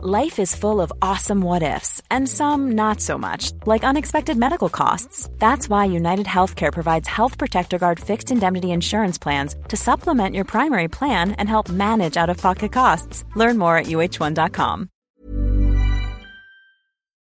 [0.00, 4.68] Life is full of awesome what ifs, and some not so much, like unexpected medical
[4.68, 5.28] costs.
[5.40, 10.44] That's why United Healthcare provides Health Protector Guard fixed indemnity insurance plans to supplement your
[10.44, 13.24] primary plan and help manage out of pocket costs.
[13.34, 14.88] Learn more at uh1.com.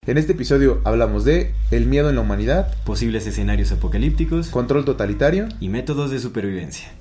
[0.06, 5.48] En este episodio hablamos de el miedo en la humanidad, posibles escenarios apocalípticos control totalitario
[5.60, 6.92] y métodos de supervivencia.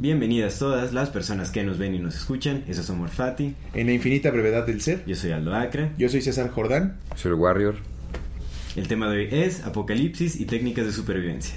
[0.00, 2.64] Bienvenidas todas las personas que nos ven y nos escuchan.
[2.66, 3.54] Eso somos Fati.
[3.74, 5.04] En la infinita brevedad del ser.
[5.04, 5.92] Yo soy Aldo Acra.
[5.98, 6.96] Yo soy César Jordán.
[7.16, 7.74] Soy el Warrior.
[8.76, 11.56] El tema de hoy es apocalipsis y técnicas de supervivencia.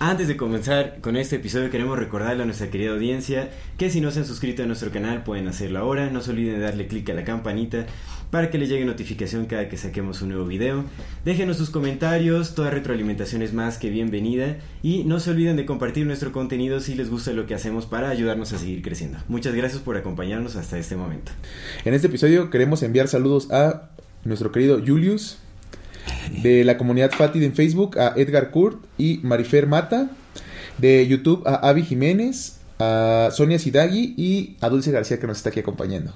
[0.00, 4.10] Antes de comenzar con este episodio queremos recordarle a nuestra querida audiencia que si no
[4.10, 7.08] se han suscrito a nuestro canal pueden hacerlo ahora, no se olviden de darle clic
[7.10, 7.86] a la campanita
[8.32, 10.84] para que les llegue notificación cada que saquemos un nuevo video.
[11.24, 16.06] Déjenos sus comentarios, toda retroalimentación es más que bienvenida y no se olviden de compartir
[16.06, 19.18] nuestro contenido si les gusta lo que hacemos para ayudarnos a seguir creciendo.
[19.28, 21.30] Muchas gracias por acompañarnos hasta este momento.
[21.84, 23.90] En este episodio queremos enviar saludos a
[24.24, 25.38] nuestro querido Julius,
[26.42, 30.10] de la comunidad Fatid en Facebook a Edgar Kurt y Marifer Mata,
[30.78, 35.50] de YouTube a Avi Jiménez, a Sonia Sidagui y a Dulce García que nos está
[35.50, 36.14] aquí acompañando.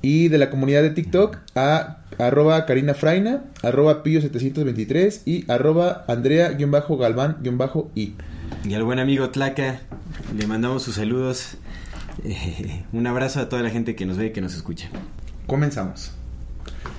[0.00, 8.14] Y de la comunidad de TikTok a arroba Karina Fraina, arroba Pillo723 y arroba Andrea-Galván-I.
[8.64, 9.80] Y al buen amigo Tlaca,
[10.36, 11.56] le mandamos sus saludos.
[12.24, 14.88] Eh, un abrazo a toda la gente que nos ve y que nos escucha.
[15.46, 16.12] Comenzamos.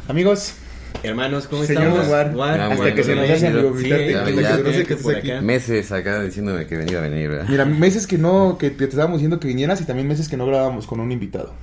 [0.07, 0.55] Amigos,
[1.01, 2.07] Hermanos, ¿cómo Señor estamos?
[2.07, 3.97] War, War, hasta bueno, que se nos hace Sí, ya,
[4.29, 5.31] ya, que estés por aquí.
[5.31, 5.41] acá.
[5.41, 7.45] Meses acá diciéndome que venía a venir, ¿verdad?
[7.49, 10.45] Mira, meses que no, que te estábamos diciendo que vinieras y también meses que no
[10.45, 11.53] grabábamos con un invitado.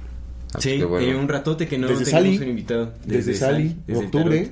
[0.48, 1.06] Ah, pues Sí, bueno.
[1.06, 2.92] eh, un ratote que no Desde teníamos Sally, un invitado.
[3.06, 4.50] Desde, Sally, desde octubre.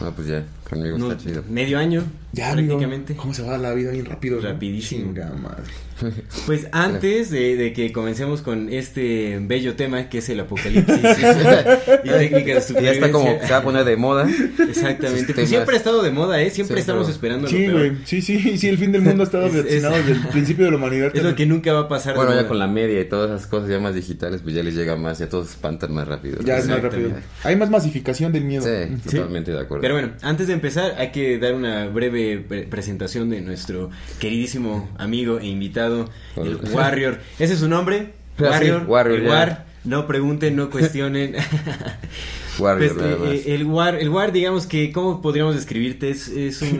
[0.00, 1.42] Ah, pues ya, conmigo No, está chido.
[1.50, 3.16] medio año, Ya, amigo, prácticamente.
[3.16, 4.40] ¿Cómo se va la vida bien rápido?
[4.40, 4.48] no?
[4.48, 5.06] Rapidísimo.
[5.06, 5.64] Chinga madre.
[6.46, 10.96] Pues antes de, de que comencemos con este bello tema que es el apocalipsis
[12.04, 14.28] y técnicas de ya está como, se va a poner de moda.
[14.68, 15.34] Exactamente.
[15.34, 16.50] Pues siempre ha estado de moda, ¿eh?
[16.50, 17.92] Siempre Sí, estamos pero- esperando Sí, güey.
[18.04, 20.64] Sí, sí, sí, el fin del mundo ha estado Es- es- destinado desde el principio
[20.66, 21.10] de la humanidad.
[21.14, 22.14] Es lo que nunca va a pasar.
[22.16, 24.74] Bueno, ya con la media y todas esas cosas ya más digitales, pues ya les
[24.74, 26.38] llega más, ya todos se espantan más rápido.
[26.44, 27.10] Ya es más rápido.
[27.44, 28.62] Hay más masificación del miedo.
[28.64, 29.82] Sí, totalmente de acuerdo.
[29.82, 34.88] Pero bueno, antes de empezar hay que dar una breve pre- presentación de nuestro queridísimo
[34.98, 35.89] amigo e invitado,
[36.36, 36.70] el Hola.
[36.72, 37.18] Warrior.
[37.38, 38.12] ¿Ese es su nombre?
[38.38, 38.84] Ah, sí, Warrior.
[38.86, 39.26] Warrior, el.
[39.28, 39.66] War.
[39.84, 41.34] No pregunten, no cuestionen.
[42.58, 46.10] Warrior, Pues, eh, el War, el War, digamos que, ¿cómo podríamos describirte?
[46.10, 46.78] Es, es un,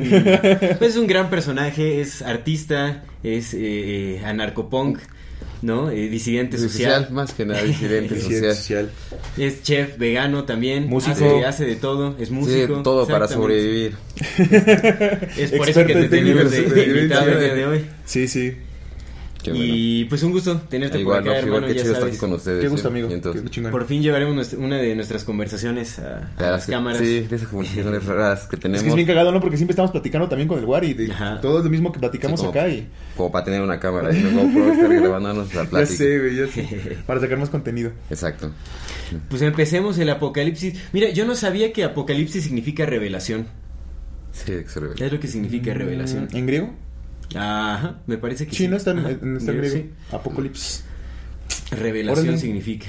[0.79, 3.59] pues, es un gran personaje, es artista, es eh,
[4.17, 4.99] eh, anarcopunk,
[5.63, 5.89] ¿no?
[5.91, 8.91] Eh, disidente social, más que nada, disidente Disidente social.
[8.91, 9.19] social.
[9.39, 11.13] es chef vegano también, Músico.
[11.15, 12.77] hace, hace de todo, es músico.
[12.77, 13.95] Sí, todo para sobrevivir.
[15.39, 17.85] Es por eso que Experto te en tenemos de, de invitado el día de hoy.
[18.05, 18.55] Sí, sí.
[19.43, 19.65] Qué bueno.
[19.67, 21.95] Y pues un gusto tenerte Igual, por no, acá, pues, igual, hermano, qué ya chido
[21.95, 22.61] estar aquí con ustedes.
[22.61, 23.09] Qué gusto, amigo.
[23.09, 23.63] Qué.
[23.71, 26.99] Por fin llevaremos nuestra- una de nuestras conversaciones a, las que- cámaras.
[27.01, 28.83] Sí, de esas comunicaciones raras que Es tenemos.
[28.83, 29.41] que es bien cagado, ¿no?
[29.41, 31.41] Porque siempre estamos platicando también con el War y de Ajá.
[31.41, 32.87] todo lo mismo que platicamos Sí, como- acá y...
[33.17, 35.97] Como para tener una cámara y GoPro estar grabándonos la Ya plática.
[35.97, 36.97] sé, güey, ya sé.
[37.07, 37.93] Para sacar más contenido.
[38.11, 38.51] Exacto.
[39.29, 40.75] Pues empecemos el apocalipsis.
[40.93, 43.47] Mira, yo no sabía que apocalipsis significa revelación.
[44.33, 45.05] Sí, excelente.
[45.05, 46.29] Es lo que significa revelación.
[46.33, 46.71] ¿En griego?
[47.35, 48.69] Ajá, me parece que Sí, sí.
[48.69, 49.91] no está en, en- sí.
[50.13, 50.85] Apocalipsis.
[51.71, 52.39] Revelación Órale.
[52.41, 52.87] significa.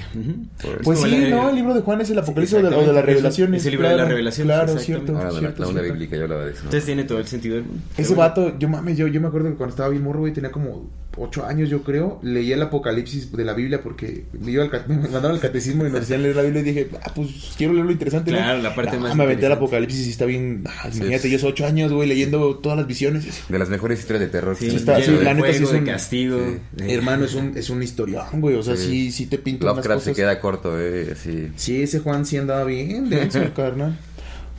[0.82, 1.50] Pues como sí, la- ¿no?
[1.50, 3.60] El libro de Juan es el apocalipsis o de, o de las revelaciones.
[3.60, 5.16] Es el libro de las revelaciones, Claro, cierto.
[5.16, 5.92] Ahora la, cierto, la cierto.
[5.92, 6.60] bíblica yo hablaba de eso.
[6.64, 7.80] Entonces tiene todo el sentido del mundo.
[7.96, 8.28] Ese bueno.
[8.28, 10.90] vato, yo mames, yo, yo me acuerdo que cuando estaba bien morro, güey, tenía como
[11.18, 14.96] ocho años, yo creo, leía el Apocalipsis de la Biblia porque me, iba al me
[14.96, 17.28] mandaron al catecismo y nos decían leer la Biblia y dije, ah, pues
[17.58, 18.38] quiero leer lo interesante, ¿no?
[18.38, 19.52] Claro, la parte Ah, más Me aventé el.
[19.52, 22.78] Apocalipsis y está bien, ah, Sí, imagínate, es- yo soy ocho años, güey, leyendo todas
[22.78, 23.26] las visiones.
[23.48, 24.56] De las mejores historias de terror.
[24.56, 26.38] Sí, que está- sí, de la neta sí es un- castigo.
[26.78, 26.84] sí.
[26.90, 29.12] Hermano, es un, es un historión, güey, o sea, sí, Sí.
[29.12, 30.16] sí, te pinta unas Lovecraft se cosas.
[30.22, 31.14] queda corto, eh.
[31.56, 33.98] Sí, ese Juan sí andaba bien denso, el carnal.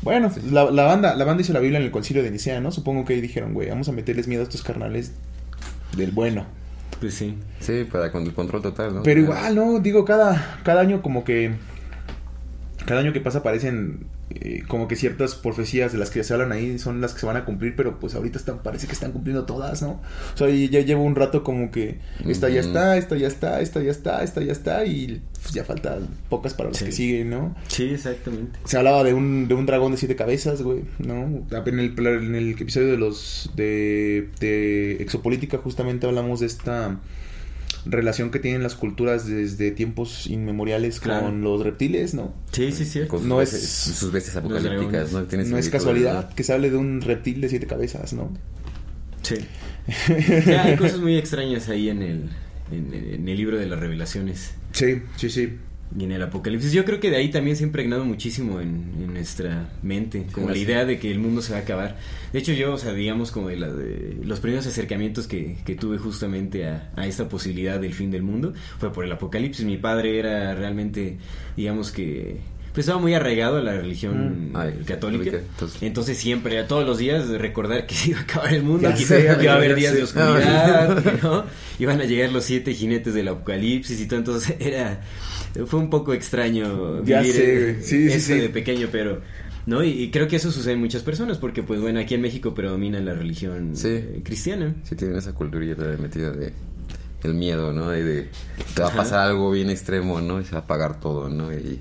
[0.02, 2.72] Bueno, la, la banda, la banda hizo la Biblia en el concilio de Nicea, ¿no?
[2.72, 5.14] Supongo que ahí dijeron, güey, vamos a meterles miedo a estos carnales
[5.96, 6.46] del bueno.
[7.00, 7.38] Pues sí.
[7.60, 9.04] Sí, para con el control total, ¿no?
[9.04, 9.80] Pero igual, ¿no?
[9.80, 11.54] Digo, cada, cada año como que...
[12.86, 16.52] Cada año que pasa aparecen eh, como que ciertas profecías de las que se hablan
[16.52, 19.12] ahí son las que se van a cumplir, pero pues ahorita están, parece que están
[19.12, 20.02] cumpliendo todas, ¿no?
[20.34, 23.82] O sea, ya llevo un rato como que esta ya está, esta ya está, esta
[23.82, 26.86] ya está, esta ya está y pues, ya faltan pocas para Sí.
[26.86, 27.56] que siguen, ¿no?
[27.68, 28.60] Sí, exactamente.
[28.66, 31.46] Se hablaba de un, de un dragón de siete cabezas, güey, ¿no?
[31.66, 37.00] En el, en el episodio de los de, de Exopolítica justamente hablamos de esta
[37.86, 41.26] relación que tienen las culturas desde tiempos inmemoriales Claro.
[41.26, 42.34] con los reptiles, ¿no?
[42.52, 43.02] Sí, sí, sí.
[43.08, 45.12] Con sus, No veces- es- sus bestias apocalípticas.
[45.12, 45.22] ¿no?
[45.46, 46.36] No es casualidad ¿no?
[46.36, 48.32] que se hable de un reptil de siete cabezas, ¿no?
[49.22, 49.36] Sí.
[50.46, 52.30] Ya, hay cosas muy extrañas ahí en el,
[52.72, 55.58] en, en el libro de las revelaciones Sí, sí, sí.
[55.98, 56.72] Y en el apocalipsis.
[56.72, 60.48] Yo creo que de ahí también se ha impregnado muchísimo en, en nuestra mente, como
[60.50, 60.62] la sí.
[60.62, 61.98] idea de que el mundo se va a acabar.
[62.32, 65.76] De hecho, yo, o sea, digamos como de, la de los primeros acercamientos que, que
[65.76, 69.66] tuve justamente a, a esta posibilidad del fin del mundo fue por el apocalipsis.
[69.66, 71.18] Mi padre era realmente,
[71.56, 72.38] digamos que...
[72.74, 74.58] Pues estaba muy arraigado a la religión Mm.
[74.58, 75.26] Ay, católica.
[75.26, 78.64] católica, entonces- Entonces siempre, a todos los días, recordar que se iba a acabar el
[78.64, 81.46] mundo, que, sé, que iba a haber días de oscuridad, que, ¿no?
[81.78, 85.02] Iban a llegar los siete jinetes del apocalipsis y todo, entonces era...
[85.68, 87.76] Fue un poco extraño Ya vivir sé, güey.
[87.84, 89.22] Sí, sí, eso de pequeño, pero...
[89.66, 89.82] ¿No?
[89.84, 92.54] Y, y creo que eso sucede en muchas personas, porque pues bueno, aquí en México
[92.54, 93.88] predomina la religión Sí.
[93.92, 94.76] eh, cristiana.
[94.84, 96.52] Sí, tienen esa culturita de metida de
[97.24, 97.96] el miedo, ¿no?
[97.96, 98.30] Y de
[98.76, 98.98] te va a Ajá.
[98.98, 100.40] pasar algo bien extremo, ¿no?
[100.42, 101.52] Y se va a apagar todo, ¿no?
[101.54, 101.80] Y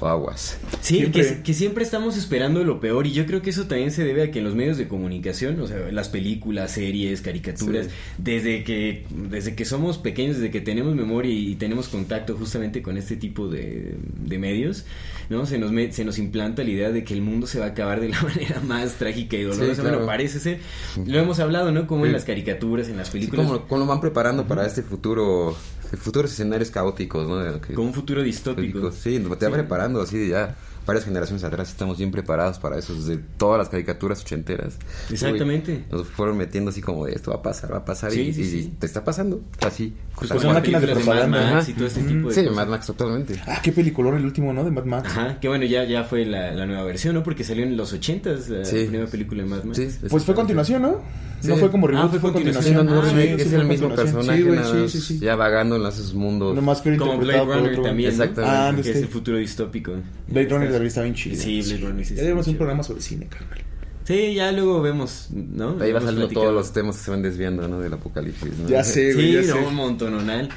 [0.00, 0.58] o aguas.
[0.80, 1.22] Sí, Siempre.
[1.36, 4.22] Que, que siempre estamos esperando lo peor y yo creo que eso también se debe
[4.22, 7.92] a que en los medios de comunicación, o sea, las películas, series, caricaturas, Sí.
[8.18, 12.96] desde que desde que somos pequeños, desde que tenemos memoria y, tenemos contacto justamente con
[12.96, 14.84] este tipo de, de medios,
[15.28, 15.44] ¿no?
[15.46, 17.68] Se nos me- se nos implanta la idea de que el mundo se va a
[17.70, 19.74] acabar de la manera más trágica y dolorosa.
[19.74, 19.96] Sí, claro.
[19.96, 20.60] Bueno, parece ser.
[21.04, 21.86] Lo hemos hablado, ¿no?
[21.86, 23.46] Como en las caricaturas, en las Sí, películas.
[23.46, 25.56] como, como lo van preparando para este futuro,
[25.98, 27.36] futuros escenarios caóticos, ¿no?
[27.38, 28.90] De lo que- como un futuro distópico.
[28.92, 29.46] Sí, te va Sí.
[29.52, 33.68] preparando así de ya varias generaciones atrás estamos bien preparados para eso, desde todas las
[33.68, 34.78] caricaturas ochenteras.
[35.10, 35.84] Exactamente.
[35.90, 38.20] Uy, nos fueron metiendo así como de esto va a pasar, va a pasar Sí,
[38.22, 38.74] y, sí, y sí.
[38.78, 39.94] te está pasando, así.
[40.16, 41.54] Pues son máquinas de películas Mad propaganda.
[41.56, 42.08] Max y todo este Ujú.
[42.08, 42.56] tipo de Sí, cosas.
[42.56, 43.42] Mad Max totalmente.
[43.46, 44.64] Ah, qué peliculón el último, ¿no?
[44.64, 45.08] De Mad Max.
[45.10, 47.22] Ajá, que bueno, ya, ya fue la, la nueva versión, ¿no?
[47.22, 48.84] Porque salió en los ochentas la Sí.
[48.86, 49.76] primera película de Mad Max.
[49.76, 51.02] Sí, Pues fue continuación, ¿no?
[51.40, 51.48] Sí.
[51.48, 52.74] No fue como reboot, Ah, fue continuación.
[52.74, 52.86] continuación.
[52.86, 54.14] no, no, Ah, sí, es fue el mismo continuación.
[54.16, 55.18] personaje, Sí, güey, nada sí, más, sí, sí.
[55.20, 56.54] ya vagando en esos mundos.
[56.54, 58.22] Nomás que Como Blade Runner otro- también, ¿no?
[58.24, 58.56] Exactamente.
[58.56, 59.92] Ah, que este- es el futuro distópico.
[60.26, 61.36] Blade Runner también está bien chido.
[61.36, 63.58] Sí, Blade Runner sí Ya debemos bien un programa sobre cine, carnal.
[64.04, 65.76] Sí, ya luego vemos, ¿no?
[65.82, 67.78] Ahí va saliendo todos los temas que se van desviando, ¿no?
[67.78, 68.66] Del apocalipsis, ¿no?
[68.66, 69.66] Ya sé, güey, Sí, ya no, sé.
[69.66, 70.48] un montononal.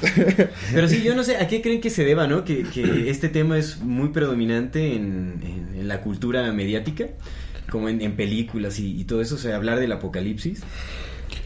[0.74, 2.46] Pero sí, yo no sé, ¿a qué creen que se deba, no?
[2.46, 7.08] Que, que este tema es muy predominante en, en- en la cultura mediática,
[7.72, 10.62] como en, en películas y, todo eso, o sea, hablar del apocalipsis.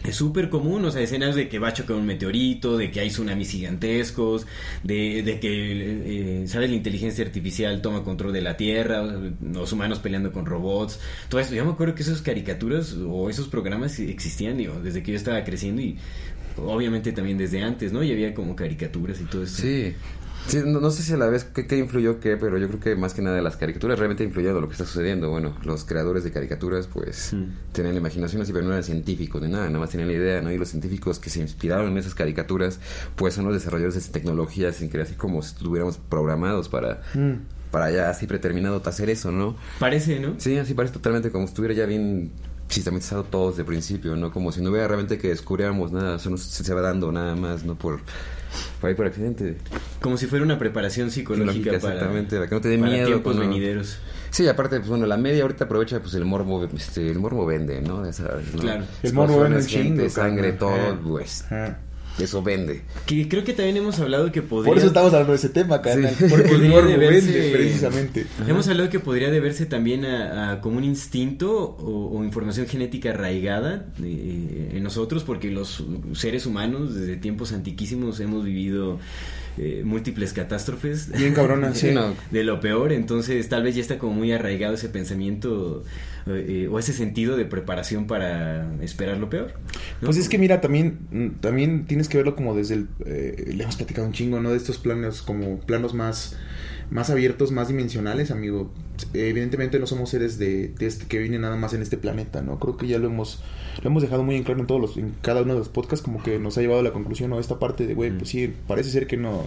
[0.03, 2.99] Es súper común, o sea, escenas de que va a chocar un meteorito, de que
[2.99, 4.47] hay tsunamis gigantescos,
[4.83, 6.71] de, que, eh, ¿sabes?
[6.71, 10.99] La inteligencia artificial toma control de la Tierra, los humanos peleando con robots,
[11.29, 11.53] todo eso.
[11.53, 15.43] Yo me acuerdo que esas caricaturas o esos programas existían, digo, desde que yo estaba
[15.43, 15.97] creciendo y
[16.57, 18.03] obviamente también desde antes, ¿no?
[18.03, 19.61] Y había como caricaturas y todo eso.
[19.61, 19.93] Sí.
[20.47, 22.79] Sí, no, no sé si a la vez qué, qué influyó qué, pero yo creo
[22.79, 25.29] que más que nada las caricaturas realmente influyeron lo que está sucediendo.
[25.29, 27.45] Bueno, los creadores de caricaturas pues Mm.
[27.73, 30.41] tenían la imaginación así, pero no eran científicos ni nada, nada más tenían la idea,
[30.41, 30.51] ¿no?
[30.51, 32.79] Y los científicos que se inspiraron en esas caricaturas
[33.15, 37.01] pues son los desarrolladores de esa tecnología, sin que así como si estuviéramos programados para,
[37.15, 37.33] Mm.
[37.71, 39.55] para ya así preterminado hacer eso, ¿no?
[39.79, 40.35] Parece, ¿no?
[40.37, 42.31] Sí, así parece totalmente como si estuviera ya bien
[42.67, 44.31] sistematizado todo desde el principio, ¿no?
[44.31, 47.35] Como si no hubiera realmente que descubriéramos nada, eso no se, se va dando nada
[47.35, 47.75] más, ¿no?
[47.75, 47.99] Por,
[48.79, 49.57] por ahí por accidente.
[50.01, 53.07] Como si fuera una preparación psicológica Lógica, para, exactamente, para que no te dé miedo.
[53.07, 53.97] tiempos pues, venideros.
[54.29, 57.81] Sí, aparte, pues bueno, la media ahorita aprovecha pues el morbo, este, el morbo vende,
[57.81, 58.05] ¿no?
[58.05, 58.23] Esa,
[58.53, 58.59] ¿no?
[58.61, 58.83] Claro.
[59.01, 60.97] El morbo vende chingo, sangre, todo, Eh.
[61.03, 61.79] pues, Ajá.
[62.19, 62.81] Eso vende.
[63.05, 64.69] Que creo que también hemos hablado que podría...
[64.69, 66.13] Por eso estamos hablando de ese tema, carnal.
[66.17, 66.25] Sí.
[66.29, 68.25] Porque Podría deberse- vende, precisamente.
[68.47, 73.09] Hemos hablado que podría deberse también a, a como un instinto o, o información genética
[73.09, 78.99] arraigada eh, en nosotros, porque los seres humanos desde tiempos antiquísimos hemos vivido
[79.57, 81.09] eh, múltiples catástrofes.
[81.17, 81.91] Bien cabrona, sí.
[81.91, 82.13] no.
[82.31, 85.83] De lo peor, entonces tal vez ya está como muy arraigado ese pensamiento
[86.27, 89.53] eh, o ese sentido de preparación para esperar lo peor.
[90.01, 90.05] ¿no?
[90.07, 92.87] Pues es que mira, también, mm, también tienes que verlo como desde el...
[93.05, 94.51] eh, le hemos platicado un chingo, ¿no?
[94.51, 96.35] De estos planos, como planos más,
[96.89, 98.71] más abiertos, más dimensionales, amigo.
[99.13, 102.59] Evidentemente no somos seres de, de este, que vienen nada más en este planeta, ¿no?
[102.59, 103.43] Creo que ya lo hemos,
[103.83, 106.03] lo hemos dejado muy en claro en todos los, en cada uno de los podcasts,
[106.03, 107.39] como que nos ha llevado a la conclusión, ¿no?
[107.39, 109.45] Esta parte de, güey, pues sí, parece ser que no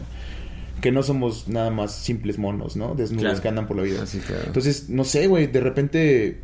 [0.81, 2.95] que no somos nada más simples monos, ¿no?
[2.95, 3.43] Desnudos Claro.
[3.43, 4.03] que andan por la vida.
[4.05, 4.33] Así que...
[4.47, 6.39] Entonces, no sé, güey, de repente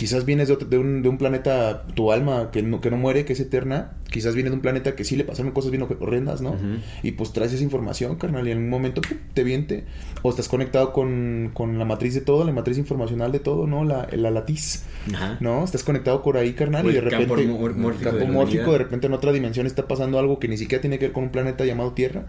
[0.00, 2.96] quizás vienes de, otro- de, un, de un planeta, tu alma que no, que no
[2.96, 5.86] muere, que es eterna, quizás vienes de un planeta que sí le pasaron cosas bien
[6.00, 6.56] horrendas, ¿no?
[7.02, 9.02] Y pues traes esa información, carnal, y en un momento
[9.34, 9.84] te viente,
[10.22, 13.84] o estás conectado con, con la matriz de todo, la matriz informacional de todo, ¿no?
[13.84, 15.36] La, la latiz, Ajá.
[15.40, 15.64] ¿no?
[15.64, 17.52] Estás conectado por ahí, carnal, O y de campo repente...
[17.52, 20.56] mor- mórfico campo de mórfico, de repente en otra dimensión está pasando algo que ni
[20.56, 22.24] siquiera tiene que ver con un planeta llamado Tierra.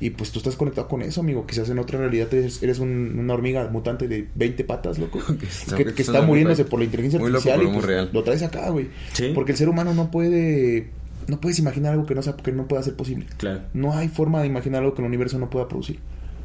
[0.00, 1.46] Y pues tú estás conectado con eso, amigo.
[1.46, 5.18] Quizás en otra realidad eres, eres un- una hormiga mutante de 20 patas, loco.
[5.38, 8.10] Que está- que, que muriéndose por la inteligencia Muy artificial y pues, real.
[8.12, 8.88] lo traes acá, güey.
[9.12, 9.32] Sí.
[9.34, 10.88] Porque el ser humano no puede
[11.26, 13.24] no puedes imaginar algo que no, sea, que no pueda ser posible.
[13.38, 13.62] Claro.
[13.72, 15.98] No hay forma de imaginar algo que el universo no pueda producir.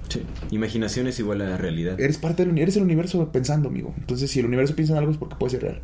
[0.10, 0.24] Sí.
[0.52, 2.00] Imaginación es igual a la realidad.
[2.00, 3.94] Eres parte del eres el universo pensando, amigo.
[4.00, 5.82] Entonces, si el universo piensa en algo es porque puede ser real.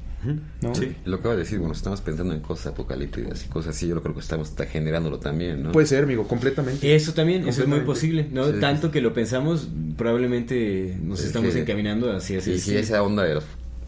[0.73, 0.95] Sí.
[1.05, 4.01] Lo que acaba de decir, bueno, estamos pensando en cosas apocalípticas y cosas así, yo
[4.01, 5.71] creo que estamos está generándolo también, ¿no?
[5.71, 6.95] Puede ser, amigo, completamente.
[6.95, 8.47] Eso también, eso es muy posible, ¿no?
[8.51, 8.59] Sí.
[8.59, 12.77] Tanto que lo pensamos, probablemente nos Es estamos que- encaminando hacia ese sí, sí.
[12.77, 13.43] esa onda de los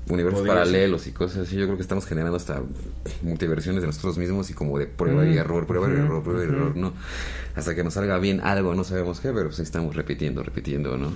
[0.09, 2.61] universos Podría paralelos y cosas así, yo creo que estamos generando hasta
[3.21, 6.47] multiversiones de nosotros mismos y como de prueba y error, prueba y error, prueba y
[6.47, 6.93] error, ¿no?
[7.55, 10.97] Hasta que nos salga bien algo, no sabemos qué, pero pues ahí estamos repitiendo, repitiendo,
[10.97, 11.11] ¿no?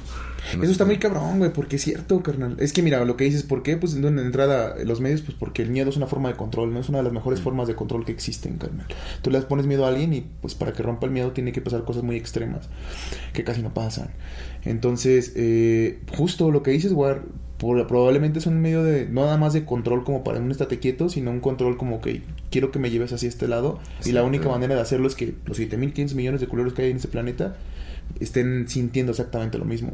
[0.62, 2.58] Eso está muy cabrón, güey, porque es cierto, carnal.
[2.60, 3.78] Es que mira, lo que dices, ¿por qué?
[3.78, 6.80] Pues en entrada, los medios, pues porque el miedo es una forma de control, ¿no?
[6.80, 7.44] Es una de las mejores Mm.
[7.44, 8.88] formas de control que existen, carnal.
[9.22, 11.62] Tú le pones miedo a alguien y pues para que rompa el miedo tiene que
[11.62, 12.70] pasar cosas muy extremas,
[13.34, 14.10] que casi no pasan.
[14.64, 17.16] Entonces, eh, justo lo que dices, güey,
[17.62, 20.80] por- probablemente es un medio de, no nada más de control como para un estate
[20.80, 23.80] quieto, sino un control como que quiero que me lleves hacia este lado.
[24.04, 26.90] Y la única manera de hacerlo es que los 7.500 millones de culeros que hay
[26.92, 27.56] en este planeta
[28.20, 29.92] estén sintiendo exactamente lo mismo.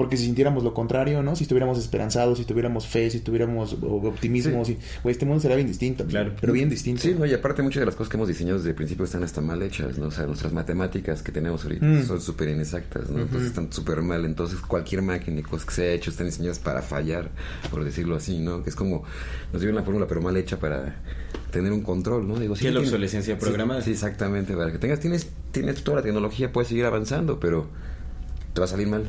[0.00, 1.36] Porque si sintiéramos lo contrario, ¿no?
[1.36, 5.56] Si estuviéramos esperanzados, si tuviéramos fe, si tuviéramos o- optimismo, si, güey, este mundo será
[5.56, 6.06] bien distinto.
[6.06, 6.32] Claro.
[6.40, 7.02] Pero bien distinto.
[7.02, 9.22] Sí, no, y aparte muchas de las cosas que hemos diseñado desde el principio están
[9.24, 10.06] hasta mal hechas, ¿no?
[10.06, 12.06] O sea, nuestras matemáticas que tenemos ahorita Mm.
[12.06, 13.20] son súper inexactas, ¿no?
[13.20, 14.24] Entonces están súper mal.
[14.24, 17.28] Entonces cualquier máquina y cosas que se haya hecho están diseñadas para fallar,
[17.70, 18.62] por decirlo así, ¿no?
[18.62, 19.04] Que es como,
[19.52, 20.96] nos dieron la fórmula pero mal hecha para
[21.50, 22.38] tener un control, ¿no?
[22.38, 23.82] Digo, Sí, es la obsolescencia sí, programada.
[23.82, 27.66] Sí, exactamente, para que tengas, tienes, tienes toda la tecnología, puedes seguir avanzando, pero
[28.52, 29.04] te va a salir mal,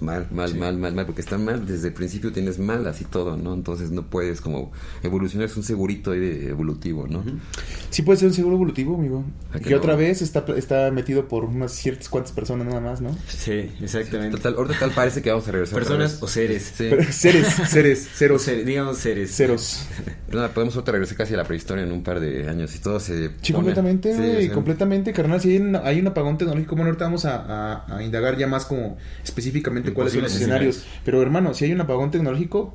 [0.00, 0.58] mal, mal, Sí.
[0.58, 3.52] mal, mal, mal, porque está mal, desde el principio tienes mal así todo, ¿no?
[3.54, 4.70] Entonces no puedes como
[5.02, 7.24] evolucionar, es un segurito ahí de evolutivo, ¿no?
[7.90, 9.24] Sí puede ser un seguro evolutivo, amigo.
[9.52, 9.76] ¿A que no?
[9.78, 13.16] otra vez está, está metido por unas ciertas cuantas personas nada más, ¿no?
[13.28, 14.36] Sí, exactamente.
[14.36, 15.78] Total, ahorita tal parece que vamos a regresar.
[15.78, 16.22] otra Personas vez.
[16.22, 16.72] o seres.
[16.76, 16.86] Sí.
[16.90, 19.34] Pero seres, seres, ceros, ser- digamos seres.
[19.34, 19.80] ceros.
[20.26, 22.78] Pero nada, podemos otra regresar casi a la prehistoria en un par de años y
[22.78, 23.28] todo se.
[23.42, 25.40] Sí, pone- completamente, Sí, güey, o sea, completamente, carnal.
[25.40, 27.36] Si hay un, hay un apagón tecnológico, bueno, ahorita vamos a,
[27.82, 30.84] a- a indagar ya más como específicamente En cuáles son los escenarios.
[31.04, 32.74] Pero, hermano, si hay un apagón tecnológico,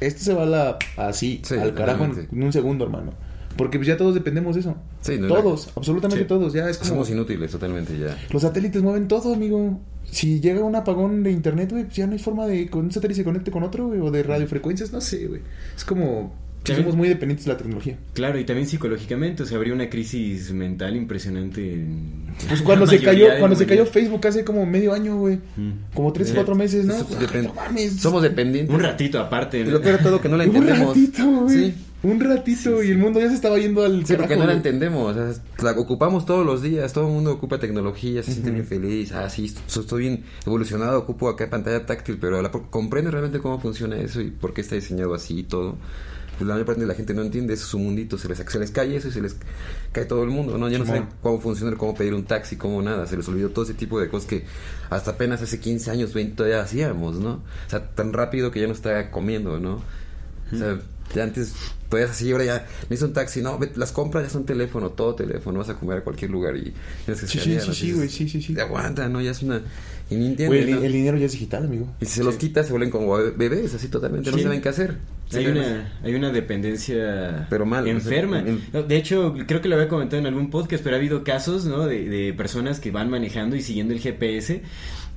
[0.00, 3.12] esto se va a la, así, Sí, al carajo en, un segundo, hermano.
[3.56, 4.76] Porque pues ya todos dependemos de eso.
[5.00, 6.28] Sí, no, todos, absolutamente Sí.
[6.28, 6.52] todos.
[6.52, 6.90] Ya es como...
[6.90, 8.16] Somos inútiles totalmente ya.
[8.30, 9.80] Los satélites mueven todo, amigo.
[10.04, 12.92] Si llega un apagón de internet, güey, pues ya no hay forma de que un
[12.92, 15.40] satélite se conecte con otro, güey, o de radiofrecuencias, no sé, güey.
[15.74, 16.34] Es como...
[16.66, 17.96] que También- somos muy dependientes de la tecnología.
[18.12, 21.74] Claro, y también psicológicamente, o sea, habría una crisis mental impresionante.
[21.74, 23.86] en Pues cuando se cayó, cuando se cayó.
[23.86, 25.36] Facebook hace como medio año, güey.
[25.56, 25.70] Mm.
[25.94, 26.94] Como tres, cuatro meses, ¿no?
[26.94, 28.00] Ay, depend- no.
[28.00, 28.74] Somos dependientes.
[28.74, 29.60] Un ratito aparte.
[29.60, 29.70] Y ¿no?
[29.70, 30.88] lo peor de todo que no la Un entendemos.
[30.88, 31.56] ratito, güey.
[31.70, 31.74] Sí.
[32.02, 34.52] Un ratito, y el mundo ya se estaba yendo al Sí, porque carajo, no la
[34.52, 35.16] entendemos.
[35.16, 36.92] o sea, la ocupamos todos los días.
[36.92, 39.12] Todo el mundo ocupa tecnología, se siente bien feliz.
[39.12, 40.98] Ah, sí, esto- estoy bien evolucionado.
[41.00, 44.74] Ocupo acá pantalla táctil, pero la, comprende realmente cómo funciona eso y por qué está
[44.74, 45.76] diseñado así y todo.
[46.38, 47.54] Pues la mayor parte de la gente no entiende.
[47.54, 48.18] Eso es su mundito.
[48.18, 49.36] Se les, se les cae eso y se les
[49.92, 50.58] cae todo el mundo.
[50.58, 50.68] ¿no?
[50.68, 53.06] Ya no saben cómo funciona, cómo pedir un taxi, cómo nada.
[53.06, 54.44] Se les olvidó todo ese tipo de cosas que
[54.90, 57.42] hasta apenas hace 15 años, 20 todavía hacíamos, ¿no?
[57.66, 59.82] O sea, tan rápido que ya no está comiendo, ¿no?
[60.52, 60.78] O sea,
[61.14, 61.52] ya antes
[61.88, 65.58] podías así, ahora ya necesito un taxi, no, las compras ya son teléfono, todo teléfono,
[65.60, 66.72] vas a comer a cualquier lugar y
[67.04, 68.54] tienes que Sí, sí, sí, güey, sí, sí, sí.
[68.54, 69.20] "Te Aguanta, ¿no?
[69.20, 69.60] Ya es una...
[70.08, 70.86] Y ni entienden, Güey, el, ¿no?
[70.86, 71.88] el dinero ya es digital, amigo.
[72.00, 74.42] Y si se los quitas se vuelven como bebés, así totalmente, no Sí.
[74.44, 74.96] saben qué hacer.
[75.32, 78.38] Hay una, hay una dependencia Pero mal, enferma.
[78.38, 80.94] o sea, en- No, De hecho, creo que lo había comentado en algún podcast, pero
[80.94, 81.86] ha habido casos ¿no?
[81.86, 84.62] de, de personas que van manejando y siguiendo el GPS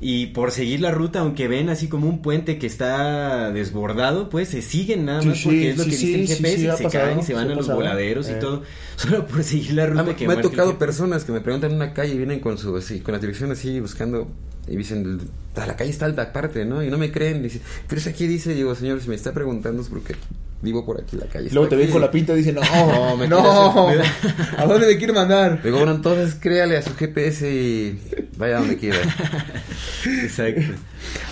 [0.01, 4.47] y por seguir la ruta, aunque ven así como un puente que está desbordado, pues
[4.47, 6.55] se siguen nada Sí, más porque sí, es lo sí, que dice sí, el GPS
[6.57, 7.75] y se pasado, caen y se van a los pasado.
[7.77, 8.35] voladeros Eh.
[8.35, 8.63] y todo,
[8.95, 11.75] solo por seguir la ruta Ah, que me ha tocado personas que me preguntan en
[11.77, 14.27] una calle y vienen con su así, con la dirección así buscando
[14.69, 15.19] y dicen
[15.55, 16.83] "Ah, la calle está al aparte, ¿no?
[16.83, 19.81] Y no me creen, dicen, pero es aquí dice, digo, señor, si me está preguntando
[19.81, 20.15] es porque
[20.61, 21.45] vivo por aquí la calle.
[21.47, 21.93] está Luego te ven aquí".
[21.93, 24.01] con la pinta y dicen, no, No, no, me
[24.57, 25.61] ¿a dónde me quiere mandar?
[25.63, 27.99] Digo, bueno, entonces créale a su GPS y
[28.37, 28.97] vaya donde quiera.
[30.23, 30.61] Exacto.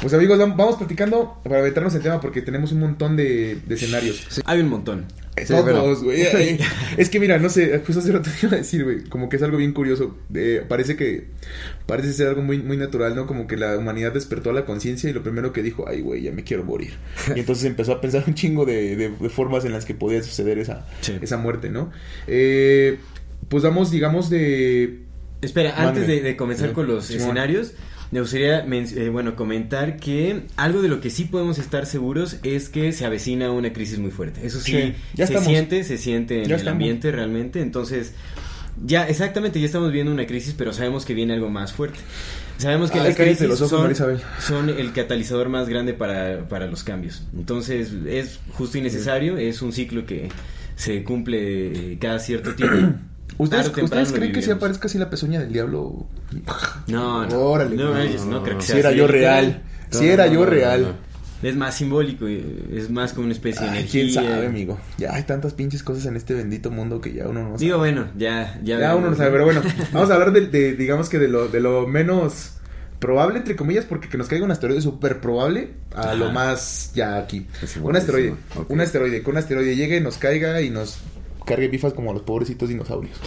[0.02, 3.76] Pues amigos, vam- vamos platicando para aventarnos el tema porque tenemos un montón de, de
[3.76, 4.26] escenarios.
[4.46, 5.06] Hay un montón.
[5.46, 6.22] Sí, Todos, güey.
[6.98, 9.36] Es que mira, no sé, justo hace rato te iba a decir, güey, como que
[9.38, 10.18] es algo bien curioso.
[10.34, 11.28] Eh, parece que,
[11.86, 13.28] parece ser algo muy, muy natural, ¿no?
[13.28, 16.24] Como que la humanidad despertó a la conciencia y lo primero que dijo, ay, güey,
[16.24, 16.94] ya me quiero morir.
[17.36, 20.22] Y entonces empezó a pensar un chingo de, de- de formas en las que podía
[20.24, 21.18] suceder esa, Sí.
[21.22, 21.92] esa muerte, ¿no?
[22.28, 22.98] Eh,
[23.50, 25.00] pues vamos, digamos, de...
[25.42, 26.74] Espera, antes de, de comenzar Sí.
[26.74, 27.22] con los Simón.
[27.22, 27.74] escenarios,
[28.12, 32.70] me gustaría eh, bueno, comentar que algo de lo que sí podemos estar seguros es
[32.70, 34.46] que se avecina una crisis muy fuerte.
[34.46, 35.48] Eso sí, Sí, ya se estamos.
[35.50, 36.72] siente, se siente en Ya el estamos.
[36.74, 37.62] ambiente realmente.
[37.62, 38.14] Entonces,
[38.86, 42.00] ya exactamente, ya estamos viendo una crisis, pero sabemos que viene algo más fuerte.
[42.58, 46.84] Sabemos que las crisis los ojos, son, son el catalizador más grande para, para los
[46.84, 47.24] cambios.
[47.36, 50.30] Entonces, es justo y necesario, es un ciclo que
[50.76, 52.98] se cumple eh, cada cierto tiempo.
[53.38, 56.08] ¿Ustedes, ¿ustedes creen que si aparezca así la pezuña del diablo?
[56.88, 57.40] No, no.
[57.52, 59.62] Órale, no, no, no, creo que Si sea era así yo real.
[59.92, 60.96] Si era yo real.
[61.44, 64.02] Es más simbólico, es más como una especie de energía.
[64.02, 64.80] quién sabe, amigo.
[64.98, 67.60] Ya hay tantas pinches cosas en este bendito mundo que ya uno no sabe.
[67.60, 68.80] Digo, bueno, ya, ya.
[68.80, 69.62] ya uno no sabe, pero bueno,
[69.94, 72.54] vamos a hablar de, de, digamos que de lo, de lo menos
[73.00, 76.16] probable, entre comillas, porque que nos caiga un asteroide súper probable a Ajá.
[76.16, 77.46] lo más ya aquí.
[77.84, 78.34] Un asteroide,
[78.68, 80.98] un asteroide, que un asteroide llegue, nos caiga y nos
[81.48, 83.18] cargue bifas como los pobrecitos dinosaurios.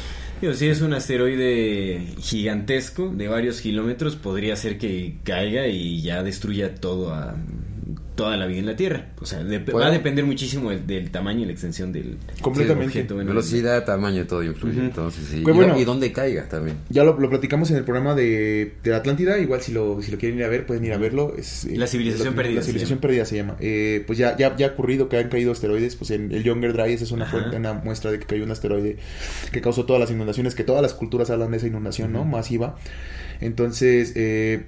[0.40, 6.22] Digo, si es un asteroide gigantesco de varios kilómetros, podría ser que caiga y ya
[6.22, 7.36] destruya todo a,
[8.20, 9.06] toda la vida en la Tierra.
[9.20, 12.86] O sea, va a depender muchísimo del, del tamaño y la extensión del Completamente.
[12.88, 13.14] objeto.
[13.14, 14.76] bueno, Velocidad, tamaño, todo influye.
[14.76, 14.86] Ujú.
[14.86, 15.40] Entonces, sí.
[15.42, 15.78] Pues y, bueno.
[15.78, 16.76] y dónde caiga también.
[16.90, 20.10] Ya lo, lo platicamos en el programa de, de la Atlántida, igual si lo, si
[20.12, 21.34] lo quieren ir a ver, pueden ir a verlo.
[21.38, 23.56] Es, eh, La civilización la- perdida La civilización perdida se llama.
[23.60, 26.72] Eh, pues ya, ya, ya ha ocurrido que han caído asteroides, pues en el Younger
[26.74, 28.96] Dry esa es una, fuente- una muestra de que cayó un asteroide
[29.52, 32.24] que causó todas las inundaciones, que todas las culturas hablan de esa inundación, ¿no?
[32.24, 32.76] Masiva.
[33.40, 34.64] Entonces, eh,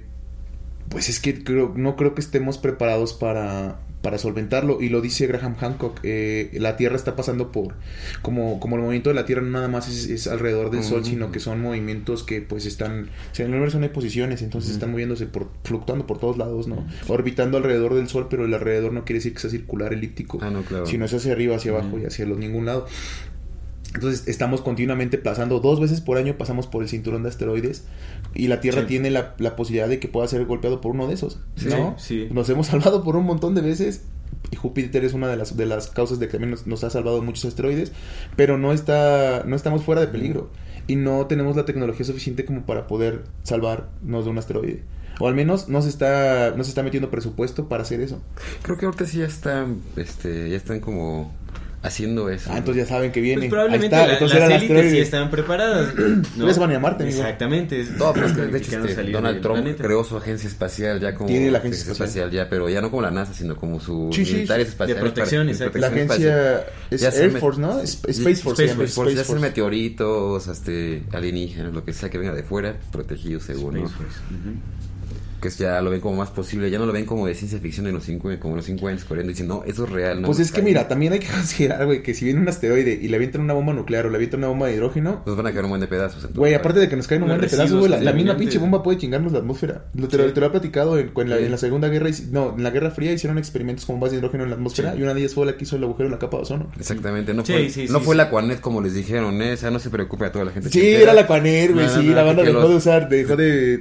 [0.93, 4.79] pues es que creo, no creo que estemos preparados para, para solventarlo.
[4.79, 7.73] Y lo dice Graham Hancock, eh, la Tierra está pasando por,
[8.21, 11.03] como, como el movimiento de la Tierra no nada más es, es alrededor del Sol,
[11.03, 14.43] sino que son movimientos que pues están, o sea, en el universo no hay posiciones,
[14.43, 16.85] entonces están moviéndose por, fluctuando por todos lados, ¿no?
[17.07, 20.51] Orbitando alrededor del Sol, pero el alrededor no quiere decir que sea circular, elíptico, Ah,
[20.51, 20.85] no, claro.
[20.85, 22.85] sino es hacia arriba, hacia abajo y hacia los, ningún lado.
[23.95, 27.83] Entonces estamos continuamente pasando, dos veces por año pasamos por el cinturón de asteroides
[28.35, 28.87] y la Tierra Sí.
[28.87, 31.95] tiene la, la posibilidad de que pueda ser golpeado por uno de esos, Sí, ¿no?
[31.97, 32.27] sí.
[32.31, 34.03] Nos hemos salvado por un montón de veces
[34.51, 36.89] y Júpiter es una de las, de las causas de que también nos, nos ha
[36.89, 37.91] salvado muchos asteroides,
[38.35, 40.49] pero no, está, no estamos fuera de peligro
[40.87, 44.83] y no tenemos la tecnología suficiente como para poder salvarnos de un asteroide.
[45.19, 48.19] O al menos no se está, no se está metiendo presupuesto para hacer eso.
[48.63, 51.31] Creo que ahorita sí ya están, este, ya están como
[51.83, 52.49] haciendo eso.
[52.51, 53.41] Ah, entonces ya saben que viene.
[53.41, 55.93] Pues probablemente Ahí está, la- entonces las élites sí están preparadas.
[56.37, 56.53] ¿no?
[56.55, 57.19] Van a Marte, amigo.
[57.19, 57.81] Exactamente.
[57.81, 59.83] es- No, pero es que de hecho este, Donald Trump planeta.
[59.83, 62.31] creó su agencia espacial ya como Tiene la agencia espacial.
[62.31, 64.71] ya, pero ya no como la NASA, sino como su Sí, sí, militares sí.
[64.71, 65.77] espaciales De protección, exacto.
[65.79, 66.65] La agencia espacial.
[66.89, 67.79] es Ya Air Force, ¿no?
[67.81, 68.65] Space Force.
[68.65, 73.39] Space Force, ya hacen meteoritos, este, alienígenas, lo que sea que venga de fuera, protegido
[73.39, 73.89] según, ¿no?
[73.89, 74.55] Force, ujú.
[75.43, 77.85] Que ya lo ven como más posible, ya no lo ven como de ciencia ficción
[77.87, 80.27] en los 50, como en los 50, 40, dicen, no, eso es real, ¿no?
[80.27, 82.97] Pues es que Ahí mira, también hay que considerar, güey, que si viene un asteroide
[83.01, 85.47] y le avientan una bomba nuclear o le avientan una bomba de hidrógeno, Nos van
[85.47, 86.31] a caer un buen de pedazos.
[86.33, 88.57] güey, aparte de que nos caen un buen de pedazos, güey, la, la misma pinche
[88.57, 89.85] bomba puede chingarnos la atmósfera.
[89.95, 91.43] Lo, te, lo, te lo he platicado en, en la, Sí.
[91.45, 94.43] en la Segunda Guerra, no, en la Guerra Fría hicieron experimentos con bombas de hidrógeno
[94.45, 94.99] en la atmósfera Sí.
[94.99, 96.71] y una de ellas fue la que hizo el agujero en la capa de ozono.
[96.79, 98.17] Exactamente, no Sí, fue, sí, no sí, fue sí.
[98.17, 99.53] la Quanet como les dijeron, ¿eh?
[99.53, 100.69] O sea, no se preocupe a toda la gente.
[100.69, 103.73] Sí, era la Quaner, güey, sí, la banda que dejó de usar, dejó de.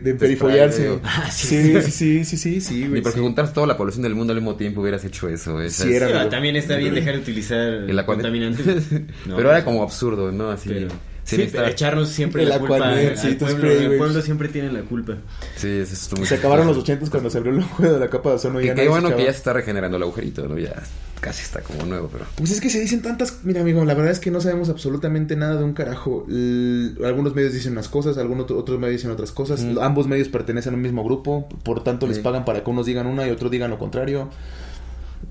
[1.04, 1.30] Ah,
[1.82, 3.02] sí, Sí, sí, sí, sí, sí, güey.
[3.02, 3.24] porque sí.
[3.24, 5.58] juntaras toda la población del mundo al mismo tiempo hubieras hecho eso.
[5.60, 6.30] Sí, es- era- Sí, amigo.
[6.30, 7.96] también está bien dejar de utilizar el.
[9.26, 10.50] No, pero era pues, como absurdo, ¿no?
[10.50, 10.68] Así.
[10.70, 10.88] pero-
[11.24, 13.70] sí, sí, echarnos siempre El la culpa Aquanet, al, sí, al tus pueblo.
[13.72, 15.14] spray, El pueblo siempre tiene la culpa.
[15.56, 18.08] Sí, eso estuvo muy Se acabaron los ochentos cuando se abrió el agujero de la
[18.10, 18.60] capa de ozono.
[18.60, 20.58] y qué bueno que ya se está regenerando el agujerito, ¿no?
[20.58, 20.82] Ya
[21.20, 22.24] casi está como nuevo, pero.
[22.34, 23.44] Pues es que se dicen tantas...
[23.44, 26.26] Mira, amigo, la verdad es que no sabemos absolutamente nada de un carajo.
[26.28, 29.62] L- Algunos medios dicen unas cosas, algunos otro- otros medios dicen otras cosas.
[29.62, 29.78] Mm.
[29.78, 33.06] Ambos medios pertenecen a un mismo grupo, por tanto les pagan para que unos digan
[33.06, 34.30] una y otros digan lo contrario.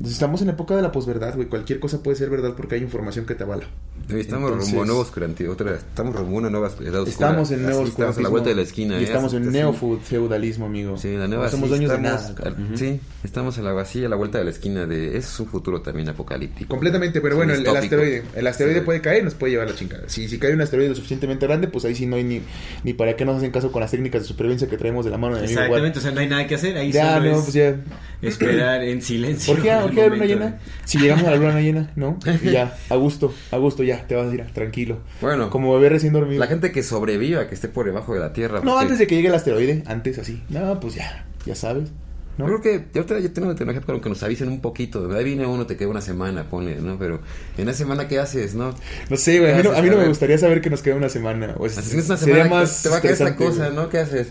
[0.03, 1.47] Estamos en época de la posverdad, güey.
[1.47, 3.65] Cualquier cosa puede ser verdad porque hay información que te avala.
[4.09, 5.53] Estamos Entonces- rumbo a nueva oscurantismo.
[5.53, 7.07] Otra, estamos rumbo a una nueva oscuridad.
[7.07, 8.97] Estamos en nuevo Estamos a la vuelta de la esquina.
[8.97, 9.03] Y ¿eh?
[9.03, 10.97] estamos en neofeudalismo, amigo.
[10.97, 12.77] Sí, la nueva No somos sí, dueños de estamos, nada.
[12.77, 15.17] Sí, estamos a la vacía, a la vuelta de la esquina de...
[15.17, 16.69] Es un futuro también apocalíptico.
[16.69, 18.23] Completamente, pero bueno, el, asteroide.
[18.35, 18.85] El asteroide Sí.
[18.85, 20.03] puede caer y nos puede llevar la chingada.
[20.07, 22.41] Si, si cae un asteroide lo suficientemente grande, pues ahí sí no hay ni,
[22.83, 25.17] ni para qué nos hacen caso con las técnicas de supervivencia que traemos de la
[25.17, 26.77] mano de amigo Exactamente, o sea, no hay nada que hacer.
[26.77, 26.91] Ahí.
[26.91, 27.75] Ya, solo no, es pues ya.
[28.21, 29.53] esperar en silencio.
[29.53, 29.71] ¿Por qué,
[30.85, 32.17] Si llegamos a la luna llena, ¿no?
[32.43, 34.99] Y ya, a gusto, a gusto, ya, te vas a ir, tranquilo.
[35.21, 36.39] Bueno, Como bebé recién dormido.
[36.39, 38.59] la gente que sobreviva, que esté por debajo de la Tierra.
[38.59, 40.41] No, porque- antes de que llegue el asteroide, antes así.
[40.49, 41.89] No, pues ya, ya sabes.
[42.37, 42.47] ¿no?
[42.47, 45.11] Yo creo que ya ahorita ya tenemos tecnología para que nos avisen un poquito.
[45.13, 46.97] Ahí viene uno, te queda una semana, ponle, ¿no?
[46.97, 47.19] Pero
[47.57, 48.73] en esa semana, ¿qué haces, no?
[49.09, 50.81] No sé, güey, a mí no, a mí no A me gustaría saber que nos
[50.81, 51.55] queda una semana.
[51.57, 53.75] O sea, una sería semana, más te va a caer esta cosa, güey.
[53.75, 53.89] ¿no?
[53.89, 54.29] ¿Qué haces?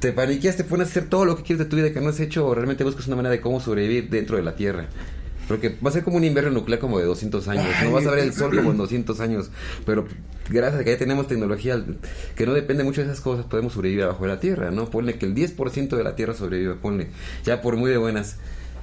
[0.00, 2.10] Te paniqueas, te pones a hacer todo lo que quieres de tu vida que no
[2.10, 4.86] has hecho o realmente buscas una manera de cómo sobrevivir dentro de la Tierra.
[5.48, 7.66] Porque va a ser como un invierno nuclear como de 200 años.
[7.76, 7.86] Ay.
[7.86, 9.50] no vas a ver el sol como en 200 años.
[9.84, 10.06] Pero
[10.50, 11.82] gracias a que ya tenemos tecnología
[12.34, 14.90] que no depende mucho de esas cosas, podemos sobrevivir abajo de la Tierra, ¿no?
[14.90, 17.08] Ponle que el 10% de la Tierra sobrevive, ponle.
[17.44, 18.36] Ya por muy de buenas.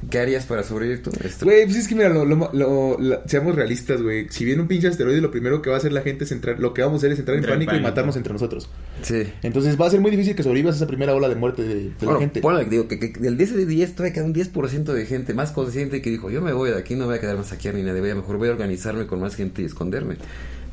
[0.09, 1.11] ¿Qué harías para sobrevivir tú?
[1.23, 4.27] Esto- Güey, pues es que mira, lo, lo- lo- seamos realistas, güey.
[4.29, 6.59] Si viene un pinche asteroide, lo primero que va a hacer la gente es entrar,
[6.59, 8.69] lo que vamos a hacer es entrar en pánico, y matarnos entre nosotros.
[9.01, 9.23] Sí.
[9.43, 11.75] Entonces va a ser muy difícil que sobrevivas a esa primera ola de muerte de,
[11.99, 12.41] de la gente.
[12.41, 15.51] ponle, digo, que, que del 10 de 10 todavía queda un 10% de gente más
[15.51, 17.81] consciente que dijo, yo me voy de aquí, no voy a quedar más aquí ni
[17.83, 20.15] nadie, voy a mejor voy a organizarme con más gente y esconderme.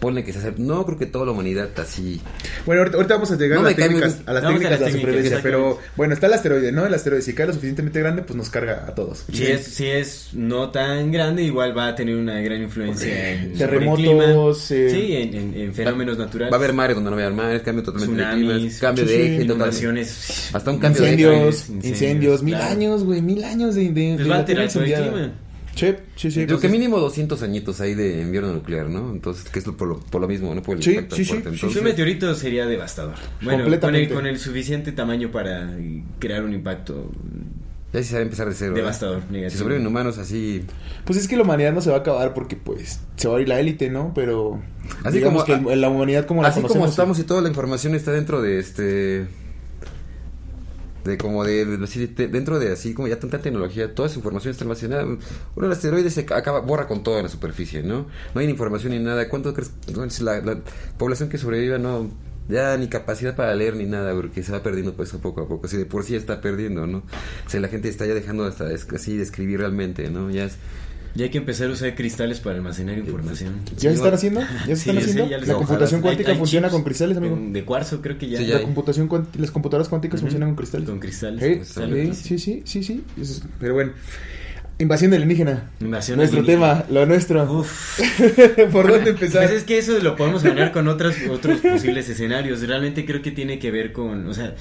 [0.00, 0.54] Ponle que se hace.
[0.58, 2.20] No creo que toda la humanidad así.
[2.66, 4.70] Bueno, ahorita, ahorita vamos a llegar No a, las muy técnicas, a las a de
[4.70, 6.86] la supervivencia, pero bueno, está el asteroide, ¿no?
[6.86, 9.24] El asteroide, si cae lo suficientemente grande, pues nos carga a todos.
[9.32, 13.54] Si es, si es no tan grande, igual va a tener una gran influencia en
[13.56, 14.24] Terremotos, clima.
[14.24, 16.52] eh, sí, en, en- en fenómenos naturales.
[16.52, 18.78] Va a haber mares donde no va a haber mares, cambio totalmente de Tsunamis, climas,
[18.80, 20.50] cambio sí, de eje, inundaciones.
[20.54, 21.22] Hasta un cambio de eje.
[21.22, 22.70] Incendios, Incendios, incendios, mil claro.
[22.72, 25.32] años, güey, mil años de, de, Pues de va a alterar todo el clima.
[25.80, 26.40] Sí, sí, sí.
[26.42, 29.10] Yo pues que mínimo 200 añitos ahí de invierno nuclear, ¿no?
[29.10, 30.62] Entonces, que es lo- por, lo, por lo mismo, ¿no?
[30.62, 31.48] Por el Sí, impacto sí, sí, fuerte.
[31.50, 33.14] sí, Entonces, un meteorito sería devastador.
[33.40, 34.14] Bueno, con el, Completamente.
[34.14, 35.74] con el suficiente tamaño para
[36.18, 37.10] crear un impacto
[37.92, 38.72] ya se va a empezar de cero.
[38.74, 38.76] ¿eh?
[38.76, 39.22] devastador.
[39.48, 40.64] Si sobreviven humanos así...
[41.04, 43.40] Pues es que la humanidad no se va a acabar porque, pues, se va a
[43.40, 44.12] ir la élite, ¿no?
[44.14, 44.62] Pero.
[45.02, 48.12] Así como- que la humanidad como la Así como estamos y toda la información está
[48.12, 49.26] dentro de este...
[51.04, 54.52] De como de, de- de- dentro de así como ya tanta tecnología, toda esa información
[54.52, 55.04] está almacenada.
[55.04, 55.18] Uno
[55.56, 58.06] de los asteroides se ca- acaba, borra con toda la superficie, ¿no?
[58.34, 59.28] No hay ni información ni nada.
[59.28, 59.72] ¿Cuánto crees?
[60.20, 60.58] La, la
[60.98, 62.10] población que sobreviva no,
[62.48, 65.68] ya ni capacidad para leer ni nada, porque se va perdiendo pues poco a poco.
[65.68, 66.98] Si de por sí está perdiendo, ¿no?
[66.98, 70.30] O sea, la gente está ya dejando hasta es- así de escribir realmente, ¿no?
[70.30, 70.56] Ya es,
[71.14, 73.54] Ya hay que empezar a usar cristales para almacenar información.
[73.76, 74.40] ¿Ya se están haciendo?
[74.40, 75.28] ¿Ya se Sí, están haciendo?
[75.28, 77.34] ya la computación cuántica hay funciona con cristales, amigo.
[77.34, 78.38] con- de cuarzo, creo que ya.
[78.38, 80.88] Sí, ya La computación las computadoras cuánticas funcionan con cristales.
[80.88, 81.40] Con cristales.
[81.42, 83.92] Sí, Pues, sí, sí, sí, sí, es- Pero bueno.
[84.78, 85.70] Invasión alienígena.
[85.80, 86.84] Invasión Nuestro alienígena.
[86.84, 87.52] tema, lo nuestro.
[87.60, 87.98] Uf.
[88.72, 89.42] ¿Por dónde empezar?
[89.42, 92.62] Pues es que eso lo podemos hablar con otros, otros posibles escenarios.
[92.66, 94.54] Realmente creo que tiene que ver con, o sea,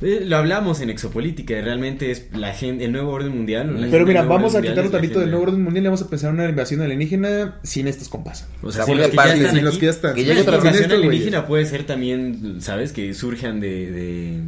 [0.00, 1.54] eh, lo hablamos en exopolítica.
[1.60, 3.88] Realmente es la gente, el nuevo orden mundial.
[3.90, 6.30] Pero mira, vamos a quitar un tantito del nuevo orden mundial y vamos a pensar
[6.30, 8.46] en una invasión alienígena sin estos compas.
[8.62, 10.14] O sea, sea, si vuelve los que están sin los que ya están.
[10.14, 12.92] que llegue otra invasión alienígena puede ser también, ¿sabes?
[12.92, 14.40] Que surjan de, de,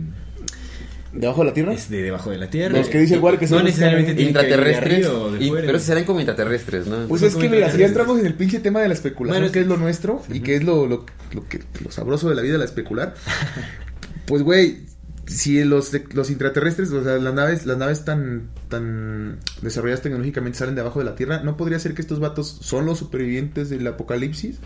[1.12, 1.72] ¿Debajo de la Tierra?
[1.72, 2.78] es de debajo de la tierra.
[2.78, 5.08] Los que dice Guare que no son necesariamente que venir de intraterrestres.
[5.40, 7.08] de y- pero serán como intraterrestres, ¿no?
[7.08, 9.46] Pues es que mira, si ya entramos en el pinche tema de la especulación, Bueno,
[9.46, 12.28] es que es que- lo nuestro y que es lo, lo, lo que, lo sabroso
[12.28, 13.14] de la vida, la especular,
[14.26, 14.76] pues güey,
[15.30, 20.74] si los, los intraterrestres, o sea, las naves, las naves tan, tan desarrolladas tecnológicamente salen
[20.74, 23.86] de abajo de la Tierra, ¿no podría ser que estos vatos son los supervivientes del
[23.86, 24.58] apocalipsis?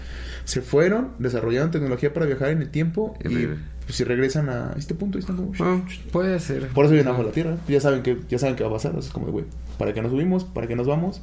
[0.46, 3.58] Se fueron, desarrollaron tecnología para viajar en el tiempo Y pues,
[3.90, 5.52] si regresan a este punto, ahí están como...
[5.60, 6.68] Ah, puede ser.
[6.68, 7.58] Por eso vienen abajo de la Tierra.
[7.68, 8.92] Ya saben que ya saben qué va a pasar.
[8.92, 9.44] o sea, Es como güey,
[9.78, 10.44] ¿para qué nos subimos?
[10.44, 11.20] ¿Para qué nos vamos?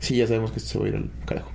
[0.00, 1.52] Sí, ya sabemos que esto se va a ir al carajo.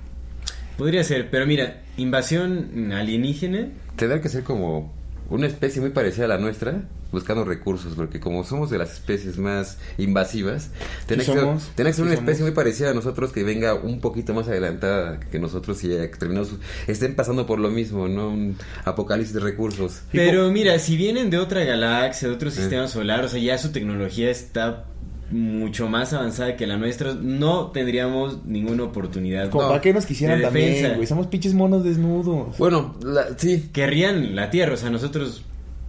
[0.78, 3.68] Podría ser, pero mira, invasión alienígena.
[3.96, 4.95] Tendrá que ser como
[5.28, 9.38] una especie muy parecida a la nuestra, buscando recursos, porque como somos de las especies
[9.38, 10.70] más invasivas,
[11.06, 12.50] tiene que, ser, somos, tiene que ser sí una especie somos.
[12.50, 16.54] muy parecida a nosotros que venga un poquito más adelantada que nosotros y que terminamos,
[16.86, 18.28] estén pasando por lo mismo, ¿no?
[18.28, 20.02] Un apocalipsis de recursos.
[20.12, 22.52] Pero mira, si vienen de otra galaxia, de otro Eh.
[22.52, 24.84] sistema solar, o sea, ya su tecnología está
[25.30, 29.50] mucho más avanzada que la nuestra, no tendríamos ninguna oportunidad.
[29.50, 31.06] Como No, para qué nos quisieran de también, güey.
[31.06, 32.56] Somos pinches monos desnudos.
[32.58, 35.42] Bueno, la- sí, Querrían la Tierra, o sea, nosotros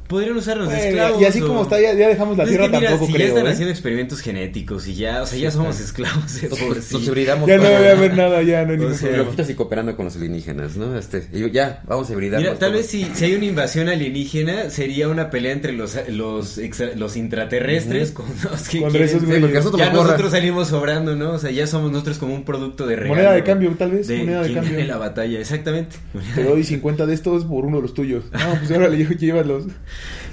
[0.08, 1.22] podrían usarnos de Bueno, esclavos.
[1.22, 3.08] y así o- como está, ya, ya dejamos la Pues es tierra que mira, tampoco
[3.08, 3.26] si creo.
[3.28, 3.50] ya están ¿eh?
[3.52, 6.94] haciendo experimentos genéticos y ya, o sea, ya somos esclavos de nos, sí.
[6.96, 9.44] nos hibridamos Ya no con- debe haber nada, ya no hay O ningún sea, problema.
[9.50, 10.98] y cooperando con los alienígenas, ¿no?
[10.98, 12.48] Este, y ya, vamos a hibridarnos.
[12.50, 12.82] Mira, tal todos.
[12.84, 17.16] vez si, si hay una invasión alienígena, sería una pelea entre los, los, extra- los
[17.18, 19.16] intraterrestres con los que quieren- Sí,
[19.54, 21.32] nosotros ya nosotros salimos sobrando, ¿no?
[21.34, 23.16] O sea, ya somos nosotros como un producto de regalo.
[23.16, 24.86] Moneda de cambio, tal vez, moneda de cambio.
[24.86, 25.96] la batalla, exactamente.
[26.36, 28.26] Te doy 50 de estos por uno de los tuyos.
[28.32, 29.66] No, pues órale, llévalos.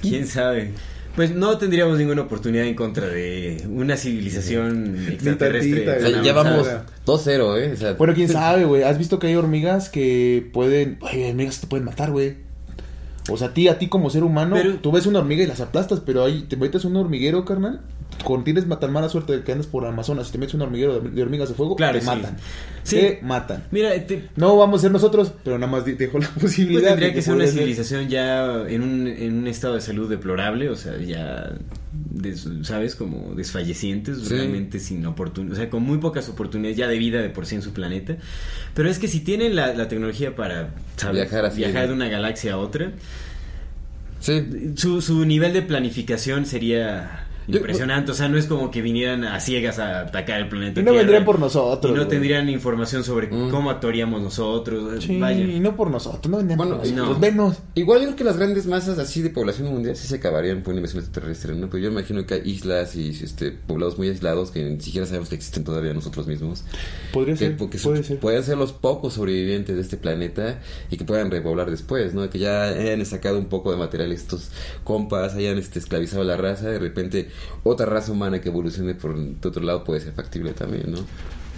[0.03, 0.73] ¿Quién sabe?
[1.17, 5.83] Pues no tendríamos ninguna oportunidad en contra de una civilización extraterrestre.
[5.83, 6.69] tantita, O sea, tan ya vamos
[7.07, 7.73] 2-0, ¿eh?
[7.73, 8.83] O sea, Bueno, quién sabe, güey.
[8.83, 10.99] ¿Has visto que hay hormigas que pueden.
[11.03, 12.35] Ay, hormigas que te pueden matar, güey.
[13.31, 15.47] O sea, a ti, a ti como ser humano, Pero- tú ves una hormiga y
[15.47, 17.81] las aplastas, pero ahí te metes un hormiguero, carnal.
[18.25, 20.99] Con tienes tan mala suerte de que andas por Amazonas y te metes un hormiguero
[21.01, 22.07] de, de hormigas de fuego, Claro, te sí.
[22.07, 22.37] matan.
[22.83, 22.97] Sí.
[22.97, 23.65] Te matan.
[23.71, 26.81] Mira, te- No vamos a ser nosotros, pero nada más dejo la posibilidad.
[26.81, 30.09] Pues tendría de que ser una civilización ya en un, en un estado de salud
[30.09, 31.53] deplorable, o sea, ya,
[31.93, 32.95] des- ¿sabes?
[32.97, 34.35] Como desfallecientes, Sí.
[34.35, 37.55] realmente sin oportunidades, o sea, con muy pocas oportunidades ya de vida de por sí
[37.57, 38.17] en su planeta.
[38.75, 41.17] Pero es que si tienen la, la tecnología para, ¿sabes?
[41.23, 42.93] Viajar así, Viajar de una galaxia a otra,
[44.21, 44.73] sí.
[44.77, 47.27] su, su nivel de planificación sería...
[47.47, 50.81] Yo- Impresionante, o sea, no es como que vinieran a ciegas a atacar el planeta.
[50.81, 52.09] Y no Tierra, vendrían por nosotros, Y no güey.
[52.09, 53.51] tendrían información sobre Mm.
[53.51, 55.05] cómo actuaríamos nosotros.
[55.05, 55.45] Sí, Vaya.
[55.45, 57.09] y no por nosotros, no vendrían Bueno, por nosotros.
[57.17, 57.21] no.
[57.21, 57.57] Venos.
[57.75, 60.73] Igual yo creo que las grandes masas así de población mundial sí se acabarían por
[60.73, 61.69] una invasión extraterrestre, ¿no?
[61.69, 65.29] Pero yo imagino que hay islas y este, poblados muy aislados que ni siquiera sabemos
[65.29, 66.65] que existen todavía nosotros mismos.
[67.13, 68.19] Podría Que, ser, porque puede son- ser.
[68.21, 72.29] pueden ser los pocos sobrevivientes de este planeta y que puedan repoblar después, ¿no?
[72.31, 74.51] Que ya hayan sacado un poco de material estos
[74.83, 77.29] compas, hayan este, esclavizado a la raza, de repente
[77.63, 80.99] otra raza humana que evolucione por otro lado puede ser factible también, ¿no?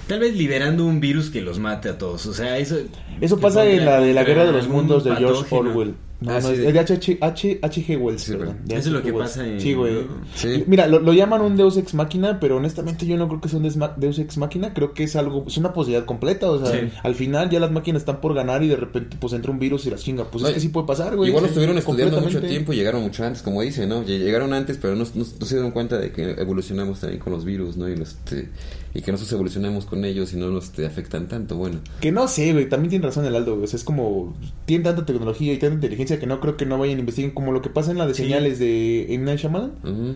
[0.08, 2.26] Tal vez liberando un virus que los mate a todos.
[2.26, 2.76] O sea, eso.
[3.20, 5.54] Eso pasa en la de la Guerra de los Mundos de George.
[5.54, 5.94] Orwell.
[6.18, 7.18] No, Ah, no, sí, es de- de H.
[7.20, 7.58] H.
[7.60, 7.96] H.
[7.98, 8.56] Wells, Sí, perdón.
[8.70, 9.02] Eso es lo H.G.
[9.04, 9.30] que Wells.
[9.32, 9.98] pasa en- Sí, güey.
[10.34, 10.64] Sí.
[10.66, 13.58] Mira, lo, lo llaman un Deus Ex Máquina, pero honestamente yo no creo que sea
[13.58, 14.72] un Deus Ex Máquina.
[14.72, 16.50] Creo que es algo, es una posibilidad completa.
[16.50, 16.88] O sea, Sí.
[17.02, 19.84] al final ya las máquinas están por ganar y de repente pues entra un virus
[19.84, 20.24] y las chinga.
[20.24, 21.28] Pues No, es que sí puede pasar, güey.
[21.28, 24.02] Igual lo estuvieron estudiando mucho tiempo y llegaron mucho antes, como dice, ¿no?
[24.02, 27.34] Lle- Llegaron antes, pero no, no- no se dieron cuenta de que evolucionamos también con
[27.34, 27.90] los virus, ¿no?
[27.90, 28.48] Y, los, este,
[28.96, 31.80] y que nosotros evolucionamos con ellos y no nos este, afectan tanto, bueno.
[32.00, 33.64] Que no sé, güey, también tiene razón el Aldo, güey.
[33.64, 34.34] O sea, es como.
[34.64, 37.52] Tienen tanta tecnología y tanta inteligencia que no creo que no vayan a investigar como
[37.52, 38.22] lo que pasa en la de Sí.
[38.22, 39.24] señales de M.
[39.24, 39.72] Night Shyamalan.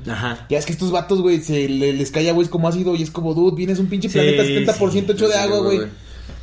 [0.08, 0.46] Ajá.
[0.48, 3.02] Ya es que estos vatos, güey, se le- les cae agua, es como ácido y
[3.02, 5.88] es como, dude, vienes un pinche Sí, planeta 70% hecho de Sí, agua, güey, güey.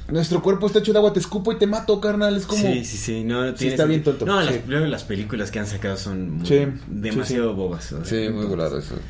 [0.10, 2.38] Nuestro cuerpo está hecho de agua, te escupo y te mato, carnal.
[2.38, 2.62] Es como.
[2.62, 3.24] Sí, sí, sí.
[3.26, 4.60] No, no Sí, está bien tonto, No, sí.
[4.70, 7.92] las, las películas que han sacado son muy- Sí, demasiado bobas.
[7.92, 8.46] o sea, Sí, muy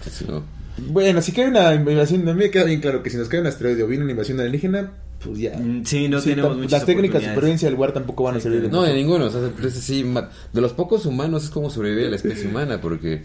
[0.10, 3.18] si no- Bueno, si cae una invasión, a mí me queda bien claro que si
[3.18, 4.92] nos cae un asteroide o viene una invasión alienígena,
[5.24, 5.58] pues ya.
[5.58, 8.40] Mm, Sí, no Sí, tenemos muchas Las técnicas de supervivencia del lugar tampoco van a
[8.40, 9.26] servir de No, de ninguno.
[9.26, 10.06] O sea, entonces sí,
[10.54, 13.24] de los pocos humanos es como sobrevivir a la especie humana, porque...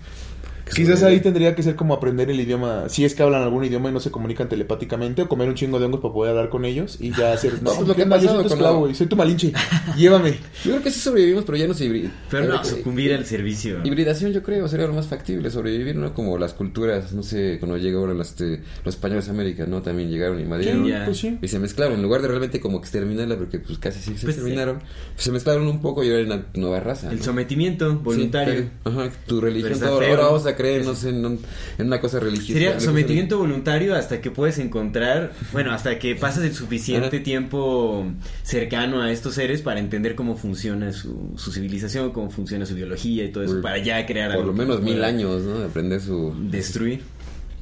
[0.74, 3.90] Quizás ahí tendría que ser como aprender el idioma, si es que hablan algún idioma
[3.90, 6.64] y no se comunican telepáticamente, o comer un chingo de hongos para poder hablar con
[6.64, 7.62] ellos y ya hacer...
[7.62, 9.52] No, pues lo que ¿qué ha pasado tu con güey, soy tu malinche,
[9.96, 10.32] llévame.
[10.64, 13.80] Yo creo que sí sobrevivimos, pero ya no se hibri- Pero no, sucumbir al servicio.
[13.84, 16.14] Hibridación yo creo sería lo más factible, sobrevivir, ¿no?
[16.14, 19.82] Como las culturas, no sé, cuando llega ahora las, este, los españoles a América, ¿no?
[19.82, 21.04] También llegaron y ya.
[21.04, 21.38] Pues sí.
[21.40, 24.36] Y se mezclaron, en lugar de realmente como exterminarla, porque pues casi sí se Pues,
[24.36, 27.10] exterminaron, pues, se mezclaron un poco y ahora hay una nueva raza.
[27.10, 27.24] El ¿no?
[27.24, 28.60] sometimiento voluntario.
[28.60, 31.40] Sí, ajá, tu religión, todo, ahora vamos a no sé, en, un-
[31.78, 32.52] en una cosa religiosa.
[32.52, 37.22] Sería sometimiento voluntario hasta que puedes encontrar, bueno, hasta que pasas el suficiente Ajá.
[37.24, 38.06] tiempo
[38.42, 43.24] cercano a estos seres para entender cómo funciona su, su civilización, cómo funciona su biología
[43.24, 45.58] y todo eso, Por- para ya crear Por algo lo que menos mil años, ¿no?
[45.60, 46.34] De Aprender su...
[46.50, 47.00] Destruir.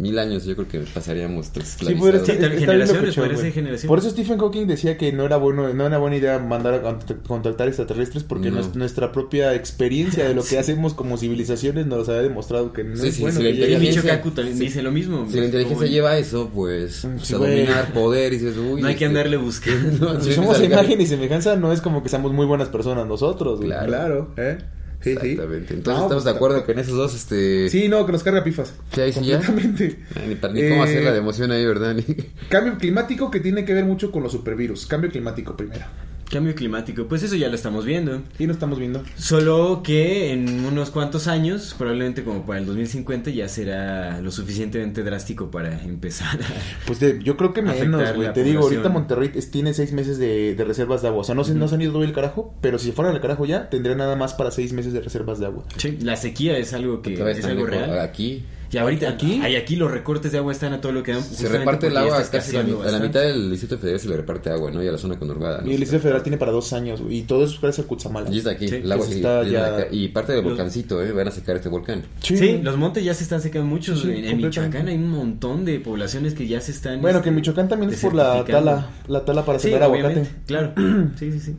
[0.01, 1.51] Mil años yo creo que pasaríamos Sí,
[1.85, 1.89] pues,
[2.25, 3.85] bien generaciones.
[3.87, 6.83] Por eso Stephen Hawking decía que no era bueno, no era buena idea mandar a
[6.83, 8.63] cont- contactar extraterrestres porque No.
[8.77, 13.09] nuestra propia experiencia de lo que hacemos como civilizaciones nos había demostrado que no Sí,
[13.09, 13.39] es sí, bueno.
[13.39, 14.65] que la llegue- Y inteligencia- Micho Kaku también sí.
[14.65, 15.27] dice lo mismo.
[15.31, 18.81] Si la inteligencia Como- lleva eso, pues, Mm, pues, a dominar poder y dices, uy,
[18.81, 20.15] No hay que este- andarle buscando.
[20.15, 23.59] No, Si somos imagen y semejanza, no es como que seamos muy buenas personas nosotros.
[23.61, 23.71] güey.
[23.71, 24.33] Claro.
[24.39, 24.59] ¿eh?
[25.03, 25.29] Sí, sí.
[25.31, 25.75] Exactamente.
[25.75, 27.69] Entonces No, estamos de pues, acuerdo que en esos dos, este...
[27.71, 28.75] Sí, no, que nos carga pifas.
[28.95, 29.41] ¿Sí, ahí sí ya?
[29.41, 29.99] Completamente.
[30.15, 31.95] Ay, Ni, para- ni cómo Eh, hacerla de emoción ahí, ¿verdad?
[31.95, 32.05] Ni-
[32.51, 34.87] Cambio climático que tiene que ver mucho con los supervirus.
[34.87, 35.85] Cambio climático primero.
[36.31, 38.23] Cambio climático, pues eso ya lo estamos viendo.
[38.39, 39.03] Y lo estamos viendo.
[39.17, 45.03] Solo que en unos cuantos años, probablemente como para el 2050, ya será lo suficientemente
[45.03, 46.47] drástico para empezar a...
[46.87, 48.33] Pues de- yo creo que menos, güey.
[48.33, 51.23] Te digo, ahorita Monterrey es- tiene seis meses de, de reservas de agua.
[51.23, 53.13] O sea, no se, no se han ido todo el carajo, pero si se fueran
[53.15, 55.65] al carajo ya, tendría nada más para seis meses de reservas de agua.
[55.79, 57.99] Sí, la sequía es algo que es algo real.
[57.99, 59.27] Aquí Y ahorita ¿Aquí?
[59.33, 61.25] aquí, hay aquí los recortes de agua están a todo lo que dan.
[61.25, 64.17] se reparte el agua está casi a la, a mitad del Distrito Federal se le
[64.17, 64.81] reparte agua, ¿no?
[64.83, 65.61] Y a la zona conurbada.
[65.63, 65.71] ¿no?
[65.71, 67.19] Y el Distrito Federal tiene para dos años, güey.
[67.19, 68.31] Y todo eso es gracias a Cutzamala.
[68.31, 69.87] Y está aquí, Sí, el agua sí, está viene ya-.
[69.91, 71.11] Y parte del Los- volcancito, ¿eh?
[71.13, 72.03] Van a secar este volcán.
[72.23, 73.97] Sí, los montes ya se están secando mucho.
[73.97, 74.37] Sí, sí, en.
[74.37, 77.01] Michoacán hay un montón de poblaciones que ya se están.
[77.01, 79.91] Bueno, este, que en Michoacán también es por la tala, la tala para Sí, sembrar
[79.93, 80.27] aguacate.
[80.47, 80.73] Claro.
[81.19, 81.57] Sí, sí, sí.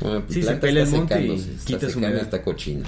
[0.00, 2.22] Bueno, Sí, se pela está el monte y secándose, está quita su secando humedad.
[2.24, 2.82] esta cochina.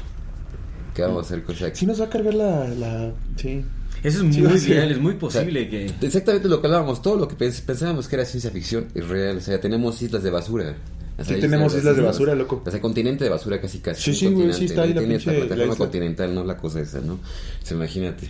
[0.99, 2.69] ¿Qué vamos a hacer con esa Sí nos va a cargar la...
[2.69, 3.13] la...
[3.37, 3.65] Sí.
[4.03, 4.73] Eso es Sí, muy sí.
[4.73, 5.87] real, es muy O sea, posible que.
[6.03, 9.39] Exactamente lo que hablábamos, todo lo que pens- pensábamos que era ciencia ficción es real.
[9.39, 10.77] O sea, tenemos islas de basura.
[11.19, 12.63] O sea, Sí, tenemos islas de basura, loco.
[12.65, 14.03] O sea, continente de basura casi casi.
[14.03, 16.57] Sí, sí, güey, sí, está ahí la Tiene esta pinche- la plataforma continental, no la
[16.57, 17.15] cosa esa, ¿no?
[17.15, 17.19] O
[17.67, 18.29] sea, imagínate.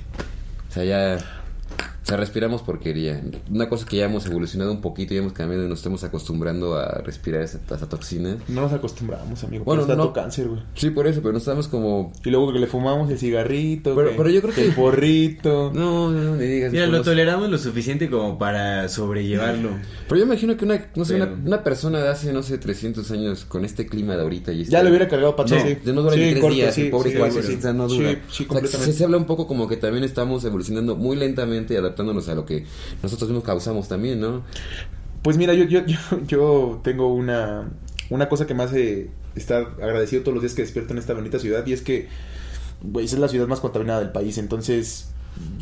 [0.71, 1.19] O sea, ya...
[2.09, 3.21] O sea, respiramos porquería.
[3.51, 6.75] Una cosa que ya hemos evolucionado un poquito, ya hemos cambiado y nos estamos acostumbrando
[6.79, 8.39] a respirar esa, esa toxina.
[8.49, 9.63] No nos acostumbramos, amigo.
[9.65, 10.13] Bueno, Bueno, tanto no.
[10.15, 10.63] cáncer, güey.
[10.75, 12.11] Sí, por eso, pero no estamos como...
[12.25, 15.71] Y luego que le fumamos el cigarrito, Pero- que- pero yo creo que- el porrito.
[15.75, 16.73] No, no, no me digas.
[16.73, 19.69] Mira, no lo nos- toleramos lo suficiente como para sobrellevarlo.
[20.09, 22.57] Pero yo imagino que una, no sé, Pero- una, una persona de hace, no sé,
[22.57, 25.69] 300 años con este clima de ahorita y Ya este- le hubiera cargado patas, No,
[25.69, 25.75] sí.
[25.85, 27.89] de no dura Sí, ni tres corto, días, sí, el pobre sí, cuate, sí, no
[27.91, 28.19] sí, dura.
[28.49, 31.77] O sea, se, se habla un poco como que también estamos evolucionando muy lentamente y
[31.99, 32.65] adaptándonos a lo que
[33.03, 34.43] nosotros mismos causamos también, ¿no?
[35.23, 37.69] Pues mira, yo, yo, yo, yo tengo una,
[38.11, 41.39] una cosa que me hace estar agradecido todos los días que despierto en esta bonita
[41.39, 42.09] ciudad y es que,
[43.01, 45.11] es la ciudad más contaminada del país, entonces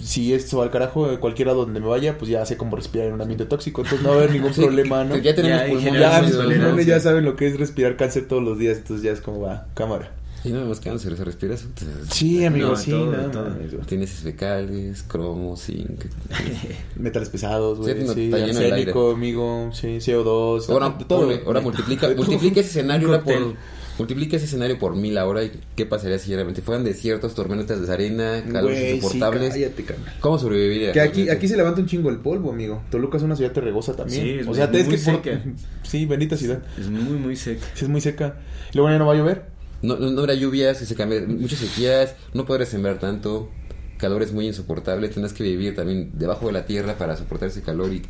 [0.02, 3.20] si esto al carajo, cualquiera donde me vaya, pues ya sé cómo respirar en un
[3.20, 5.16] ambiente tóxico, entonces no va a haber ningún Sí, problema, ¿no?
[5.18, 9.04] Ya tenemos Ya, pulmones ya saben lo que es respirar cáncer todos los días, entonces
[9.04, 10.12] ya es como va, cámara.
[10.48, 11.66] Y no más cáncer, o sea, respiras.
[12.10, 13.54] Sí, amigo, No, sí, todo, no, todo.
[13.54, 13.68] güey.
[13.86, 16.04] Tienes fecales, cromo, zinc.
[16.96, 21.28] Metales pesados, güey, Sí, no, sí, está lleno amigo, sí, CO2, Ahora, todo.
[21.28, 23.54] ponle- ahora multiplica, multiplica ese escenario ahora por.
[23.98, 27.90] Multiplica ese escenario por mil ahora y qué pasaría si realmente fueran desiertos, tormentas de
[27.90, 29.54] arena, calores Güey, sí, insoportables.
[29.54, 29.86] cállate.
[30.20, 30.92] ¿Cómo sobreviviría?
[30.92, 32.82] Que aquí, aquí se levanta un chingo el polvo, amigo.
[32.90, 34.22] Toluca es una ciudad terregosa también.
[34.22, 35.42] Sí, es o sea, muy- es que por- seca.
[35.82, 36.62] Sí, bendita ciudad.
[36.78, 37.64] Es muy, muy seca.
[37.72, 38.36] Sí, es muy seca.
[38.74, 39.55] Y luego ya no va a llover.
[39.82, 43.50] No, no, no habrá lluvias, se cambia, muchas sequías, no podrás sembrar tanto,
[43.98, 47.62] calor es muy insoportable, tendrás que vivir también debajo de la tierra para soportar ese
[47.62, 48.02] calor y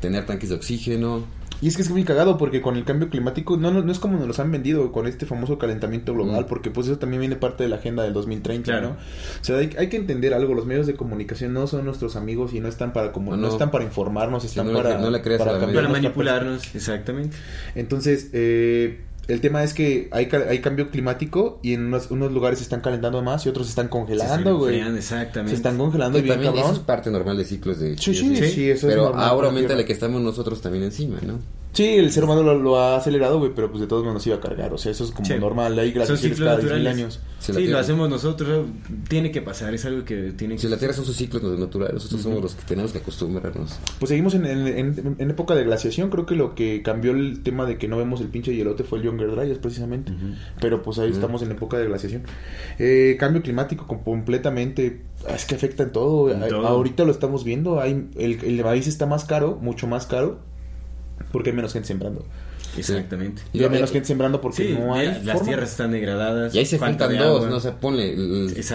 [0.00, 1.24] tener tanques de oxígeno.
[1.62, 3.98] Y es que es muy cagado porque con el cambio climático no, no, no es
[3.98, 6.48] como nos los han vendido con este famoso calentamiento global, Mm.
[6.48, 8.88] porque pues eso también viene parte de la agenda del 2030, Claro.
[8.88, 8.94] ¿no?
[9.40, 12.52] O sea, hay, hay que entender algo, los medios de comunicación no son nuestros amigos
[12.52, 15.88] y no están para como No, están para informarnos, están para la cambiar Para nuestra
[15.88, 17.36] manipularnos, exactamente.
[17.74, 22.30] Entonces, eh, el tema es que hay, ca- hay cambio climático y en unos, unos
[22.32, 24.80] lugares se están calentando más y otros se están congelando, güey.
[24.80, 25.50] exactamente.
[25.50, 26.80] Se están congelando y Que bien también eso cabrón.
[26.80, 27.98] es parte normal de ciclos de...
[27.98, 29.48] Sí, sí, Sí, sí, eso es Pero normal ahora
[29.84, 31.38] que estamos nosotros también encima, ¿no?
[31.76, 34.26] Sí, el ser humano lo, lo ha acelerado, güey, pero pues de todos modos nos
[34.26, 34.72] iba a cargar.
[34.72, 35.34] O sea, eso es como Sí.
[35.38, 35.78] normal.
[35.78, 36.86] Hay glaciares cada 10.000 naturales.
[36.94, 37.20] años.
[37.38, 38.66] Sí, lo hacemos nosotros.
[39.08, 41.92] Tiene que pasar, es algo que tiene que Si la Tierra son sus ciclos naturales,
[41.94, 43.78] nosotros somos los que tenemos que acostumbrarnos.
[43.98, 46.08] Pues seguimos en, en- en- en época de glaciación.
[46.08, 48.98] Creo que lo que cambió el tema de que no vemos el pinche hielote fue
[48.98, 50.12] el Younger Dryas, precisamente.
[50.60, 52.22] Pero pues ahí estamos en época de glaciación.
[52.78, 55.02] Eh, cambio climático com- completamente.
[55.34, 56.30] Es que afecta en todo.
[56.32, 56.66] En A- todo.
[56.66, 57.80] Ahorita lo estamos viendo.
[57.80, 60.40] Hay, el, el maíz está más caro, mucho más caro.
[61.32, 62.24] Porque hay menos gente sembrando.
[62.76, 63.42] Exactamente.
[63.52, 65.06] Y hay menos eh, gente sembrando porque Sí, no hay.
[65.24, 65.48] las forma.
[65.48, 66.54] tierras están degradadas.
[66.54, 67.46] Y ahí se falta juntan de dos.
[67.48, 67.56] ¿no?
[67.56, 68.14] O sea, ponle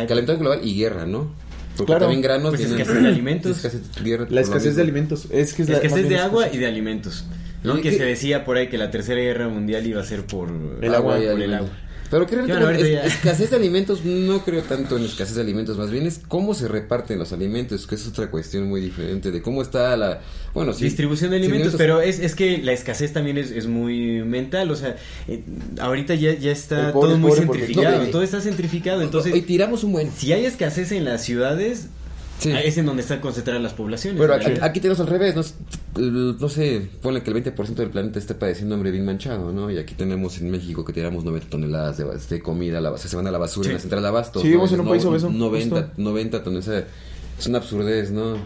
[0.08, 1.32] calentamiento global y guerra, ¿no?
[1.78, 2.02] Porque Claro.
[2.02, 3.58] también granos Pues tienen- escasez de alimentos.
[3.58, 5.28] escasez, guerra por La escasez de alimentos.
[5.32, 7.26] Es que es la- Escasez de agua y de alimentos.
[7.64, 7.78] ¿no?
[7.78, 7.98] ¿Y Que qué?
[7.98, 10.50] se decía por ahí que la tercera guerra mundial iba a ser por
[10.82, 11.70] El agua y por el agua.
[12.12, 13.04] Pero que es- ahorita ya.
[13.06, 16.68] escasez de alimentos, no creo tanto en escasez de alimentos, más bien es cómo se
[16.68, 20.20] reparten los alimentos, que es otra cuestión muy diferente de cómo está la,
[20.54, 24.22] bueno, sí, Distribución de alimentos, pero es, es que la escasez también es, es muy
[24.24, 24.98] mental, o sea,
[25.28, 25.42] eh,
[25.80, 29.94] ahorita ya, ya está pobre todo muy centrificado, todo está centrificado, entonces Hoy tiramos un
[29.94, 30.12] buen.
[30.12, 31.88] si hay escasez en las ciudades,
[32.42, 32.52] Sí.
[32.52, 34.20] es en donde están concentradas las poblaciones.
[34.20, 35.42] Pero aquí, aquí tenemos al revés, no,
[36.40, 39.70] no sé, ponle que el 20% del planeta esté padeciendo hambre bien manchado, ¿no?
[39.70, 43.16] Y aquí tenemos en México que tiramos 90 toneladas de, de comida, a la, se
[43.16, 43.76] van a la basura en Sí.
[43.76, 44.42] la central de abastos.
[44.42, 44.52] Sí, ¿no?
[44.54, 45.94] vivimos en un No- país obeso, 90, justo.
[46.02, 46.88] 90 toneladas, o sea,
[47.40, 48.38] es una absurdez, ¿no?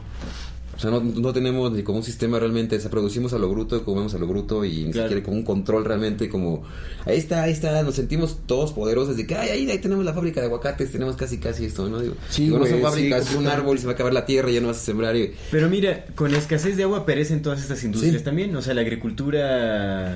[0.76, 3.50] O sea, no, no tenemos ni como un sistema realmente, o sea, producimos a lo
[3.50, 5.08] bruto, comemos a lo bruto y ni Claro.
[5.08, 6.64] siquiera como un control realmente como,
[7.06, 10.14] ahí está, ahí está, nos sentimos todos poderosos de que, ay, ahí, ahí tenemos la
[10.14, 12.02] fábrica de aguacates, tenemos casi casi esto, ¿no?
[12.02, 12.74] Digo, Sí, digo, no sí,
[13.12, 15.32] es un árbol, se va a acabar la tierra, ya no vas a sembrar y...
[15.52, 18.24] Pero mira, con escasez de agua perecen todas estas industrias Sí.
[18.24, 18.56] también.
[18.56, 20.16] O sea, la agricultura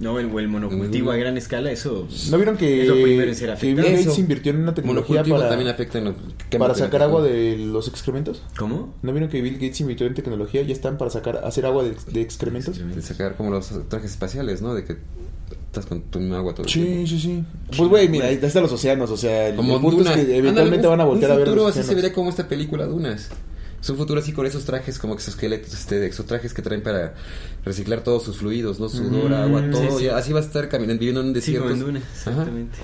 [0.00, 3.34] no, el, el monocultivo a gran escala, eso ¿No vieron que, es lo primero en
[3.36, 3.76] ser que Bill.
[3.84, 6.14] Gates invirtió en una tecnología para, también afecta en lo-
[6.58, 8.42] para sacar agua de los excrementos?
[8.58, 8.94] ¿Cómo?
[9.02, 10.62] ¿No vieron que Bill Gates invirtió en tecnología?
[10.62, 12.78] Ya están para sacar hacer agua de, de excrementos.
[12.78, 14.74] De sacar como los trajes espaciales, ¿no?
[14.74, 14.96] De que
[15.66, 17.06] estás con tu agua todo el Sí, tiempo.
[17.08, 17.44] sí, sí.
[17.76, 20.16] Pues, güey, mira, ahí están los océanos, o sea, el Como punto Dunas.
[20.16, 21.84] es que eventualmente Ándale, un- van a voltear un a ver futuro los así se
[21.86, 22.02] océanos.
[22.02, 23.28] vería como esta película Dunas.
[23.80, 27.14] Es un futuro así con esos trajes como exoesqueletos, este, exotrajes que traen para
[27.64, 28.88] reciclar todos sus fluidos, ¿no?
[28.88, 29.98] Sudor, Mm, agua, todo.
[29.98, 30.04] sí.
[30.06, 31.68] ya así va a estar caminando, viviendo en un desierto.
[31.68, 32.30] como en Duna, Ajá.
[32.30, 32.78] exactamente.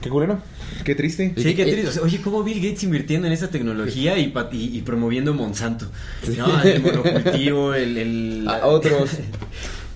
[0.00, 0.40] Qué culero,
[0.84, 1.34] qué triste.
[1.36, 1.54] Sí.
[1.54, 1.88] Qué Eh, triste.
[1.88, 5.86] O sea, oye, ¿cómo Bill Gates invirtiendo en esa tecnología y, y promoviendo Monsanto?
[6.36, 7.98] No, el monocultivo, el...
[7.98, 9.10] el A otros.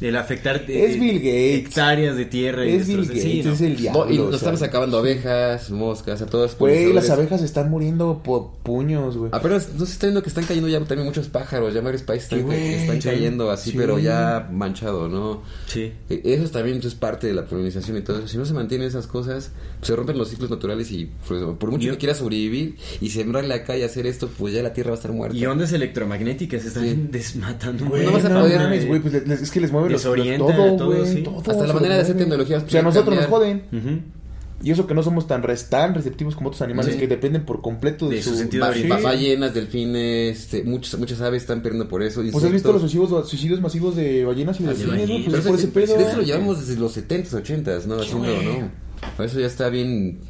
[0.02, 1.66] El afectar eh, Es Bill Gates.
[1.68, 2.66] hectáreas de tierra.
[2.66, 3.52] y Es Bill destrozar- Gates, sí, ¿no?
[3.52, 4.10] es el diablo.
[4.12, 4.36] Y o nos sea.
[4.38, 6.58] estamos acabando abejas, moscas, a todas.
[6.58, 9.30] Güey, las abejas están muriendo por puños, güey.
[9.32, 12.28] Apenas no se está viendo que están cayendo ya también muchos pájaros, ya varios países
[12.28, 13.76] Sí, están, están cayendo así, Sí.
[13.78, 15.42] pero ya manchado, ¿no?
[15.66, 15.92] Sí.
[16.10, 18.28] Eh, Eso también es parte de la polinización y todo eso.
[18.28, 21.70] Si no se mantienen esas cosas, pues, se rompen los ciclos naturales y pues, por
[21.70, 24.72] mucho Yo- que quieras sobrevivir y sembrar la calle y hacer esto, pues ya la
[24.72, 25.36] tierra va a estar muerta.
[25.36, 27.06] Y ondas electromagnéticas están Sí.
[27.10, 27.86] desmatando.
[27.86, 30.04] Güey, no vas a no poder- mames, güey, pues les- es que les mueven los,
[30.04, 31.22] los Desorienta todo, todo, güey, sí.
[31.22, 32.30] todo, Hasta la manera de hacer mueven.
[32.30, 34.22] tecnología O sea, nosotros nos joden.
[34.64, 37.00] Y eso que no somos tan, tan receptivos como otros animales Sí.
[37.00, 41.42] que dependen por completo de, De su sentido de ballenas, delfines, este, muchas, muchas aves
[41.42, 42.22] están perdiendo por eso.
[42.30, 45.30] Pues has visto los suicidios, suicidios masivos de ballenas y Ah, de delfines, ¿no?
[45.32, 45.96] Pues por ese eso, pedo.
[45.98, 47.96] de eso lo llevamos desde los 70s, 80s, ¿no?
[48.00, 48.58] Haciendo, güey.
[48.60, 48.70] ¿no?
[49.16, 50.20] Por eso ya está bien.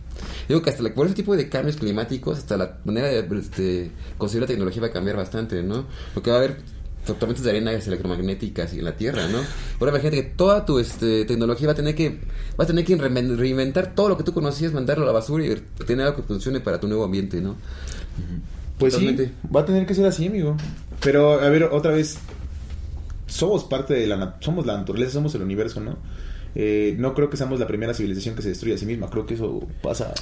[0.49, 3.91] Digo que hasta la- por ese tipo de cambios climáticos, hasta la manera de este,
[4.17, 5.85] conseguir la tecnología va a cambiar bastante, ¿no?
[6.15, 6.57] Porque va a haber
[7.05, 9.39] tormentas de arena electromagnéticas y en la Tierra, ¿no?
[9.81, 12.21] Ahora imagínate que toda tu este, tecnología va a tener que
[12.59, 15.45] va a tener que reinven- reinventar todo lo que tú conocías, mandarlo a la basura
[15.45, 15.55] y
[15.87, 17.57] tener algo que funcione para tu nuevo ambiente, ¿no?
[18.79, 19.27] Pues Totalmente.
[19.27, 20.57] sí, va a tener que ser así, amigo.
[21.01, 22.19] Pero, a ver, otra vez,
[23.27, 24.37] somos parte de la...
[24.41, 25.97] Somos la naturaleza, somos el universo, ¿no?
[26.55, 29.09] Eh, no creo que seamos la primera civilización que se destruye a sí misma.
[29.09, 30.13] Creo que eso pasa.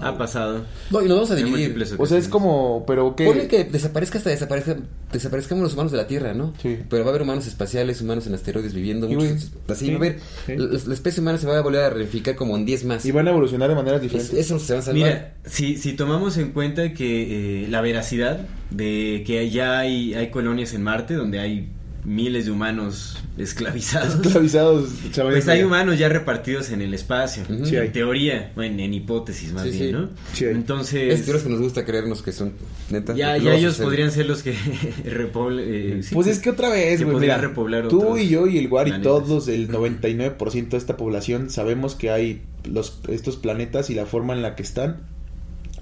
[0.00, 0.64] Ha pasado.
[0.90, 1.76] No, y nos vamos a dividir.
[1.98, 3.24] O sea, es como, pero que...
[3.26, 4.76] Ponle que desaparezca hasta desaparezca,
[5.12, 6.54] desaparezcamos los humanos de la Tierra, ¿no?
[6.62, 6.78] Sí.
[6.88, 9.08] Pero va a haber humanos espaciales, humanos en asteroides viviendo.
[9.08, 10.18] Sí, muchos- así Sí, va a haber.
[10.46, 10.56] sí.
[10.56, 13.04] La, la especie humana se va a volver a reificar como en 10 más.
[13.04, 14.38] Y van a evolucionar de maneras Es- diferentes.
[14.38, 15.02] eso se va a salvar.
[15.08, 20.30] Mira, si, si tomamos en cuenta que eh, la veracidad de que ya hay, hay
[20.30, 21.68] colonias en Marte donde hay
[22.04, 24.14] miles de humanos esclavizados.
[24.24, 25.44] Esclavizados, chavales.
[25.44, 27.42] Pues hay humanos ya repartidos en el espacio.
[27.64, 27.88] Sí hay.
[27.88, 29.92] En teoría, bueno, en hipótesis más Sí, bien, sí.
[29.92, 30.08] ¿no?
[30.32, 30.52] Sí hay.
[30.54, 32.52] Entonces, Es teorías que nos gusta creernos que son
[32.90, 33.16] netas.
[33.16, 34.54] ya, ya ellos podrían ser los que
[35.04, 35.64] repoblen.
[35.68, 38.68] eh, sí, Pues es que otra vez, que mira, repoblar tú y yo y el
[38.68, 43.94] Guar y todos, el 99% de esta población, sabemos que hay los estos planetas y
[43.94, 45.02] la forma en la que están.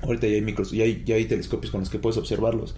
[0.02, 2.76] Ahorita ya hay micros, ya hay, ya hay telescopios con los que puedes observarlos.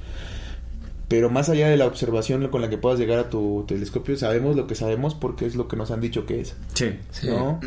[1.10, 4.56] Pero más allá de la observación con la que puedas llegar a tu telescopio, sabemos
[4.56, 6.86] lo que sabemos porque es lo que nos han dicho que es, Sí.
[7.10, 7.26] Sí.
[7.26, 7.60] ¿no?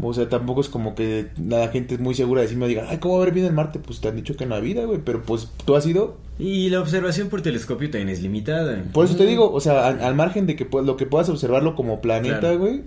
[0.00, 2.98] O sea, tampoco es como que la gente es muy segura de decirme, diga, ay,
[2.98, 3.78] ¿cómo va a haber vida en Marte?
[3.78, 6.70] Pues te han dicho que no hay vida, güey, pero pues tú has ido Y
[6.70, 8.82] la observación por telescopio también es limitada.
[8.92, 11.28] Por eso te digo, o sea, al, al margen de que pu- lo que puedas
[11.28, 12.58] observarlo como planeta, Claro.
[12.58, 12.80] güey.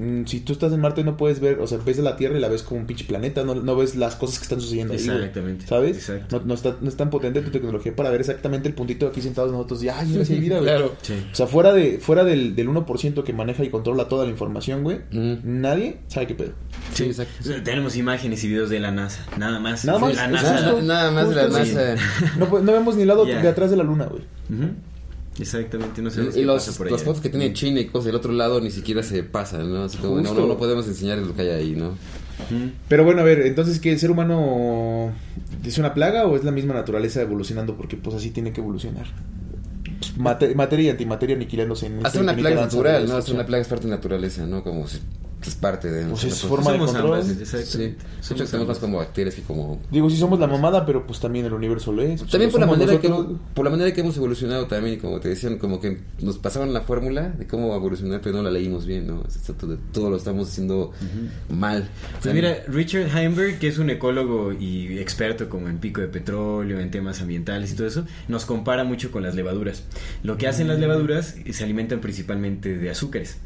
[0.00, 2.40] Mm, Si tú estás en Marte no puedes ver, o sea, ves la Tierra y
[2.40, 5.00] la ves como un pinche planeta, no, no ves las cosas que están sucediendo ahí.
[5.00, 5.66] Exactamente.
[5.66, 5.96] ¿Sabes?
[5.98, 6.38] Exacto.
[6.40, 9.20] No, no, está, no es tan potente tu tecnología para ver exactamente el puntito aquí
[9.22, 10.68] sentados nosotros y, ay, mira si hay vida, güey.
[10.70, 10.94] Claro.
[11.02, 11.14] Sí.
[11.32, 14.82] O sea, fuera, de, fuera del, del 1% que maneja y controla toda la información,
[14.82, 15.36] güey, Mm.
[15.60, 16.52] nadie sabe qué pedo.
[16.94, 17.32] Sí, exacto.
[17.42, 19.84] Sea, Tenemos imágenes y videos de la NASA, nada más.
[19.84, 20.52] Nada más, La NASA.
[20.60, 21.94] Nada, nada más de la NASA.
[22.38, 23.40] No, pues, no vemos ni el lado Ya.
[23.42, 24.22] de atrás de la luna, güey.
[24.50, 24.72] Ujú.
[25.40, 26.20] Exactamente, no sé.
[26.36, 29.22] Y, los, las fotos que tiene China y cosas del otro lado ni siquiera se
[29.22, 29.84] pasan, ¿no?
[29.84, 31.94] Así como, no, no, no podemos enseñar lo que hay ahí, ¿no?
[32.88, 35.12] Pero bueno, a ver, entonces que el ser humano
[35.64, 39.06] es una plaga o es la misma naturaleza evolucionando porque pues así tiene que evolucionar.
[39.98, 43.16] Pues, mate- materia y antimateria aniquilándose en Hacer una plaga natural, ¿no?
[43.16, 44.62] Hacer una plaga es parte de naturaleza, ¿no?
[44.64, 45.00] Como si-
[45.48, 46.06] es parte de...
[46.06, 47.20] Pues es forma de Somos control.
[47.20, 49.80] ambas, Sí, Somos más como bacterias que como...
[49.90, 52.24] Digo, sí somos la mamada, pero pues también el universo lo es.
[52.26, 53.38] También por la, manera que, nosotros.
[53.54, 56.82] por la manera que hemos evolucionado también, como te decían, como que nos pasaban la
[56.82, 59.24] fórmula de cómo evolucionar, pero no la leímos bien, ¿no?
[59.58, 60.92] Todo, todo lo estamos haciendo
[61.48, 61.88] mal.
[62.22, 66.80] Pues mira, Richard Heimberg, que es un ecólogo y experto como en pico de petróleo,
[66.80, 69.84] en temas ambientales y todo eso, nos compara mucho con las levaduras.
[70.22, 73.38] Lo que hacen las levaduras eh, se alimentan principalmente de azúcares,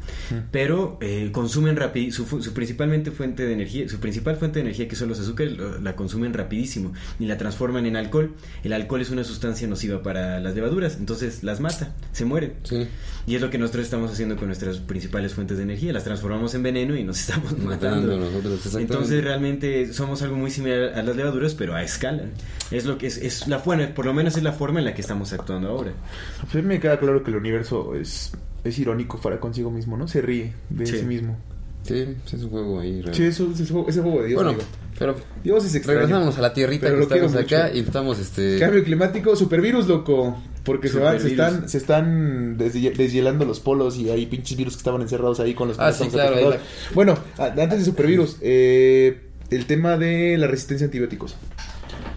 [0.51, 1.75] pero eh, consumen
[2.11, 5.57] su, su principalmente fuente de energía, su principal fuente de energía que son los azúcares,
[5.57, 8.31] lo- la consumen rapidísimo y la transforman en alcohol.
[8.63, 12.53] El alcohol es una sustancia nociva para las levaduras, entonces las mata, se mueren.
[12.63, 12.87] Sí.
[13.27, 15.91] Y es lo que nosotros estamos haciendo con nuestras principales fuentes de energía.
[15.93, 17.67] Las transformamos en veneno y nos estamos Matando
[18.07, 18.17] matando.
[18.17, 18.93] nosotros, exactamente.
[18.93, 22.23] Entonces realmente somos algo muy similar a las levaduras, pero a escala.
[22.71, 24.93] Es lo que es, es la forma, por lo menos es la forma en la
[24.93, 25.93] que estamos actuando ahora.
[26.41, 28.31] A mí me queda claro que el universo es,
[28.63, 30.07] es irónico para consigo mismo, ¿no?
[30.07, 30.99] Se ríe de Sí.
[30.99, 31.37] sí mismo.
[31.85, 33.03] Sí, es un juego ahí.
[33.11, 34.65] Sí, eso, ese juego, ese juego de Dios, bueno, amigo.
[34.97, 35.99] pero Dios es extraño.
[35.99, 38.57] regresamos a la tierrita Pero que estamos acá y estamos este...
[38.59, 40.35] Cambio climático, supervirus, loco.
[40.63, 44.79] Porque se, van, se están, se están deshielando los polos y hay pinches virus que
[44.79, 46.57] estaban encerrados ahí con los Ah, sí, claro.
[46.95, 49.21] Bueno, antes de supervirus, eh,
[49.51, 51.35] el tema de la resistencia a antibióticos.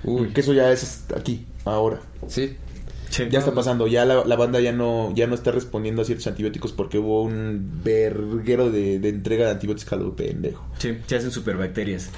[0.05, 2.01] Uy, Que eso ya es aquí, ahora.
[2.29, 2.57] sí.
[3.11, 6.27] Ya está pasando, ya la, la banda ya no, ya no está respondiendo a ciertos
[6.27, 10.67] antibióticos porque hubo un verguero de, de entrega de antibióticos a lo pendejo.
[10.79, 12.11] Sí, se hacen superbacterias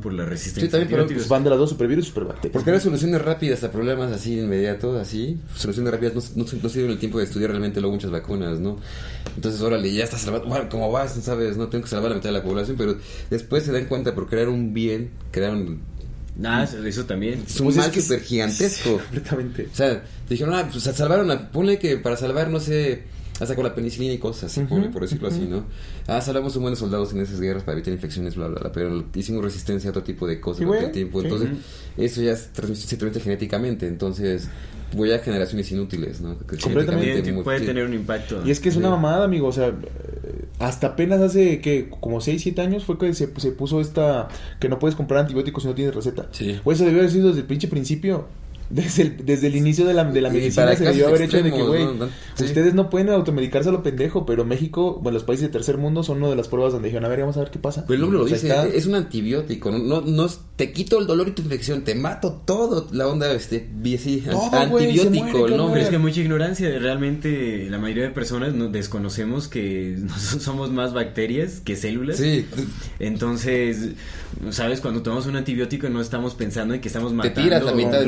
[0.00, 0.66] por la resistencia.
[0.66, 1.06] Sí, también, pero.
[1.06, 2.52] Pues van de las dos, supervirus y superbacterias.
[2.52, 6.90] Porque las soluciones rápidas a problemas así inmediatos, así, soluciones rápidas no, no, no sirven
[6.90, 8.76] el tiempo de estudiar realmente luego muchas vacunas, ¿no?
[9.34, 11.12] Entonces, órale, ya está salvando, bueno, ¿cómo vas?
[11.12, 11.56] ¿Sabes?
[11.56, 12.96] No tengo que salvar a la mitad de la población, pero
[13.30, 15.80] después se dan cuenta por crear un bien, crearon
[16.44, 17.42] Ah, eso, eso también.
[17.46, 18.98] es un mal que- súper gigantesco.
[18.98, 19.68] Completamente.
[19.72, 23.02] O sea, dijeron, ah, pues salvaron, a, ponle que para salvar, no sé,
[23.40, 25.64] hasta con la penicilina y cosas, así, Ujú, ponle, por decirlo así, ¿no?
[26.06, 28.72] Ah, salvamos un buen de soldados en esas guerras para evitar infecciones, bla, bla, bla,
[28.72, 30.86] pero hicimos resistencia a otro tipo de cosas Sí, con güey.
[30.86, 31.26] el tiempo, Sí.
[31.26, 31.50] entonces
[31.96, 34.48] eso ya es se transmite genéticamente, entonces
[34.94, 36.38] voy a generaciones inútiles, ¿no?
[36.46, 37.32] Que Completamente.
[37.42, 38.42] puede tener un impacto.
[38.46, 38.90] Y es que es una Sí.
[38.92, 39.46] mamada, amigo.
[39.48, 39.72] O sea,
[40.58, 44.28] hasta apenas hace que como 6, 7 años fue que se, se puso esta
[44.60, 46.28] que no puedes comprar antibióticos si no tienes receta.
[46.32, 46.60] Sí.
[46.64, 48.26] O eso debió haber sido desde el pinche principio.
[48.70, 51.42] Desde el, desde el inicio de la, de la medicina para se debió haber hecho
[51.42, 52.08] de que, güey, ¿no?
[52.34, 52.44] Sí.
[52.44, 56.02] ustedes no pueden automedicarse a lo pendejo, pero México, bueno, los países de tercer mundo
[56.02, 57.84] son una de las pruebas donde dijeron, a ver, vamos a ver qué pasa.
[57.86, 60.98] Pero el nombre lo O sea, dice, está- es un antibiótico, no, no, te quito
[60.98, 63.66] el dolor y tu infección, te mato todo, la onda este,
[64.30, 65.72] Todo, güey, antibiótico, se muere.
[65.72, 70.70] Pero es que mucha ignorancia, realmente la mayoría de personas no desconocemos que nosotros somos
[70.70, 72.18] más bacterias que células.
[72.18, 72.44] Sí,
[72.98, 73.90] Entonces,
[74.50, 78.00] sabes, cuando tomamos un antibiótico no estamos pensando en que estamos matando tiras la mitad
[78.00, 78.06] de-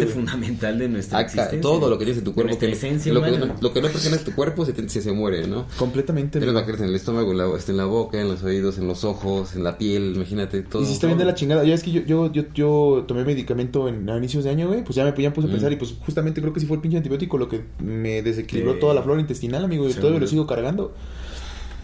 [0.00, 1.60] parte fundamental de nuestra acá, existencia.
[1.60, 3.56] todo lo que tienes en tu cuerpo, nuestra que, esencia lo, que, humana.
[3.60, 5.66] lo que no pertenece a tu cuerpo se, te- se, se muere, ¿no?
[5.78, 6.38] Completamente.
[6.38, 6.54] Tienes güey.
[6.62, 9.04] bacterias en el estómago, en la, este, en la boca, en los oídos, en los
[9.04, 10.82] ojos, en la piel, imagínate, todo.
[10.82, 13.24] Y si está bien de la chingada, ya es que yo, yo, yo, yo tomé
[13.24, 15.70] medicamento en, a inicios de año, güey, pues ya me, ya me puse a pensar
[15.70, 15.74] Mm.
[15.74, 18.80] y pues justamente creo que sí fue el pinche antibiótico lo que me desequilibró Sí.
[18.80, 20.94] toda la flora intestinal, amigo, y todavía lo sigo cargando.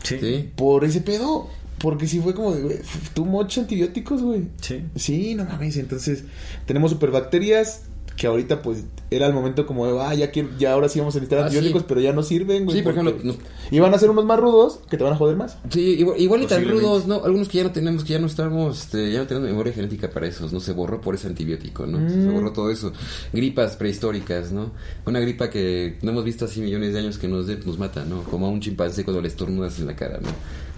[0.03, 0.17] Sí.
[0.21, 0.51] Sí.
[0.57, 1.49] Por ese pedo,
[1.79, 2.77] porque sí fue como de, güey,
[3.15, 4.45] tú muchos antibióticos, güey.
[4.61, 4.83] Sí.
[4.97, 6.25] Sí, no mames, entonces
[6.67, 7.83] tenemos superbacterias
[8.21, 11.15] que ahorita pues era el momento como de, ah, ya quiero, ya ahora sí vamos
[11.17, 11.87] a necesitar Ah, antibióticos, sí.
[11.89, 12.77] pero ya no sirven, güey.
[12.77, 13.39] Sí, por ejemplo, nos-
[13.71, 15.57] Iban a ser unos más rudos que te van a joder más.
[15.71, 17.25] Sí, igual, igual y tan rudos, ¿no?
[17.25, 20.11] Algunos que ya no tenemos, que ya no estamos, este, ya no tenemos memoria genética
[20.11, 20.61] para esos, ¿no?
[20.61, 21.97] Se borró por ese antibiótico, ¿no?
[22.11, 22.35] Se Mm.
[22.35, 22.93] borró todo eso.
[23.33, 24.71] Gripas prehistóricas, ¿no?
[25.07, 28.05] Una gripa que no hemos visto así millones de años que nos, de- nos mata,
[28.05, 28.23] ¿no?
[28.25, 30.29] Como a un chimpancé cuando le estornudas en la cara, ¿no?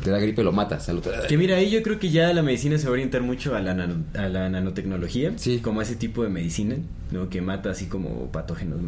[0.03, 1.13] Te da gripe y lo matas al otro.
[1.29, 3.61] Que mira, ahí yo creo que ya la medicina se va a orientar mucho a
[3.61, 5.59] la, nano- a la nanotecnología, Sí.
[5.61, 6.77] como a ese tipo de medicina,
[7.11, 7.29] ¿no?
[7.31, 8.79] Que mata así como patógenos.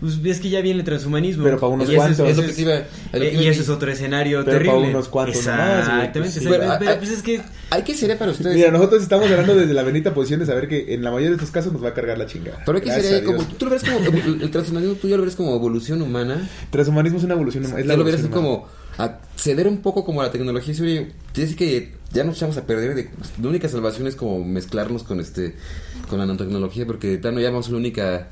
[0.00, 1.42] Pues es que ya viene el transhumanismo.
[1.44, 2.18] Pero para unos Y cuantos.
[2.20, 2.82] ese Es lo que es- iba-
[3.12, 4.90] que eh, y es otro escenario Pero para terrible.
[4.90, 6.38] unos cuantos Exactamente, pues sí.
[6.40, 6.66] exactamente.
[6.66, 7.40] Pero, Pero, ah, pues es que
[7.70, 8.54] ¿Hay que sería para ustedes?
[8.56, 11.34] Mira, nosotros estamos hablando desde la bendita posición de saber que en la mayoría de
[11.36, 12.62] estos casos nos va a cargar la chingada.
[12.64, 13.22] Pero sería a Dios.
[13.24, 13.98] como, tú lo ves como,
[14.42, 16.48] el, transhumanismo tú ya lo ves como evolución humana.
[16.70, 17.80] Transhumanismo es una evolución humana.
[17.80, 18.28] Es la ya lo verás así
[18.96, 20.74] como acceder un poco como a la tecnología.
[20.76, 22.94] y oye, Es que ya nos echamos a perder.
[22.94, 23.10] De,
[23.42, 25.54] la única salvación es como mezclarnos con este
[26.08, 28.28] con la nanotecnología, porque de plano ya vamos a la única.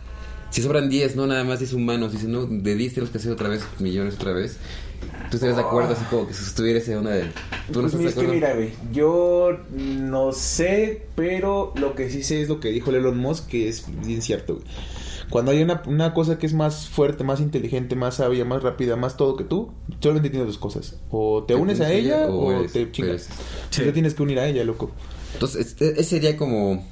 [0.51, 3.33] Si sobran 10, no nada más 10 humanos, dicen, no, de 10 tenemos que hacer
[3.33, 4.57] otra vez, millones otra vez.
[5.31, 7.33] ¿Tú estarías de acuerdo así como que si estuviera ese onda de.
[7.73, 8.33] ¿Tú no Pues estás de es que acuerdo?
[8.35, 13.19] mira, güey, yo no sé, pero lo que sí sé es lo que dijo Elon
[13.19, 14.67] Musk, que es bien cierto, güey.
[15.31, 18.97] Cuando hay una, una cosa que es más fuerte, más inteligente, más sabia, más rápida,
[18.97, 20.97] más todo que tú, solamente tienes dos cosas.
[21.11, 23.11] O te, Te unes a ella ella o, eres- te chingas.
[23.11, 23.29] eres-
[23.71, 23.81] Sí.
[23.81, 24.91] Tú te tienes que unir a ella, loco.
[25.33, 26.87] Entonces, este- ese sería como.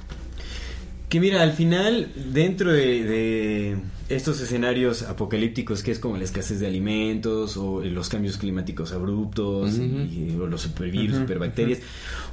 [1.08, 3.76] Que mira, al final, dentro de, de
[4.14, 9.76] estos escenarios apocalípticos, que es como la escasez de alimentos o los cambios climáticos abruptos
[9.78, 11.78] y, o los supervirus, Ujú, superbacterias,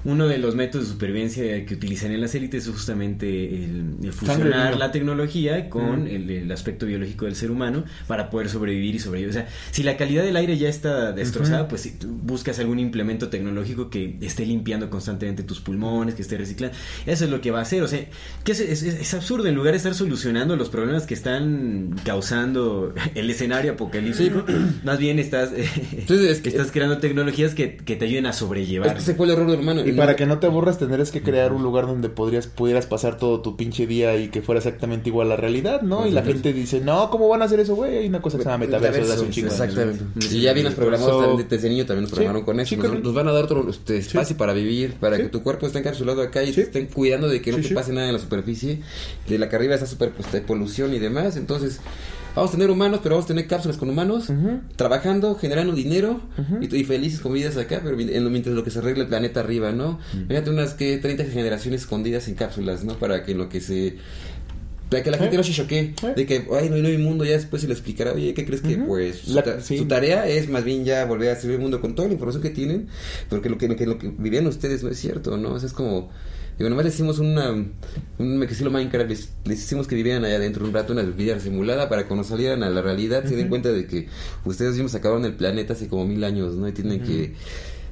[0.05, 3.27] uno de los métodos de supervivencia que utilizan las élites es justamente
[3.63, 8.49] el, el fusionar la tecnología con el, el aspecto biológico del ser humano para poder
[8.49, 9.29] sobrevivir y sobrevivir.
[9.29, 12.79] O sea, si la calidad del aire ya está destrozada, pues si tú buscas algún
[12.79, 16.75] implemento tecnológico que esté limpiando constantemente tus pulmones, que esté reciclando.
[17.05, 17.83] Eso es lo que va a hacer.
[17.83, 18.05] O sea,
[18.43, 21.68] que es, es- es absurdo en lugar de estar solucionando los problemas que están
[22.03, 24.43] causando el escenario apocalíptico,
[24.83, 25.65] más bien estás, eh,
[25.97, 28.87] Entonces, es que- estás creando tecnologías que, que te ayuden a sobrellevar.
[28.89, 29.85] Es que ese fue el error del humano.
[29.85, 33.17] Y para que no te aburras tendrías que crear un lugar donde podrías, pudieras pasar
[33.17, 36.07] todo tu pinche día y que fuera exactamente igual a la realidad, ¿no?
[36.07, 37.97] Y la gente dice, no, ¿cómo van a hacer eso, güey?
[37.97, 39.47] Hay una cosa que se llama metaverso un chingo.
[39.47, 40.03] Exactamente.
[40.31, 41.09] Y ya bien nos programados
[41.39, 42.93] So- desde niño también nos programaron Sí, con eso.
[42.95, 45.23] nos, nos van a dar otro este, espacio para vivir, para Sí.
[45.23, 46.53] que tu cuerpo esté encapsulado acá y Sí.
[46.55, 47.73] te estén cuidando de que no Sí, te sí.
[47.73, 48.79] pase nada en la superficie.
[49.27, 51.35] De la que arriba está super pues, de polución y demás.
[51.53, 51.79] Entonces,
[52.35, 54.29] vamos a tener humanos, pero vamos a tener cápsulas con humanos,
[54.75, 56.21] trabajando, generando dinero
[56.61, 59.09] y, y felices con vidas acá, pero en lo- mientras lo que se arregla el
[59.09, 59.99] planeta arriba, ¿no?
[60.27, 62.93] Fíjate unas que 30 generaciones escondidas en cápsulas, ¿no?
[62.99, 63.95] Para que lo que se
[64.89, 65.37] para que la gente ¿Eh?
[65.37, 66.13] no se choquee ¿Eh?
[66.15, 68.61] de que, ay, no hay hay mundo, ya después se le explicará, oye, ¿qué crees
[68.61, 69.77] que pues su, La- ta- sí.
[69.77, 72.41] su tarea es más bien ya volver a servir el mundo con toda la información
[72.41, 72.87] que tienen,
[73.29, 75.53] porque lo que, lo que, lo que vivían ustedes no es cierto, ¿no?
[75.53, 76.09] O sea, es como,
[76.57, 77.51] digo, nomás les hicimos una,
[78.17, 81.87] un estilo Minecraft, les, les hicimos que vivieran allá adentro un rato, una vida simulada,
[81.87, 84.07] para cuando salieran a la realidad se den cuenta de que
[84.45, 86.67] ustedes mismos acabaron el planeta hace como mil años, ¿no?
[86.67, 87.33] Y tienen que...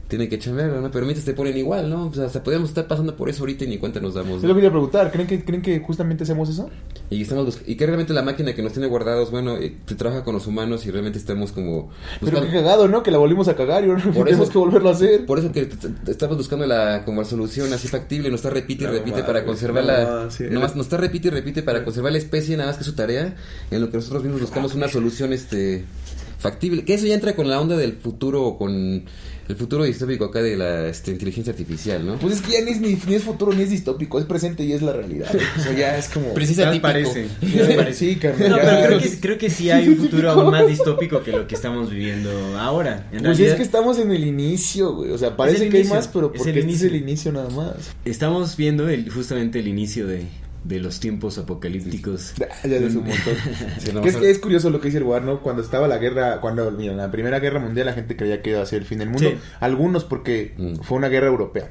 [0.07, 0.89] Tienen que chambearlo, ¿no?
[0.89, 2.07] Pero mientras te ponen igual, ¿no?
[2.07, 4.41] O sea, hasta podemos estar pasando por eso ahorita y ni cuenta nos damos.
[4.41, 4.47] ¿no?
[4.47, 6.69] lo que quería preguntar, ¿creen que, ¿creen que justamente hacemos eso?
[7.09, 10.23] Y estamos y que realmente la máquina que nos tiene guardados, bueno, eh, se trabaja
[10.23, 11.89] con los humanos y realmente estamos como
[12.21, 13.03] Pero qué cagado, ¿no?
[13.03, 15.25] Que la volvimos a cagar y ahora Por tenemos eso- que volverlo a hacer.
[15.25, 15.69] por eso que
[16.07, 19.83] estamos buscando la como solución así factible, nos está repite y No repite para conservar
[19.83, 20.45] no, la sí.
[20.49, 23.35] nomás nos está repite y repite para conservar la especie, nada más que su tarea,
[23.71, 25.83] en lo que nosotros mismos buscamos una solución este
[26.39, 29.03] factible, que eso ya entra con la onda del futuro o con
[29.47, 32.17] el futuro distópico acá de la este, inteligencia artificial, ¿no?
[32.17, 34.63] Pues es que ya ni es, ni, ni es futuro ni es distópico, es presente
[34.63, 35.29] y es la realidad.
[35.57, 36.33] O sea, ya es como...
[36.33, 36.87] Precisa Tal típico.
[36.87, 37.27] parece.
[37.41, 38.49] Ya, sí, carnal.
[38.51, 41.47] No, pero creo que, creo que sí hay un futuro aún más distópico que lo
[41.47, 42.29] que estamos viviendo
[42.59, 43.07] ahora.
[43.11, 45.11] En Pues realidad, es que estamos en el inicio, güey.
[45.11, 46.87] O sea, parece que hay más, pero es porque el este es inicio.
[46.89, 47.75] el inicio nada más.
[48.05, 50.23] estamos viendo el, justamente el inicio de,
[50.67, 52.33] de los tiempos apocalípticos.
[52.41, 53.33] Ah, Ya es un montón.
[53.79, 55.41] Sí, no, que es, es curioso lo que dice el lugar, ¿no?
[55.41, 58.51] Cuando estaba la guerra, cuando mira, en la Primera Guerra Mundial la gente creía que
[58.51, 59.29] iba a ser el fin del mundo.
[59.29, 59.37] Sí.
[59.59, 60.75] Algunos porque Mm.
[60.81, 61.69] fue una guerra europea.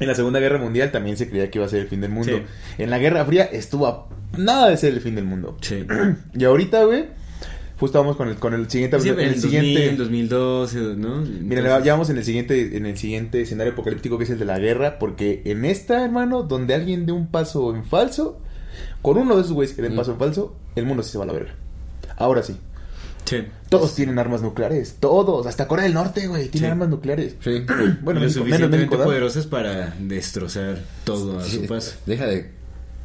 [0.00, 2.10] En la Segunda Guerra Mundial también se creía que iba a ser el fin del
[2.10, 2.36] mundo.
[2.36, 2.42] Sí.
[2.82, 5.56] En la Guerra Fría estuvo a nada de ser el fin del mundo.
[5.60, 5.86] Sí.
[6.34, 7.04] Y ahorita, güey,
[7.84, 8.98] justo vamos con el, con el siguiente...
[9.00, 11.16] Sí, en el el siguiente 2000, 2012, ¿no?
[11.20, 14.38] Mira, Entonces- ya vamos en el siguiente, en el siguiente escenario apocalíptico que es el
[14.38, 18.38] de la guerra, porque en esta, hermano, donde alguien dé un paso en falso,
[19.02, 19.96] con uno de esos güeyes que den Mm.
[19.96, 21.54] paso en falso, el mundo sí se va a la verga.
[22.16, 22.56] Ahora sí.
[23.24, 23.38] Sí.
[23.70, 26.70] Todos tienen armas nucleares, todos, hasta Corea del Norte, güey, tiene Sí.
[26.72, 27.36] armas nucleares.
[27.40, 27.64] Sí.
[27.66, 29.04] Bueno, lo México, menos suficientemente ¿da?
[29.04, 31.92] poderosas para destrozar todo a Sí, su paso.
[32.06, 32.50] Deja de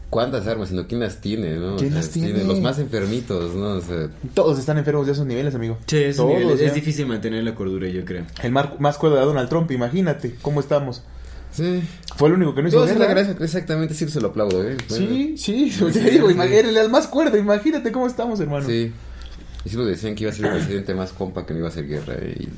[0.10, 1.76] cuántas armas, sino quién las tiene, ¿no?
[1.78, 2.44] ¿Quién las tiene?
[2.44, 3.74] Los más enfermitos, ¿no?
[3.76, 5.78] O sea, Todos están enfermos de esos niveles, amigo.
[5.88, 8.26] Sí, Todos, es difícil mantener la cordura, yo creo.
[8.44, 11.04] El mar- más cuerdo de Donald Trump, imagínate cómo estamos.
[11.52, 11.82] sí.
[12.16, 13.06] Fue el único que no hizo le guerra.
[13.06, 14.76] agradece, exactamente, sí se lo aplaudo, ¿eh?
[14.88, 18.68] Sí, sí, te digo, imagínate, el más cuerdo, imagínate cómo estamos, hermano.
[18.68, 18.92] Sí.
[19.78, 22.16] Decían que iba a ser el presidente más compa que no iba a hacer guerra
[22.16, 22.50] y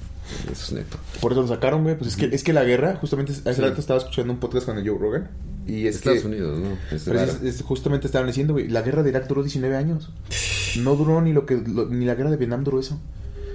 [0.52, 0.98] eso es neto.
[1.20, 1.98] Por eso lo sacaron, güey.
[1.98, 3.62] Pues es que, es que la guerra, justamente hace Sí.
[3.62, 5.30] rato estaba escuchando un podcast con el Joe Rogan.
[5.68, 6.28] Y es Estados que.
[6.28, 7.48] Unidos, ¿no?
[7.48, 10.10] Es justamente estaban diciendo, güey, la guerra de Irak duró 19 años.
[10.80, 13.00] No duró ni lo que lo- ni la guerra de Vietnam duró eso.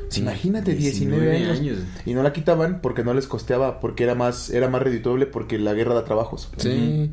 [0.09, 1.59] Sí, imagínate, 19, 19 años.
[1.59, 1.78] años.
[2.04, 5.59] Y no la quitaban porque no les costeaba, porque era más era más redituable porque
[5.59, 6.48] la guerra da trabajos.
[6.59, 7.11] Sí.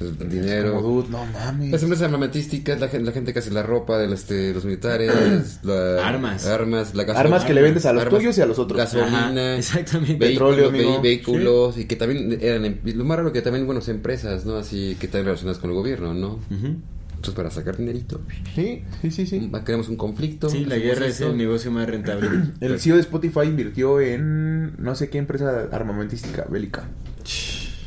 [0.00, 0.74] El dinero.
[0.74, 1.70] Como, dude, no mames.
[1.72, 4.64] Las empresas armamentísticas, la gente, la gente que hace la ropa de los, este, los
[4.64, 6.46] militares, la- Armas.
[6.46, 8.78] armas, la gasolina, Armas que le vendes a los armas, tuyos y a los otros.
[8.78, 10.14] Gasolina, Ajá, exactamente.
[10.16, 14.44] vehículos, Petróleo, vehículos, y que también eran, em- lo más raro que también, bueno, empresas,
[14.44, 14.56] ¿no?
[14.56, 16.34] Así que están relacionadas con el gobierno, ¿no?
[16.50, 16.76] Ujú.
[17.10, 18.20] Entonces, para sacar dinerito,
[18.54, 19.50] Sí, sí, sí, sí.
[19.64, 20.48] queremos un conflicto.
[20.48, 22.28] Sí, la guerra es el negocio más rentable.
[22.60, 26.84] El CEO de Spotify invirtió en no sé qué empresa armamentística bélica.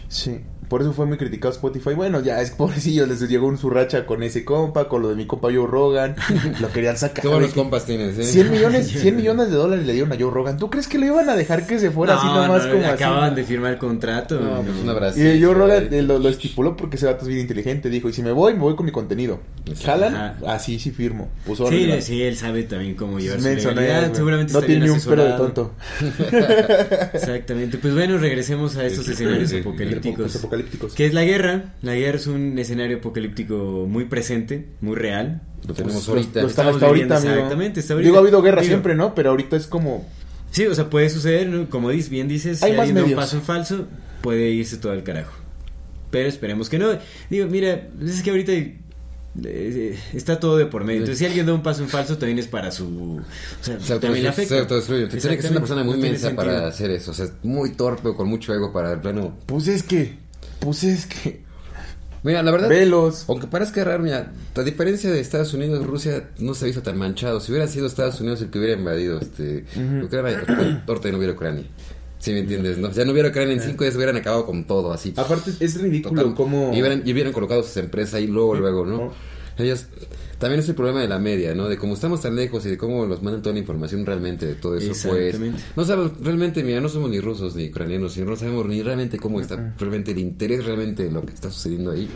[0.10, 0.42] Sí,
[0.72, 1.94] por eso fue muy criticado Spotify.
[1.96, 5.28] Bueno, ya es pobrecillo, les llegó un surracha con ese compa, con lo de mi
[5.28, 6.16] compa Joe Rogan.
[6.62, 7.24] Lo querían sacar.
[7.24, 8.24] Qué buenos de que compas tienes, ¿eh?
[8.24, 10.58] 100 millones, 100 millones de dólares le dieron a Joe Rogan.
[10.58, 12.86] ¿Tú crees que lo iban a dejar que se fuera así No, nomás no, como
[12.86, 13.36] acaban así?
[13.36, 14.40] de firmar el contrato.
[14.40, 15.20] No, pues un abrazo.
[15.20, 17.90] Y Joe Rogan eh, lo, lo estipuló porque ese vato es bien inteligente.
[17.90, 19.42] Dijo, y si me voy, me voy con mi contenido.
[19.84, 20.16] ¿Jalan?
[20.16, 20.38] Ajá.
[20.48, 21.32] Así sí firmo.
[21.46, 24.14] Puso Sí, sí, él sabe también cómo llevar su legalidad.
[24.14, 25.74] Seguramente no tiene ni un pelo de tonto.
[27.14, 27.78] Exactamente.
[27.78, 30.40] Pues bueno, regresemos a estos escenarios apocalípticos.
[30.62, 30.94] Apocalípticos.
[30.94, 31.74] ¿Qué es la guerra?
[31.82, 35.42] La guerra es un escenario apocalíptico muy presente, muy real.
[35.68, 36.42] Lo tenemos Pues, ahorita.
[36.42, 37.34] Lo Estamos hasta ahorita, viviendo amigo.
[37.34, 38.00] exactamente, ahorita.
[38.02, 39.14] Digo, ha habido guerra Digo- siempre, ¿no?
[39.16, 40.08] Pero ahorita es como...
[40.52, 41.70] Sí, o sea, puede suceder, ¿no?
[41.70, 43.88] como bien dices, Hay si más alguien da un paso en falso,
[44.22, 45.32] puede irse todo al carajo.
[46.10, 46.90] Pero esperemos que no.
[47.30, 51.00] Digo, mira, es que ahorita eh, está todo de por medio.
[51.00, 52.86] Entonces, si alguien da un paso en falso, también es para su...
[53.22, 54.56] O sea, Se también le afecta.
[54.56, 55.08] se autodestruye.
[55.08, 57.12] Tiene que ser una persona muy No mensa para hacer eso.
[57.12, 59.38] O sea, muy torpe o con mucho ego para el plano.
[59.46, 60.18] Pues es que...
[60.62, 61.42] Pues es que...
[62.24, 62.70] Mira, la verdad.
[62.70, 63.26] Velos.
[63.28, 66.98] Aunque parezca raro, mira, a diferencia de Estados Unidos, Rusia no se ha visto tan
[66.98, 67.40] manchado.
[67.40, 69.66] Si hubiera sido Estados Unidos el que hubiera invadido este,
[70.04, 70.44] Ucrania,
[70.88, 71.66] ahorita ya no hubiera Ucrania.
[72.20, 72.78] ¿Sí me entiendes?
[72.78, 72.92] No?
[72.92, 75.16] Ya no hubiera Ucrania en cinco días, hubieran acabado con todo así.
[75.18, 76.72] Aparte, es ridículo como...
[76.72, 79.12] Y hubieran, y hubieran colocado sus empresas ahí luego, luego, ¿no?
[79.58, 79.88] Ellos...
[80.42, 81.70] También es el problema de la media, ¿no?
[81.70, 84.56] De cómo estamos tan lejos y de cómo nos mandan toda la información realmente de
[84.56, 85.40] todo eso, pues.
[85.76, 89.20] No sabemos, realmente, mira, no somos ni rusos ni ucranianos, y no sabemos ni realmente
[89.20, 92.10] cómo está, realmente el interés realmente de lo que está sucediendo ahí.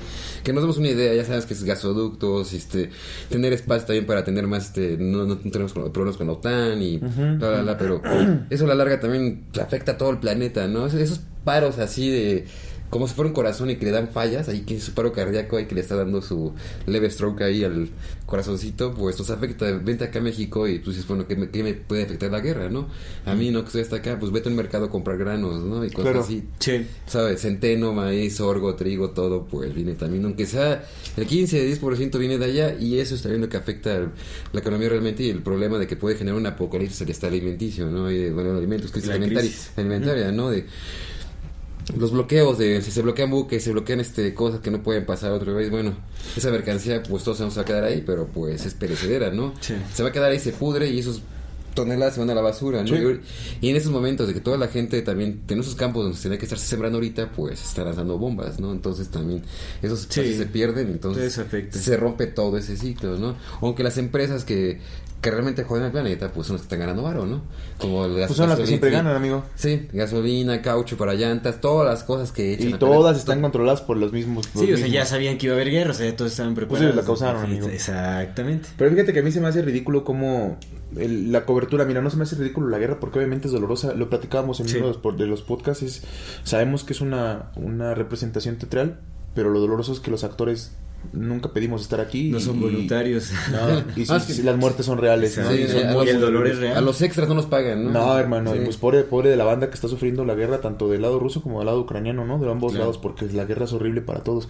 [0.44, 2.90] Que nos damos una idea, ya sabes que es gasoductos, este,
[3.30, 6.98] tener espacio también para tener más, este, no, no tenemos problemas con la OTAN y
[6.98, 8.02] bla, bla, bla, pero
[8.50, 10.88] eso a la larga también afecta a todo el planeta, ¿no?
[10.88, 12.46] Esos paros así de
[12.90, 15.58] como si fuera un corazón y que le dan fallas, ahí que su paro cardíaco
[15.58, 16.54] ahí que le está dando su
[16.86, 17.90] leve stroke ahí al
[18.26, 19.72] corazoncito, pues nos afecta.
[19.72, 22.40] Vente acá a México y tú dices, bueno, ¿qué me, qué me puede afectar la
[22.40, 22.88] guerra, no?
[23.26, 25.84] A mí no que estoy hasta acá, pues vete al mercado a comprar granos, ¿no?
[25.86, 26.20] Y cosas Claro.
[26.22, 26.44] así.
[26.60, 26.86] Sí.
[27.08, 27.42] ¿Sabes?
[27.42, 30.84] Centeno, maíz, sorgo, trigo, todo, pues viene también, aunque sea
[31.18, 34.12] el 15, 10% viene de allá y eso está viendo que afecta
[34.54, 37.88] la economía realmente y el problema de que puede generar un apocalipsis el estado alimenticio,
[37.90, 38.10] ¿no?
[38.12, 39.72] Y de, bueno, alimentos, crisis La alimentaria, crisis.
[39.76, 40.50] alimentaria, ¿no?
[40.50, 40.66] De
[41.98, 45.32] los bloqueos de si se bloquean buques, se bloquean este cosas que no pueden pasar
[45.32, 45.94] a otro país, bueno,
[46.36, 49.54] esa mercancía pues todos se nos va a quedar ahí, pero pues es perecedera, ¿no?
[49.62, 49.76] Sí.
[49.94, 51.22] Se va a quedar ahí, se pudre y esos
[51.76, 52.88] toneladas se van a la basura, ¿no?
[52.88, 53.20] Sí.
[53.62, 56.24] Y, en esos momentos de que toda la gente también en esos campos donde se
[56.24, 58.72] tiene que estar sembrando ahorita, pues están lanzando bombas, ¿no?
[58.72, 59.44] Entonces también
[59.84, 60.34] esos Sí.
[60.36, 61.78] se pierden, entonces afecta.
[61.78, 63.36] se rompe todo ese ciclo, ¿no?
[63.62, 64.80] Aunque las empresas que,
[65.26, 67.42] que realmente joden al planeta, pues son las que están ganando varo, ¿no?
[67.80, 69.44] Como las Pues son las que gasolina- siempre ganan, amigo.
[69.56, 73.82] Sí, gasolina, caucho para llantas, todas las cosas que echan Y a todas están controladas
[73.82, 74.48] por los mismos.
[74.54, 76.54] los Sí, o sea, ya sabían que iba a haber guerra, o sea, todos estaban
[76.54, 76.86] Pues preparados.
[76.94, 77.68] ellos la causaron, Sí, amigo.
[77.70, 78.70] Exactamente.
[78.78, 80.58] Pero fíjate que a mí se me hace ridículo como
[80.96, 81.86] el- la cobertura.
[81.86, 83.94] Mira, no se me hace ridículo la guerra porque obviamente es dolorosa.
[83.96, 84.78] Lo platicábamos en Sí.
[84.78, 85.84] uno de los, por- de los podcasts.
[85.84, 86.04] es-
[86.44, 89.00] sabemos que es una, una representación teatral,
[89.36, 90.72] pero lo doloroso es que los actores
[91.14, 92.32] nunca pedimos estar aquí.
[92.32, 93.30] No son y- voluntarios.
[93.52, 95.48] No, y sí, Ah, las muertes son reales, ¿no?
[95.52, 96.78] Sí, Y sí, son a el dolor es real.
[96.78, 97.92] A los extras no nos pagan, ¿no?
[97.92, 98.60] No, hermano, Sí.
[98.64, 101.44] pues pobre, pobre de la banda que está sufriendo la guerra, tanto del lado ruso
[101.44, 102.40] como del lado ucraniano, ¿no?
[102.40, 102.86] De ambos Claro.
[102.86, 104.50] lados, porque la guerra es horrible para todos.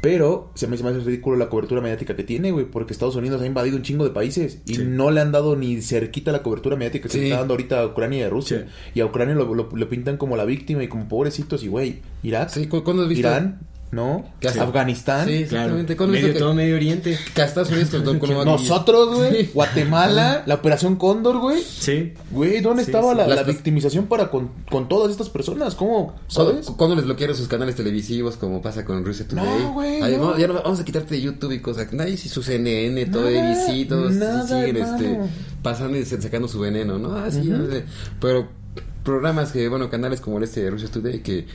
[0.00, 3.42] Pero se me hace más ridículo la cobertura mediática que tiene, güey, porque Estados Unidos
[3.42, 4.84] ha invadido un chingo de países y Sí.
[4.86, 7.18] no le han dado ni cerquita la cobertura mediática que Sí.
[7.18, 8.66] se está dando ahorita a Ucrania y a Rusia.
[8.68, 8.90] Sí.
[8.94, 12.02] Y a Ucrania lo, lo- lo pintan como la víctima y como pobrecitos, y güey,
[12.22, 13.26] Irak, Sí, ¿cu- ¿cuándo has visto?
[13.26, 13.58] Irán,
[13.90, 14.24] ¿no?
[14.40, 15.26] Que hace- Afganistán.
[15.26, 15.44] Sí, Claro.
[15.78, 15.96] exactamente.
[15.96, 17.18] ¿Cuándo has Medio, que- todo Medio Oriente.
[17.34, 17.90] que a Estados Unidos
[18.44, 19.46] Nosotros, güey.
[19.54, 21.62] Guatemala, la operación Cóndor, güey.
[21.62, 22.12] Sí.
[22.30, 23.18] Güey, ¿dónde Sí, estaba sí.
[23.18, 25.74] la, la victimización para con, con todas estas personas?
[25.74, 26.14] ¿Cómo?
[26.34, 26.66] ¿Cuándo, ¿Sabes?
[26.76, 29.44] cuándo les bloquearon sus canales televisivos como pasa con Rusia Today?
[29.44, 30.38] No, güey, no.
[30.38, 31.92] ya no, vamos a quitarte de YouTube y cosas.
[31.92, 34.96] Nadie si su CNN, todo Nada, ABC, todos nada, siguen hermano.
[34.96, 35.18] este,
[35.62, 37.16] pasando y sacando su veneno, ¿no?
[37.16, 37.50] Ah, sí, Ujú.
[37.50, 37.84] no sé.
[38.20, 38.48] Pero
[39.02, 41.46] programas que, bueno, canales como el este de Rusia Today que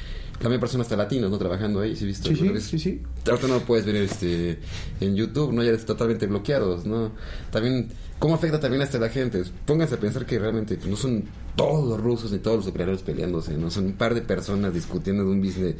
[0.41, 1.37] también personas hasta latinos, ¿no?
[1.37, 2.29] Trabajando ahí, ¿sí viste?
[2.29, 3.01] Sí, sí, Entonces, sí, sí.
[3.29, 4.59] Ahorita no lo puedes ver este,
[4.99, 5.63] en YouTube, ¿no?
[5.63, 7.11] Ya están totalmente bloqueados, ¿no?
[7.51, 9.43] También, ¿cómo afecta también hasta la gente?
[9.65, 11.23] Pónganse a pensar que realmente pues, no son
[11.55, 13.69] todos los rusos ni todos los ucranianos peleándose, ¿no?
[13.71, 15.75] Son un par de personas discutiendo de un business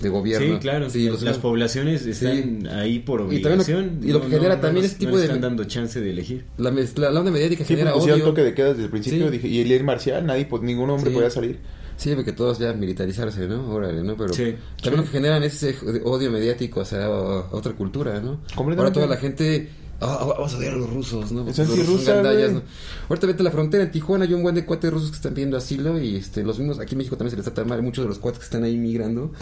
[0.00, 0.54] de gobierno.
[0.56, 0.90] Sí, claro.
[0.90, 4.00] Sí, los- Las poblaciones están ahí por Y también lo- obligación.
[4.02, 6.44] y lo que genera también nos- ese tipo no de- están dando chance de elegir.
[6.58, 8.22] la, la, la onda mediática Sí, genera pues odio.
[8.22, 9.26] toque de queda desde el principio.
[9.26, 9.32] Sí.
[9.32, 11.14] Dije, y el líder marcial, nadie, pues, ningún hombre Sí.
[11.16, 11.58] podía salir.
[11.96, 13.72] Sí, porque todos ya militarizarse, ¿no?
[13.72, 14.16] Órale, ¿no?
[14.16, 18.20] Pero Sí, también lo que generan es ese odio mediático hacia a- a otra cultura,
[18.20, 18.40] ¿no?
[18.54, 18.80] Completamente.
[18.80, 19.70] Ahora toda la gente...
[20.00, 21.48] "Ah, vamos a odiar a los rusos, ¿no?
[21.48, 22.04] Es Los rusos.
[22.06, 22.62] ¿no?
[23.08, 25.32] Ahorita vete a la frontera en Tijuana, hay un buen de cuates rusos que están
[25.32, 27.82] pidiendo asilo y este los mismos aquí en México también se les trata mal.
[27.82, 29.32] Muchos de los cuates que están ahí migrando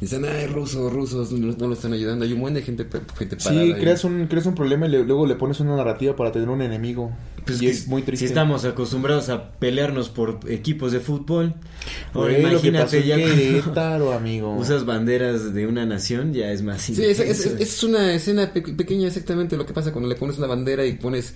[0.00, 2.24] dicen, ay, rusos, rusos, no, no lo están ayudando.
[2.24, 2.86] Hay un buen de gente,
[3.18, 3.62] gente parada.
[3.64, 3.80] Sí, ahí.
[3.80, 6.62] creas un, creas un problema y le- luego le pones una narrativa para tener un
[6.62, 7.12] enemigo.
[7.44, 8.26] Pues y es muy triste.
[8.26, 11.54] Si estamos acostumbrados a pelearnos por equipos de fútbol,
[12.12, 14.54] ahora Güey, lo que pasó imagínate ya Querétaro, amigo.
[14.58, 17.62] usas banderas de una nación, ya es más Sí, es, es- intenso.
[17.62, 20.94] es una escena pe- pequeña exactamente lo que pasa cuando le pones una bandera y
[20.94, 21.34] pones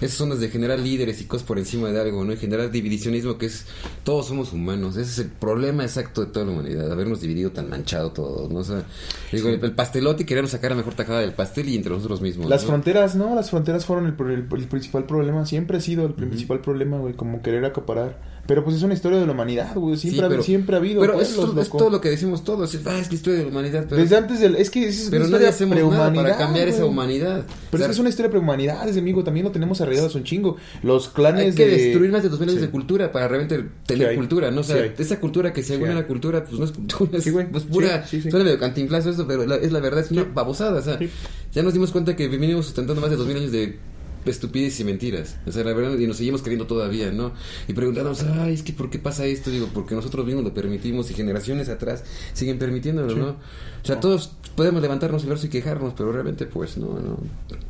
[0.00, 2.32] esas ondas de generar líderes y cosas por encima de algo, ¿no?
[2.32, 3.66] Y generar divisionismo que es
[4.04, 4.96] todos somos humanos.
[4.96, 8.60] Ese es el problema exacto de toda la humanidad, habernos dividido tan manchado todos, ¿no?
[8.60, 8.84] O sea,
[9.32, 12.20] digo, el, el pastelote y querernos sacar la mejor tajada del pastel y entre nosotros
[12.20, 12.48] mismos.
[12.48, 12.68] Las ¿no?
[12.68, 16.60] fronteras, no, las fronteras fueron el, el- el principal problema, siempre ha sido el principal
[16.60, 18.37] problema, güey, como querer acaparar.
[18.48, 20.78] Pero pues es una historia de la humanidad, güey, siempre, Sí, ha, pero- siempre ha
[20.78, 21.02] habido.
[21.02, 22.74] Pero eso es, pueblos, todo- es todo lo que decimos todos.
[22.74, 23.84] Es, ah, es la historia de la humanidad.
[23.86, 26.66] Pero, Desde antes del, es que es pero una nadie historia hacemos nada para cambiar
[26.66, 27.44] esa humanidad.
[27.44, 30.14] Pero O sea, es que es una historia prehumanidad, ese amigo, también lo tenemos arreglados
[30.14, 30.56] un chingo.
[30.82, 31.76] Los clanes Hay que de...
[31.76, 32.66] destruir más de dos mil años Sí.
[32.66, 34.62] de cultura para realmente tener Sí cultura, ¿no?
[34.62, 37.50] O sea, esa cultura que según la cultura, pues no es cultura, es Sí, güey.
[37.52, 40.82] pues, pura, suena medio cantinflazo eso, pero la- es la verdad, es una babosada, o
[40.82, 40.98] sea,
[41.52, 43.76] ya nos dimos cuenta que venimos sustentando más de dos mil años de
[44.24, 47.32] estupidez y mentiras, o sea, la verdad, y nos seguimos creyendo todavía, ¿no?
[47.68, 49.50] Y preguntándonos, ay, es que ¿por qué pasa esto?
[49.50, 53.28] Digo, porque nosotros mismos lo permitimos y generaciones atrás siguen permitiéndolo, ¿no?
[53.28, 57.18] O sea, todos podemos levantarnos el brazo y quejarnos, pero realmente, pues, no, no,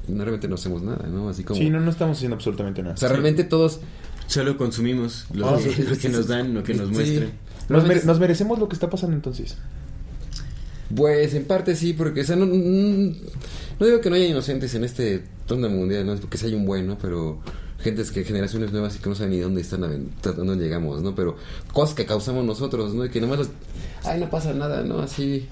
[0.08, 1.28] no realmente no hacemos nada, ¿no?
[1.28, 1.60] Así como...
[1.60, 2.94] Sí, no, no estamos haciendo absolutamente nada.
[2.94, 3.80] O sea, realmente todos
[4.26, 6.94] Solo consumimos lo Ah, que, sí, lo que nos dan, lo que nos Sí.
[6.94, 7.32] muestran.
[7.70, 9.56] Nos, mere- nos merecemos lo que está pasando entonces.
[10.94, 13.14] Pues en parte sí, porque, o sea, no, no,
[13.78, 16.16] no digo que no haya inocentes en este onda mundial, ¿no?
[16.16, 16.96] Porque sí hay un buen, ¿no?
[16.98, 17.40] Pero
[17.78, 19.88] gentes que generaciones nuevas y que no saben ni dónde están, a
[20.32, 21.14] dónde llegamos, ¿no?
[21.14, 21.36] Pero
[21.72, 23.04] cosas que causamos nosotros, ¿no?
[23.04, 23.48] Y que nomás los,
[24.04, 25.00] ay, no pasa nada, ¿no?
[25.00, 25.46] Así,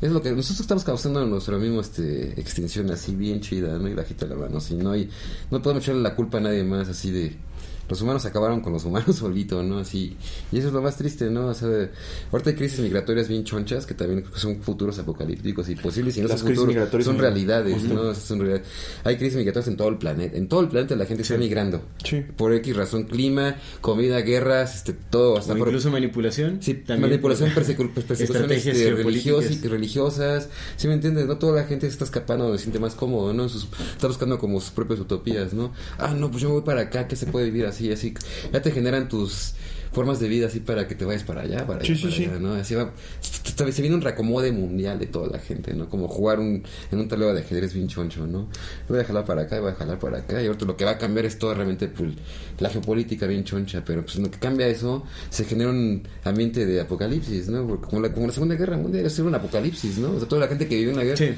[0.00, 3.88] es lo que nosotros estamos causando nuestra misma este, extinción así bien chida, ¿no?
[3.88, 4.96] Y bajita la mano, así, ¿no?
[4.96, 5.08] Y
[5.50, 7.36] no podemos echarle la culpa a nadie más, así de
[7.90, 9.78] los humanos acabaron con los humanos solito, ¿no?
[9.80, 10.16] Así,
[10.52, 11.48] y eso es lo más triste, ¿no?
[11.48, 11.68] O sea,
[12.32, 16.28] ahorita hay crisis migratorias bien chonchas que también son futuros apocalípticos y posibles y no
[16.28, 18.14] Las son futuros, son realidades, ¿no?
[18.14, 18.66] Son realidades.
[19.04, 21.82] Hay crisis migratorias en todo el planeta, en todo el planeta la gente está migrando.
[22.04, 22.22] Sí.
[22.36, 26.62] Por X razón, clima, comida, guerras, este, todo, hasta O por incluso manipulación.
[26.62, 30.48] Sí, también manipulación, persecu- pues, persecuciones este, religiosas, religiosas.
[30.76, 31.26] ¿Sí me entiendes?
[31.26, 33.48] No toda la gente se está escapando donde se siente más cómodo, ¿no?
[33.48, 35.72] Sus- está buscando como sus propias utopías, ¿no?
[35.98, 37.79] Ah, no, pues yo me voy para acá, que se puede vivir así,
[38.52, 39.54] Ya te generan tus
[39.92, 42.14] formas de vida así para que te vayas para allá, para allá, Sí, sí, para
[42.14, 42.24] sí.
[42.26, 42.52] allá, ¿no?
[42.54, 45.88] Así va, se se viene un reacomode mundial de toda la gente, ¿no?
[45.88, 46.62] Como jugar un,
[46.92, 48.48] en un tablero de ajedrez bien choncho, ¿no?
[48.88, 50.92] Voy a jalar para acá, voy a jalar para acá, y ahorita lo que va
[50.92, 52.12] a cambiar es todo realmente pues,
[52.58, 56.64] la geopolítica bien choncha, pero pues en lo que cambia eso, se genera un ambiente
[56.66, 57.66] de apocalipsis, ¿no?
[57.66, 60.12] Porque como la, como la Segunda Guerra Mundial, era un apocalipsis, ¿no?
[60.12, 61.30] O sea, toda la gente que vivió en la guerra Sí.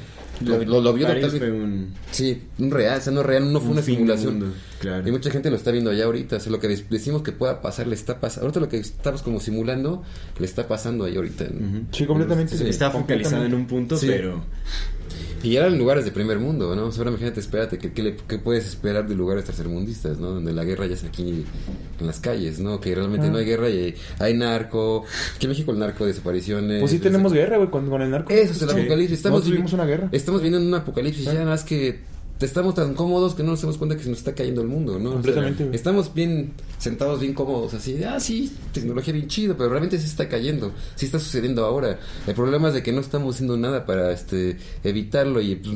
[0.45, 1.93] lo, lo, lo vio totalmente- un...
[2.11, 4.39] Sí, un real, o sea, no real, no fue Un una simulación.
[4.39, 5.07] mundo, claro.
[5.07, 6.37] Y mucha gente lo está viendo allá ahorita.
[6.37, 8.42] O sea, lo que decimos que pueda pasar le está pasando.
[8.43, 10.03] Ahorita lo que estamos como simulando
[10.39, 11.45] le está pasando ahí ahorita.
[11.51, 11.85] ¿no?
[11.91, 12.57] Sí, completamente.
[12.57, 14.07] Sí, Está focalizado en un punto, Sí.
[14.07, 14.43] pero...
[15.43, 16.85] Y eran lugares de primer mundo, ¿no?
[16.85, 20.29] O sea, ahora imagínate, espérate, ¿qué, qué, le- qué puedes esperar de lugares tercermundistas, ¿no?
[20.29, 21.43] Donde la guerra ya es aquí
[21.99, 22.79] en las calles, ¿no?
[22.79, 25.03] Que realmente no hay guerra y hay narco.
[25.35, 26.79] Aquí en México el narco, desapariciones.
[26.79, 28.31] Pues sí tenemos guerra, güey, con, con el narco.
[28.31, 28.79] Eso es el Sí.
[28.79, 29.17] apocalipsis.
[29.17, 30.07] Estamos Nosotros vivimos una guerra.
[30.13, 31.25] Estamos viviendo un apocalipsis.
[31.25, 31.99] Ya nada más que
[32.45, 34.93] estamos tan cómodos que no nos damos cuenta que se nos está cayendo el mundo,
[34.99, 35.09] ¿no?
[35.09, 39.55] O sea, Completamente, estamos bien sentados, bien cómodos, así de, ah, sí, tecnología bien chido,
[39.57, 40.71] pero realmente sí está cayendo.
[40.95, 41.99] Sí está sucediendo ahora.
[42.27, 45.75] El problema es de que no estamos haciendo nada para este evitarlo y pues,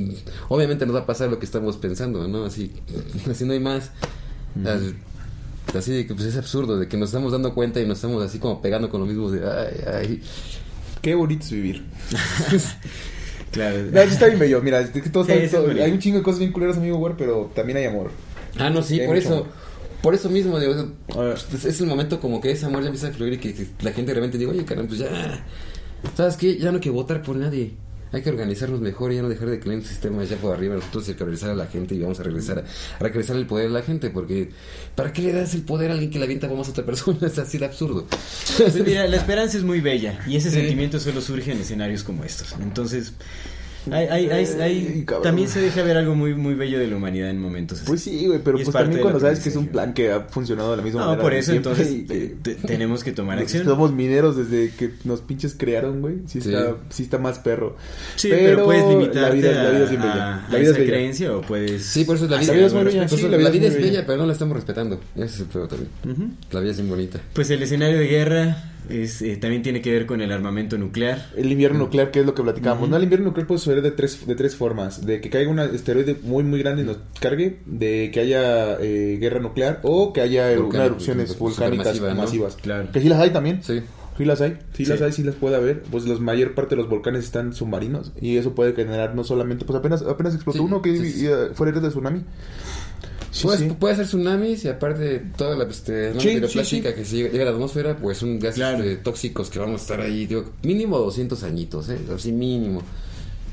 [0.50, 2.46] obviamente nos va a pasar lo que estamos pensando, ¿no?
[2.46, 2.72] Así,
[3.32, 3.92] así no hay más.
[4.66, 4.96] Así-
[5.78, 8.24] Así de que pues es absurdo, de que nos estamos dando cuenta y nos estamos
[8.24, 10.22] así como pegando con lo mismo de, ay, ay.
[11.02, 11.84] Qué bonito es vivir.
[13.52, 13.78] Claro.
[13.92, 14.62] No, sí está bien bello.
[14.62, 15.84] Mira, es que todo Sí, está- es todo- bonito.
[15.84, 18.12] hay un chingo de cosas bien culeras, amigo, güey, pero también hay amor.
[18.60, 19.48] Ah, no, sí, por eso, amor.
[20.02, 20.74] por eso mismo, digo,
[21.08, 23.68] pues, es el momento como que ese amor ya empieza a fluir y que, que
[23.82, 25.44] la gente realmente diga, oye, caramba, pues ya,
[26.16, 26.58] ¿sabes qué?
[26.58, 27.74] Ya no hay que votar por nadie.
[28.12, 30.76] Hay que organizarnos mejor y ya no dejar de creer en sistemas ya por arriba.
[30.76, 33.70] Nosotros que regresar a la gente y vamos a regresar a, regresar el poder a
[33.72, 34.10] la gente.
[34.10, 34.52] Porque,
[34.96, 37.18] ¿para qué le das el poder a alguien que le avienta bombas a otra persona?
[37.28, 38.08] Es así de absurdo.
[38.58, 42.24] Pues mira, la esperanza es muy bella y ese sentimiento solo surge en escenarios como
[42.24, 42.56] estos.
[42.62, 43.14] Entonces,
[43.92, 45.24] hay, hay, hay, hay- Ay, cabrón.
[45.24, 47.88] también se deja ver algo muy, muy bello de la humanidad en momentos así.
[47.88, 50.72] Pues sí, güey, pero pues también cuando sabes que es un plan que ha funcionado
[50.72, 51.22] de la misma No, manera.
[51.24, 53.64] por desde eso entonces y que- te- te- tenemos que tomar acción.
[53.66, 56.16] Somos mineros desde que nos pinches crearon, güey.
[56.28, 56.50] Sí, Sí.
[56.54, 57.76] Está, sí está más perro.
[58.16, 60.36] Sí, pero, puedes limitarte la vida, a, la vida es bien bella.
[60.46, 60.90] a- La vida es bella.
[60.90, 61.86] creencia o puedes...
[61.86, 62.54] Sí, por eso es la vida.
[62.54, 64.06] es muy bella, Pues la la vida es bella, bella.
[64.06, 65.00] pero no la estamos respetando.
[65.16, 65.90] Ese es el peor también.
[66.52, 67.20] La vida es bien bonita.
[67.34, 71.30] Pues el escenario de guerra es, eh, también tiene que ver con el armamento nuclear.
[71.36, 72.90] El invierno nuclear, que es lo que platicábamos.
[72.90, 75.06] No, el invierno nuclear puede suceder de tres, de tres formas.
[75.06, 77.60] De que caiga un asteroide muy, muy grande y nos cargue.
[77.66, 79.80] De que haya eh, guerra nuclear.
[79.84, 82.16] O que haya Volcán- una erupciones volcánicas ¿no?
[82.16, 82.56] masivas.
[82.56, 82.90] Claro.
[82.92, 83.62] Que sí las hay también.
[83.64, 83.82] Sí.
[84.18, 84.92] Sí las hay, sí, Sí.
[84.92, 85.84] las hay, sí las puede haber.
[85.84, 89.64] Pues la mayor parte de los volcanes están submarinos y eso puede generar no solamente,
[89.64, 91.28] pues apenas apenas explotó Sí, uno que sí, sí.
[91.28, 92.24] eh, fue el de tsunami.
[93.38, 93.70] Sí, Pues, sí.
[93.80, 98.18] Puede ser tsunamis y aparte toda la este, que se llega, a la atmósfera, pues
[98.18, 98.84] son gases Claro.
[98.84, 102.00] eh, tóxicos que vamos a estar ahí, digo, mínimo 200 añitos, ¿eh?
[102.14, 102.82] Así mínimo.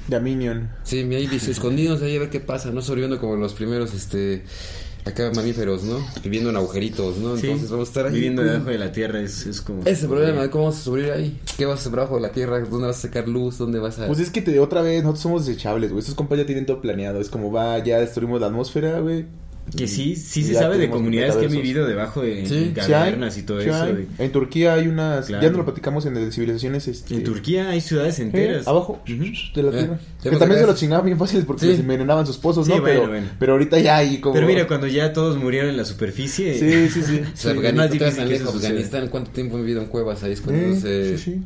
[0.08, 0.70] De Minion.
[0.84, 2.80] Sí, ahí dice, escondidos ahí a ver qué pasa, ¿no?
[2.82, 4.42] Sobreviviendo como los primeros, este,
[5.04, 5.98] acá mamíferos, ¿no?
[6.22, 7.36] Viviendo en agujeritos, ¿no?
[7.36, 8.12] Sí, Entonces vamos a estar ahí.
[8.14, 9.80] viviendo pues, debajo de la tierra es, es como...
[9.82, 11.40] Ese es el problema, ¿cómo vamos a sobrevivir ahí?
[11.56, 12.60] ¿Qué vas a hacer bajo de la tierra?
[12.60, 13.58] ¿Dónde vas a sacar luz?
[13.58, 14.06] ¿Dónde vas a...?
[14.06, 16.00] Pues es que te, otra vez, nosotros somos desechables, güey.
[16.00, 17.20] Estos compas ya tienen todo planeado.
[17.20, 19.24] Es como va, ya destruimos la atmósfera, güey.
[19.76, 22.88] Que sí, sí se sabe de comunidades que han vivido debajo de Sí, Sí hay,
[22.90, 23.86] cavernas y todo sí eso.
[23.86, 25.42] de- En Turquía hay unas, Claro.
[25.42, 26.86] ya no lo platicamos en el de civilizaciones.
[26.86, 28.68] Este, En Turquía hay ciudades eh, enteras.
[28.68, 29.24] abajo Ujú.
[29.54, 29.98] de la Eh, tierra.
[30.22, 31.68] sí, que también se lo chingaban bien fáciles porque Sí.
[31.68, 32.80] les envenenaban sus pozos, Sí, ¿no?
[32.82, 33.26] bueno, pero, bueno.
[33.38, 34.34] pero ahorita ya hay como.
[34.34, 36.54] Pero mira, cuando ya todos murieron en la superficie...
[36.58, 37.20] Sí, sí, sí.
[37.34, 38.54] O sea, Sí, Afganistán, tan lejos.
[38.54, 41.18] Afganistán, ¿cuánto tiempo han vivido en cuevas ahí Eh, escondiéndose?
[41.18, 41.42] sí, sí.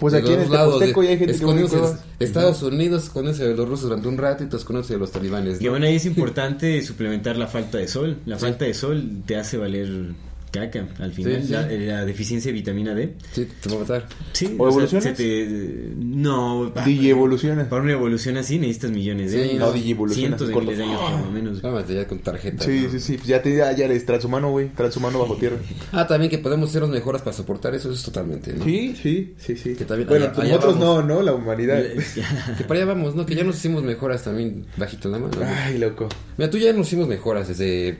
[0.00, 2.04] Pues de aquí en el lados de- hay gente que en cuevas.
[2.18, 5.58] Estados Unidos conoce de los rusos durante un rato y te conoce de los talibanes.
[5.58, 5.70] Que ¿no?
[5.72, 8.18] bueno, ahí es importante suplementar la falta de sol.
[8.26, 8.42] La Sí.
[8.46, 10.14] falta de sol te hace valer
[10.50, 11.40] caca al final.
[11.42, 11.52] Sí, sí.
[11.52, 13.14] La, la deficiencia de vitamina D.
[13.32, 14.06] Sí, te va a matar.
[14.32, 15.04] Sí, ¿O evolucionas?
[15.04, 17.68] se te- No, pa- Digievoluciona.
[17.68, 19.60] Para una evolución así necesitas millones de Sí, años.
[19.60, 21.60] no, digievolucionas, Cientos de miles de años por lo menos.
[21.60, 22.64] Cálmate ya con tarjeta.
[22.64, 22.90] Sí, ¿no?
[22.90, 23.16] sí, sí.
[23.16, 24.68] Pues ya te ya, ya eres transhumano, güey.
[24.68, 25.56] Transhumano bajo tierra.
[25.92, 28.64] Ah, también que podemos ser los mejoras para soportar eso, eso es totalmente, ¿no?
[28.64, 29.74] Sí, sí, sí, sí.
[29.74, 31.04] Que también- bueno, allá- pues allá nosotros vamos.
[31.06, 31.22] no, ¿no?
[31.22, 31.82] La humanidad.
[32.58, 33.26] Que para allá vamos, ¿no?
[33.26, 35.32] Que ya nos hicimos mejoras también bajito en la mano.
[35.38, 35.46] ¿no?
[35.46, 36.08] Ay, loco.
[36.36, 37.98] Mira, tú ya nos hicimos mejoras desde...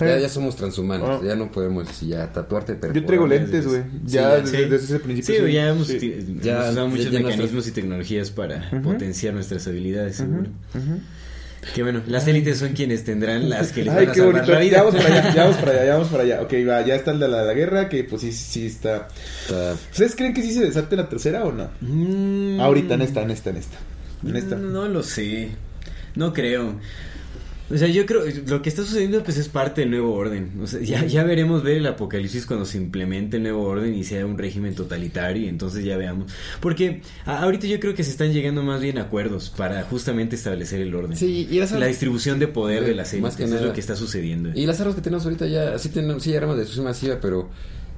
[0.00, 1.26] Ya, ya somos transhumanos, Ah.
[1.26, 3.82] ya no podemos ya tatuarte pero Yo traigo lentes, güey.
[4.04, 4.64] Ya Sí, desde, sí.
[4.70, 5.46] desde ese principio.
[5.46, 6.26] Sí, ya hemos, Sí.
[6.42, 8.82] Ya- hemos usado muchos ya- ya mecanismos nuestras- y tecnologías para Ujú.
[8.82, 10.50] potenciar nuestras habilidades, seguro.
[10.74, 11.00] Ujú.
[11.74, 14.34] Que bueno, las élites son quienes tendrán las que les Ay, van a qué salvar
[14.36, 14.52] bonito.
[14.52, 14.76] la vida.
[14.76, 16.40] Ya vamos para allá, ya vamos para allá, ya vamos para allá.
[16.42, 19.08] Ok, va, ya está el de la, la guerra, que pues sí, sí está.
[19.42, 21.68] Está- ¿Ustedes creen que sí se desate la tercera o no?
[21.80, 23.76] Mm, Ahorita, en esta, en esta, en esta.
[24.24, 24.54] En esta.
[24.56, 25.48] No lo sé.
[26.14, 26.76] No creo.
[27.70, 30.52] O sea, yo creo lo que está sucediendo pues es parte del nuevo orden.
[30.62, 34.04] O sea, ya, ya veremos ver el apocalipsis cuando se implemente el nuevo orden y
[34.04, 36.32] sea un régimen totalitario y entonces ya veamos.
[36.60, 40.34] Porque a- ahorita yo creo que se están llegando más bien a acuerdos para justamente
[40.34, 41.14] establecer el orden.
[41.16, 43.62] Sí, y las La distribución de poder de las élites que es nada.
[43.66, 44.50] lo que está sucediendo.
[44.54, 47.50] Y las armas que tenemos ahorita ya, sí tenemos, sí armas de destrucción masiva, pero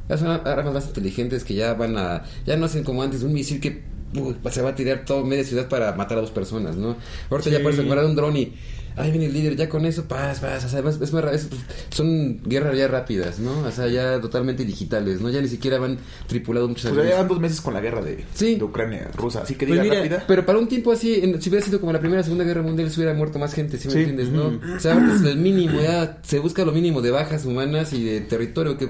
[0.09, 3.33] ya son armas más inteligentes que ya van a, ya no hacen como antes un
[3.33, 3.83] misil que
[4.17, 6.97] uh, se va a tirar toda media ciudad para matar a dos personas, ¿no?
[7.31, 7.63] Ahorita ya Sí.
[7.63, 8.53] parece de un dron y
[9.01, 11.49] ahí viene el líder, ya con eso, paz, paz, o sea, es, es más es-
[11.91, 13.61] son guerras ya rápidas, ¿no?
[13.61, 15.31] O sea, ya totalmente digitales, ¿no?
[15.31, 18.25] Ya ni siquiera van tripulados muchos Pues ya llevan dos meses con la guerra de,
[18.35, 18.57] Sí.
[18.57, 19.43] de Ucrania, rusa.
[19.43, 20.25] Así que Pues diga mira, rápida.
[20.27, 22.91] Pero para un tiempo así, en- si hubiera sido como la primera Segunda Guerra Mundial,
[22.91, 23.99] se hubiera muerto más gente, ¿sí me Sí.
[24.01, 24.29] entiendes?
[24.31, 24.61] ¿no?
[24.77, 28.21] O sea, es el mínimo, ya se busca lo mínimo de bajas humanas y de
[28.21, 28.89] territorio, que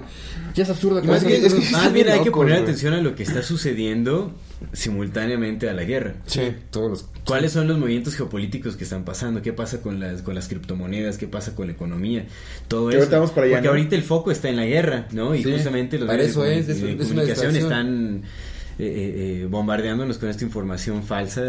[0.54, 1.02] ya es absurdo.
[1.04, 3.42] Más que que- es que- bien bien hay que poner atención a lo que está
[3.42, 4.32] sucediendo
[4.72, 6.14] simultáneamente a la guerra.
[6.26, 6.52] Sí.
[6.70, 7.06] Todos los...
[7.24, 9.42] ¿Cuáles son los movimientos geopolíticos que están pasando?
[9.42, 11.18] ¿Qué pasa con las con las criptomonedas?
[11.18, 12.24] ¿Qué pasa con la economía?
[12.68, 13.02] Todo Que eso.
[13.04, 13.70] ahorita vamos para allá, Porque ¿no?
[13.72, 15.34] ahorita el foco está en la guerra, ¿no?
[15.34, 18.22] Y Sí, justamente los para medios eso de, es, es- de es una comunicación están
[18.82, 21.42] eh, eh, eh, bombardeándonos con esta información falsa.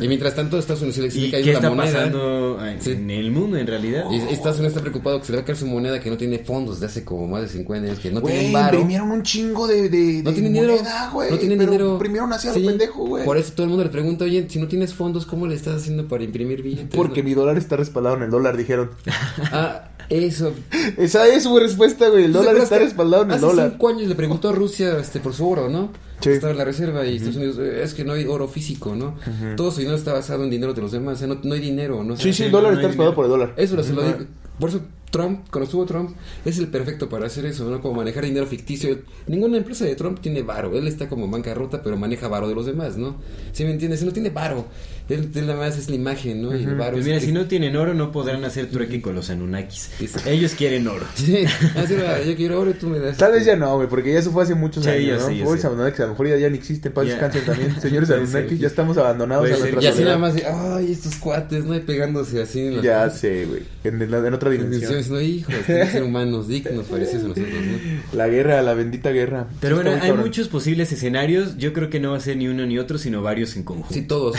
[0.00, 1.92] Y mientras tanto, Estados Unidos se le ¿Y explica qué la está moneda.
[1.92, 2.90] pasando en Sí.
[2.92, 4.04] en el mundo en realidad?
[4.10, 6.16] Y Estados Unidos está preocupado que se le va a caer su moneda que no
[6.16, 8.76] tiene fondos de hace como más de 50 años, que no Güey, tiene varo.
[8.78, 10.76] imprimieron un chingo de, de, No de tienen dinero.
[10.76, 11.30] moneda, güey.
[11.30, 11.92] no tienen dinero.
[11.94, 13.24] Imprimieron así a Sí, lo pendejo, güey.
[13.24, 15.76] Por eso todo el mundo le pregunta, oye, si no tienes fondos, ¿cómo le estás
[15.80, 16.94] haciendo para imprimir billetes?
[16.94, 17.28] Porque no?
[17.28, 18.90] mi dólar está respaldado en el dólar, dijeron.
[19.52, 20.52] Ah, eso.
[20.96, 22.24] Esa es su respuesta, güey.
[22.24, 23.70] El dólar ¿Te está respaldado en el hace dólar.
[23.72, 25.90] cinco años le preguntó a Rusia este, por su oro, ¿no?
[26.20, 26.30] Sí.
[26.30, 29.16] Estaba en la reserva y Estados Unidos, eh, es que no hay oro físico, ¿no?
[29.56, 31.60] Todo su dinero está basado en dinero de los demás, o sea, no, no hay
[31.60, 32.16] dinero, ¿no?
[32.16, 33.54] Sí, sí, el no dólar hay está respaldado por el dólar.
[33.56, 34.18] Eso lo, se lo digo.
[34.58, 37.80] Por eso Trump, cuando estuvo Trump, es el perfecto para hacer eso, ¿no?
[37.80, 38.98] Como manejar dinero ficticio.
[39.26, 40.76] Ninguna empresa de Trump tiene varo.
[40.76, 43.16] Él está como bancarrota, pero maneja varo de los demás, ¿no?
[43.52, 44.00] ¿Sí me entiendes?
[44.00, 44.66] Él no tiene varo.
[45.08, 46.54] Él, él nada más es la imagen, ¿no?
[46.56, 49.14] Y el varo Pues es- mira, si no tienen oro no podrán hacer trueque con
[49.14, 49.90] los Anunnakis.
[50.26, 51.04] Ellos quieren oro.
[51.14, 51.44] Sí,
[51.76, 53.16] así va, yo quiero oro y tú me das.
[53.16, 55.32] Tal vez ya no, güey, porque ya eso fue hace muchos Sí, años, ya ¿no?
[55.32, 55.58] ya Hoy
[55.92, 57.74] que a lo mejor ya, ya ni existen, paz descansen también.
[57.80, 58.58] Señores Puede Anunnaki, ser.
[58.58, 61.74] ya estamos abandonados a nuestra Y así nada más de, ay, estos cuates, ¿no?
[61.74, 63.62] Y pegándose así en las Ya sé, güey.
[63.84, 64.92] En, en la- en otra dimensión.
[65.10, 68.16] no, hijos, tienen que ser humanos dignos, parece eso a nosotros, ¿no?
[68.16, 69.46] La guerra, la bendita guerra.
[69.60, 71.56] Pero Sí, bueno, hay muchos posibles escenarios.
[71.56, 73.94] Yo creo que no va a ser ni uno ni otro, sino varios en conjunto.
[73.94, 74.36] Sí, todos.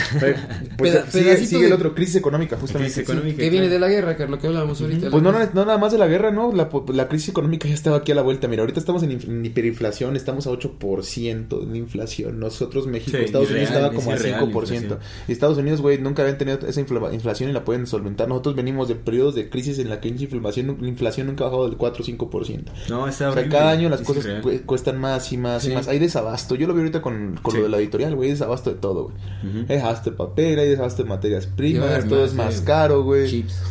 [0.76, 2.92] Pues Peda- sigue, de- el otro, crisis económica, justamente.
[2.94, 3.38] Crisis económica.
[3.38, 5.10] Que viene de la guerra, Carlos, que hablábamos ahorita.
[5.10, 6.52] Pues no, no, no nada más de la guerra, ¿no?
[6.52, 8.48] La, la crisis económica ya estaba aquí a la vuelta.
[8.48, 12.38] Mira, ahorita estamos en, inf- en hiperinflación, estamos a 8% en inflación.
[12.40, 14.44] Nosotros, México, Sí, Estados Unidos estaba como a es la 5%.
[14.46, 14.98] inflación.
[15.28, 18.28] Y Estados Unidos, güey, nunca habían tenido esa infla- inflación y la pueden solventar.
[18.28, 21.46] Nosotros venimos de periodos de crisis en la que la inflación, la inflación nunca ha
[21.48, 22.72] bajado del 4 o 5%.
[22.88, 23.48] No, está O sea, horrible.
[23.50, 24.26] cada año las cosas
[24.66, 25.88] cuestan más y más y más.
[25.88, 26.54] Hay desabasto.
[26.54, 27.58] Yo lo vi ahorita con, con Sí.
[27.58, 28.30] lo de la editorial, güey.
[28.30, 29.16] Desabasto de todo, güey.
[29.48, 29.58] Ujú.
[29.68, 30.16] Hay desabasto de
[30.50, 33.28] papel, hay desabasto de materias primas, todo más, es más caro, güey.
[33.28, 33.62] Chips.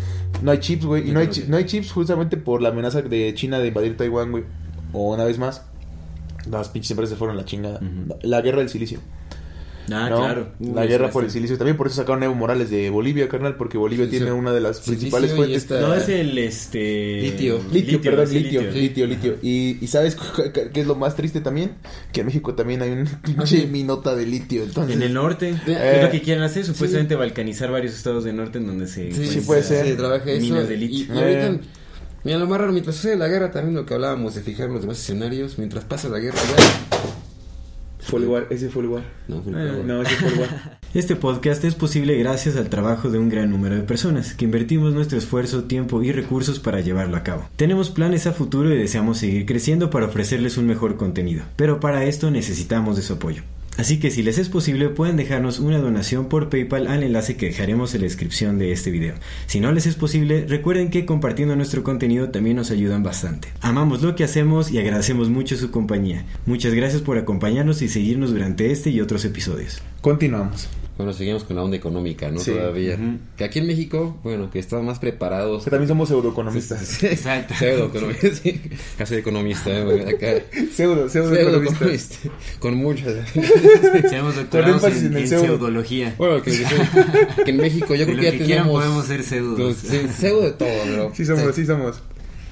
[0.41, 1.09] No hay chips, güey.
[1.09, 3.97] Y no hay, chi- no hay chips justamente por la amenaza de China de invadir
[3.97, 4.43] Taiwán, güey.
[4.93, 5.63] O una vez más,
[6.49, 7.77] las pinches empresas se fueron a la chingada.
[7.79, 8.15] Ujú.
[8.23, 8.99] La guerra del silicio.
[9.91, 10.17] Ah, ¿no?
[10.17, 10.47] claro.
[10.59, 11.57] La guerra por el silicio.
[11.57, 13.55] También por eso sacaron a Evo Morales de Bolivia, carnal.
[13.55, 14.31] Porque Bolivia Sí, tiene sí.
[14.31, 15.57] una de las principales fuentes.
[15.63, 17.21] esta- No, es el este.
[17.21, 17.59] Litio.
[17.71, 20.17] Litio, perdón, sí, litio, litio, litio, Y, y ¿sabes
[20.73, 21.71] qué es lo más triste también?
[22.11, 24.63] Que en México también hay un pinche minota de litio.
[24.63, 25.49] Entonces, En el norte.
[25.67, 29.11] Eh, es lo que quieren hacer, supuestamente balcanizar varios estados del norte en donde se.
[29.11, 29.85] Sí, sí puede ser.
[29.85, 30.41] Se trabaja eso.
[30.41, 31.15] Minas de y, litio.
[31.15, 31.59] y ahorita, Eh.
[32.23, 34.81] mira, lo más raro, mientras sucede la guerra, también lo que hablábamos de fijar los
[34.81, 36.98] demás escenarios, mientras pasa la guerra, ya.
[37.99, 39.03] Fue el lugar, ese fue el lugar.
[39.27, 39.83] No, fue el Eh.
[39.85, 40.79] No, ese fue el lugar.
[40.93, 44.91] Este podcast es posible gracias al trabajo de un gran número de personas que invertimos
[44.91, 47.47] nuestro esfuerzo, tiempo y recursos para llevarlo a cabo.
[47.57, 52.05] Tenemos planes a futuro y deseamos seguir creciendo para ofrecerles un mejor contenido, pero para
[52.05, 53.43] esto necesitamos de su apoyo.
[53.79, 57.45] Así que si les es posible pueden dejarnos una donación por PayPal al enlace que
[57.45, 59.15] dejaremos en la descripción de este video.
[59.45, 63.47] Si no les es posible, recuerden que compartiendo nuestro contenido también nos ayudan bastante.
[63.61, 66.25] Amamos lo que hacemos y agradecemos mucho su compañía.
[66.45, 69.81] Muchas gracias por acompañarnos y seguirnos durante este y otros episodios.
[70.01, 70.67] Continuamos.
[70.99, 72.41] Bueno, seguimos con la onda económica, ¿no?
[72.41, 72.51] Sí.
[72.51, 72.99] Todavía.
[73.37, 75.63] Que aquí en México, bueno, que estamos más preparados.
[75.63, 76.85] Que también somos pseudoeconomistas.
[76.85, 77.53] Sí, Exacto.
[77.57, 78.61] Pseudoeconomista, sí.
[78.97, 80.05] Casi economista, ¿eh?
[80.09, 80.43] Acá.
[80.75, 81.79] Pseudo, pseudoeconomistas.
[81.79, 82.29] Pseudoeconomista.
[82.59, 83.13] Con muchas.
[84.09, 85.43] Seamos doctorados en, en en pseudo.
[85.45, 86.15] pseudología.
[86.17, 86.51] Bueno, que,
[87.45, 88.45] que en México yo De creo lo que ya que tenemos.
[88.47, 89.57] quieran podemos ser pseudos.
[89.57, 91.11] Pues, sí, pseudo de todo, pero.
[91.15, 92.01] Sí somos, sí somos.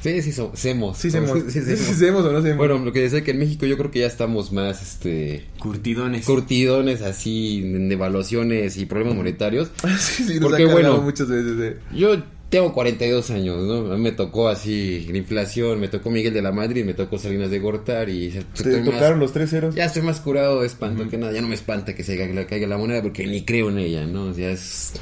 [0.02, 0.60] Sí, sí somos.
[0.60, 0.98] Semos.
[0.98, 1.32] Sí somos.
[1.52, 1.80] Sí, Sí semos.
[1.98, 2.58] semos o no semos.
[2.58, 6.26] Bueno, lo que decía que en México yo creo que ya estamos más, este, Curtidones.
[6.26, 9.72] curtidones así, en evaluaciones y problemas monetarios.
[10.00, 11.54] sí, sí, nos Porque, ha bueno, muchas veces.
[11.60, 11.78] eh.
[11.96, 13.92] Yo tengo 42 años, ¿no?
[13.92, 17.18] A mí me tocó así la inflación, me tocó Miguel de la Madrid, me tocó
[17.18, 18.30] Salinas de Gortar y...
[18.30, 19.76] Te estoy más- tocaron los tres ceros.
[19.76, 22.48] Ya estoy más curado de espanto que nada, ya no me espanta que se caiga,
[22.48, 24.28] caiga la moneda porque ni creo en ella, ¿no?
[24.28, 24.94] O sea, es...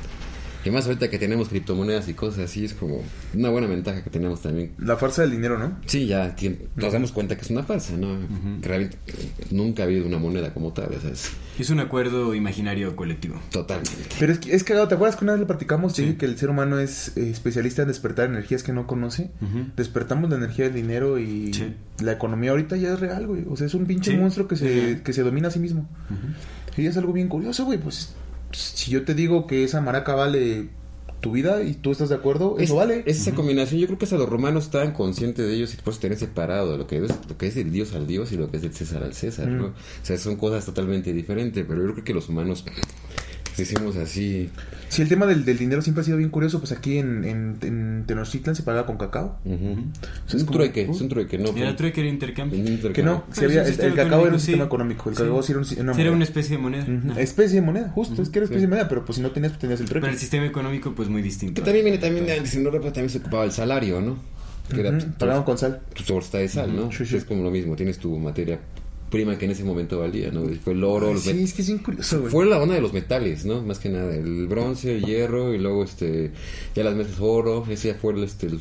[0.66, 3.02] Y más ahorita que tenemos criptomonedas y cosas así, es como
[3.36, 4.72] una buena ventaja que tenemos también.
[4.80, 5.78] La fuerza del dinero, ¿no?
[5.86, 8.18] Sí, ya que nos damos cuenta que es una falsa, ¿no?
[8.62, 8.98] Que realmente
[9.52, 13.40] nunca ha habido una moneda como tal, sea, es Es un acuerdo imaginario colectivo.
[13.52, 13.92] totalmente.
[14.20, 15.94] Pero es, que- es cagado, ¿te acuerdas que una vez le platicamos?
[15.94, 19.30] Te dije que el ser humano es eh, especialista en despertar energías que no conoce.
[19.76, 21.76] Despertamos la energía del dinero y Sí.
[22.04, 23.44] la economía ahorita ya es real, güey.
[23.50, 24.18] O sea, es un pinche Sí.
[24.18, 25.88] monstruo que se, que se domina a sí mismo.
[26.78, 27.78] Y es algo bien curioso, güey.
[27.78, 28.14] Pues
[28.52, 30.70] si yo te digo que esa maraca vale
[31.22, 33.04] tu vida y tú estás de acuerdo, eso Es- vale.
[33.06, 35.92] es esa combinación, yo creo que hasta los romanos estaban conscientes de ellos y por
[35.92, 38.52] eso tener separado lo que es lo que es del dios al dios y lo
[38.52, 39.68] que es del César al César, ¿no?
[39.68, 39.74] O
[40.04, 42.64] sea, son cosas totalmente diferentes, pero yo creo que los humanos
[43.58, 44.50] Hicimos así.
[44.90, 46.60] Sí, el tema del, del dinero siempre ha sido bien curioso.
[46.60, 49.40] Pues aquí en, en, en Tenochtitlan se pagaba con cacao.
[49.46, 49.58] O sea,
[50.28, 50.92] Es un como- trueque, uh.
[50.92, 51.50] es un trueque, ¿no?
[51.56, 52.64] Era trueque era intercambio.
[52.94, 54.68] Que no, si había- el, cacao era un sistema sí.
[54.68, 55.10] económico.
[55.10, 55.24] El Sí.
[55.24, 56.86] cacao sí era un, si- una Sí, era una especie de moneda.
[57.20, 58.22] Especie de moneda, justo.
[58.22, 58.66] Es que era especie Sí.
[58.66, 60.02] de moneda, pero pues si no tenías, pues tenías el trueque.
[60.02, 61.56] Pero el sistema económico, pues muy distinto.
[61.62, 64.18] Que también viene también en Europa también se ocupaba el salario, ¿no?
[64.74, 65.82] Que era Ujú, pues, Pagaban con sal.
[65.94, 66.90] tu torta de sal, ¿no?
[66.90, 68.60] Es como lo mismo, tienes tu materia
[69.16, 70.44] prima que en ese momento valía, ¿no?
[70.64, 72.32] Fue el oro, los Sí, es que es bien curioso, güey.
[72.32, 73.62] Fue la onda de los metales, ¿no?
[73.62, 76.32] Más que nada, el bronce, el hierro y luego este
[76.76, 78.60] ya las mesas oro, ese ya fue el, este el-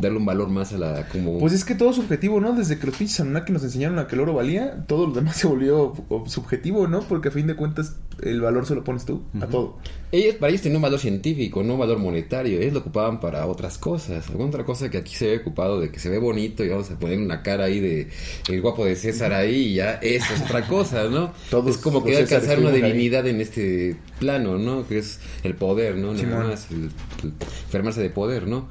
[0.00, 2.52] darle un valor más a la como Pues es que todo es subjetivo, ¿no?
[2.52, 5.36] Desde que los pinches Anunnaki nos enseñaron a que el oro valía, todo lo demás
[5.38, 5.94] se volvió
[6.26, 7.00] subjetivo, ¿no?
[7.02, 9.76] Porque a fin de cuentas el valor se lo pones tú a todo.
[10.10, 13.46] ellos para ellos tenían un valor científico, no un valor monetario, ellos lo ocupaban para
[13.46, 16.64] otras cosas, alguna otra cosa que aquí se ve ocupado de que se ve bonito
[16.64, 18.08] y vamos a poner una cara ahí de
[18.48, 21.32] el guapo de César ahí y ya eso es otra cosa, ¿no?
[21.50, 22.82] Todos es como que alcanzar una ahí.
[22.82, 24.86] divinidad en este plano, ¿no?
[24.86, 26.12] Que es el poder, ¿no?
[26.14, 26.90] Nada más, el,
[27.22, 27.32] el
[27.66, 28.68] enfermarse de poder, ¿no?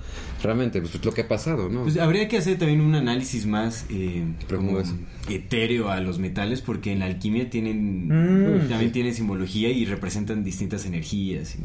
[0.48, 1.84] Realmente, pues lo que ha pasado, ¿no?
[1.84, 4.24] Pues habría que hacer también un análisis más eh,
[5.30, 8.70] etéreo a los metales porque en la alquimia tienen Mm.
[8.70, 11.56] también tienen simbología y representan distintas energías.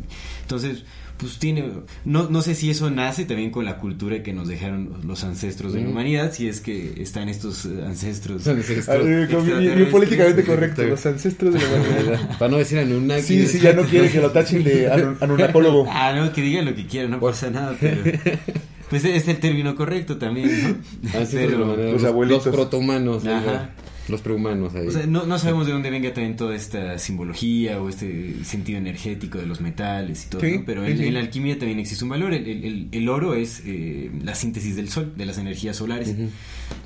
[0.41, 0.85] Entonces,
[1.17, 1.65] pues tiene
[2.05, 5.73] no, no sé si eso nace también con la cultura que nos dejaron los ancestros
[5.75, 5.91] de la Mm.
[5.93, 8.49] humanidad, si es que están estos eh, ancestros.
[8.49, 9.89] A ver, como bien- bien, Extraterrestres.
[9.91, 12.37] políticamente correcto, los ancestros de la humanidad.
[12.41, 13.23] Para no decir Anunnaki.
[13.23, 15.87] Sí, sí, ya no quiere que lo tachen de anun- anunnacólogo.
[15.89, 18.03] Ah, no, que digan lo que quieran, no pasa nada, pero
[18.93, 21.19] pues es el término correcto también, ¿no?
[21.19, 22.45] Así Pero- los los, abuelitos.
[22.45, 23.71] los protohumanos, ahí Ajá.
[24.13, 24.87] Los prehumanos ahí.
[24.87, 28.79] O sea, no, no sabemos de dónde venga también toda esta simbología o este sentido
[28.79, 30.63] energético de los metales y todo, Sí, ¿no?
[30.65, 31.07] Pero en, sí.
[31.07, 32.33] en la alquimia también existe un valor.
[32.33, 36.15] El, el- oro es eh, la síntesis del sol, de las energías solares.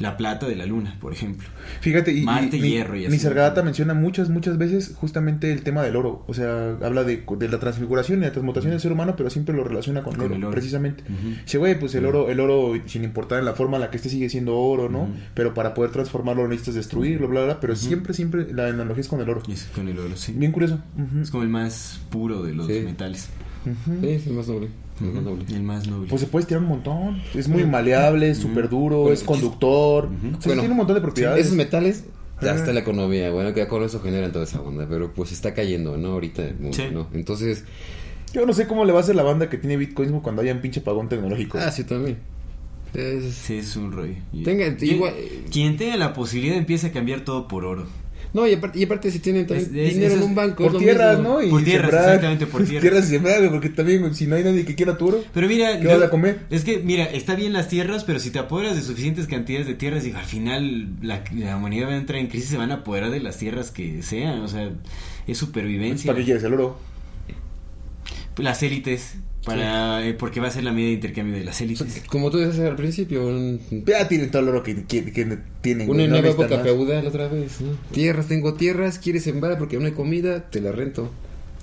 [0.00, 1.46] La plata de la luna, por ejemplo.
[1.80, 3.12] Fíjate, y, Marte, y hierro y así.
[3.12, 6.24] Nisargadatta menciona muchas, muchas veces justamente el tema del oro.
[6.26, 9.54] O sea, habla de, de la transfiguración y la transmutación del ser humano, pero siempre
[9.54, 10.52] lo relaciona con, Con oro, el oro.
[10.52, 11.04] precisamente.
[11.04, 11.36] Ujú.
[11.44, 13.98] Dice, güey, pues el oro, el oro, sin importar en la forma en la que
[13.98, 15.08] esté, sigue siendo oro, ¿no?
[15.34, 16.76] Pero para poder transformarlo necesitas
[17.18, 17.60] destruirlo, bla, bla, bla.
[17.60, 19.42] Pero siempre, siempre la analogía es con el oro.
[19.50, 20.32] Es con el oro, sí.
[20.32, 20.78] Bien curioso.
[21.20, 22.80] Es como el más puro de los Sí.
[22.84, 23.28] metales.
[23.64, 24.68] Sí, es el más noble.
[25.00, 25.44] el más noble.
[25.48, 26.08] El más noble.
[26.08, 27.20] Pues se puede estirar un montón.
[27.34, 30.06] Es muy maleable, es súper duro, Bueno, es conductor.
[30.06, 30.36] Ujú.
[30.38, 31.44] O sea, tiene un montón de propiedades.
[31.46, 32.04] Esos metales,
[32.40, 35.52] ya está la economía, bueno, que con eso generan toda esa onda, pero pues está
[35.54, 36.12] cayendo, ¿no?
[36.12, 36.84] Ahorita el mundo, Sí.
[36.92, 37.08] ¿no?
[37.12, 37.64] Entonces,
[38.32, 40.52] Yo no sé cómo le va a hacer la banda que tiene bitcoins cuando haya
[40.52, 41.56] un pinche pagón tecnológico.
[41.58, 42.18] ah, sí, también.
[42.96, 44.14] Es- Sí, es un rollo.
[44.44, 45.14] Tenga- quien, igual-
[45.52, 47.86] quien tenga la posibilidad empieza a cambiar todo por oro.
[48.34, 50.76] No, y aparte, y aparte si tienen también Es- es- dinero en un banco, por
[50.78, 51.34] tierras, mismo.
[51.34, 51.42] ¿no?
[51.42, 52.04] Y Por tierras, sembrar.
[52.04, 52.80] exactamente, por tierras.
[52.82, 55.24] tierras y sembrar, porque también si no hay nadie que quiera tu oro.
[55.32, 56.40] Pero mira, ¿Qué vas a comer?
[56.50, 59.74] es que mira, está bien las tierras, pero si te apoderas de suficientes cantidades de
[59.74, 62.76] tierras, y al final la, la humanidad va a entrar en crisis, se van a
[62.76, 64.70] apoderar de las tierras que sean, o sea,
[65.26, 66.08] es supervivencia.
[66.08, 66.78] ¿Para qué quieres el oro?
[68.38, 69.14] Las élites,
[69.44, 72.02] para eh, porque va a ser la medida de intercambio de las élites.
[72.08, 75.88] Como tú decías al principio, un- Ya tienen todo el oro que, que, que tienen.
[75.88, 77.68] una no nueva época feudal otra vez, ¿no?
[77.92, 81.10] Tierras, tengo tierras, quieres sembrar porque no hay comida, te la rento.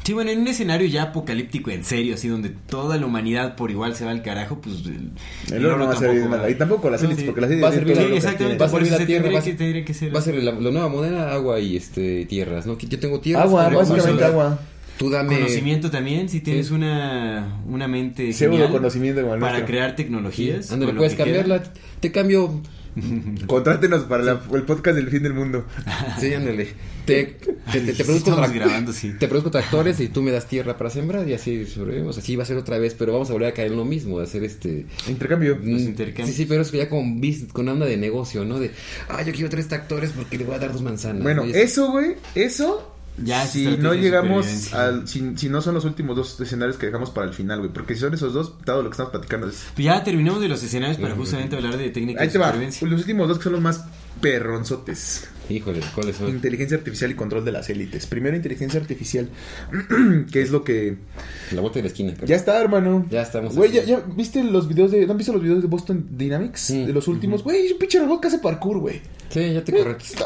[0.04, 3.72] Sí, bueno, en un escenario ya apocalíptico en serio, así donde toda la humanidad por
[3.72, 5.12] igual se va al carajo, pues el,
[5.56, 6.50] El oro no va a servir nada.
[6.50, 7.26] Y tampoco las No, élites, sí.
[7.28, 9.22] porque las élites Va a servir- Sí, lo exactamente, Va a servir la se tierra,
[9.24, 11.58] tendría va a- que, tendría que ser Va a ser la, la nueva moneda, agua
[11.62, 12.78] y este tierras, ¿no?
[12.78, 13.46] Yo tengo tierras.
[13.46, 14.60] Agua, básicamente agua.
[15.04, 16.74] Tú dame conocimiento también, si tienes Sí.
[16.74, 19.66] una, una mente genial conocimiento para nuestro.
[19.66, 20.72] crear tecnologías.
[20.72, 21.64] Lo puedes cambiarla.
[21.99, 22.62] Te cambio.
[23.47, 25.66] Contrátenos para la- el podcast del fin del mundo.
[26.20, 26.68] Sí, ándale.
[27.06, 29.14] Te, te, te, te Sí, produzco tra- grabando, sí.
[29.20, 32.18] Te produzco tractores y tú me das tierra para sembrar y así sobrevivimos.
[32.20, 34.20] Así va a ser otra vez, pero vamos a volver a caer en lo mismo,
[34.20, 34.86] hacer este...
[35.08, 35.56] Intercambio.
[35.56, 36.30] Los Mm, intercambios.
[36.30, 37.20] Sí, sí, pero es que ya con,
[37.51, 38.60] con onda de negocio, ¿no?
[38.60, 38.70] De,
[39.10, 41.24] ah, yo quiero tres tractores porque le voy a dar dos manzanas.
[41.24, 41.54] Bueno, ¿no?
[41.54, 42.93] Eso, güey, eso.
[43.22, 45.07] Ya si no de llegamos al.
[45.07, 47.72] Si, si no son los últimos dos escenarios que dejamos para el final, güey.
[47.72, 49.47] Porque si son esos dos, dado lo que estamos platicando.
[49.47, 52.39] es- Pues ya terminamos de los escenarios para justamente hablar de técnicas Ahí de te
[52.39, 52.45] va.
[52.47, 52.88] supervivencia.
[52.88, 53.84] Los últimos dos que son los más
[54.20, 55.28] perronzotes.
[55.49, 56.30] Híjole, ¿cuáles son?
[56.30, 58.07] Inteligencia artificial y control de las élites.
[58.07, 59.30] Primero, inteligencia artificial.
[60.32, 60.97] que es lo que.
[61.51, 62.14] La vuelta de la esquina.
[62.26, 63.05] Ya está, hermano.
[63.11, 65.05] Ya estamos Güey, ya, viste los videos de.
[65.05, 66.59] ¿No han visto los videos de Boston Dynamics?
[66.61, 66.86] Sí.
[66.86, 67.43] De los últimos.
[67.43, 69.01] Güey, es un pinche robot que hace parkour, güey.
[69.30, 70.26] Sí, ya te correcto.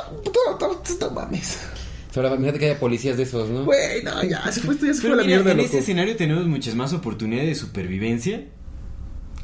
[1.01, 1.57] No mames.
[2.17, 3.63] Ahora, imagínate que haya policías de esos, ¿no?
[3.65, 5.65] Güey, no, ya, se fue ya se fue la mira, mierda, en loco.
[5.65, 8.41] este escenario tenemos muchas más oportunidades de supervivencia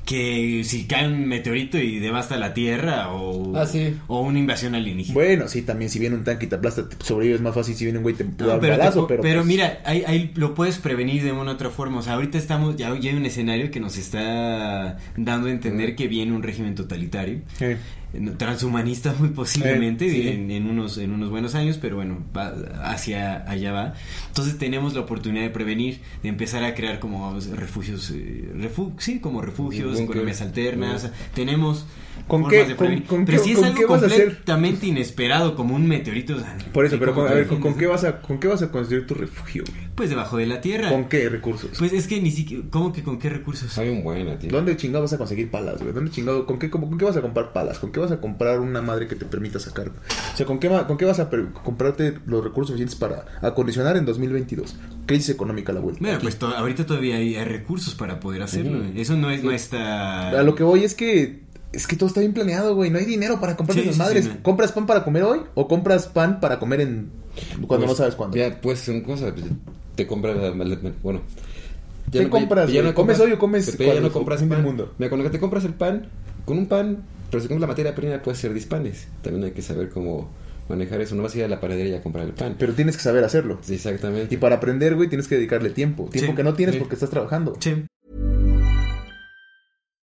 [0.05, 3.95] que si cae un meteorito y devasta la Tierra o, Ah, sí.
[4.07, 5.13] o una invasión alienígena.
[5.13, 7.85] Bueno, sí, también si viene un tanque y te aplasta, te sobrevives más fácil si
[7.85, 10.03] viene un güey te te da No, un pero, balazo, pero, pero pues, mira, ahí,
[10.05, 11.99] ahí lo puedes prevenir de una u otra forma.
[11.99, 15.95] O sea, ahorita estamos, ya, ya hay un escenario que nos está dando a entender
[15.95, 17.39] que viene un régimen totalitario.
[17.61, 17.77] eh,
[18.37, 20.27] transhumanista muy posiblemente sí.
[20.27, 22.53] en, en unos en unos buenos años pero bueno va
[22.83, 23.93] hacia allá va
[24.27, 29.19] entonces tenemos la oportunidad de prevenir de empezar a crear como refugios eh, refu- sí
[29.19, 31.85] como refugios economías alternas tenemos
[32.27, 34.25] ¿Con qué- con- con pero qué- si es con algo qué vas a hacer?
[34.25, 37.75] completamente inesperado como un meteorito o sea, Por eso, ¿y pero con, a ver, ¿con,
[37.77, 39.83] qué vas a, ¿con qué vas a construir tu refugio, güey?
[39.93, 41.71] pues debajo de la tierra ¿Con qué recursos?
[41.77, 44.25] pues es que ni siquiera cómo que con qué recursos Hay un buen.
[44.49, 45.93] ¿Dónde chingado vas a conseguir palas, güey?
[45.93, 46.45] ¿Dónde chingado?
[46.45, 47.77] ¿Con qué, cómo- con qué vas a comprar palas?
[47.77, 49.89] ¿Con qué vas a comprar una madre que te permita sacar?
[49.89, 51.29] O sea, ¿con qué, con qué vas a
[51.63, 54.75] comprarte los recursos suficientes para acondicionar en 2022?
[55.05, 55.99] Crisis económica la vuelta.
[56.01, 56.23] Bueno, Aquí.
[56.23, 58.83] pues to- ahorita todavía hay, hay recursos para poder hacerlo.
[58.95, 60.29] Eso no es nuestra...
[60.29, 61.42] A lo que voy es que
[61.73, 62.89] es que todo está bien planeado, güey.
[62.89, 64.25] No hay dinero para comprar Sí, esas sí, madres.
[64.25, 64.43] sí, no.
[64.43, 67.09] ¿Compras pan para comer hoy o compras pan para comer en
[67.67, 68.37] cuando Pues, no sabes cuándo?
[68.37, 69.33] Ya, pues son cosas.
[69.33, 69.45] pues,
[69.95, 70.91] Te compras la maleta.
[71.01, 71.21] Bueno.
[72.11, 72.93] ¿Qué compras, güey?
[72.93, 74.61] ¿Comes hoy o comes ya no compras pan.
[74.63, 74.93] mundo?
[74.97, 76.07] Mira, cuando te compras el pan,
[76.45, 79.07] con un pan, pero si compras la materia prima, puede ser dispanes.
[79.21, 80.29] También hay que saber cómo
[80.69, 81.15] manejar eso.
[81.15, 82.55] No vas a ir a la panadería a comprar el pan.
[82.59, 83.57] Pero tienes que saber hacerlo.
[83.61, 84.33] Sí, exactamente.
[84.33, 86.07] Y para aprender, güey, tienes que dedicarle tiempo.
[86.11, 87.55] Tiempo que no tienes porque estás trabajando.
[87.59, 87.83] Sí.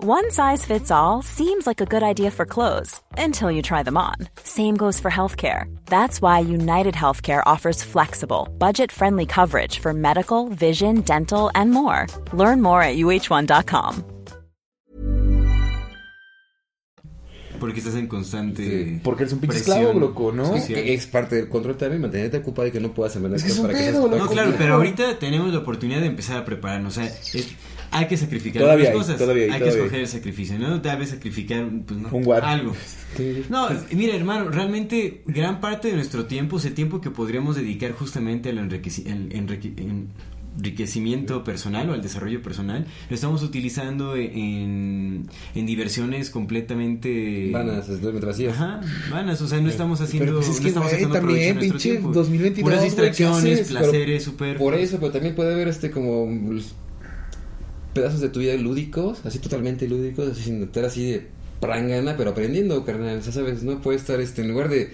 [0.00, 3.96] One size fits all seems like a good idea for clothes until you try them
[3.96, 4.14] on.
[4.44, 5.64] Same goes for healthcare.
[5.86, 12.06] That's why United Healthcare offers flexible, budget friendly coverage for medical, vision, dental, and more.
[12.32, 14.04] Learn more at uh1.com.
[17.58, 18.62] Porque estás en constante...
[18.62, 19.00] Sí.
[19.02, 20.44] Porque eres un pinche presión esclavo, loco, ¿no?
[20.46, 20.80] social.
[20.80, 23.48] Que es parte del control también, mantenerte ocupado y que no puedas hacer Es que
[23.50, 24.24] es un para que pedo, seas- loco.
[24.26, 26.96] No, claro, pero ahorita tenemos la oportunidad de empezar a prepararnos.
[26.96, 27.48] O sea, es-
[27.90, 29.16] hay que sacrificar Todavía hay, cosas.
[29.18, 29.84] todavía hay, hay todavía que hay.
[29.86, 30.80] escoger el sacrificio, ¿no?
[30.82, 32.74] Tal vez sacrificar pues, no, Un algo.
[33.16, 33.44] Sí.
[33.48, 38.50] No, mira, hermano, realmente gran parte de nuestro tiempo, ese tiempo que podríamos dedicar justamente
[38.50, 39.02] al enrique-
[40.56, 47.88] enriquecimiento personal o al desarrollo personal, lo estamos utilizando en, en diversiones completamente Vanas,
[48.20, 48.54] vacías.
[48.54, 51.20] Ajá, vanas, o sea, no estamos haciendo, Pero pues es no que, estamos provecho de
[51.20, 52.12] también, pinche tiempo.
[52.12, 53.68] 2022, Puras güey, ¿qué distracciones, haces?
[53.68, 54.56] placeres, super.
[54.58, 56.26] Por eso, pero también puede haber este como
[57.98, 61.26] pedazos de tu vida lúdicos, así totalmente lúdicos, así sin estar así de
[61.60, 63.22] prangana, pero aprendiendo, carnal.
[63.22, 64.92] Sea, sabes, no puede estar este en lugar de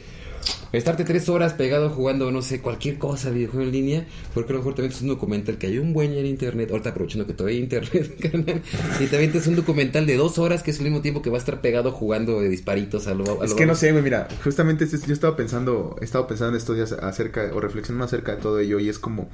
[0.72, 4.58] estarte tres horas pegado jugando, no sé, cualquier cosa, videojuego en línea, porque a lo
[4.60, 7.56] mejor también es un documental que hay un buen en internet, ahorita aprovechando que todavía
[7.58, 8.60] hay internet, carnal,
[9.00, 11.36] y también es un documental de dos horas que es al mismo tiempo que va
[11.36, 14.02] a estar pegado jugando de disparitos a lo a Es lo- que no sé, güey,
[14.02, 18.34] mira, justamente este- yo estaba pensando, he estado pensando estos días acerca, o reflexionando acerca
[18.36, 19.28] de todo ello, y es como,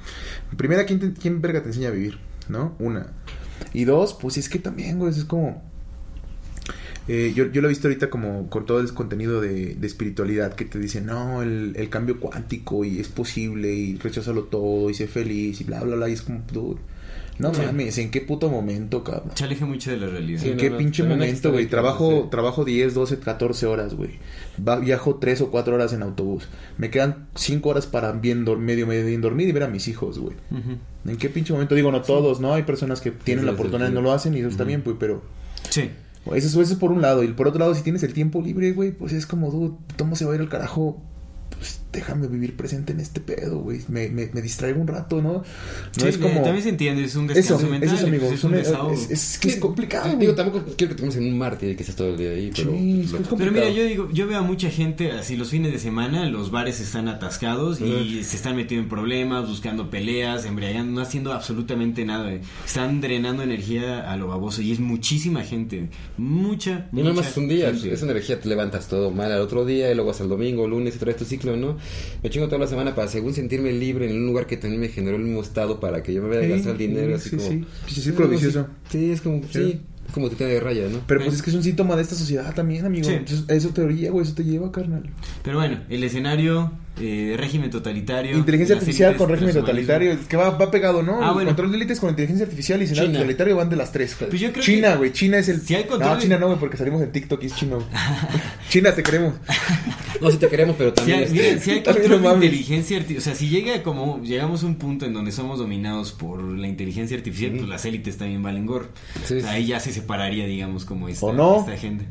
[0.57, 2.19] primera, ¿quién, te- quién verga te enseña a vivir?
[2.49, 2.75] ¿No?
[2.79, 3.07] Una.
[3.73, 5.61] Y dos, pues es que también, güey, es como...
[7.07, 10.53] eh, yo, yo lo he visto ahorita como con todo el contenido de, de espiritualidad
[10.55, 15.07] que te dicen, no, el, cambio cuántico y es posible y recházalo todo y sé
[15.07, 16.43] feliz y bla, bla, bla, y es como,
[17.41, 17.61] no Sí.
[17.65, 19.31] mames, ¿en qué puto momento, cabrón?
[19.35, 20.41] Se aleja mucho de la realidad.
[20.41, 21.65] Sí, ¿En no, qué no, pinche momento, güey?
[21.67, 24.11] Trabajo, trabajo 10, 12, 14 horas, güey.
[24.65, 26.47] Va- Viajo 3 o 4 horas en autobús.
[26.77, 30.19] Me quedan 5 horas para bien medio, medio bien dormir y ver a mis hijos,
[30.19, 30.35] güey.
[31.05, 31.75] ¿En qué pinche momento?
[31.75, 32.53] Digo, no todos, ¿no?
[32.53, 34.81] Hay personas que tienen sí, la oportunidad y no lo hacen y eso está bien,
[34.83, 35.21] pues, pero...
[35.69, 35.89] Sí.
[36.25, 37.23] Eso, es- eso es por un lado.
[37.23, 40.15] Y por otro lado, si tienes el tiempo libre, güey, pues es como, dude, ¿cómo
[40.15, 41.01] se va a ir al carajo?
[41.91, 43.81] Déjame vivir presente en este pedo, güey.
[43.89, 45.33] Me, me, me distraigo un rato, ¿no?
[45.33, 45.43] No
[45.91, 46.41] Sí, es como...
[46.41, 47.89] También se entiende, es un descanso Eso, mental.
[47.89, 48.27] eso es, amigo.
[48.27, 48.93] pues, es un desahogo.
[48.93, 50.19] es- es que es complicado, güey.
[50.19, 52.51] Digo, tampoco quiero que tengamos en un mártir y que estés todo el día ahí,
[52.55, 52.71] pero...
[52.71, 53.37] Sí, es complicado.
[53.37, 56.49] Pero mira, yo digo, yo veo a mucha gente así los fines de semana, los
[56.49, 62.05] bares están atascados y se están metiendo en problemas, buscando peleas, embriagando, no haciendo absolutamente
[62.05, 62.23] nada.
[62.29, 62.39] güey.
[62.65, 67.31] Están drenando energía a lo baboso y es muchísima gente, mucha, Y no mucha más
[67.31, 67.93] es un día, gente.
[67.93, 70.95] esa energía te levantas todo mal al otro día y luego hasta el domingo, lunes
[70.95, 71.77] y traes tu ciclo, ¿no?
[72.23, 74.89] Me chingo toda la semana para según sentirme libre en un lugar que también me
[74.89, 77.13] generó el mismo estado para que yo me vaya a Sí, gastar el dinero sí,
[77.13, 77.49] así sí, como...
[77.87, 78.01] sí.
[78.01, 78.67] Círculo Sí, vicioso.
[78.89, 79.81] Sí, es como, sí,
[80.13, 80.99] como te de raya, ¿no?
[81.07, 83.07] Pero pues es que es un síntoma de esta sociedad también, amigo.
[83.09, 83.19] Sí.
[83.47, 85.09] Eso te orilla, güey, eso te lleva, carnal.
[85.43, 88.37] Pero bueno, el escenario eh, de régimen totalitario.
[88.37, 91.23] Inteligencia artificial con régimen totalitario, es que va, va pegado, ¿no?
[91.23, 91.49] Ah, El bueno.
[91.51, 93.19] Control de élites con inteligencia artificial y escenario China.
[93.19, 94.15] totalitario van de las tres.
[94.19, 95.61] Pues yo creo China, que- güey, China es el...
[95.61, 97.79] Si hay control no, de- China no, güey, porque salimos en TikTok y es chino.
[98.69, 99.35] China, te queremos.
[100.21, 101.19] No, si te queremos, pero Si también...
[101.19, 104.63] hay, este, si hay también control de inteligencia artificial, o sea, si llega como llegamos
[104.63, 108.41] a un punto en donde somos dominados por la inteligencia artificial, pues las élites también
[108.43, 108.89] valen gorro.
[109.25, 109.47] Sí, O sea, sí.
[109.47, 111.59] ahí ya se separaría, digamos, como esta, ¿O no?
[111.59, 112.05] esta agenda.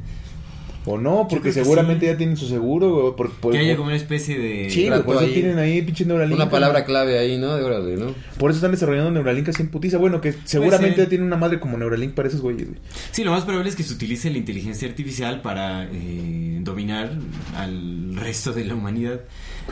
[0.86, 2.12] O no, porque seguramente sí.
[2.12, 3.14] ya tienen su seguro.
[3.14, 4.70] por- Que haya como una especie de...
[4.70, 5.34] Sí, güey, por eso ahí.
[5.34, 6.34] tienen ahí pinche Neuralink.
[6.36, 7.54] Una palabra clave ahí, ¿no?
[7.56, 8.14] De órale, ¿no?
[8.38, 9.98] Por eso están desarrollando Neuralink así en putiza.
[9.98, 11.04] Bueno, que seguramente ser.
[11.04, 12.80] ya tienen una madre como Neuralink para esos güeyes, güey.
[13.12, 17.10] Sí, lo más probable es que se utilice la inteligencia artificial para eh, dominar
[17.56, 19.20] al resto de la humanidad,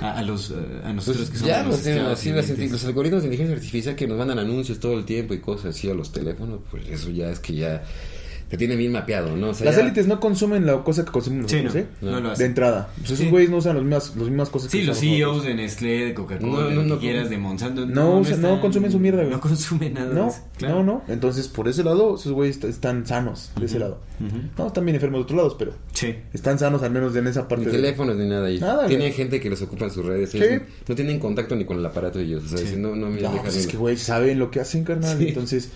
[0.03, 0.55] a, a los, eh,
[0.85, 3.97] a nosotros Pues que somos ya los tienen así, las- los algoritmos de inteligencia artificial
[3.97, 7.11] que nos mandan anuncios todo el tiempo y cosas así a los teléfonos, pues eso
[7.11, 7.83] ya es que ya
[8.49, 9.51] te tiene bien mapeado, ¿no?
[9.51, 12.13] O sea, Las ya- élites no consumen la cosa que consumimos Sí, nosotros, no, ¿eh?
[12.13, 12.89] no lo De entrada.
[12.97, 13.29] Pues esos Sí.
[13.31, 15.45] güeyes no usan las mismas, las mismas cosas Sí, que los CEOs nosotros.
[15.47, 17.87] de Nestlé, de Coca-Cola, No, de no, lo no, que quieras, de Monsanto.
[17.87, 19.31] No, no están- consumen su mierda, güey.
[19.31, 20.15] No consumen nada.
[20.15, 20.77] No, claro.
[20.77, 21.03] no, no.
[21.09, 24.01] Entonces, por ese lado, esos güeyes est- están sanos de ese lado.
[24.59, 26.15] No, están bien enfermos de otros lados, pero Sí.
[26.33, 27.67] están sanos al menos en esa parte.
[27.67, 28.51] Ni de- teléfonos ni nada.
[28.51, 29.13] Y Nada, tienen güey.
[29.13, 30.31] gente que les ocupa en sus redes.
[30.31, 30.39] Sí.
[30.39, 32.45] ellos no tienen contacto ni con el aparato de ellos.
[32.45, 32.65] O sea, Sí.
[32.65, 35.17] dicen, no, no, mira, No, pues es que, güey, saben lo que hacen, carnal.
[35.19, 35.29] Sí.
[35.29, 35.71] Entonces,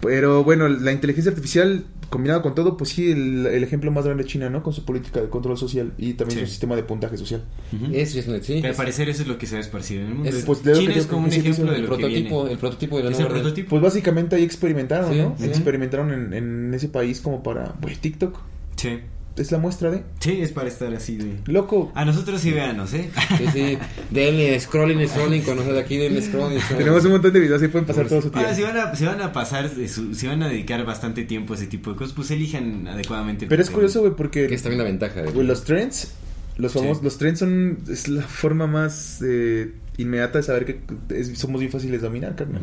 [0.00, 4.22] pero bueno, la inteligencia artificial combinada con todo, pues sí, el, el ejemplo más grande
[4.22, 4.62] es China, ¿no?
[4.62, 6.46] Con su política de control social y también Sí.
[6.46, 7.44] su sistema de puntaje social.
[7.72, 7.92] Ujú.
[7.92, 8.62] Eso es, sí.
[8.62, 10.30] Que al parecer eso es lo que se va a esparcir en el mundo.
[10.30, 12.52] Es- pues, de China que es como un ejemplo de el lo que prototipo, viene.
[12.52, 13.68] el prototipo de la nueva prototipo.
[13.70, 15.34] Pues básicamente ahí experimentaron, Sí, ¿no?
[15.38, 15.44] sí.
[15.44, 18.38] Experimentaron en, en ese país como para, güey, TikTok.
[18.76, 19.00] Sí.
[19.38, 20.02] Es la muestra de...
[20.20, 21.36] Sí, es para estar así de...
[21.46, 23.08] Loco, A nosotros sí véanos, ¿eh?
[23.38, 23.78] Sí, sí.
[24.10, 26.84] Denle scrolling, scrolling, con nosotros aquí, denle scrolling, scrolling.
[26.84, 28.40] tenemos un montón de videos ahí pueden pasar Pues, todo su tiempo.
[28.40, 29.70] Ahora, si van, a, si van a pasar,
[30.14, 33.44] si van a dedicar bastante tiempo a ese tipo de cosas, pues elijan adecuadamente.
[33.44, 34.46] el Pero es curioso, güey, porque...
[34.48, 35.22] Que es también la ventaja.
[35.22, 36.12] de- Güey, los trends,
[36.56, 37.04] los famosos, Sí.
[37.04, 40.80] los trends son es la forma más eh, inmediata de saber que
[41.14, 42.62] es- somos bien fáciles de dominar, carnal.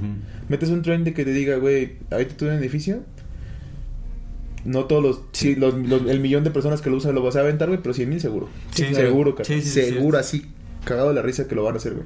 [0.50, 3.04] Metes un trend de que te diga, güey, ahorita tú en un edificio,
[4.66, 7.36] no todos los, sí, los, los- el millón de personas que lo usan lo vas
[7.36, 8.50] a aventar, güey, pero 100 mil seguro.
[8.74, 9.48] Sí, seguro, claro.
[9.48, 9.62] carnal.
[9.64, 10.38] Sí, sí, sí, seguro, sí.
[10.40, 10.46] así,
[10.84, 12.06] cagado de la risa que lo van a hacer, güey.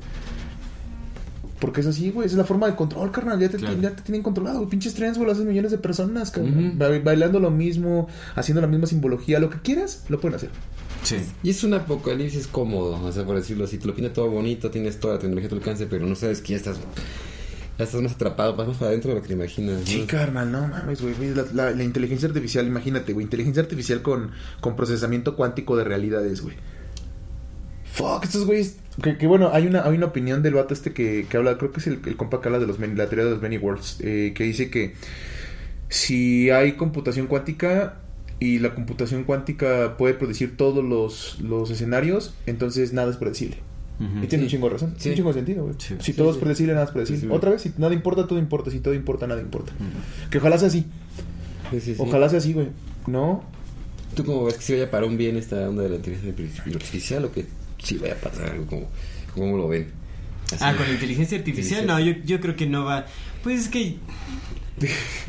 [1.60, 3.38] Porque es así, güey, esa es la forma de control, carnal.
[3.38, 3.76] Ya te, Claro.
[3.82, 4.70] ya te tienen controlado, güey.
[4.70, 6.74] Pinches trends, güey, lo hacen millones de personas, carnal.
[7.04, 10.50] Bailando lo mismo, haciendo la misma simbología, lo que quieras, lo pueden hacer.
[11.04, 11.18] Sí.
[11.44, 13.78] Y es un apocalipsis cómodo, o sea, por decirlo así.
[13.78, 16.42] Te lo pinta todo bonito, tienes toda la tecnología a tu alcance, pero no sabes
[16.42, 16.78] que ya estás,
[17.86, 19.80] estás más atrapado, vas más para adentro de lo que te imaginas.
[19.80, 19.86] ¿no?
[19.86, 21.16] Sí, carnal, no mames, güey.
[21.54, 23.24] La, inteligencia artificial, imagínate, güey.
[23.24, 26.56] Inteligencia artificial con, con procesamiento cuántico de realidades, güey.
[27.94, 28.78] Fuck, estos güeyes.
[29.02, 31.80] Que, bueno, hay una, hay una opinión del vato este que, que habla, creo que
[31.80, 34.44] es el, el compa que de los, la teoría de los many worlds, eh, que
[34.44, 34.96] dice que
[35.88, 38.00] si hay computación cuántica
[38.40, 43.58] y la computación cuántica puede predecir todos los, los escenarios, entonces nada es predecible.
[44.24, 44.94] Y tiene un chingo de razón.
[44.98, 45.04] Sí.
[45.04, 45.76] Tiene un chingo de sentido, güey.
[45.78, 45.96] Sí.
[46.00, 47.22] Si Sí, todo es predecible, nada es predecible.
[47.22, 47.34] Sí, sí.
[47.34, 48.72] Otra vez, si nada importa, todo importa.
[48.72, 49.74] Si todo importa, nada importa.
[50.30, 50.86] Que ojalá sea así.
[51.72, 51.96] Sí, sí, sí.
[51.98, 52.68] Ojalá sea así, güey.
[53.08, 53.44] No.
[54.16, 56.32] ¿Tú cómo ves que se vaya para un bien esta onda de la inteligencia
[56.74, 57.46] artificial o que
[57.84, 58.66] sí vaya a pasar algo?
[58.68, 58.88] ¿Cómo,
[59.36, 59.88] cómo lo ven?
[60.48, 60.58] Así.
[60.62, 63.06] Ah, con la inteligencia artificial, no, yo, yo creo que no va.
[63.44, 63.98] Pues es que.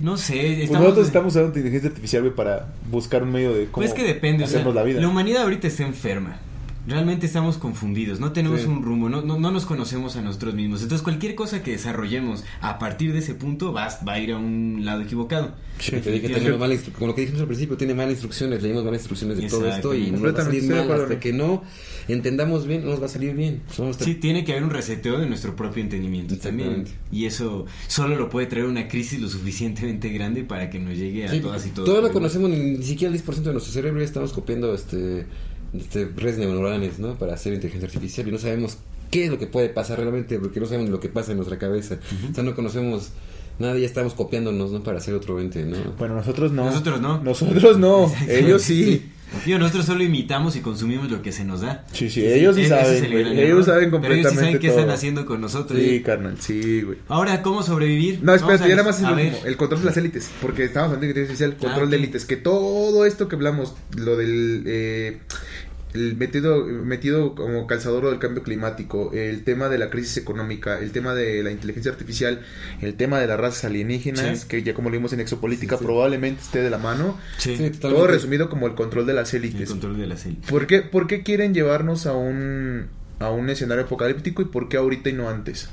[0.00, 0.82] No sé, Pues estamos.
[0.82, 4.04] nosotros estamos usando inteligencia artificial, güey, para buscar un medio de cómo Pues es que
[4.04, 4.44] depende.
[4.44, 5.06] o sea, hacernos la vida.
[5.08, 6.38] humanidad ahorita está enferma.
[6.86, 8.66] Realmente estamos confundidos, no tenemos Sí.
[8.66, 10.82] un rumbo, no, no, no nos conocemos a nosotros mismos.
[10.82, 14.38] Entonces cualquier cosa que desarrollemos a partir de ese punto va, va a ir a
[14.38, 15.54] un lado equivocado.
[15.78, 19.36] Sí, Que mala como lo que dijimos al principio, tiene malas instrucciones, leímos malas instrucciones
[19.38, 20.90] de todo esto y no nos va a salir mal.
[20.90, 21.62] Hasta que no
[22.08, 23.62] entendamos bien, no nos va a salir bien.
[23.72, 26.84] Somos Sí, tiene que haber un reseteo de nuestro propio entendimiento también.
[27.12, 31.26] Y eso solo lo puede traer una crisis lo suficientemente grande para que nos llegue
[31.26, 31.88] a Sí, todas y todos.
[31.88, 35.26] todo lo conocemos, ni, ni siquiera el 10% de nuestro cerebro ya estamos copiando este
[35.72, 37.14] redes neuronales, ¿no?
[37.14, 38.78] Para hacer inteligencia artificial y no sabemos
[39.10, 41.58] qué es lo que puede pasar realmente porque no sabemos lo que pasa en nuestra
[41.58, 41.98] cabeza.
[42.30, 43.10] O sea, no conocemos
[43.58, 44.82] nada y ya estamos copiándonos, ¿no?
[44.82, 45.76] Para hacer otro ente, ¿no?
[45.98, 46.64] Bueno, nosotros no.
[46.64, 47.22] Nosotros no.
[47.22, 48.12] Nosotros no.
[48.28, 49.10] Ellos sí.
[49.46, 51.84] Digo, nosotros solo imitamos y consumimos lo que se nos da.
[51.92, 53.24] Sí, sí, ellos sí saben, el güey.
[53.24, 54.78] gran Ellos saben Pero ellos sí completamente saben qué todo.
[54.80, 55.78] están haciendo con nosotros.
[55.80, 56.98] Sí, carnal, sí, güey.
[57.08, 58.20] Ahora, ¿cómo sobrevivir?
[58.22, 59.26] No, Vamos espérate, a- ya nada más es ver.
[59.28, 61.96] último, el control de las élites, porque estamos hablando de inteligencia artificial, control Ah, de
[61.96, 62.02] ok.
[62.02, 65.18] élites, que todo esto que hablamos, lo del eh,
[65.92, 70.92] el metido, metido como calzador del cambio climático, el tema de la crisis económica, el
[70.92, 72.42] tema de la inteligencia artificial,
[72.80, 74.46] el tema de las razas alienígenas, Sí.
[74.48, 75.84] que ya como lo vimos en exopolítica, Sí, sí.
[75.86, 79.42] probablemente esté de la mano, Sí, Sí, todo resumido como el control de las el
[79.44, 79.68] élites.
[79.70, 80.48] control de la élite.
[80.48, 82.86] ¿Por qué, ¿Por qué quieren llevarnos a un,
[83.18, 85.68] a un escenario apocalíptico y por qué ahorita y no antes?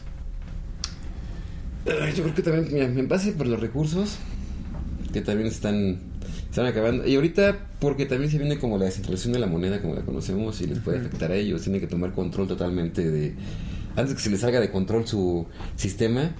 [1.86, 4.18] Yo creo que también, mira, en base por los recursos
[5.14, 6.00] que también están,
[6.58, 7.08] están acabando.
[7.08, 10.60] Y ahorita, porque también se viene como la descentralización de la moneda, como la conocemos,
[10.62, 11.62] y les puede afectar a ellos.
[11.62, 13.36] Tienen que tomar control totalmente de.
[13.96, 16.36] Antes que se les salga de control su sistema,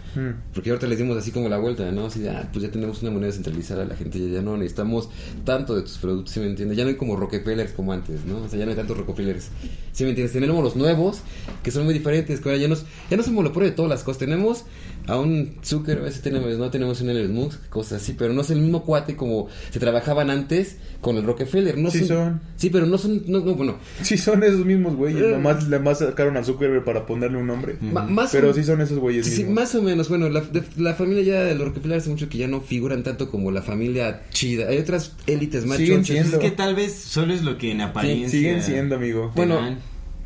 [0.54, 2.06] porque ahorita les dimos así como la vuelta, ¿no?
[2.06, 5.10] Así ah, pues ya tenemos una moneda centralizada, la gente ya, ya no necesitamos
[5.44, 6.78] tanto de tus productos, ¿sí me entiendes?
[6.78, 8.44] Ya no hay como Rockefellers como antes, ¿no?
[8.44, 9.50] O sea, ya no hay tantos Rockefellers,
[9.92, 10.34] ¿sí me entiendes?
[10.34, 11.22] Tenemos los nuevos,
[11.64, 14.04] que son muy diferentes, que ahora ya, nos, ya no somos lo de todas las
[14.04, 14.66] cosas, tenemos
[15.08, 18.42] a un Zucker, a veces tenemos, no tenemos un Elon Musk, cosas así, pero no
[18.42, 21.78] es el mismo cuate como se trabajaban antes con el Rockefeller.
[21.78, 22.42] No Sí son.
[22.58, 25.32] Sí, pero no son, no, no, bueno, Sí son esos mismos güeyes, Eh.
[25.32, 27.78] nomás, nomás sacaron a Zuckerberg para ponerle un nombre.
[27.82, 29.54] ma- más Pero o- sí son esos güeyes Sí, mismos.
[29.56, 30.10] más o menos.
[30.10, 33.04] Bueno, la, de- la familia ya de los Rockefeller hace mucho que ya no figuran
[33.04, 34.68] tanto como la familia chida.
[34.68, 36.16] Hay otras élites más Siguen chonchas.
[36.18, 36.38] siendo.
[36.38, 38.30] Es que tal vez solo es lo que en apariencia.
[38.30, 39.32] Siguen siendo, amigo.
[39.36, 39.60] Bueno.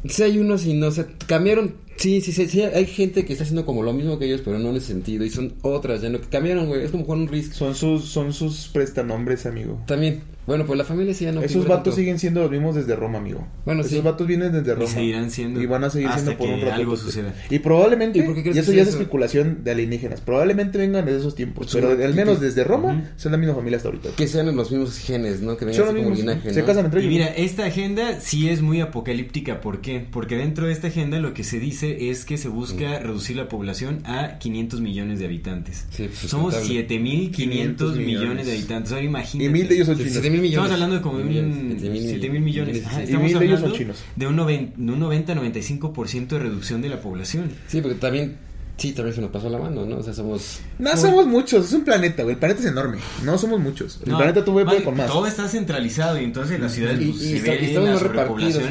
[0.10, 3.34] Sí hay unos y no, o sea, cambiaron, sí, sí, sí, sí, hay gente que
[3.34, 6.02] está haciendo como lo mismo que ellos, pero no en ese sentido, y son otras,
[6.02, 7.54] ya no, que cambiaron, güey, es como jugar un Risk.
[7.54, 9.80] Son sus, son sus prestanombres, amigo.
[9.86, 11.92] También, bueno, pues la familia sí ya no Esos vatos tanto.
[11.94, 13.48] siguen siendo los mismos desde Roma, amigo.
[13.66, 14.02] Bueno, Esos sí.
[14.02, 14.88] vatos vienen desde Roma.
[14.88, 16.74] seguirán siendo Y van a seguir hasta siendo por que un rato.
[16.76, 17.34] algo suceda.
[17.50, 18.98] Y probablemente, ¿Y por qué y crees eso que ya es eso?
[18.98, 21.68] especulación de alienígenas, probablemente vengan de esos tiempos.
[21.72, 24.10] Pues, pero ¿qué- al menos desde Roma son la misma familia hasta ahorita.
[24.18, 25.58] Que sean los mismos genes, ¿no?
[25.58, 27.14] Que vengan Son los así como mismos, linaje, se casan entre Y ellos.
[27.14, 29.62] mira, esta agenda sí es muy apocalíptica.
[29.62, 30.06] ¿Por qué?
[30.12, 33.48] Porque dentro de esta agenda lo que se dice es que se busca reducir la
[33.48, 35.86] población a 500 millones de habitantes.
[35.92, 36.82] Sí, pues, Somos sustentable.
[36.82, 38.06] 7500 millones.
[38.22, 38.92] millones de habitantes.
[38.92, 39.50] Ahora imagínate.
[39.50, 40.16] Y mil de ellos son Sí, chinos.
[40.42, 40.72] Millones.
[40.72, 42.78] Estamos hablando de como de un siete mil 7 mil millones.
[42.78, 47.52] Estamos mil hablando de de un 90-95% de reducción de la población.
[47.68, 48.38] Sí, porque también,
[48.82, 49.98] sí, también se nos pasó la mano, ¿no?
[49.98, 50.60] O sea, somos...
[50.80, 52.34] No somos muchos, es un planeta, güey.
[52.34, 52.98] El planeta es enorme.
[53.24, 54.00] No somos muchos.
[54.04, 55.08] El No, planeta tuvo con más.
[55.08, 58.64] Todo está centralizado y entonces las ciudades Y, pues, y se estamos la más repartidos.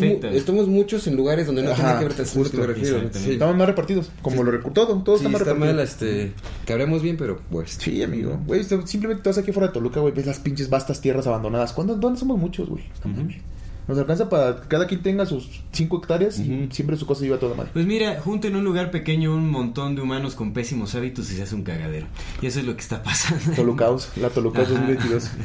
[0.00, 3.00] y mu- estamos muchos en lugares donde no Ajá, tiene que que justo, me refiero.
[3.12, 3.32] Sí.
[3.32, 4.10] Estamos más repartidos.
[4.22, 5.74] Como lo recu- todo, todo Sí, está más está repartido.
[5.76, 6.32] mal, este,
[6.66, 7.76] que hablemos bien, pero pues...
[7.80, 8.38] Sí, amigo.
[8.46, 10.12] Güey, simplemente te vas aquí fuera de Toluca, güey.
[10.14, 11.72] Ves las pinches vastas tierras abandonadas.
[11.72, 12.84] ¿Cuándo, ¿Dónde somos muchos, güey?
[13.04, 13.36] No mames.
[13.88, 17.38] Nos alcanza para que cada quien tenga sus 5 hectáreas y siempre su cosa lleva
[17.38, 17.70] toda madre.
[17.72, 21.36] Pues mira, junto en un lugar pequeño un montón de humanos con pésimos hábitos y
[21.36, 22.06] se hace un cagadero.
[22.42, 23.52] Y eso es lo que está pasando.
[23.54, 24.74] Tolucaos, la Tolucaos Ajá.
[24.80, 25.30] 2022.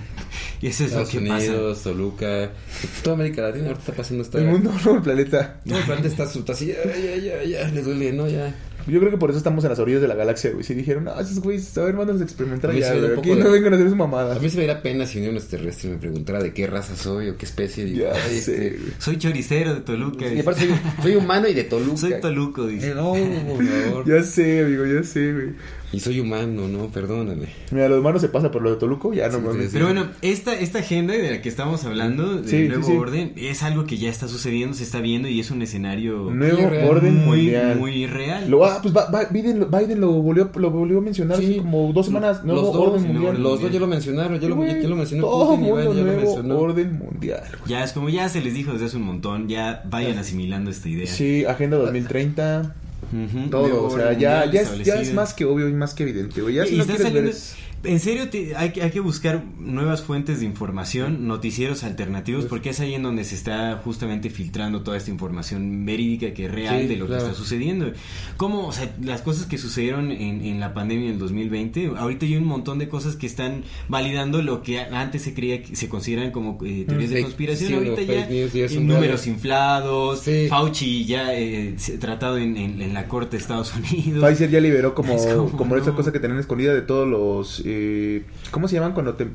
[0.61, 1.45] Y eso es lo Estados que pasa.
[1.47, 2.51] Unidos, Toluca,
[2.81, 4.37] pues, toda América Latina ahorita está pasando esta...
[4.37, 5.59] El mundo, no el planeta.
[5.65, 8.27] No, el planeta está su- así, ya, ya, ya, ya, le duele, ¿no?
[8.27, 8.53] Ya.
[8.91, 10.63] Yo creo que por eso estamos en las orillas de la galaxia, güey.
[10.63, 13.01] Si dijeron, no, esos güeyes, a ver, mándanos a experimentar A mí allá, sí me
[13.01, 13.19] da güey.
[13.19, 14.35] Aquí no de- vengan a hacer su mamada.
[14.35, 17.29] A mí se me daría pena si un extraterrestre me preguntara de qué raza soy
[17.29, 17.85] o qué especie.
[17.85, 18.69] Digo, Ya ay, sé, este...
[18.77, 18.93] güey.
[18.99, 20.25] Soy choricero de Toluca.
[20.27, 20.41] Y dice.
[20.41, 21.97] aparte soy, soy humano y de Toluca.
[21.97, 22.93] Soy Toluco, dice.
[22.93, 24.03] No, por favor.
[24.07, 25.49] Ya sé, amigo, ya sé, güey.
[25.93, 26.87] Y soy humano, ¿no?
[26.87, 27.47] Perdóname.
[27.71, 29.69] Mira, lo humano se pasa, pero lo de Toluco ya no Sí, mames.
[29.73, 32.93] Pero bueno, esta, esta agenda de la que estamos hablando, Sí, sí, nuevo sí.
[32.93, 36.69] orden, es algo que ya está sucediendo, se está viendo y es un escenario Nuevo
[36.69, 37.77] real, orden muy, mundial.
[37.79, 38.49] muy real.
[38.49, 38.93] Lo, ah, pues
[39.31, 42.43] Biden, lo- Biden lo volvió, lo volvió a mencionar hace como dos semanas.
[42.45, 43.43] Nuevo los dos, orden nuevo mundial.
[43.43, 45.93] los dos ya lo mencionaron, ya lo, Güey, ya lo mencionó Todo Putin, Iván, mundo
[45.93, 46.57] ya lo nuevo mencionó.
[46.59, 47.43] orden mundial.
[47.59, 47.69] güey.
[47.69, 50.87] Ya es como ya se les dijo desde hace un montón, ya vayan asimilando esta
[50.87, 51.07] idea.
[51.07, 52.75] Sí, Agenda 2030.
[53.11, 56.03] Ujú, Todo, o sea, ya, ya, es, ya es más que obvio y más que
[56.03, 56.55] evidente, güey.
[56.55, 58.91] Ya si Y no está quieres ver saliendo- es- En serio, te- hay, que- hay
[58.91, 63.81] que buscar nuevas fuentes de información, noticieros alternativos, porque es ahí en donde se está
[63.83, 67.23] justamente filtrando toda esta información verídica que es real Sí, de lo claro.
[67.23, 67.91] que está sucediendo.
[68.37, 72.35] Como, o sea, las cosas que sucedieron en, en la pandemia del 2020, ahorita hay
[72.37, 76.31] un montón de cosas que están validando lo que antes se creía que se consideran
[76.31, 77.67] como eh, teorías de conspiración.
[77.69, 80.23] sí, ahorita ya, news, números inflados.
[80.49, 84.23] Fauci ya eh, tratado en, en- en la corte de Estados Unidos.
[84.23, 87.63] Pfizer ya liberó como, Es como, como, esa cosa que tenían escondida de todos los...
[87.71, 89.27] eh, ¿Cómo se llaman cuando te...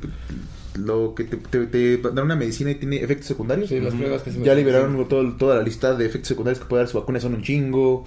[0.75, 3.67] Lo que te, te- te dan una medicina y tiene efectos secundarios?
[3.69, 6.65] Sí, las pruebas que se Ya liberaron todo- toda la lista de efectos secundarios que
[6.69, 8.05] puede dar su vacuna, son un chingo.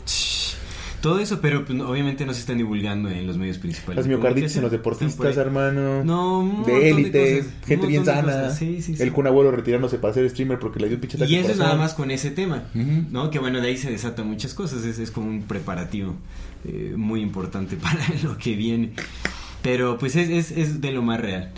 [1.00, 3.96] Todo eso, pero pues, obviamente no se están divulgando en los medios principales.
[3.96, 6.04] Las miocarditis en los deportistas, hermano.
[6.04, 8.50] No, de élite, gente bien sana.
[8.50, 9.02] Sí, sí, sí.
[9.02, 11.58] El Kun Agüero retirándose para ser streamer porque le dio un pinche Y eso es
[11.58, 13.30] nada más con ese tema, ¿no?
[13.30, 14.84] Que bueno, de ahí se desatan muchas cosas.
[14.84, 16.14] Es, es como un preparativo
[16.66, 18.92] eh, muy importante para lo que viene.
[19.62, 21.50] Pero pues es, es, es de lo más real.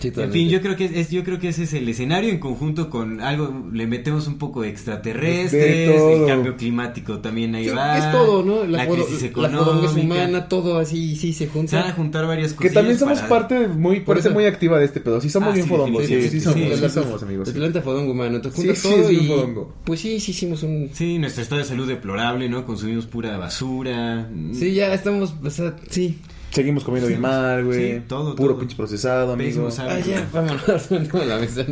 [0.00, 2.30] Sí, en fin, yo creo que es, es- yo creo que ese es el escenario
[2.30, 6.22] en conjunto con algo, le metemos un poco de De extraterrestres, todo.
[6.22, 7.98] el cambio climático también ahí Sí, va.
[7.98, 8.64] es todo, ¿no?
[8.64, 10.00] La, crisis la fodonga es económica.
[10.00, 11.88] humana, todo así, sí, se Se van junta.
[11.88, 12.70] a juntar varias cosas.
[12.70, 15.20] Que también somos parte muy, eso- muy activa de este pedo.
[15.20, 16.06] Sí somos Ah, bien sí, fodongos.
[16.06, 16.58] Sí, sí, somos.
[16.60, 17.50] Sí, Sí, somos, amigos.
[17.50, 19.26] Planeta fodongo humano, entonces Sí, junta sí, todo y...
[19.26, 19.74] fodongo.
[19.82, 20.90] Pues sí, sí hicimos un...
[20.92, 22.64] Sí, nuestro estado de salud deplorable, ¿no?
[22.64, 24.28] Consumimos pura basura.
[24.52, 26.18] Sí, ya estamos, o sea, sí.
[26.50, 27.92] Seguimos comiendo bien mal, güey.
[27.94, 28.60] Sí, todo, Puro todo.
[28.60, 29.68] pinche procesado, amigo.
[29.78, 30.06] Hábitos.
[30.06, 31.64] ya, vámonos, no, la mesa.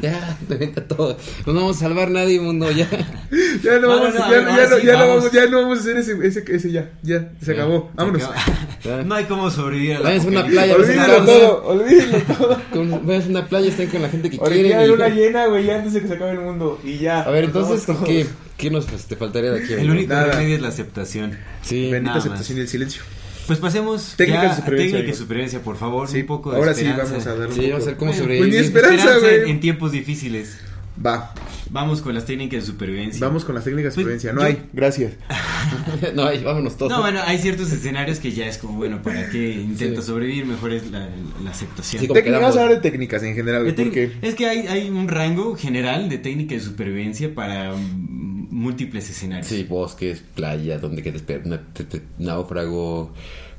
[0.00, 1.16] ya, te venta todo.
[1.46, 2.88] No vamos a salvar nadie, mundo, ya.
[3.62, 5.16] Ya no, vamos, ya, no, sí, ya, no vamos.
[5.16, 6.90] vamos, ya no vamos a hacer ese, ese, ese ya.
[7.02, 7.90] Ya, se acabó.
[7.94, 8.22] Vámonos.
[9.04, 13.00] No hay cómo sobrevivir a la Váyanse a una playa, Olvídenlo a todo, olvídenlo todo.
[13.04, 15.76] Vayan a una playa, estén con la gente que hay y- una llena, güey, ya
[15.76, 16.80] antes de que se acabe el mundo.
[16.82, 17.20] Y ya.
[17.20, 18.26] A ver, entonces, ¿qué.
[18.60, 19.72] Qué nos pues, te faltaría de aquí?
[19.72, 20.32] El único Nada.
[20.32, 21.36] remedio es la aceptación.
[21.62, 21.90] Sí.
[21.90, 23.02] Bendita nada aceptación y el silencio.
[23.46, 26.08] Pues pasemos Técnica ya de a supervivencia, técnica de supervivencia, por favor.
[26.08, 27.12] Sí, un poco de ahora sí esperanza.
[27.12, 27.70] vamos a dar un Sí, poco.
[27.72, 28.48] vamos a ver cómo Bueno, sobrevivir.
[28.52, 29.50] pues ni espera- Esperanza, Esperanza en, güey.
[29.52, 30.58] en tiempos difíciles.
[31.04, 31.34] Va.
[31.70, 33.26] Vamos con las técnicas de supervivencia.
[33.26, 34.32] Vamos con las técnicas de Pues, supervivencia.
[34.32, 35.12] No yo- hay, gracias.
[36.14, 36.92] no, ahí vámonos todos.
[36.92, 40.10] No, bueno, hay ciertos escenarios que ya es como, bueno, ¿para qué intentas Sí.
[40.10, 40.46] sobrevivir?
[40.46, 41.08] Mejor es la,
[41.42, 42.00] la aceptación.
[42.02, 44.12] Sí, como Técnicas, vamos a hablar de técnicas en general, güey, porque...
[44.22, 49.46] Es que hay, hay un rango general de técnica de supervivencia para mm, múltiples escenarios.
[49.46, 51.02] Sí, bosques, playa, donde
[51.44, 53.12] na- te- te- náufrago,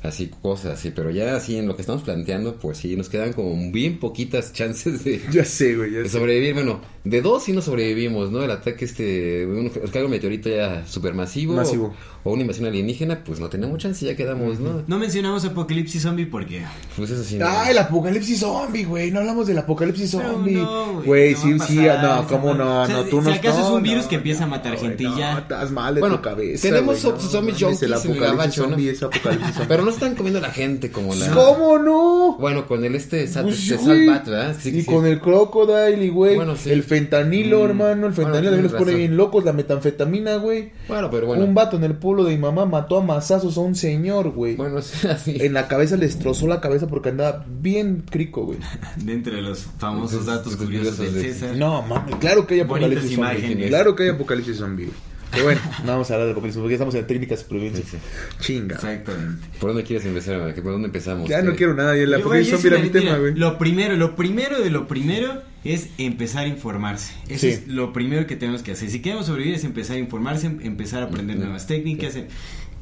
[0.04, 3.34] así cosas, sí, pero ya así en lo que estamos planteando, pues sí, nos quedan
[3.34, 6.18] como bien poquitas chances de, Ya sé, güey, ya de sé.
[6.18, 6.54] sobrevivir.
[6.54, 8.44] Bueno, de dos sí no sobrevivimos, ¿no?
[8.44, 11.96] El ataque este, un cargo meteorito ya supermasivo Masivo.
[12.24, 14.84] O, o una invasión alienígena, pues no tenemos chance, ya quedamos, ¿no?
[14.86, 16.64] No mencionamos Apocalipsis Zombie porque...
[16.96, 17.38] Pues eso sí.
[17.38, 17.48] no.
[17.48, 19.10] Ah, el apocalipsis zombie, güey.
[19.12, 20.54] No hablamos del apocalipsis zombie.
[20.58, 21.76] no, Güey, no sí, a sí.
[21.78, 22.82] pasar, No, cómo no.
[22.84, 23.34] O sea, no, tú si no.
[23.34, 25.40] acaso es un virus no, que empieza a matar gente y no, ya.
[25.40, 26.68] Estás mal de Bueno, tu cabeza.
[26.70, 28.70] tenemos güey, zom- zombies mames, El junkies en el apocalipsis gabacho, ¿no?
[28.70, 29.68] zombie es apocalipsis zombie.
[29.68, 31.32] Pero no están comiendo a la gente como la...
[31.32, 32.38] ¿Cómo no?
[32.40, 33.36] Bueno, con el este, Pues,
[33.72, 33.78] este.
[33.80, 34.56] Salvat, ¿verdad?
[34.60, 36.36] Sí, y con el crocodile, y güey.
[36.36, 36.70] Bueno, sí.
[36.70, 37.64] El fentanilo, Mm.
[37.70, 37.92] hermano.
[37.94, 39.46] El Bueno, fentanilo también los tienes pone bien locos.
[39.46, 40.72] La metanfetamina, güey.
[40.88, 41.44] Bueno, pero bueno.
[41.46, 44.56] Un vato en el pueblo de mi mamá mató a mazazos a un señor, güey.
[44.56, 45.38] Bueno, sí, así.
[45.40, 48.60] En la cabeza le destrozó la cabeza porque andaba bien crico, güey.
[48.98, 51.56] Dentro de los famosos datos curiosos de- César.
[51.56, 53.38] No, mames, claro que hay Bonitas apocalipsis zombie.
[53.40, 53.68] imágenes.
[53.70, 54.90] Claro que hay apocalipsis zombie.
[55.32, 57.84] Pero bueno, no vamos a hablar de apocalipsis porque ya estamos en técnicas de supervivencia.
[57.84, 57.98] Sí,
[58.40, 58.76] Chinga.
[58.76, 59.48] Exactamente.
[59.60, 60.40] ¿Por dónde quieres empezar?
[60.40, 60.54] güey?
[60.56, 61.30] ¿Por dónde empezamos?
[61.30, 61.98] Ya no quiero nada.
[61.98, 63.36] Y el apocalipsis era mi tema, güey.
[63.36, 67.14] Lo primero, lo primero de lo primero es empezar a informarse.
[67.28, 67.48] Eso Sí.
[67.50, 68.90] es lo primero que tenemos que hacer.
[68.90, 72.16] Si queremos sobrevivir es empezar a informarse, em- empezar a aprender nuevas técnicas.
[72.16, 72.26] em-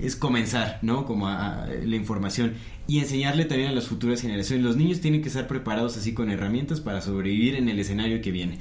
[0.02, 1.06] Es comenzar, ¿no?
[1.06, 2.54] Como a, a la información.
[2.88, 4.64] Y enseñarle también a las futuras generaciones.
[4.64, 8.32] Los niños tienen que estar preparados así con herramientas para sobrevivir en el escenario que
[8.32, 8.60] viene.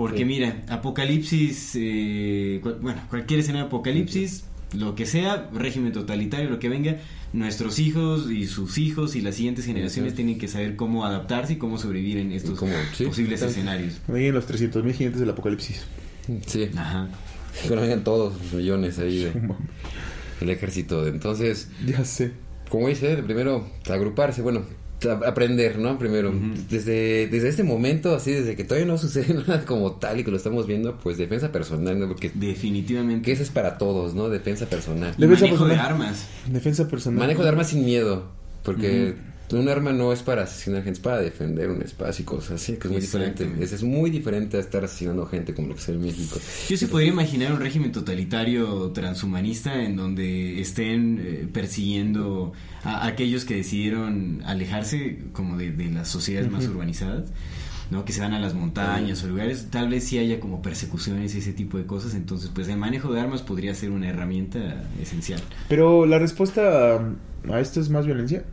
[0.00, 0.24] Porque Sí.
[0.24, 6.58] mira, apocalipsis, eh, cu- bueno, cualquier escenario de apocalipsis, lo que sea, régimen totalitario, lo
[6.58, 6.96] que venga,
[7.34, 11.56] nuestros hijos y sus hijos y las siguientes generaciones tienen que saber cómo adaptarse y
[11.56, 14.00] cómo sobrevivir en estos cómo- sí, posibles escenarios.
[14.08, 15.82] En los 300 mil gigantes del apocalipsis.
[16.46, 16.70] Sí.
[16.76, 17.08] Ajá.
[17.68, 19.32] No vengan todos los millones ahí de-
[20.40, 21.06] el ejército.
[21.06, 22.32] Entonces, Ya sé.
[22.70, 24.62] como dice, primero agruparse, bueno,
[25.26, 25.98] aprender, ¿no?
[25.98, 26.32] Primero,
[26.68, 30.30] desde, desde este momento, así, desde que todavía no sucede nada como tal y que
[30.30, 32.08] lo estamos viendo, pues defensa personal, ¿no?
[32.08, 33.24] Porque Definitivamente.
[33.24, 34.28] que eso es para todos, ¿no?
[34.28, 35.14] Defensa personal.
[35.16, 35.78] Defensa Manejo de personal.
[35.92, 36.28] armas.
[36.48, 37.18] Defensa personal.
[37.20, 38.24] Manejo de armas sin miedo,
[38.62, 39.14] porque
[39.58, 42.76] un arma no es para asesinar gente, es para defender un espacio y cosas así,
[42.76, 43.50] que es muy diferente.
[43.60, 46.38] Es, es muy diferente a estar asesinando gente como lo que es en México.
[46.68, 52.52] Yo sí podría imaginar un régimen totalitario transhumanista en donde estén eh, persiguiendo
[52.84, 57.30] a aquellos que decidieron alejarse como de, de las sociedades más urbanizadas,
[57.90, 58.04] ¿no?
[58.04, 61.38] Que se van a las montañas o lugares, tal vez sí haya como persecuciones y
[61.38, 65.40] ese tipo de cosas, entonces pues el manejo de armas podría ser una herramienta esencial.
[65.68, 67.00] Pero la respuesta
[67.50, 68.44] a esto es más violencia.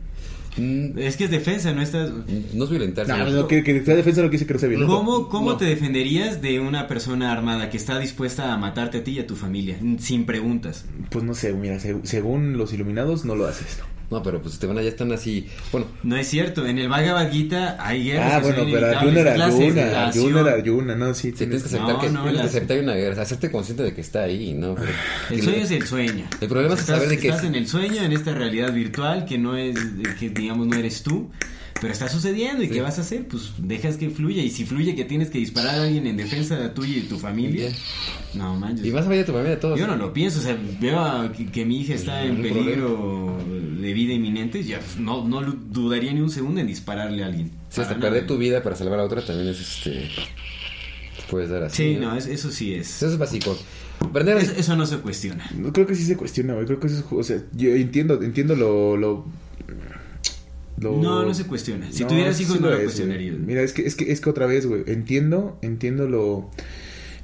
[0.58, 2.10] Mm, Es que es defensa, no estás...
[2.54, 3.12] No es violentarse.
[3.12, 4.94] No, no, que, que sea defensa no quiere decir que no sea violento.
[4.94, 5.56] ¿Cómo, cómo No.
[5.56, 9.26] te defenderías de una persona armada que está dispuesta a matarte a ti y a
[9.26, 9.78] tu familia?
[9.98, 10.84] Sin preguntas.
[11.10, 13.78] Pues no sé, mira, se- según los iluminados no lo haces.
[14.10, 15.46] No, pero pues te van a, ya están así.
[15.70, 18.32] Bueno, No es cierto, en el Bhagavad Gita hay guerras.
[18.32, 20.06] Ah, bueno, pero Arjuna era Arjuna.
[20.06, 21.32] Arjuna era Arjuna, no, sí.
[21.32, 23.92] tienes que aceptar No, que no, tienes que las- aceptar una guerra, hacerte consciente de
[23.94, 24.74] que está ahí, ¿no?
[24.76, 24.88] Pero-
[25.30, 26.24] El que sueño lo- es el sueño.
[26.40, 29.26] El problema es saber de que estás es- en el sueño, en esta realidad virtual
[29.26, 29.76] que no es,
[30.18, 31.30] que digamos no eres tú,
[31.80, 32.72] pero está sucediendo y Sí.
[32.74, 35.78] qué vas a hacer, pues dejas que fluya y si fluye que tienes que disparar
[35.78, 37.70] a alguien en defensa tuya y de tu familia,
[38.34, 38.84] no manches.
[38.86, 39.78] Y vas a ver a tu familia de todos.
[39.78, 42.42] Yo no lo pienso, o sea, veo a- que, que mi hija está en un
[42.42, 43.38] peligro
[43.80, 47.50] de vida inminente, ya pues, no, no dudaría ni un segundo en dispararle a alguien.
[47.68, 50.08] Sí, hasta perder tu vida para salvar a otra también es este.
[51.30, 51.94] Puedes dar así.
[51.94, 52.96] Sí, no, es- eso sí es.
[52.96, 53.56] Eso es básico.
[54.14, 55.44] Eso, eso no se cuestiona.
[55.56, 56.64] No, creo que sí se cuestiona, güey.
[56.66, 59.26] Creo que eso es, o sea, yo entiendo, entiendo lo, lo,
[60.80, 61.90] lo- No, no se cuestiona.
[61.92, 63.36] Si No, tuvieras sí hijos no lo es, cuestionarías.
[63.38, 66.50] Mira, es que, es que, es que otra vez, güey, entiendo, entiendo lo,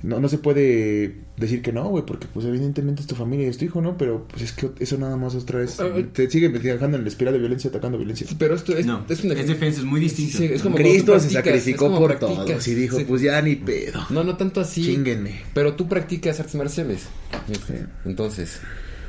[0.03, 3.51] no, no se puede decir que no, güey, porque pues evidentemente es tu familia y
[3.51, 3.97] es tu hijo, ¿no?
[3.99, 6.07] Pero pues es que eso nada más otra vez Ah, eh.
[6.13, 8.27] te sigue dejando en la espiral de violencia, atacando violencia.
[8.39, 9.35] Pero esto es, No, es es, una.
[9.35, 10.39] defensa, es muy distinto.
[10.39, 12.47] Sí, es como cuando Cristo se sacrificó como por practicas.
[12.47, 13.05] todos y dijo, Sí.
[13.09, 14.01] pues ya ni pedo.
[14.11, 14.85] No, no tanto así.
[14.85, 15.41] Chinguenme.
[15.55, 17.07] Pero tú practicas artes marciales.
[18.05, 18.61] Entonces.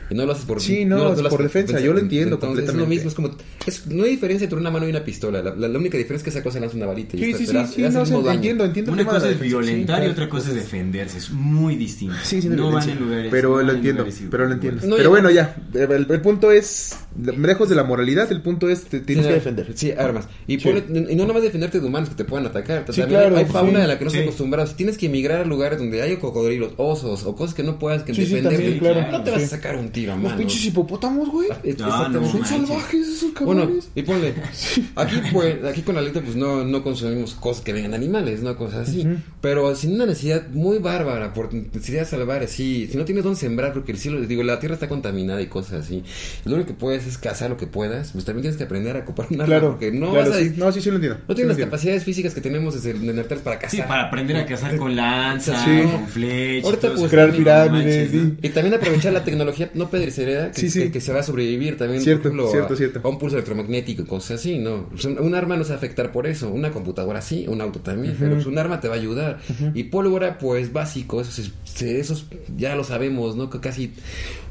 [0.10, 2.36] Y no lo haces por Sí, no, lo- es lo por defensa, yo lo entiendo
[2.36, 2.84] Entonces, Es completamente.
[2.84, 3.38] lo mismo, es como.
[3.66, 5.42] Es, no hay diferencia entre una mano y una pistola.
[5.42, 7.18] La, la- la única diferencia es que esa cosa lanza una balita.
[7.18, 8.92] y Sí, está- sí, sí, hace- sí, hace no, entiendo, entiendo.
[8.92, 11.18] Una cosa es defensa, sí, violentar y otra cosa es defenderse.
[11.18, 12.16] Es muy distinto.
[12.24, 12.94] Sí, sí, no van violencia.
[12.94, 13.32] en lugares.
[13.32, 14.88] Pero no lo entiendo, pero lo entiendo.
[14.88, 15.56] No, pero bueno, ya.
[15.74, 19.72] El punto es lejos de la moralidad, el punto es te tienes Sí, que defender.
[19.76, 20.28] Sí, armas.
[20.48, 20.68] Y, Sí.
[20.70, 22.86] ponle- y no nomás defenderte de humanos que te puedan atacar.
[22.90, 23.82] Sí, También claro, hay fauna sí.
[23.82, 24.18] de la que no Sí.
[24.18, 24.68] estás acostumbrado.
[24.68, 28.04] Si tienes que emigrar a lugares donde hay cocodrilos, osos o cosas que no puedas
[28.04, 29.12] que Sí, sí, defenderte, también, claro.
[29.12, 30.38] no te vas a sacar un tiro a Los mano.
[30.38, 31.50] pinches hipopótamos, güey.
[31.64, 33.90] Es- No, Son salvajes esos Bueno, cabrones.
[33.96, 34.34] y ponle,
[34.96, 38.88] aquí pues, aquí con Alito pues no, no consumimos cosas que vengan animales, no cosas
[38.90, 39.06] así,
[39.42, 43.74] pero sin una necesidad muy bárbara, por necesidad salvar así, si no tienes dónde sembrar,
[43.74, 46.04] porque el cielo, digo, la tierra está contaminada y cosas así,
[46.46, 49.00] lo único que puedes es cazar lo que puedas, pues también tienes que aprender a
[49.00, 50.42] ocupar un arma, Claro, porque no claro, vas a...
[50.42, 50.54] sí.
[50.58, 51.20] No, sí, sí lo entiendo.
[51.20, 51.72] No Sí tienes las entiendo.
[51.72, 53.80] capacidades físicas que tenemos desde el Neandertal para cazar.
[53.80, 55.82] Sí, para aprender a cazar con lanza, Sí.
[55.92, 56.66] con flecha.
[56.68, 58.30] Ahorita, pues, crear pirámides, manches, ¿no?
[58.32, 58.38] sí.
[58.42, 60.80] Y también aprovechar la tecnología no perecedera que, Sí, sí.
[60.84, 63.02] que, que se va a sobrevivir también, Cierto, por ejemplo, cierto, a, cierto.
[63.04, 64.90] a un pulso electromagnético y cosas así, ¿no?
[64.94, 67.62] O sea, un arma no se va a afectar por eso, una computadora sí, un
[67.62, 69.40] auto también, pero pues, un arma te va a ayudar.
[69.74, 72.26] Y pólvora, pues básico, eso, es- se- esos
[72.58, 73.50] ya lo sabemos, ¿no?
[73.50, 73.94] Que casi,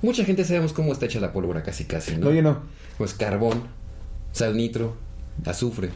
[0.02, 2.26] mucha gente sabemos cómo está hecha la pólvora, casi, casi, ¿no?
[2.26, 2.60] No, no.
[2.96, 3.64] Pues carbón,
[4.32, 4.94] sal nitro,
[5.44, 5.90] azufre.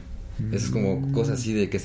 [0.53, 1.79] Es como cosas así de que,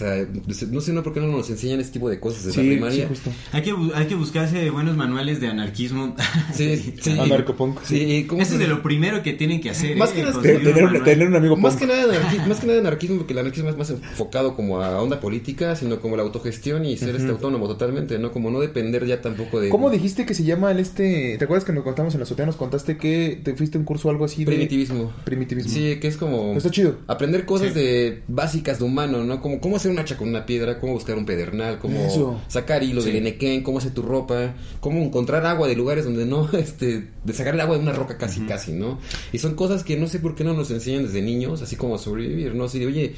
[0.72, 2.74] no sé, no por qué no nos enseñan este tipo de cosas desde Sí, la
[2.74, 3.04] primaria.
[3.04, 3.32] sí, justo.
[3.52, 6.16] Hay que, hay que buscarse buenos manuales de anarquismo.
[6.54, 7.12] Sí, sí.
[7.20, 7.82] Anarcopunk.
[7.84, 9.98] Sí, Eso es de lo primero que tienen que hacer.
[9.98, 10.14] Más ¿eh?
[10.16, 11.82] que Conseguir Tener, un tener amigo Más punk.
[11.82, 14.56] que, nada de anarquismo, más que nada de anarquismo, porque el anarquismo es más enfocado
[14.56, 18.32] como a onda política, sino como la autogestión y ser este autónomo totalmente, ¿no?
[18.32, 19.70] Como no depender ya tampoco de...
[19.70, 21.38] ¿Cómo dijiste que se llama el este?
[21.38, 22.46] ¿Te acuerdas que nos contamos en la azotea?
[22.46, 25.12] Nos contaste que te fuiste a un curso o algo así de Primitivismo.
[25.26, 25.72] primitivismo.
[25.72, 26.54] Sí, que es como...
[26.56, 26.98] Está chido.
[27.08, 27.80] Aprender cosas Sí.
[27.80, 29.40] de básicas de humano, ¿no?
[29.40, 32.42] Como cómo hacer un hacha con una piedra, cómo buscar un pedernal, cómo Eso.
[32.50, 36.50] sacar hilo del enequén, cómo hacer tu ropa, cómo encontrar agua de lugares donde no,
[36.54, 39.00] este, de sacar el agua de una roca casi, casi, ¿no?
[39.32, 41.96] Y son cosas que no sé por qué no nos enseñan desde niños, así como
[41.96, 42.66] a sobrevivir, ¿no?
[42.66, 43.16] Así de, oye,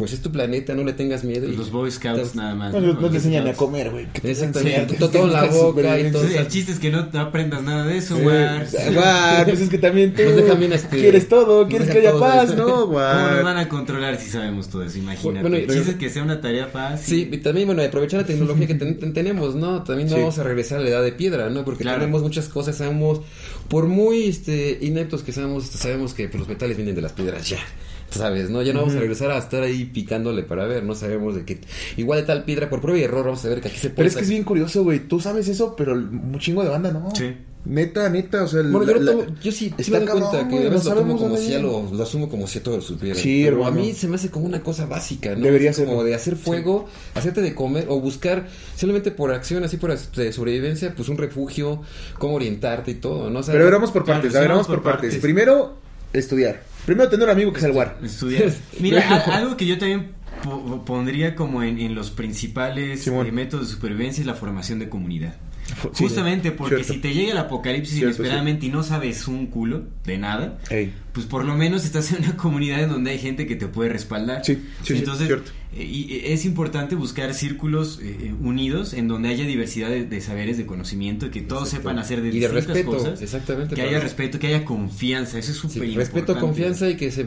[0.00, 1.46] pues es tu planeta, no le tengas miedo.
[1.46, 2.72] y- Los Boy Scouts nada más.
[2.72, 4.06] No, no, te enseñan a comer, güey.
[4.24, 6.26] Exactamente, todo en la boca y todo.
[6.26, 8.94] Sí, el chiste es que no, aprendas nada de eso, Eh, güey.
[8.94, 12.12] Guau, pues es que también tú Nos dejan bien, este, quieres todo, quieres que haya
[12.12, 12.56] todo, paz.
[12.56, 12.64] ¿no?
[12.86, 14.96] ¿Cómo nos van a controlar si sabemos todo eso?
[14.98, 15.42] Imagínate.
[15.42, 17.06] Bueno, el chiste es que sea una tarea fácil.
[17.14, 19.82] Sí, y también, bueno, aprovechar la tecnología que ten- ten- tenemos, ¿no?
[19.84, 20.20] También no Sí.
[20.20, 21.64] vamos a regresar a la edad de piedra, ¿no?
[21.64, 21.98] Porque Claro.
[22.00, 23.20] tenemos muchas cosas, sabemos,
[23.68, 27.48] por muy este, ineptos que seamos, sabemos que pues, los metales vienen de las piedras
[27.48, 27.58] ya.
[28.10, 28.50] ¿Sabes?
[28.50, 28.60] ¿No?
[28.62, 31.60] Ya no vamos a regresar a estar ahí picándole para ver, no sabemos de qué.
[31.96, 33.96] Igual de tal piedra, por prueba y error, vamos a ver que aquí se puede.
[33.96, 35.00] Pero es que es bien curioso, güey.
[35.00, 37.08] Tú sabes eso, pero un chingo de banda, ¿no?
[37.14, 37.32] Sí.
[37.62, 38.62] Neta, neta, o sea...
[38.62, 40.84] Bueno, yo, la- lo la- tomo- yo sí, sí me doy cuenta que a veces
[40.86, 43.18] lo tomo como si ya lo, lo asumo como si todos lo supieran.
[43.18, 43.78] Sí, Pero hermano.
[43.78, 45.44] a mí se me hace como una cosa básica, ¿no?
[45.44, 49.76] Debería Es como de hacer fuego, hacerte de comer o buscar simplemente por acción, así
[49.76, 51.82] por este, sobrevivencia, pues un refugio,
[52.18, 53.40] cómo orientarte y todo, ¿no?
[53.40, 55.08] O sea, Pero a ver, vamos por partes, a ver, vamos vamos por por partes.
[55.10, 55.22] partes.
[55.22, 55.74] Primero,
[56.12, 56.62] estudiar.
[56.86, 57.98] Primero, tener un amigo que sea el war.
[58.02, 58.50] Estudiar.
[58.80, 60.12] Mira, a- algo que yo también
[60.42, 64.88] po- pondría como en, en los principales eh, métodos de supervivencia es la formación de
[64.88, 65.34] comunidad.
[65.92, 66.94] Sí, Justamente porque cierto.
[66.94, 70.92] si te llega el apocalipsis Cierto, inesperadamente y no sabes un culo de nada, Ey.
[71.12, 73.88] pues por lo menos estás en una comunidad en donde hay gente que te puede
[73.90, 74.44] respaldar.
[74.44, 75.52] Sí, sí, sí, Entonces, cierto.
[75.76, 80.58] Y, eh, es importante buscar círculos eh, unidos en donde haya diversidad de, de saberes,
[80.58, 81.82] de conocimiento, y que todos Exacto.
[81.88, 83.22] sepan hacer de Y de respeto, cosas.
[83.22, 86.40] exactamente, Que haya respeto, que haya confianza, eso es Sí, súper respeto, importante.
[86.40, 87.26] confianza y que se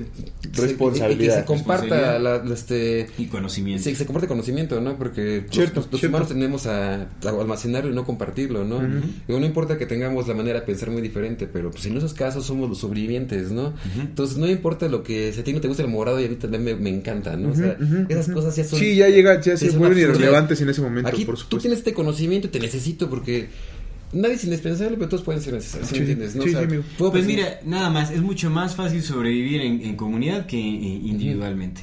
[0.56, 1.24] Responsabilidad.
[1.24, 3.84] y que se comparta la, la, este Y conocimiento.
[3.84, 4.98] Sí, se comparte conocimiento, ¿no?
[4.98, 6.08] Porque los- Cierto, los, los cierto.
[6.16, 8.80] humanos tendemos a, a almacenarlo y no compartirlo, ¿no?
[9.28, 12.14] Digo, no importa que tengamos la manera de pensar muy diferente, pero pues en esos
[12.14, 13.74] casos somos los sobrevivientes, ¿no?
[14.00, 16.30] Entonces no importa lo que si a ti no te gusta el morado y a
[16.30, 17.52] mí también me, me encanta, ¿no?
[17.52, 17.78] O sea,
[18.10, 18.33] esas.
[18.34, 18.80] Cosas ya son...
[18.80, 21.62] Sí, ya llega, ya se vuelven irrelevantes en ese momento, Aquí por tú supuesto.
[21.62, 23.48] tienes este conocimiento y te necesito porque
[24.12, 26.36] nadie es indispensable, pero todos pueden ser necesarios, ¿sí entiendes?
[26.36, 26.44] ¿no?
[26.44, 26.84] sí, O sea, sí, amigo.
[26.98, 30.58] puedo Pues pensar- mira, nada más, es mucho más fácil sobrevivir en, en comunidad que
[30.58, 31.82] individualmente.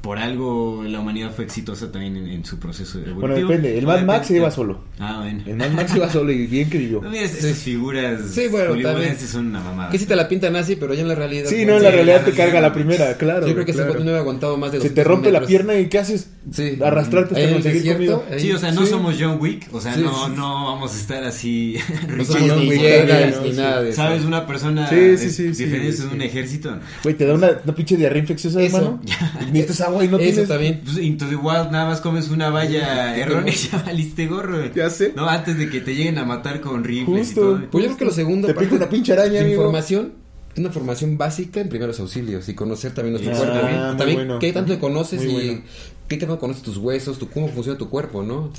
[0.00, 3.20] Por algo la humanidad fue exitosa también en, en su proceso evolutivo.
[3.20, 3.76] Bueno, depende.
[3.78, 4.80] El Mad Max se iba solo.
[4.98, 5.42] Ah, bueno.
[5.46, 7.00] El Mad Max iba solo y bien que vivió.
[7.10, 9.18] No, esas figuras Sí, bueno, también.
[9.18, 9.90] son una mamada.
[9.90, 11.44] Que si te la pintan así, pero ya en la realidad...
[11.50, 13.46] Sí, pues, no, en la sí, realidad la te carga la primera, claro.
[13.46, 13.92] Yo creo que ese claro.
[13.94, 16.30] güey no había aguantado más de Se 200 te rompe la pierna y ¿qué haces?
[16.50, 16.78] Sí.
[16.82, 18.34] Arrastrarte hasta conseguir desierto, comida.
[18.36, 18.90] ahí- Sí, o sea, no Sí.
[18.90, 20.32] somos John Wick, o sea, Sí, no, sí.
[20.34, 21.76] no vamos a estar así.
[22.16, 23.42] No somos John ni ¿no?
[23.42, 23.96] ni nada de eso.
[23.96, 24.24] ¿Sabes?
[24.24, 26.08] Una persona Sí, de- sí, sí, sí, diferente sí.
[26.10, 26.78] un ejército.
[27.02, 29.00] Güey, te da una, una pinche diarrea infecciosa, hermano.
[29.52, 30.48] Necesitas agua y no Eso tienes.
[30.48, 30.80] también.
[30.84, 34.72] Pues, Into the Wild nada más comes una valla errónea y ya valiste gorro.
[34.74, 35.12] Ya sé.
[35.14, 37.40] No, antes de que te lleguen a matar con rifles Justo.
[37.40, 37.70] y todo.
[37.70, 38.48] Pues yo creo que lo segundo...
[38.48, 39.54] Te pica una pinche araña, amigo.
[39.56, 40.12] Información,
[40.56, 43.96] una formación básica en primeros auxilios y conocer también nuestro Ah, cuerpo.
[43.98, 44.38] También bueno.
[44.38, 45.62] qué tanto te conoces Muy y bueno.
[46.08, 48.52] qué tanto conoces tus huesos, tu, cómo funciona tu cuerpo, ¿no?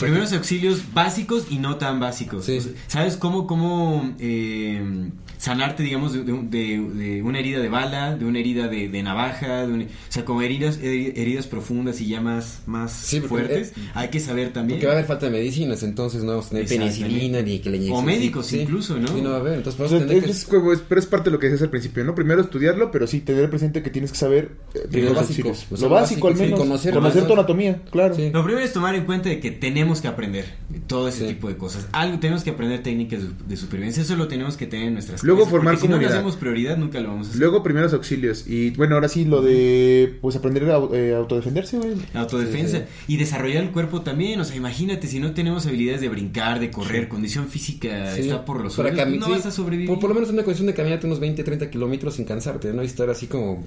[0.00, 2.44] Primeros auxilios básicos y no tan básicos.
[2.44, 2.58] Sí.
[2.58, 7.60] O sea, ¿Sabes cómo, cómo eh, sanarte, digamos, de, de un- de- de una herida
[7.60, 9.66] de bala, de una herida de, de navaja?
[9.66, 13.70] de un- o sea, como heridas, heri- heridas profundas y ya más, más Sí, fuertes.
[13.70, 14.78] eh, hay que saber también.
[14.78, 17.70] Porque va a haber falta de medicinas, entonces no vamos a tener penicilina ni que
[17.70, 17.90] le.
[17.90, 19.08] O médicos Sí, incluso, ¿no?
[19.08, 19.54] Sí, no va a haber.
[19.54, 20.30] Entonces O vamos sea, a tener que...
[20.30, 22.14] es como- es- pero es parte de lo que decías al principio, ¿no?
[22.14, 25.66] Primero estudiarlo, pero sí tener presente que tienes que saber eh, Lo básico, auxilios.
[25.70, 26.58] o sea, lo lo básico, básico, al sí, menos.
[26.60, 28.14] conocer conocer tu anatomía, claro.
[28.14, 28.30] Sí.
[28.32, 30.44] Lo primero es tomar en cuenta de que tenemos que aprender
[30.86, 31.34] todo ese Sí.
[31.34, 31.88] tipo de cosas.
[31.92, 34.02] Algo tenemos que aprender técnicas de, de supervivencia.
[34.02, 36.14] Eso lo tenemos que tener en nuestras Luego formar porque si no comunidad.
[36.16, 37.40] hacemos prioridad, nunca lo vamos a hacer.
[37.40, 38.46] Luego primeros auxilios.
[38.46, 41.94] Y bueno, ahora sí lo de pues aprender a eh, autodefenderse, güey.
[42.14, 44.40] Autodefensa Sí, y desarrollar el cuerpo también.
[44.40, 48.60] O sea, imagínate si no tenemos habilidades de brincar, de correr, condición física está por
[48.62, 49.88] los para suelos, cami- no vas a sobrevivir.
[49.88, 52.82] Por, por lo menos una cuestión de caminarte unos 20, 30 kilómetros sin cansarte, ¿no?
[52.82, 53.64] Y estar así como...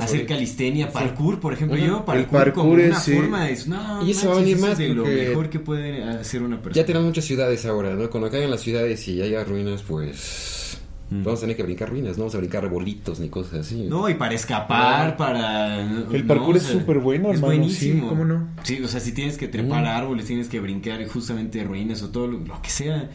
[0.00, 4.06] Hacer calistenia, parkour, por ejemplo, yo parkour, El parkour como es, una forma es no,
[4.06, 6.56] Y eso va a venir manches, más es de lo mejor que puede hacer una
[6.60, 6.74] persona.
[6.74, 8.08] Ya tenemos muchas ciudades ahora, ¿no?
[8.10, 10.80] Cuando caigan las ciudades y haya ruinas, pues...
[11.10, 11.24] Mm.
[11.24, 13.84] Vamos a tener que brincar ruinas, no vamos a brincar arbolitos ni cosas así.
[13.88, 15.80] No, y para escapar, para...
[15.80, 18.02] El no, parkour o es sea, súper bueno, Es hermano, buenísimo.
[18.02, 18.48] sí, ¿cómo no?
[18.62, 19.86] Sí, o sea, si tienes que trepar Mm.
[19.86, 23.08] árboles, tienes que brincar justamente ruinas o todo lo, lo que sea.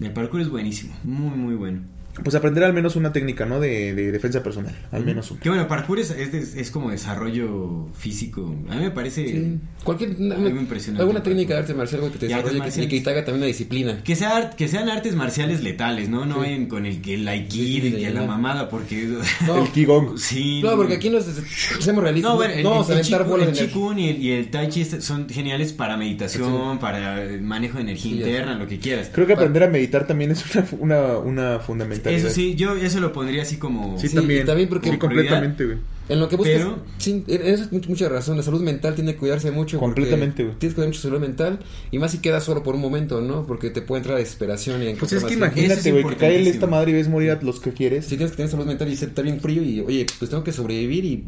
[0.00, 1.82] El parkour es buenísimo, muy, muy bueno.
[2.22, 3.60] Pues aprender al menos una técnica, ¿no?
[3.60, 4.74] De, de defensa personal.
[4.90, 5.40] Al menos una.
[5.40, 8.54] Que bueno, parkour es, es, de- es como desarrollo físico.
[8.70, 9.28] A mí me parece...
[9.28, 9.58] Sí.
[9.84, 10.10] Cualquier...
[10.32, 11.02] Algo impresionante.
[11.02, 12.90] Alguna técnica de arte marcial que te Y artes desarrolle que- y marciales.
[12.90, 14.00] que te haga también una disciplina.
[14.02, 16.24] Que, sea, art- que sean artes marciales letales, ¿no?
[16.24, 16.50] No Sí.
[16.50, 18.26] en, con el que el aikido Sí, sí, y que la no.
[18.28, 19.08] mamada, porque...
[19.46, 19.64] No.
[19.64, 20.18] El Qigong.
[20.18, 20.62] sí.
[20.62, 22.30] No, porque aquí nos hacemos realistas.
[22.32, 23.74] No, bueno, el, no vamos a el, aventar Qigong- bolas el de energía.
[23.74, 27.82] Qigong y el, y el Tai Chi este- son geniales para meditación, para manejo de
[27.82, 29.10] energía Sí, ya interna, lo que quieras.
[29.12, 30.44] Creo que aprender a meditar también es
[30.78, 31.86] una, una, una.
[32.14, 33.98] Eso sí, yo eso lo pondría así como...
[33.98, 34.42] Sí, Sí, también.
[34.42, 35.78] y también porque- Sí, completamente, güey.
[36.08, 38.36] En lo que buscas, Pero- sí, eso es mucha, razón.
[38.36, 39.80] La salud mental tiene que cuidarse mucho.
[39.80, 40.56] Completamente, güey.
[40.56, 41.58] Tienes que cuidar mucho salud mental.
[41.90, 43.44] Y más si quedas solo por un momento, ¿no?
[43.44, 46.68] Porque te puede entrar desesperación y Pues es que imagínate, es güey, que cae esta
[46.68, 48.04] madre y ves morir a los que quieres.
[48.04, 50.52] Si tienes que tener salud mental y estar bien frío y, oye, pues tengo que
[50.52, 51.24] sobrevivir y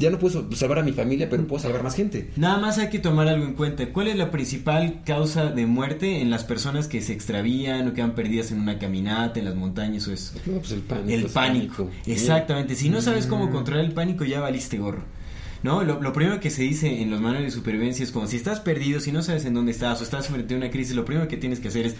[0.00, 2.30] ya no puedo salvar a mi familia, pero puedo salvar más gente.
[2.36, 3.86] Nada más hay que tomar algo en cuenta.
[3.92, 8.14] ¿Cuál es la principal causa de muerte en las personas que se extravían o quedan
[8.14, 10.32] perdidas en una caminata, en las montañas o eso?
[10.46, 11.12] No, pues el pánico.
[11.12, 12.74] El pánico, exactamente.
[12.74, 15.02] Si no sabes cómo controlar el pánico, ya valiste gorro.
[15.62, 15.84] ¿No?
[15.84, 18.60] Lo, lo primero que se dice en los manuales de supervivencia es como si estás
[18.60, 21.28] perdido, si no sabes en dónde estás o estás frente a una crisis, lo primero
[21.28, 21.96] que tienes que hacer es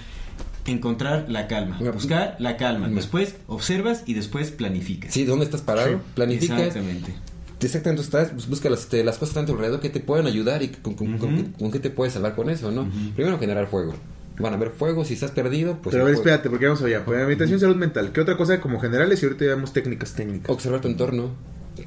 [0.65, 2.89] encontrar la calma, Bueno, buscar la calma.
[2.89, 5.13] Después observas y después planificas.
[5.13, 5.91] Sí, ¿dónde estás parado?
[5.91, 6.59] Sí, Planificas.
[6.59, 7.13] Exactamente.
[7.63, 10.63] Exactamente, estás, pues, busca las, te- las cosas a tu alrededor que te pueden ayudar
[10.63, 12.89] y con, con- qué te puedes salvar con eso, ¿no?
[13.15, 13.95] Primero generar fuego.
[14.39, 15.93] Van a haber fuego, si estás perdido, pues...
[15.93, 17.05] Pero a ver, espérate, porque vamos allá.
[17.05, 18.11] Pues, meditación, salud mental.
[18.13, 19.23] ¿Qué otra cosa como generales?
[19.23, 20.49] Y ahorita veamos técnicas técnicas.
[20.49, 21.31] Observar tu entorno.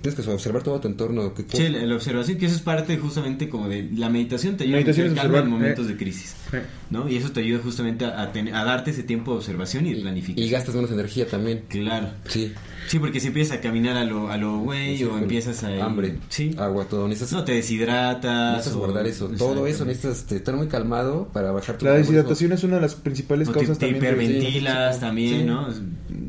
[0.01, 1.33] Tienes que observar todo tu entorno.
[1.33, 4.63] que- Sí, la, la observación, que eso es parte justamente como de la meditación, te
[4.65, 5.89] ayuda Meditación a calma en momentos eh.
[5.89, 6.35] de crisis.
[6.53, 6.61] Eh.
[6.89, 7.09] ¿no?
[7.09, 9.93] Y eso te ayuda justamente a, a tener- a darte ese tiempo de observación y
[9.95, 10.47] de planificación.
[10.47, 11.63] Y gastas menos energía también.
[11.67, 12.09] Claro.
[12.27, 12.53] Sí.
[12.87, 15.83] Sí, porque si empiezas a caminar a lo, a lo güey Sí, o empiezas a...
[15.85, 16.53] Hambre, Sí.
[16.57, 17.07] agua, todo.
[17.07, 18.51] Necesitas, No, te deshidratas.
[18.57, 19.29] necesitas o- guardar eso.
[19.37, 22.95] Todo eso necesitas estar muy calmado para bajar tu La deshidratación es una de las
[22.95, 24.01] principales O te, causas te también.
[24.03, 25.43] de- hiperventilas sí, también, sí.
[25.45, 25.67] ¿no?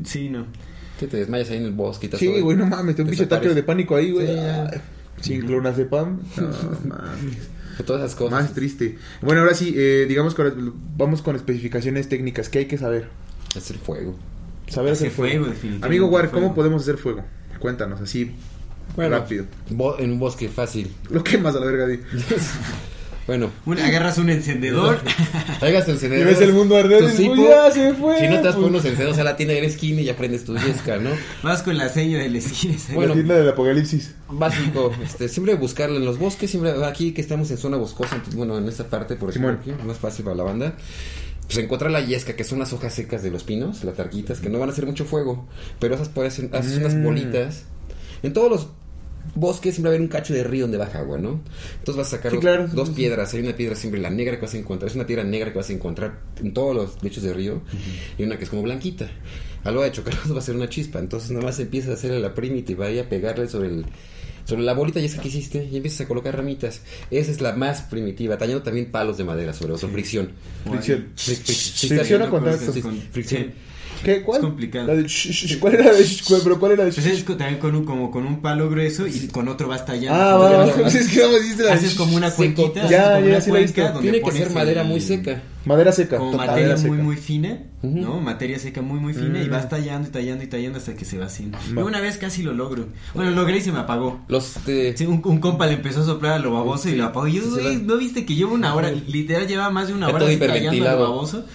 [0.05, 0.45] Sí, no.
[0.99, 3.07] Que te desmayas ahí en el bosque y te Sí, güey, no mames, te un
[3.09, 4.27] pinche ataque de pánico ahí, güey.
[4.27, 4.33] Sí.
[4.37, 4.81] Ay,
[5.21, 6.19] Sin clonazepam.
[6.37, 6.47] No
[6.85, 7.37] mames.
[7.85, 8.31] Todas esas cosas.
[8.41, 8.97] Más triste.
[9.21, 10.55] Bueno, ahora sí, eh, digamos que ahora
[10.97, 12.47] vamos con especificaciones técnicas.
[12.49, 13.09] ¿Qué hay que saber?
[13.55, 14.15] Hacer fuego.
[14.67, 15.31] Saber Hacer hacer fuego.
[15.33, 16.55] fuego, definitivamente, Amigo War, ¿cómo fuego.
[16.55, 17.23] podemos hacer fuego?
[17.59, 18.31] Cuéntanos, así
[18.97, 19.45] rápido.
[19.99, 20.93] en un bosque fácil.
[21.09, 21.99] Lo quemas a la verga, di.
[23.27, 24.99] Bueno, Un- agarras un encendedor.
[25.59, 26.27] traigas el Y encendedor.
[26.27, 27.33] ves el mundo arder tu y cipo.
[27.35, 28.19] dices, ya se fue.
[28.19, 28.69] Si no te das por pues.
[28.69, 31.09] unos encendedores a la tienda de la esquina y ya prendes tu yesca, ¿no?
[31.41, 32.75] vas con la seña del esquina.
[32.93, 33.09] Bueno.
[33.09, 34.13] La tienda del apocalipsis.
[34.29, 38.35] Básico, este, siempre buscarla en los bosques, siempre aquí que estamos en zona boscosa, entonces,
[38.35, 40.75] bueno, en esta parte, por ejemplo, más fácil para la banda.
[41.47, 44.49] Pues encontrar la yesca, que son las hojas secas de los pinos, las tarquitas, que
[44.49, 45.47] no van a hacer mucho fuego,
[45.79, 47.03] pero esas pueden ser haces unas Mm.
[47.03, 47.63] bolitas.
[48.23, 48.67] En todos los
[49.33, 51.41] bosques siempre va a haber un cacho de río donde baja agua, ¿no?
[51.79, 52.67] Entonces vas a sacar Sí, dos- claro.
[52.67, 55.23] dos piedras, hay una piedra siempre, la negra que vas a encontrar, es una piedra
[55.23, 57.61] negra que vas a encontrar en todos los lechos de río,
[58.17, 59.09] y una que es como blanquita.
[59.63, 62.19] A lo de chocarlos va a ser una chispa, entonces nada más empiezas a hacerle
[62.19, 63.85] la primitiva y a pegarle sobre el
[64.47, 66.81] sobre la bolita ya que hiciste y empiezas a colocar ramitas.
[67.09, 70.33] Esa es la más primitiva, tallando también palos de madera sobre fricción.
[70.69, 71.07] Fricción.
[71.17, 72.71] Fric- fric- Fricción o contacto.
[72.71, 73.53] Sí, con- fricción.
[74.05, 74.11] Sí.
[74.11, 74.21] ¿Qué?
[74.21, 74.37] ¿Cuál?
[74.39, 74.87] Es complicado.
[74.87, 76.95] La de sh- sh- sh- ¿Cuál era la de sh- pero cuál era la de
[76.95, 80.13] Pues es también con un, como con un palo grueso y con otro vas tallando.
[80.21, 82.83] Ah, va, va, es que vamos, dijiste la Haces como una cuenquita.
[82.87, 85.41] Ya, ya, una sí la Tiene que ser madera el- muy seca.
[85.65, 86.17] Madera seca.
[86.17, 87.03] Como total, materia madera muy, seca.
[87.03, 88.19] muy fina, ¿no?
[88.21, 91.17] Materia seca muy, muy fina y vas tallando y tallando y tallando hasta que se
[91.17, 91.57] va haciendo.
[91.57, 91.81] Va.
[91.81, 92.85] Yo una vez casi lo logro.
[93.15, 94.19] Bueno, lo logré y se me apagó.
[94.27, 94.95] Los de...
[94.95, 97.27] Sí, un, un compa le empezó a soplar a lo baboso y lo apagó.
[97.27, 97.81] Y yo, sí.
[97.83, 98.91] ¿no viste que lleva una hora?
[98.91, 101.45] Literal, lleva más de una hora así tallando a lo baboso.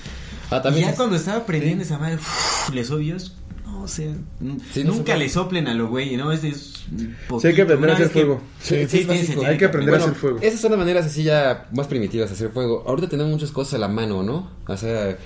[0.50, 3.36] Ah, Y ya es- cuando estaba prendiendo esa madre, uf, le soy Dios.
[3.64, 4.12] No, o sea,
[4.72, 5.18] Sí, no nunca va.
[5.18, 6.32] le soplen a lo güey, ¿no?
[6.32, 6.84] Es, es
[7.40, 8.40] Sí, hay que aprender Una a hacer vez que- fuego.
[8.60, 10.38] Sí, Sí, es Hay que aprender a hacer fuego.
[10.42, 12.82] Esas son las maneras así ya más primitivas de hacer fuego.
[12.86, 14.50] Ahorita tenemos muchas cosas a la mano, ¿no?
[14.66, 15.16] O sea,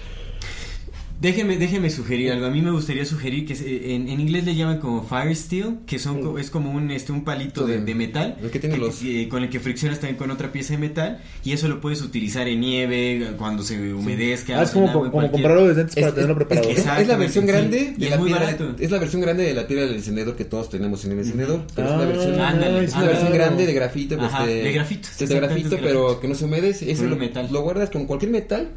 [1.25, 2.45] Déjeme, déjeme sugerir algo.
[2.45, 5.79] A mí me gustaría sugerir que se- en, en inglés le llaman como fire steel,
[5.87, 9.01] que son es como un este un palito de, de metal El que tiene los-
[9.03, 12.03] eh, con el que friccionas también con otra pieza de metal y eso lo puedes
[12.03, 14.61] utilizar en nieve cuando se humedezca.
[14.61, 16.69] Ah, es como, comprarlo desde antes para es, tenerlo preparado.
[16.69, 17.85] es- es la versión grande sí.
[17.97, 18.75] de Y la es muy pila, barato.
[18.79, 21.63] es la versión grande de la pila del encendedor que todos tenemos en el encendedor,
[21.75, 24.73] pero es una Ah, versión ándale, es una versión grande de grafito, Ajá, este, de
[24.73, 27.49] grafito, de grafito, pero que no se humedece, ese lo, metal.
[27.51, 28.69] lo guardas con cualquier metal,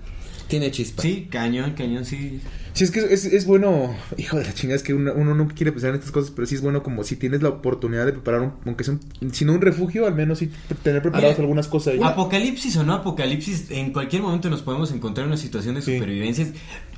[0.47, 1.01] tiene chispa.
[1.01, 2.41] Sí, cañón, cañón, sí.
[2.73, 5.55] Sí, es que es, es bueno, hijo de la chingada, es que uno, uno nunca
[5.55, 8.11] quiere pensar en estas cosas, pero sí es bueno como si tienes la oportunidad de
[8.11, 10.51] preparar, un, aunque sea un, si no un refugio, al menos sí
[10.83, 11.99] tener preparadas Oye, algunas cosas ahí.
[12.03, 15.95] Apocalipsis o no apocalipsis, en cualquier momento nos podemos encontrar en una situación de Sí.
[15.95, 16.45] supervivencia.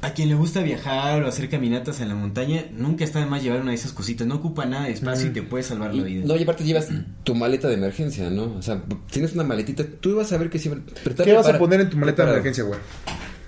[0.01, 3.41] A quien le gusta viajar o hacer caminatas en la montaña, nunca está de más
[3.41, 4.27] llevar una de esas cositas.
[4.27, 6.23] No ocupa nada de espacio y te puede salvar la vida.
[6.25, 6.89] No, y aparte llevas
[7.23, 8.53] tu maleta de emergencia, ¿no?
[8.57, 8.81] O sea,
[9.11, 10.83] tienes una maletita, tú vas a ver que siempre...
[11.23, 12.79] ¿Qué vas a poner en tu maleta de emergencia, güey?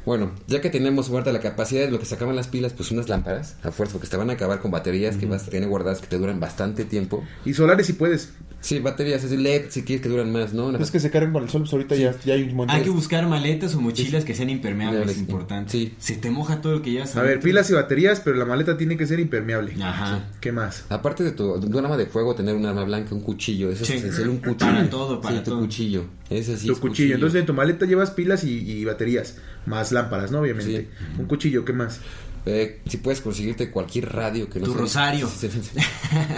[0.06, 3.08] Bueno, ya que tenemos guarda la capacidad de lo que sacaban las pilas, pues unas
[3.08, 6.00] lámparas, a fuerza, porque te van a acabar con baterías que vas a tener guardadas
[6.02, 7.24] que te duran bastante tiempo.
[7.46, 8.34] Y solares si puedes.
[8.62, 10.76] Sí, baterías así LED si quieres que duran más, ¿no?
[10.78, 12.76] Es que se cargan con el sol, pues ahorita ya, ya hay un montón.
[12.78, 15.12] Hay que buscar maletas o mochilas que sean impermeables, Sí.
[15.14, 15.72] es importante.
[15.72, 15.96] Sí.
[15.98, 17.16] Se te moja todo lo que llevas.
[17.16, 19.74] A ver, pilas y baterías, pero la maleta tiene que ser impermeable.
[19.82, 20.30] Ajá.
[20.40, 20.86] ¿Qué más?
[20.90, 23.84] Aparte de tu de un arma de fuego, tener un arma blanca, un cuchillo, eso
[23.84, 23.94] Sí.
[23.94, 24.58] es esencial, un cuchillo.
[24.72, 25.60] Para todo, para sí, tu todo.
[25.62, 26.06] cuchillo.
[26.30, 27.16] Ese sí tu es cuchillo.
[27.16, 30.40] Entonces en tu maleta llevas pilas y, y baterías, más lámparas, ¿no?
[30.40, 30.82] Obviamente.
[30.82, 31.20] Sí.
[31.20, 32.00] Un cuchillo, ¿qué más?
[32.44, 35.30] Eh, si puedes conseguirte cualquier radio que no Tu sea- rosario.
[35.40, 35.80] Sí, sí, sí.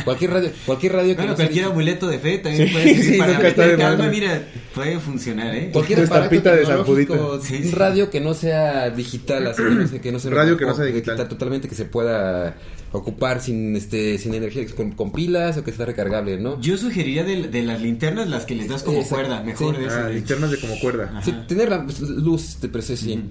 [0.04, 3.04] cualquier radio, cualquier radio que Bueno, no sea- cualquier amuleto de fe también Sí, puede
[3.04, 4.10] sí, para de.
[4.10, 5.70] Mira, puede funcionar, ¿eh?
[5.72, 7.42] Cualquier Tu aparato estampita de San tecnológico, Judito.
[7.42, 10.66] Sí, radio que no sea digital, así que no sé, que no sea Radio que
[10.66, 11.16] no sea que digital.
[11.16, 12.56] quita totalmente que se pueda
[12.92, 16.60] ocupar sin este sin energía con, con pilas o que sea recargable, ¿no?
[16.62, 19.82] Yo sugeriría de, de las linternas las que les das como Exacto, cuerda, mejor sí.
[19.82, 20.06] de esas.
[20.06, 21.22] Ah, linternas de como cuerda.
[21.48, 23.24] Tener la pues, luz de precio, sí.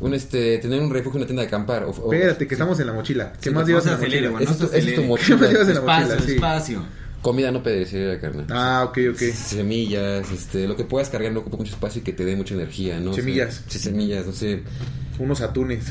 [0.00, 2.54] Un este tener un refugio en una tienda de acampar o, o- Espérate, que sí.
[2.54, 3.32] estamos en la mochila.
[3.40, 4.28] ¿Qué Sí, más llevas en la mochila?
[4.40, 5.36] es tu- es mochila.
[5.38, 6.20] ¿Qué más llevas en la Despacio, mochila?
[6.26, 6.30] Sí.
[6.32, 6.82] despacio.
[7.20, 8.46] comida no perecedera, carnal.
[8.50, 9.18] Ah, ok, ok.
[9.34, 12.54] Semillas, este, lo que puedas cargar no ocupa mucho espacio y que te dé mucha
[12.54, 13.12] energía, ¿no?
[13.12, 13.64] Semillas.
[13.66, 14.62] Sí, semillas, no sé.
[15.18, 15.84] Unos atunes.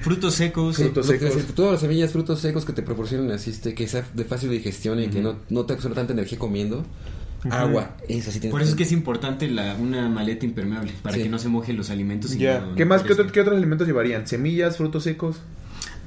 [0.00, 0.76] Frutos secos.
[0.76, 1.34] Frutos secos.
[1.34, 4.48] decir, todas las semillas, frutos secos que te proporcionen así, este, que sea de fácil
[4.50, 6.84] digestión y que no, no te absorba tanta energía comiendo.
[7.50, 11.14] Agua, eso sí tienes Por eso es que es importante la, una maleta impermeable, para
[11.16, 11.22] Sí.
[11.22, 12.34] que no se mojen los alimentos.
[12.34, 12.60] y Ya.
[12.60, 13.02] no- ¿Qué no más?
[13.02, 14.26] ¿Qué, otro- qué otros alimentos llevarían?
[14.26, 15.36] ¿Semillas, frutos secos?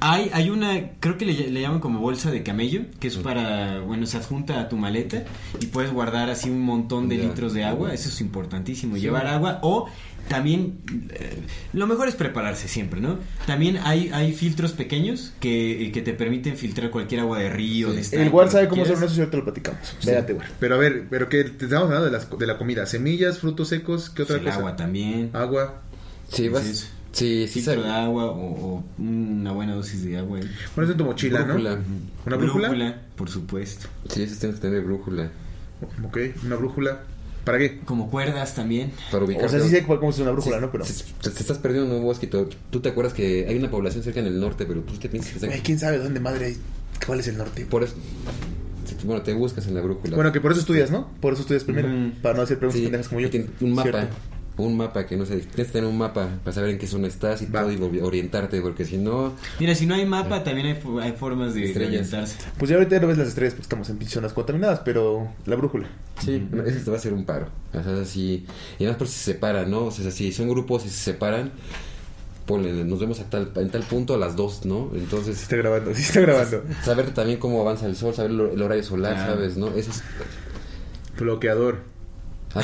[0.04, 3.78] Hay, hay una, creo que le, le llaman como bolsa de camello, que es para,
[3.80, 5.22] bueno, se adjunta a tu maleta
[5.60, 9.60] y puedes guardar así un montón de litros de agua, eso es importantísimo, llevar agua
[9.62, 9.86] o
[10.28, 10.78] también,
[11.10, 11.38] eh,
[11.72, 13.18] lo mejor es prepararse siempre, ¿no?
[13.46, 17.94] También hay, hay filtros pequeños que, que te permiten filtrar cualquier agua de río, Sí.
[17.96, 19.80] de estanque, El guard lo sabe cómo hacer eso y ahorita lo platicamos.
[19.98, 20.46] Espérate, güey.
[20.60, 22.86] Pero a ver, pero que te estamos hablando de, las, de la comida.
[22.86, 24.56] Semillas, frutos secos, ¿qué otra El cosa?
[24.56, 25.30] agua también.
[25.32, 25.82] Agua.
[26.30, 26.62] Sí, vas.
[26.62, 27.84] Entonces, Sí, sí, filtro sabe.
[27.88, 30.40] de agua o, o una buena dosis de agua.
[30.40, 30.44] ¿eh?
[30.74, 31.76] Pones en tu mochila, Brújula.
[31.76, 31.82] ¿no?
[32.24, 33.02] ¿Una brújula?
[33.16, 33.86] por supuesto.
[34.08, 35.28] Sí, eso tienes que tener brújula.
[36.06, 36.16] Ok,
[36.46, 37.00] una brújula.
[37.44, 37.80] ¿Para qué?
[37.80, 38.92] Como cuerdas también.
[39.10, 39.46] Para ubicarte.
[39.46, 40.70] O sea, sí sé cómo es una brújula, ¿no?
[40.70, 40.84] Pero...
[40.84, 42.26] Te, te estás perdiendo en un bosque.
[42.26, 45.40] Tú, te acuerdas que hay una población cerca en el norte, pero tú te piensas
[45.40, 46.56] que Güey, ¿quién sabe dónde madre hay?
[47.06, 47.66] ¿Cuál es el norte?
[47.66, 47.94] por eso.
[49.04, 50.14] Bueno, te buscas en la brújula.
[50.14, 51.08] Bueno, que por eso estudias, ¿no?
[51.20, 51.88] Por eso estudias primero.
[52.22, 53.26] Para no hacer preguntas Sí, pendejas como yo.
[53.26, 53.90] y tiene un mapa.
[53.90, 54.14] Cierto.
[54.58, 55.38] Un mapa que no sé.
[55.38, 57.62] Tienes que tener un mapa para saber en qué zona estás y Va.
[57.62, 59.32] todo y ori- orientarte, porque si no.
[59.58, 62.36] Mira, si no hay mapa, también hay, hay formas de, de orientarse.
[62.58, 65.88] Pues ya ahorita no ves las estrellas porque estamos en zonas contaminadas, pero la brújula.
[66.22, 67.46] Sí, ese te va a ser un paro.
[67.72, 68.46] O sea, así.
[68.78, 69.86] Y además, por si se separan, ¿no?
[69.86, 71.50] O sea, si son grupos y se separan,
[72.44, 74.90] ponle, nos vemos a tal, en tal punto a las dos, ¿no?
[74.92, 76.62] Sí Entonces, está grabando, sí está grabando.
[76.84, 79.16] saber también cómo avanza el sol, saber lo- el horario solar.
[79.16, 79.56] ¿sabes?
[79.56, 79.68] ¿No?
[79.68, 80.02] Eso es.
[81.18, 81.90] Bloqueador.
[82.54, 82.60] Ah,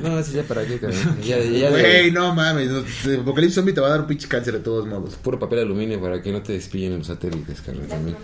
[0.00, 1.18] no, eso ya para qué, cabrón.
[1.24, 2.70] Ya, ya, ya- Güey, no mames.
[2.70, 2.84] no,
[3.22, 5.16] Apocalipsis Zombie te va a dar un pinche cáncer de todos modos.
[5.16, 8.16] Puro papel aluminio para que no te despillen en los satélites, carnal, también.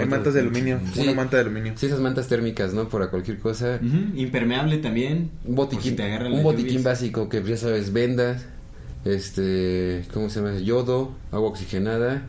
[0.00, 0.80] Hay mantas de aluminio.
[0.92, 1.00] Sí.
[1.02, 1.72] Una manta de aluminio.
[1.76, 2.88] Sí, esas mantas térmicas, ¿no?
[2.88, 3.78] Para cualquier cosa.
[4.16, 5.30] Impermeable también.
[5.44, 6.84] Un si botiquín, te agarran un botiquín lluvias.
[6.84, 8.44] básico que ya sabes, vendas,
[9.04, 10.58] este, ¿cómo se llama?
[10.58, 12.22] Yodo, agua oxigenada,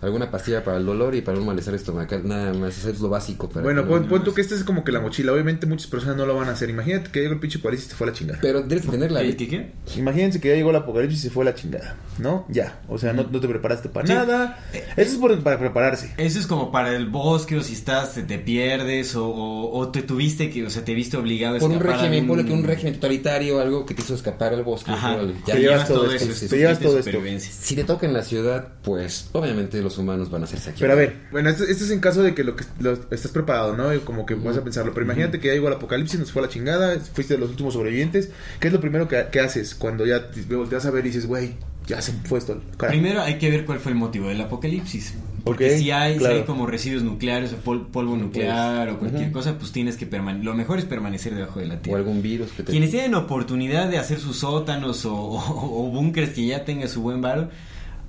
[0.00, 3.08] alguna pastilla para el dolor y para un malestar estomacal, nada más, eso es lo
[3.08, 3.48] básico.
[3.48, 5.32] Para Bueno, que- pon, pon tú que esta es como que la mochila.
[5.32, 6.68] Obviamente muchas personas no lo van a hacer.
[6.70, 8.38] Imagínate que llegó el pinche apocalipsis y se fue a la chingada.
[8.42, 9.22] Pero debes de tenerla.
[9.22, 9.72] ¿Qué, qué, qué?
[9.96, 11.96] Imagínense que ya llegó el apocalipsis y se fue a la chingada.
[12.18, 12.46] ¿No?
[12.48, 12.80] Ya.
[12.88, 14.12] O sea, no, no te preparaste para Sí.
[14.14, 14.58] nada.
[14.96, 16.12] Eso es por- para prepararse.
[16.16, 19.88] Eso es como para el bosque o si estás, te, te pierdes o, o, o
[19.88, 22.52] te tuviste que, o sea, te viste obligado a Por un escapar a régimen, que
[22.52, 24.90] un régimen totalitario, algo que te hizo escapar al bosque.
[24.92, 25.18] Ajá.
[25.44, 27.18] Te llevas todo esto, te llevas todo esto.
[27.40, 30.80] Si te toca en la ciudad, pues obviamente los humanos van a ser saqueados.
[30.80, 33.30] Pero a ver, bueno, esto, esto es en caso de que lo que lo- estás
[33.32, 33.92] preparado, ¿no?
[33.94, 34.92] Y como que vas a pensarlo.
[34.94, 37.50] Pero imagínate que ya llegó el apocalipsis, nos fue a la chingada, fuiste de los
[37.50, 38.30] últimos sobrevivientes.
[38.60, 41.26] ¿Qué es lo primero que, que haces cuando ya te volteas a ver y dices,
[41.26, 41.54] güey,
[41.86, 42.60] ya se fue esto?
[42.76, 42.98] carajo"?
[42.98, 45.14] Primero hay que ver cuál fue el motivo del apocalipsis.
[45.44, 49.30] Porque Ok, si hay, si hay como residuos nucleares o pol- polvo nuclear o cualquier
[49.30, 50.44] cosa, pues tienes que permanecer.
[50.44, 51.98] Lo mejor es permanecer debajo de la O tierra.
[52.00, 52.72] algún virus que te...
[52.72, 57.00] Quienes tienen oportunidad de hacer sus sótanos o, o- o búnkers que ya tenga su
[57.00, 57.48] buen varo,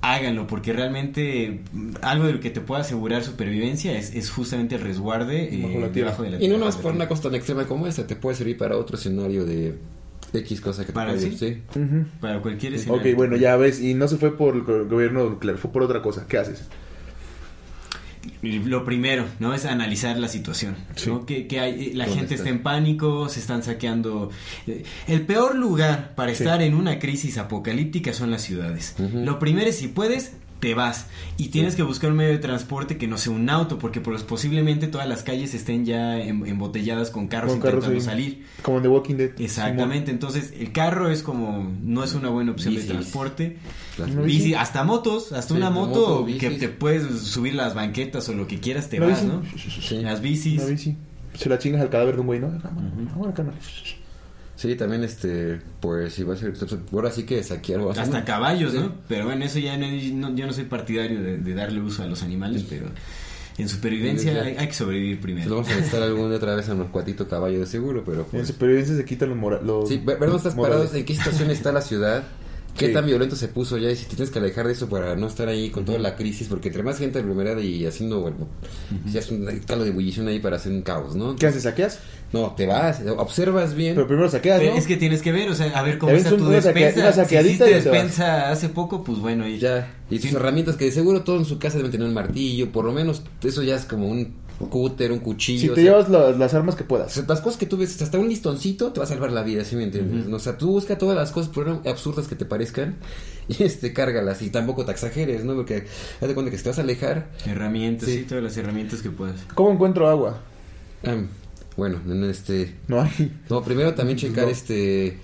[0.00, 4.76] háganlo, porque realmente mm, algo de lo que te puede asegurar supervivencia es, es justamente
[4.76, 6.10] el resguarde eh, Bajo la tierra.
[6.10, 8.36] debajo de la Y no más por una cosa tan extrema como esta, te puede
[8.36, 9.76] servir para otro escenario de
[10.32, 11.62] X cosa que te ¿Para puede sí?
[12.20, 13.16] Para cualquier Ok, escenario.
[13.16, 16.02] bueno, ya ves, y no se fue por el go- gobierno nuclear, fue por otra
[16.02, 16.26] cosa.
[16.28, 16.68] ¿Qué haces?
[18.42, 19.54] Lo primero, ¿no?
[19.54, 20.76] Es analizar la situación.
[20.96, 21.10] Sí.
[21.10, 21.26] ¿no?
[21.26, 22.44] Que, que hay, la ¿Dónde gente está?
[22.48, 24.30] está en pánico, se están saqueando.
[24.66, 26.42] Eh, El peor lugar para Sí.
[26.42, 28.94] estar en una crisis apocalíptica son las ciudades.
[28.98, 31.06] Lo primero es si puedes, te vas.
[31.36, 34.22] Y tienes que buscar un medio de transporte que no sea un auto, porque pues,
[34.22, 38.46] posiblemente todas las calles estén ya em- embotelladas con carros Con carros intentando ahí, salir.
[38.62, 39.30] Como en The Walking Dead.
[39.40, 42.88] Exactamente, entonces el carro es como, no es una buena opción Bicis.
[42.88, 43.56] de transporte.
[43.98, 44.54] Bici, bici.
[44.54, 48.46] hasta motos, hasta Sí, una moto, moto, que te puedes subir las banquetas o lo
[48.46, 49.26] que quieras, te vas, bici.
[49.26, 49.42] ¿no?
[49.82, 49.96] Sí.
[50.02, 50.60] Las bicis.
[50.60, 50.96] Una bici.
[51.34, 52.48] Se la chingas al cadáver de un güey, ¿no?
[52.60, 53.56] Cámara, cámara, cámara.
[54.58, 56.52] Sí, también este, pues si va a ser,
[56.92, 58.92] ahora sí que saquear o Hasta caballos, ¿no?
[59.06, 62.06] Pero bueno, eso ya no, no- yo no soy partidario de, de darle uso a
[62.06, 62.86] los animales, pero
[63.56, 65.50] en supervivencia Sí, hay, hay que sobrevivir Se lo primero.
[65.54, 68.48] vamos a necesitar algún otra vez a unos cuatito caballo de seguro, pero En pues...
[68.48, 70.78] supervivencia se quitan los, mora- los Sí, ver ver dónde estás morales.
[70.80, 72.24] parado, en qué situación está la ciudad,
[72.78, 72.92] qué Sí.
[72.94, 75.26] tan violento se puso ya y si te tienes que alejar de eso para no
[75.26, 78.48] estar ahí con toda la crisis, porque entre más gente aglomerada y haciendo, bueno,
[79.12, 81.36] ya es un caldo de ebullición ahí para hacer un caos, ¿no?
[81.36, 81.64] ¿Qué haces?
[81.64, 81.98] ¿Saqueas?
[82.32, 83.94] No, te vas, observas bien.
[83.94, 84.74] Pero primero saqueas, ¿no?
[84.76, 87.12] es que tienes que ver, o sea, a ver cómo está tu una saquea- despensa.
[87.12, 90.36] saqueadita si y hiciste despensa hace poco, pues bueno, y Ya, y tus Sí.
[90.36, 93.22] herramientas que de seguro todo en su casa deben tener un martillo, por lo menos
[93.42, 94.34] eso ya es como un
[94.66, 95.60] cúter, un cuchillo.
[95.60, 97.12] Si o te sea, llevas la- las armas que o puedas.
[97.12, 99.64] sea, las cosas que tú ves, hasta un listoncito te va a salvar la vida,
[99.64, 100.26] ¿sí me entiendes?
[100.32, 102.96] O sea, tú busca todas las cosas, por absurdas que te parezcan,
[103.48, 105.54] y este, cárgalas, y tampoco te exageres, ¿no?
[105.54, 105.84] Porque
[106.20, 108.24] de cuenta que si te vas a alejar, herramientas, Sí.
[108.28, 109.36] todas las herramientas que puedas.
[109.54, 110.40] ¿Cómo encuentro agua?
[111.76, 112.74] bueno, en este...
[112.88, 113.32] No hay.
[113.48, 114.50] No, primero también checar No.
[114.50, 115.18] este...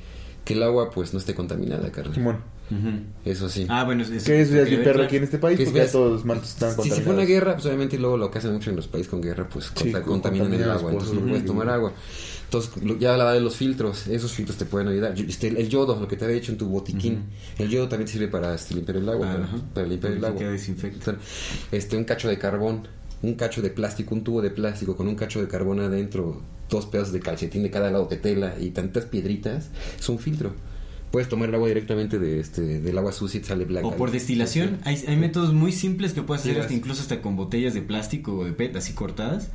[0.44, 2.12] Que el agua, pues, no esté contaminada, carnal.
[3.24, 3.66] Eso sí.
[3.69, 5.03] Ah, bueno, eso Que eso ya es claro.
[5.05, 6.99] aquí en este país Que porque ya todos los mantos están Si, contaminados.
[6.99, 9.20] si fue una guerra, pues obviamente luego lo que hacen mucho en los países con
[9.20, 11.93] guerra, pues Sí, conta- con- contaminan el agua, entonces no puedes tomar agua.
[12.45, 15.15] Entonces, lo- ya hablaba de los filtros, esos filtros te pueden ayudar.
[15.19, 17.24] Este, el yodo, lo que te había dicho en tu botiquín,
[17.59, 20.43] el yodo también sirve para este, limpiar el agua, para, limpiar el agua.
[20.51, 21.16] desinfecta.
[21.73, 22.86] Este, un cacho de carbón,
[23.23, 26.86] un cacho de plástico, un tubo de plástico con un cacho de carbón adentro, dos
[26.86, 29.69] pedazos de calcetín de cada lado de tela y tantas piedritas,
[29.99, 30.53] es un filtro.
[31.15, 33.86] Puedes tomar el agua directamente de este, del agua sucia y sale blanca.
[33.86, 37.23] O por destilación, hay, hay métodos muy simples que puedes hacer Sí, hasta incluso hasta
[37.23, 39.51] con botellas de plástico o de PET así cortadas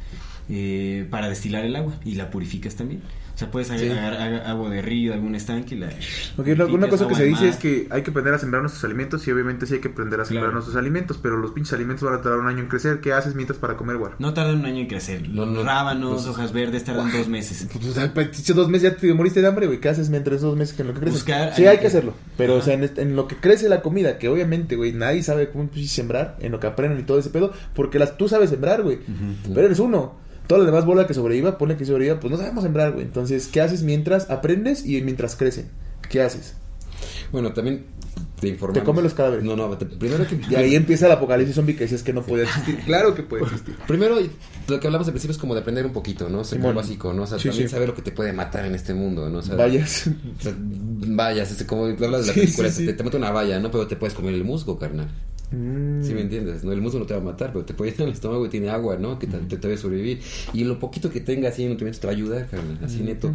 [0.48, 3.02] eh, para destilar el agua y la purificas también.
[3.40, 3.88] O sea, puedes Sí.
[3.88, 5.88] agarrar agua de río, algún estanque y la
[6.36, 9.26] Ok, una- cosa que se dice es que hay que aprender a sembrar nuestros alimentos
[9.26, 10.54] y obviamente sí hay que aprender a sembrar Claro.
[10.56, 13.00] nuestros alimentos, pero los pinches alimentos van a tardar un año en crecer.
[13.00, 14.12] ¿Qué haces mientras para comer, güey?
[14.20, 15.30] No tardan un año en crecer.
[15.30, 17.66] No, Rábanos, pues- hojas verdes tardan dos meses.
[17.72, 19.80] Pues, o sea, pues, dos meses ya te moriste de hambre, güey.
[19.80, 21.14] ¿Qué haces mientras dos meses que en lo que crece?
[21.14, 22.16] Buscar- sí, hay que hacerlo.
[22.36, 22.62] Pero, Ajá.
[22.62, 25.70] o sea, en, en lo que crece la comida, que obviamente, güey, nadie sabe cómo
[25.86, 29.00] sembrar, en lo que aprenden y todo ese pedo, porque las, tú sabes sembrar, güey.
[29.48, 30.28] Pero eres uno.
[30.50, 33.06] Toda la demás bola que sobreviva, ponle que sobreviva, pues no sabemos sembrar, güey.
[33.06, 35.70] Entonces, ¿qué haces mientras aprendes y mientras crecen?
[36.10, 36.56] ¿Qué haces?
[37.32, 37.86] Bueno, también
[38.42, 38.82] te informamos.
[38.82, 39.46] Te come los cadáveres.
[39.46, 40.40] No, no, te- primero que...
[40.50, 42.80] Y ahí empieza el apocalipsis zombie que decías que no puede existir.
[42.86, 43.76] Claro que puede existir.
[43.88, 44.16] Primero,
[44.68, 46.44] lo que hablamos al principio es como de aprender un poquito, ¿no?
[46.44, 47.24] Ser básico, ¿no?
[47.24, 47.72] O sea, Sí, también sí.
[47.72, 49.38] saber lo que te puede matar en este mundo, ¿no?
[49.38, 50.08] O sea, Vayas.
[50.40, 52.88] o sea, vayas, este, como hablas de la película, sí.
[52.88, 53.70] Te, te mete una valla, ¿no?
[53.70, 55.10] Pero te puedes comer el musgo, carnal.
[55.52, 56.04] Mm.
[56.04, 56.64] ¿Sí me entiendes?
[56.64, 56.72] ¿no?
[56.72, 58.50] El musgo no te va a matar, pero te puede ir en el estómago y
[58.50, 59.18] tiene agua, ¿no?
[59.18, 60.22] Que te, te, a sobrevivir.
[60.54, 62.80] Y lo poquito que tenga así en nutrimentos te va a ayudar, carnal.
[62.84, 63.34] Así neto.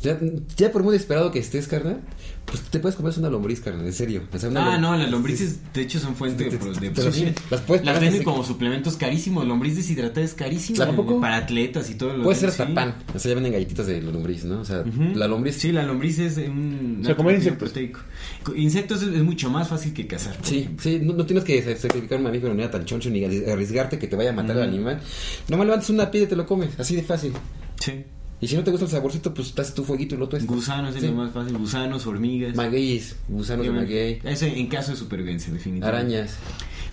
[0.00, 0.16] Ya,
[0.56, 2.00] ya por muy desesperado que estés, carnal,
[2.44, 4.22] pues te puedes comer una lombriz, carnal, en serio.
[4.32, 6.80] O sea, una Ah, no, las lombrices de hecho son fuente de, Te- pro- te-
[6.80, 7.32] de te- proteína.
[7.50, 9.44] las puedes Las venden como suplementos carísimos.
[9.44, 11.20] Lombriz deshidratada es carísimo.
[11.20, 12.62] Para atletas y todo lo Puede ser sí.
[12.62, 12.94] hasta pan.
[13.12, 14.60] O sea, ya venden galletitas de lombriz, ¿no?
[14.60, 15.16] O sea, Ujú.
[15.16, 15.56] la lombriz.
[15.56, 16.98] Sí, la lombriz es un.
[17.02, 17.70] O sea, comer insectos.
[17.70, 18.00] proteico.
[18.44, 20.36] Co- Insectos es, es mucho más fácil que cazar.
[20.42, 20.82] Sí, ejemplo.
[20.84, 24.06] sí, no, no tienes que sacrificar un mamífero ni nada tan choncho ni arriesgarte que
[24.06, 25.00] te vaya a matar al animal.
[25.48, 27.32] Nomás levantas una piedra y te lo comes, así de fácil.
[27.80, 28.04] Sí.
[28.40, 30.48] Y si no te gusta el saborcito, pues haces tu fueguito y lo tuestas.
[30.48, 31.08] Gusanos es Sí.
[31.08, 31.56] lo más fácil.
[31.58, 32.54] Gusanos, hormigas.
[32.54, 36.16] Magueyes, gusanos de maguey, Eso en caso de supervivencia, definitivamente.
[36.16, 36.36] arañas.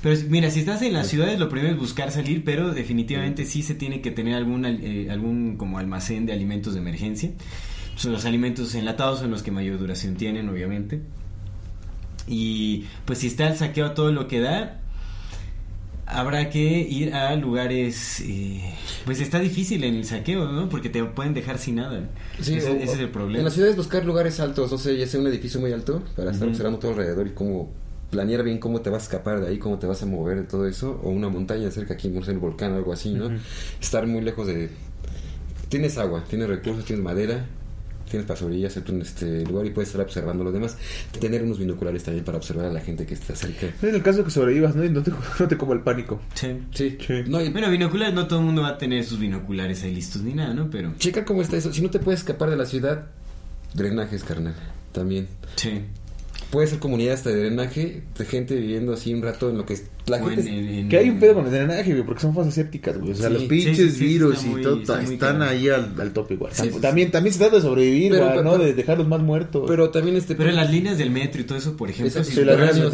[0.01, 3.61] Pero mira, si estás en las ciudades, lo primero es buscar salir, pero definitivamente sí
[3.63, 7.31] se tiene que tener algún, al- eh, algún como almacén de alimentos de emergencia.
[7.93, 11.01] Pues, los alimentos enlatados son los que mayor duración tienen, obviamente.
[12.27, 14.81] Y pues si está el saqueo a todo lo que da,
[16.06, 18.22] habrá que ir a lugares...
[18.22, 18.61] eh,
[19.06, 20.69] pues está difícil en el saqueo, ¿no?
[20.69, 22.10] Porque te pueden dejar sin nada.
[22.41, 23.40] Sí, ese, o- ese es el problema.
[23.40, 26.32] En las ciudades buscar lugares altos, no sé, ya sea un edificio muy alto, para
[26.32, 26.53] estar Ujú.
[26.53, 27.72] observando todo alrededor y cómo
[28.11, 30.44] planear bien cómo te vas a escapar de ahí, cómo te vas a mover de
[30.44, 33.30] todo eso, o una montaña cerca aquí, no sé, el volcán o algo así, ¿no?
[33.82, 34.69] Estar muy lejos de...
[35.69, 37.45] Tienes agua, tienes recursos, tienes madera,
[38.10, 40.77] tienes para sobrevivir, hacerte un este, lugar y puedes estar observando lo demás.
[41.19, 43.68] Tener unos binoculares también para observar a la gente que está cerca.
[43.82, 44.84] En el caso que sobrevivas, ¿no?
[44.84, 46.22] Y no te, no te como el pánico.
[46.34, 46.60] Sí.
[46.72, 47.14] Sí, Sí.
[47.27, 50.22] No, y Bueno, binoculares, no todo el mundo va a tener sus binoculares ahí listos
[50.22, 50.69] ni nada, ¿no?
[50.69, 50.94] Pero...
[50.98, 51.73] checa cómo está eso.
[51.73, 53.07] Si no te puedes escapar de la ciudad,
[53.73, 54.56] drenajes, carnal,
[54.91, 55.27] también.
[55.56, 55.82] Sí.
[56.51, 59.73] Puede ser comunidad hasta de drenaje, de gente viviendo así un rato en lo que
[59.73, 60.41] es- la O gente...
[60.41, 62.97] en- en- en- Que hay un pedo con el drenaje, güey, porque son fosas sépticas,
[62.97, 63.11] güey.
[63.11, 65.67] O sea, Sí, los pinches sí, sí, virus está y muy- todo está están ahí
[65.69, 66.53] al, al tope igual.
[66.53, 66.80] Sí, sí, sí.
[66.80, 68.57] también, también se trata de sobrevivir, Pero- güey, pero- ¿no?
[68.57, 69.63] De dejar los más muertos.
[69.67, 70.35] Pero también este...
[70.35, 72.91] Pero en las líneas del metro y todo eso, por ejemplo, si subterráneos,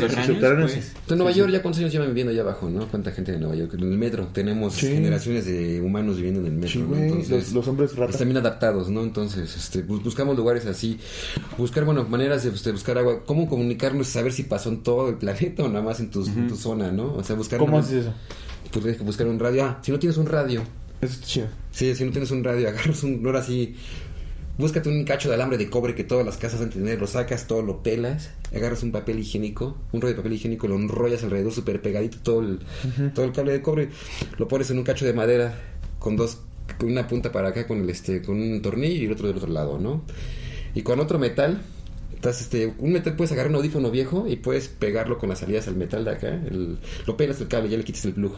[0.71, 0.91] pues.
[1.09, 2.87] En Nueva York ya cuántos años llevan viviendo allá abajo, ¿no?
[2.87, 3.73] ¿Cuánta gente de Nueva York?
[3.73, 7.95] En el metro tenemos generaciones de humanos viviendo en el metro, güey, Entonces, los, hombres
[7.95, 8.15] ratas.
[8.15, 9.03] Están bien adaptados, ¿no?
[9.03, 10.97] Entonces, este, bus- buscamos lugares así,
[11.57, 15.15] buscar, bueno, maneras de, este, buscar agua, cómo comunicarnos, saber si pasó en todo el
[15.15, 17.13] planeta o nada más en tu, en tu zona, ¿no?
[17.13, 17.59] O sea, buscar...
[17.59, 18.13] ¿Cómo haces eso?
[18.71, 19.65] Pues tienes que buscar un radio.
[19.65, 20.61] Ah, si no tienes un radio,
[21.01, 21.47] Eso está chido.
[21.71, 23.75] sí, si no tienes un radio, agarras un, ahora sí,
[24.57, 27.47] búscate un cacho de alambre de cobre que todas las casas deben tener, lo sacas,
[27.47, 31.51] todo lo pelas, agarras un papel higiénico, un rollo de papel higiénico, lo enrollas alrededor
[31.51, 32.59] súper pegadito todo el,
[33.13, 33.89] todo el cable de cobre,
[34.37, 35.53] lo pones en un cacho de madera
[35.99, 36.39] con dos,
[36.79, 39.37] con una punta para acá con el este, con un tornillo y el otro del
[39.37, 40.03] otro lado, ¿no?
[40.73, 41.61] Y con otro metal,
[42.21, 45.67] estás, este, un metal puedes agarrar un audífono viejo y puedes pegarlo con las salidas
[45.67, 46.77] al metal de acá, el-
[47.07, 48.33] lo pegas el cable, ya le quitas el plug.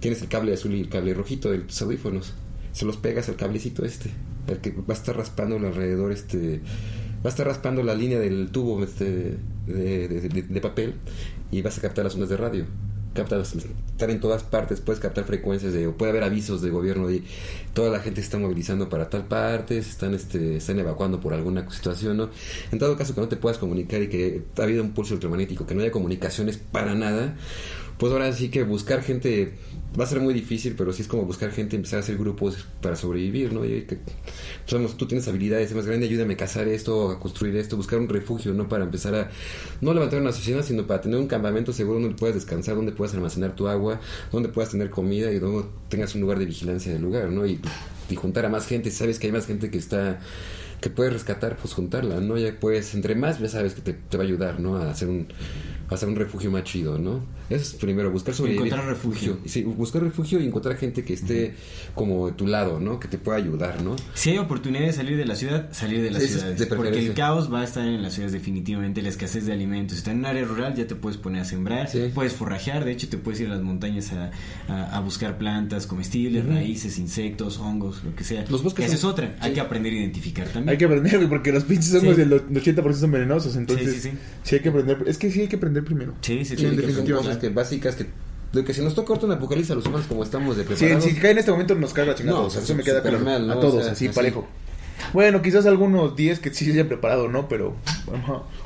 [0.00, 2.34] Tienes el cable azul y el cable rojito de tus audífonos.
[2.72, 4.10] Se los pegas al cablecito este,
[4.48, 6.60] el que va a estar raspando alrededor, este,
[7.24, 9.36] va a estar raspando la línea del tubo este,
[9.66, 10.94] de, papel
[11.52, 12.64] y vas a captar las ondas de radio.
[13.12, 17.06] Captas, estar en todas partes, puedes captar frecuencias de, o puede haber avisos de gobierno
[17.06, 17.22] de
[17.74, 21.34] toda la gente se está movilizando para tal parte, se están, este, están evacuando por
[21.34, 22.30] alguna situación, ¿no?
[22.70, 25.66] En todo caso que no te puedas comunicar y que ha habido un pulso electromagnético,
[25.66, 27.36] que no haya comunicaciones para nada,
[27.98, 29.54] pues ahora sí que buscar gente
[29.98, 32.66] va a ser muy difícil, pero sí es como buscar gente, empezar a hacer grupos
[32.80, 33.64] para sobrevivir, ¿no?
[33.64, 33.98] Y que,
[34.66, 37.98] sabemos, tú tienes habilidades, es más grande, ayúdame a cazar esto, a construir esto, buscar
[37.98, 38.68] un refugio, ¿no?
[38.68, 39.30] Para empezar a,
[39.80, 43.14] no levantar una sociedad, sino para tener un campamento seguro donde puedas descansar, donde puedas
[43.14, 44.00] almacenar tu agua,
[44.30, 47.44] donde puedas tener comida y donde tengas un lugar de vigilancia del lugar, ¿no?
[47.46, 47.60] Y,
[48.08, 50.20] y juntar a más gente, sabes que hay más gente que está
[50.80, 52.36] que puedes rescatar, pues juntarla, ¿no?
[52.36, 54.76] Ya puedes, entre más, ya sabes que te, te va a ayudar, ¿no?
[54.78, 55.28] A hacer un
[55.92, 57.20] a hacer un refugio más chido, ¿no?
[57.50, 58.66] Eso es primero, buscar sobrevivir.
[58.66, 59.38] Encontrar refugio.
[59.44, 61.54] Sí, buscar refugio y encontrar gente que esté
[61.94, 62.98] como de tu lado, ¿no?
[62.98, 63.96] Que te pueda ayudar, ¿no?
[64.14, 66.58] Si hay oportunidad de salir de la ciudad, salir de las ciudades.
[66.58, 69.92] de porque el caos va a estar en las ciudades definitivamente, la escasez de alimentos.
[69.96, 72.10] Si estás en un área rural ya te puedes poner a sembrar, Sí.
[72.14, 74.30] puedes forrajear, de hecho te puedes ir a las montañas a,
[74.68, 78.44] a- a buscar plantas comestibles, raíces, insectos, hongos, lo que sea.
[78.48, 80.70] Los bosques Esa es otra, hay que aprender a identificar también.
[80.70, 82.22] Hay que aprender, porque los pinches hongos Sí.
[82.22, 84.16] del 80% son venenosos, entonces Sí, sí, sí.
[84.42, 85.04] sí hay que aprender.
[85.06, 86.14] Es que sí hay que aprender primero.
[86.20, 88.06] Sí, sí, Sí, sí, que son cosas que básicas que
[88.52, 90.68] de que si nos toca ahorita un apocalipsis a los humanos como estamos de Si,
[90.68, 91.04] preparados.
[91.04, 92.40] si cae en este momento nos caga chingado.
[92.40, 93.18] No, o sea, eso me queda claro.
[93.20, 93.54] mal, ¿no?
[93.54, 94.14] A todos, O sea, así, así.
[94.14, 94.46] parejo.
[95.12, 97.48] Bueno, quizás algunos 10 que sí se hayan preparado, ¿no?
[97.48, 97.74] Pero.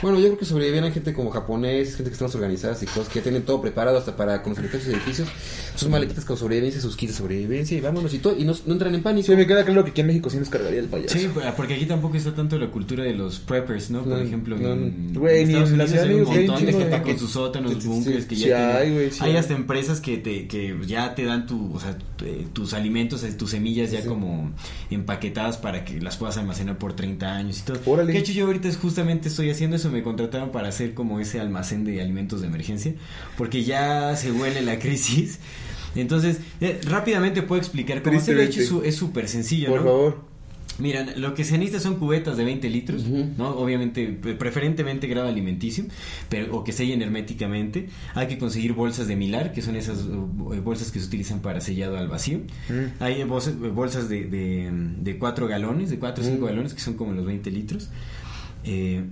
[0.03, 3.09] Bueno, yo creo que sobrevivían gente como japonés, gente que están más organizadas y cosas
[3.09, 5.29] que ya tienen todo preparado hasta para construir sus edificios,
[5.75, 8.73] sus maletitas con sobrevivencia, sus kits de sobrevivencia y vámonos y todo, y no, no
[8.73, 9.27] entran en pánico.
[9.27, 11.17] Sí, me queda claro que aquí en México sí nos cargaría el payaso.
[11.17, 14.01] Sí, porque aquí tampoco está tanto la cultura de los preppers, ¿no?
[14.01, 17.03] Por No, ejemplo, no, en, güey, Estados en la Unidos hay un montón de gente
[17.03, 18.13] con sus sótanos, sí.
[18.29, 21.25] que Sí ya tienen- hay, güey, sí hay hasta empresas que te que ya te
[21.25, 24.09] dan tu, o sea, eh, tus alimentos, eh, tus semillas ya Sí.
[24.09, 24.51] como
[24.91, 27.79] empaquetadas para que las puedas almacenar por 30 años y todo.
[27.87, 28.09] Órale.
[28.13, 31.21] Que de hecho yo ahorita es justamente estoy haciendo eso, me contrataron para hacer como
[31.21, 32.95] ese almacén de alimentos de emergencia,
[33.39, 35.39] porque ya se huele la crisis.
[35.95, 38.43] Entonces, eh, rápidamente puedo explicar cómo hacerlo.
[38.43, 39.87] De hecho, es súper sencillo, Por ¿no?
[39.87, 40.26] favor.
[40.79, 43.05] Mira, lo que se necesita son cubetas de 20 litros,
[43.39, 43.51] ¿no?
[43.51, 45.85] Obviamente, pre- preferentemente grado alimenticio,
[46.29, 47.89] pero, o que sellen herméticamente.
[48.15, 50.27] Hay que conseguir bolsas de milar, que son esas uh,
[50.63, 52.41] bolsas que se utilizan para sellado al vacío.
[53.01, 54.71] Hay bolsas, bolsas de, de,
[55.01, 57.89] de 4 galones, de 4 o 5 galones, que son como los 20 litros.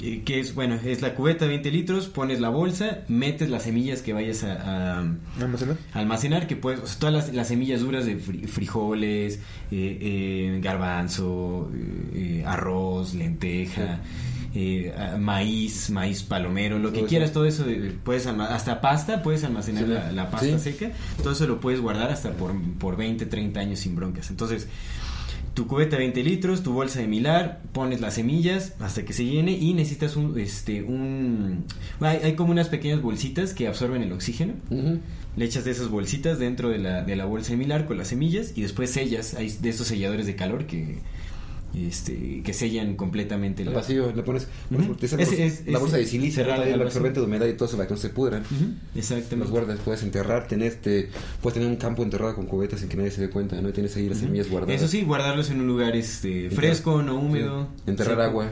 [0.00, 3.64] Eh, que es, bueno, es la cubeta de 20 litros, pones la bolsa, metes las
[3.64, 5.76] semillas que vayas a- a, ¿Almacenar?
[5.92, 9.40] almacenar que puedes, o sea, todas las, las semillas duras de fri- frijoles,
[9.72, 14.00] eh, eh, garbanzo, eh, eh, arroz, lenteja,
[14.54, 17.08] eh, maíz, maíz palomero, lo que eso.
[17.08, 19.90] quieras, todo eso, eh, puedes hasta pasta, puedes almacenar Sí.
[19.90, 20.72] la, la pasta Sí.
[20.72, 20.92] seca,
[21.22, 24.30] todo eso lo puedes guardar hasta por, por 20, 30 años sin broncas.
[24.30, 24.68] Entonces,
[25.58, 29.24] tu cubeta de 20 litros, tu bolsa de milar, pones las semillas hasta que se
[29.24, 31.64] llene y necesitas un, este, un,
[31.98, 34.52] hay, hay como unas pequeñas bolsitas que absorben el oxígeno.
[34.70, 38.06] Le echas de esas bolsitas dentro de la, de la bolsa de milar con las
[38.06, 39.34] semillas y después sellas.
[39.34, 41.00] Hay de estos selladores de calor que,
[41.76, 43.76] este, que sellan completamente El la...
[43.76, 44.46] vacío, le pones,
[45.02, 46.82] esa Ese bolsa- es- la bolsa de silicio, vacío.
[46.82, 48.42] absorbente de humedad y todo eso para que no se pudran.
[48.94, 49.36] Exactamente.
[49.36, 51.10] Los guardas, puedes enterrar, tener este,
[51.42, 53.68] puedes tener un campo enterrado con cubetas sin que nadie se dé cuenta, ¿no?
[53.68, 54.76] Y tienes ahí las semillas guardadas.
[54.76, 57.68] Eso sí, guardarlos en un lugar este, fresco, no húmedo.
[57.84, 57.90] Sí.
[57.90, 58.22] Enterrar seco.
[58.22, 58.48] agua.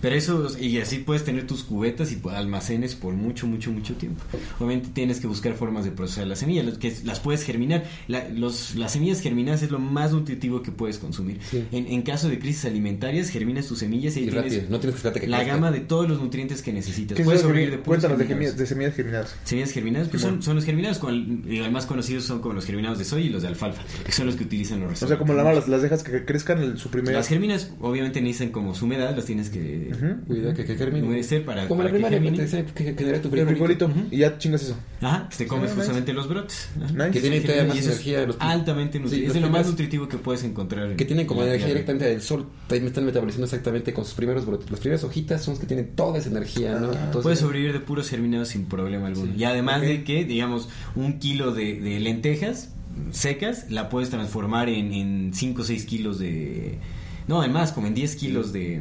[0.00, 4.22] Pero eso, y así puedes tener tus cubetas y almacenes por mucho, mucho, mucho tiempo.
[4.58, 7.84] Obviamente tienes que buscar formas de procesar las semillas, las que las puedes germinar.
[8.08, 11.38] La- los, las semillas germinadas es lo más nutritivo que puedes consumir.
[11.50, 11.64] Sí.
[11.72, 14.80] En, en caso de crisis alimentarias, germinas tus semillas y ahí Y tienes rápido, no
[14.80, 15.54] tienes que esperarte que la crezca.
[15.54, 17.16] gama de todos los nutrientes que necesitas.
[17.16, 18.56] ¿Qué es Puedes sobrevivir de Cuéntanos de, germinados.
[18.56, 19.34] gemi- de semillas germinadas.
[19.44, 21.14] Semillas germinadas, pues son, son los germinados, con
[21.48, 24.26] el, más conocidos son como los germinados de soya y los de alfalfa, que son
[24.26, 26.90] los que utilizan los O sea, como la las, las dejas que crezcan en su
[26.90, 27.18] primera...
[27.18, 30.26] Las germinas obviamente necesitan como su humedad, las tienes que Ujú.
[30.26, 31.06] Cuida que, que germine.
[31.06, 32.46] humedecer para, Como para la que que, germine.
[32.46, 33.90] que, que genera tu El frijolito.
[34.10, 34.76] Y ya chingas eso.
[35.00, 36.68] Ajá, pues te comes Sí, justamente los brotes.
[36.82, 36.92] Ajá.
[36.92, 37.10] Nice.
[37.10, 38.26] Que tienen Sí, todavía y más eso es energía.
[38.26, 39.26] Los, altamente Sí, nutritivo.
[39.28, 40.90] los es de lo más primeros- nutritivo que puedes encontrar.
[40.90, 41.80] en- que tienen como en la energía tierra.
[41.80, 42.46] directamente del sol.
[42.68, 44.70] También están metabolizando exactamente con sus primeros brotes.
[44.70, 46.92] Las primeras hojitas son las que tienen toda esa energía, ¿no?
[46.92, 49.32] Entonces, Puedes sobrevivir de puros germinados sin problema alguno.
[49.36, 49.86] Y además Ok.
[49.88, 52.70] de que, digamos, un kilo de, de lentejas
[53.10, 56.78] secas la puedes transformar en 5 o 6 kilos de...
[57.26, 58.80] No, en más, como en 10 kilos de...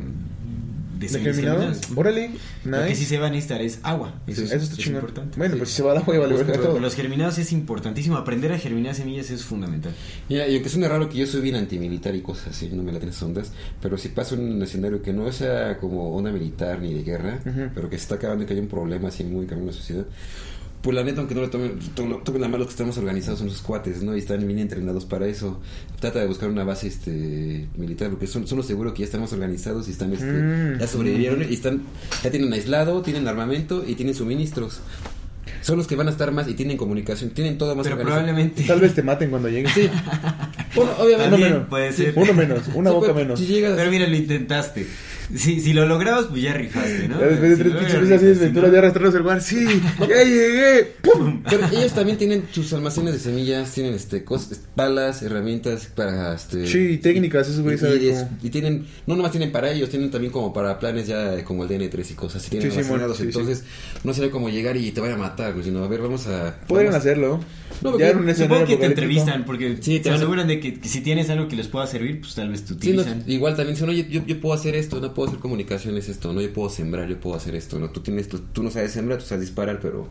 [1.08, 1.64] De, ¿De semillas germinados?
[1.82, 1.98] germinadas.
[1.98, 2.30] Órale.
[2.66, 2.96] Lo que Nice.
[2.96, 4.16] sí se va a necesitar es agua.
[4.28, 5.38] Eso, Sí, es, eso está es importante.
[5.38, 5.58] Bueno, Sí.
[5.60, 6.80] pues si se va a la agua y vale verga todo.
[6.80, 8.18] Los germinados es importantísimo.
[8.18, 9.94] Aprender a germinar semillas es fundamental.
[10.30, 12.92] Mira, y aunque suene raro que yo soy bien antimilitar y cosas así, no me
[12.92, 13.52] la tienes ondas,
[13.82, 17.70] pero si pasa un escenario que no sea como onda militar ni de guerra, Ujú.
[17.76, 19.80] pero que se está acabando y que hay un problema así muy camino en la
[19.80, 20.06] sociedad,
[20.84, 23.48] pues la neta, aunque no lo tomen, tomen la mano los que estamos organizados son
[23.48, 24.16] los cuates, ¿no?
[24.16, 25.60] Y están bien entrenados para eso.
[26.00, 29.32] Trata de buscar una base este militar, porque son, son los seguros que ya estamos
[29.34, 30.80] organizados y están, este, Mm.
[30.80, 31.84] ya sobrevivieron y están,
[32.24, 34.82] ya tienen aislado, tienen armamento y tienen suministros.
[35.62, 38.26] Son los que van a estar más y tienen comunicación, tienen todo más Pero organizado.
[38.26, 38.64] probablemente...
[38.64, 39.72] Tal vez te maten cuando lleguen.
[39.74, 39.90] Sí.
[40.76, 41.30] Obviamente.
[41.30, 41.68] También menos.
[41.70, 42.14] puede ser.
[42.18, 42.64] Uno menos.
[42.74, 43.40] Una Sí, boca pues, menos.
[43.40, 44.86] Si llegas, Pero mira, lo intentaste.
[45.36, 47.20] Si, si lo lograbas, pues ya rifaste, ¿no?
[47.20, 49.42] Ya después de Si tres pinches así desventuras de arrastrarnos el lugar.
[49.42, 49.66] Sí,
[50.00, 50.92] ya llegué.
[51.02, 51.44] ¡Pum!
[51.50, 56.68] Pero ellos también tienen sus almacenes de semillas, tienen este cos- palas, herramientas para este
[56.68, 60.32] Sí, técnicas, esos güeyes y, y y tienen, no nomás tienen para ellos, tienen también
[60.32, 63.24] como para planes ya como el DN3 y cosas, y tienen Sí, sí, sí, sí.
[63.24, 63.64] entonces
[64.04, 66.56] no sería como llegar y te vaya a matar, güey, sino a ver, vamos a
[66.68, 67.40] Podrían vamos- hacerlo.
[67.82, 71.02] No, ya Supongo que te entrevistan porque Sí, te se aseguran de que, que si
[71.02, 73.24] tienes algo que les pueda servir, pues tal vez te Sí, no, utilizan.
[73.28, 76.42] igual también dicen, oye, yo, yo puedo hacer esto, no puedo hacer comunicaciones esto, no,
[76.42, 79.20] yo puedo sembrar, yo puedo hacer esto, no, tú tienes, tú, tú no sabes sembrar,
[79.20, 80.10] tú sabes disparar, pero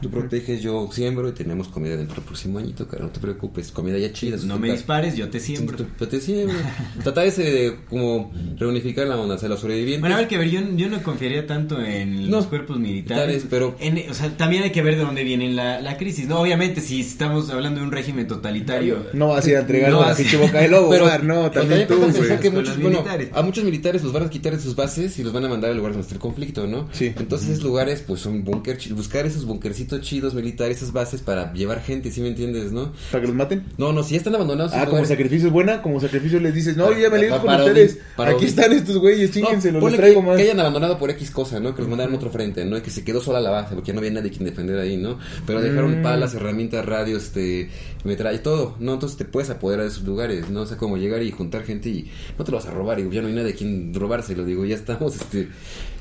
[0.00, 3.70] tú proteges, yo siembro y tenemos comida dentro del próximo añito, cara, no te preocupes,
[3.72, 4.36] comida ya chida.
[4.44, 5.76] no me dispares, yo te siembro.
[5.76, 6.56] Tú- tú te siembro.
[7.02, 10.00] Tratar ese de como reunificar la onda, o sea, los sobrevivientes.
[10.00, 13.42] Bueno, a ver que ver, yo, yo no confiaría tanto en No, los cuerpos militares,
[13.42, 16.26] militares, pero- en- o sea, también hay que ver de dónde viene la, la crisis,
[16.28, 16.40] ¿no?
[16.40, 20.04] Obviamente, si estamos hablando de un régimen totalitario, No vas a ir a entregar No
[20.16, 22.00] pinche boca de lobo, Pero- Omar, no, pero también tú,
[22.40, 25.32] que muchos, bueno, a muchos militares los van a quitar de sus bases y los
[25.32, 26.88] van a mandar a lugares donde esté el conflicto, ¿no?
[26.92, 27.12] Sí.
[27.18, 31.52] Entonces esos lugares, pues son búnker, chi- buscar esos bunkercitos chidos militares, esas bases para
[31.52, 32.92] llevar gente, ¿sí me entiendes, no?
[33.10, 33.64] ¿Para que los maten?
[33.78, 34.72] No, no, si ya están abandonados.
[34.74, 37.64] Ah, como sacrificio es buena, como sacrificio les dices, no, ya me ligo con para
[37.64, 37.98] ustedes.
[38.16, 40.36] Aquí están estos güeyes, chíngenselo, No, los traigo más.
[40.36, 41.74] que hayan abandonado por X cosa, ¿no?
[41.74, 42.80] Que los mandaron a otro frente, ¿no?
[42.82, 45.18] Que se quedó sola la base, porque ya no había nadie quien defender ahí, ¿no?
[45.46, 46.02] Pero dejaron Mm.
[46.02, 47.70] palas, herramientas, radios, este,
[48.04, 48.94] metralla, todo, ¿no?
[48.94, 50.62] Entonces te puedes apoderar de esos lugares, ¿no?
[50.62, 53.10] O sea, como llegar y juntar gente y no te lo vas a robar, digo,
[53.12, 55.48] ya no hay nadie quien robárselo, digo, ya estamos, este,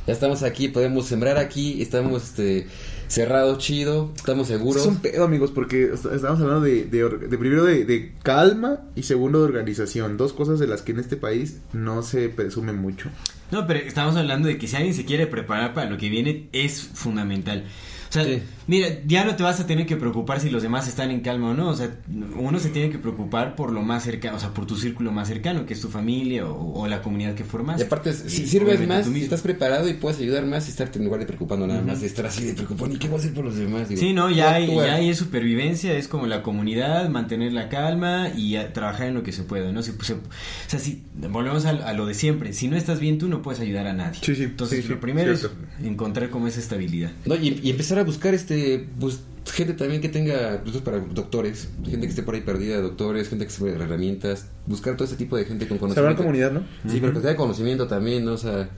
[0.08, 2.68] ya estamos aquí, podemos sembrar aquí, estamos, este,
[3.08, 4.82] cerrados, chido, estamos seguros.
[4.84, 9.04] Es un pedo, amigos, porque est- estamos hablando de, de, primero de, de calma y
[9.04, 10.16] segundo de organización.
[10.18, 13.10] Dos cosas de las que en este país no se presume mucho.
[13.52, 16.48] No, pero estamos hablando de que si alguien se quiere preparar para lo que viene,
[16.54, 17.66] es fundamental.
[18.10, 18.42] O sea, Sí.
[18.72, 21.50] Mira, ya no te vas a tener que preocupar si los demás están en calma
[21.50, 21.68] o no.
[21.68, 21.94] O sea,
[22.40, 25.28] uno se tiene que preocupar por lo más cercano, o sea, por tu círculo más
[25.28, 27.82] cercano, que es tu familia o, o la comunidad que formas.
[27.82, 31.00] Y aparte, si Y sirves más, si estás preparado y puedes ayudar más y estarte
[31.00, 33.20] en lugar de preocupando nada más, de estar así de preocupado, ¿y qué voy a
[33.20, 33.90] hacer por los demás?
[33.90, 37.68] Digo, Sí, no, ya hay, ya hay es supervivencia, es como la comunidad, mantener la
[37.68, 39.84] calma y a- trabajar en lo que se pueda, ¿no?
[39.84, 40.20] Si, se- o
[40.68, 43.60] sea, si volvemos a, a lo de siempre, si no estás bien tú no puedes
[43.60, 44.20] ayudar a nadie.
[44.24, 45.46] Sí, sí, Entonces, sí, lo primero es
[45.84, 47.12] encontrar como esa estabilidad.
[47.26, 48.61] No, y, y empezar a buscar este
[49.00, 49.20] pues
[49.54, 53.46] gente también que tenga pues, para doctores, gente que esté por ahí perdida, doctores, gente
[53.46, 56.22] que sepa de herramientas, buscar todo ese tipo de gente con Saber conocimiento.
[56.24, 56.92] comunidad, ¿no?
[56.92, 58.34] Sí, pero que tenga conocimiento también, ¿no?
[58.34, 58.70] O sea,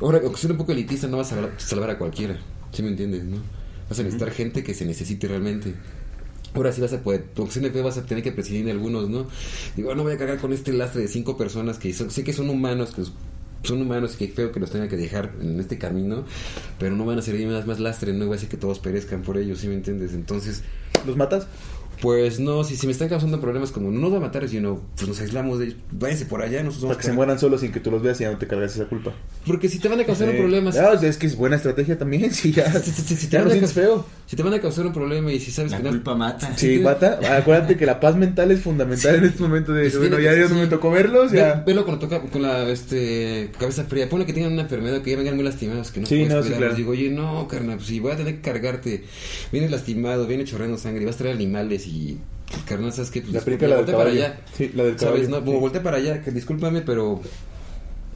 [0.00, 2.36] ahora, aunque sea un poco elitista, no vas a salvar, a cualquiera,
[2.72, 3.38] ¿sí me entiendes, no?
[3.88, 5.74] Vas a necesitar gente que se necesite realmente.
[6.54, 9.26] Ahora sí vas a poder, tu fe vas a tener que presidir algunos, ¿no?
[9.76, 12.32] Digo, no voy a cargar con este lastre de cinco personas que son- sé que
[12.32, 13.02] son humanos, que
[13.66, 16.24] son humanos y que feo que los tenga que dejar en este camino,
[16.78, 19.22] pero no van a servir más, más lastre, no voy a decir que todos perezcan
[19.22, 20.14] por ellos, ¿sí me entiendes?
[20.14, 20.62] Entonces,
[21.06, 21.46] ¿Los matas?
[22.00, 24.82] Pues no, si, si me están causando problemas como no nos va a matar, sino
[24.96, 27.72] pues nos aislamos de ellos, váyanse por allá, nosotros Para que se mueran solos sin
[27.72, 29.12] que tú los veas y ya no te cargas esa culpa.
[29.46, 30.38] Porque si te van a causar un Sí.
[30.40, 33.02] problema, si- Ah, o sea, es que es buena estrategia también, si ya, si, si-
[33.02, 34.06] si- si te ya van no a sientes causar- feo.
[34.26, 36.52] si te van a causar un problema y si sabes La que no- culpa mata.
[36.56, 37.18] Sí, mata.
[37.36, 40.50] Acuérdate que la paz mental es fundamental en este momento de, Sí, bueno, ya Dios
[40.50, 41.62] no me tocó verlos, Ve- ya.
[41.66, 44.08] Velo cuando toca con la este, cabeza fría.
[44.08, 46.56] Ponle que tengan una enfermedad, que ya vengan muy lastimados, que no Sí, puedes no,
[46.56, 46.74] claro.
[46.74, 49.04] Digo, oye, no, carnal, pues si voy a tener que cargarte,
[49.52, 52.18] vienes lastimado, viene chorreando sangre, y vas a traer animales y.
[52.50, 53.22] pues, carnal, ¿sabes qué?
[53.22, 54.40] Pues, La película la del para allá.
[54.54, 55.28] Sí, la del ¿Sabes?
[55.28, 57.20] No, como voltea para allá, que discúlpame, pero.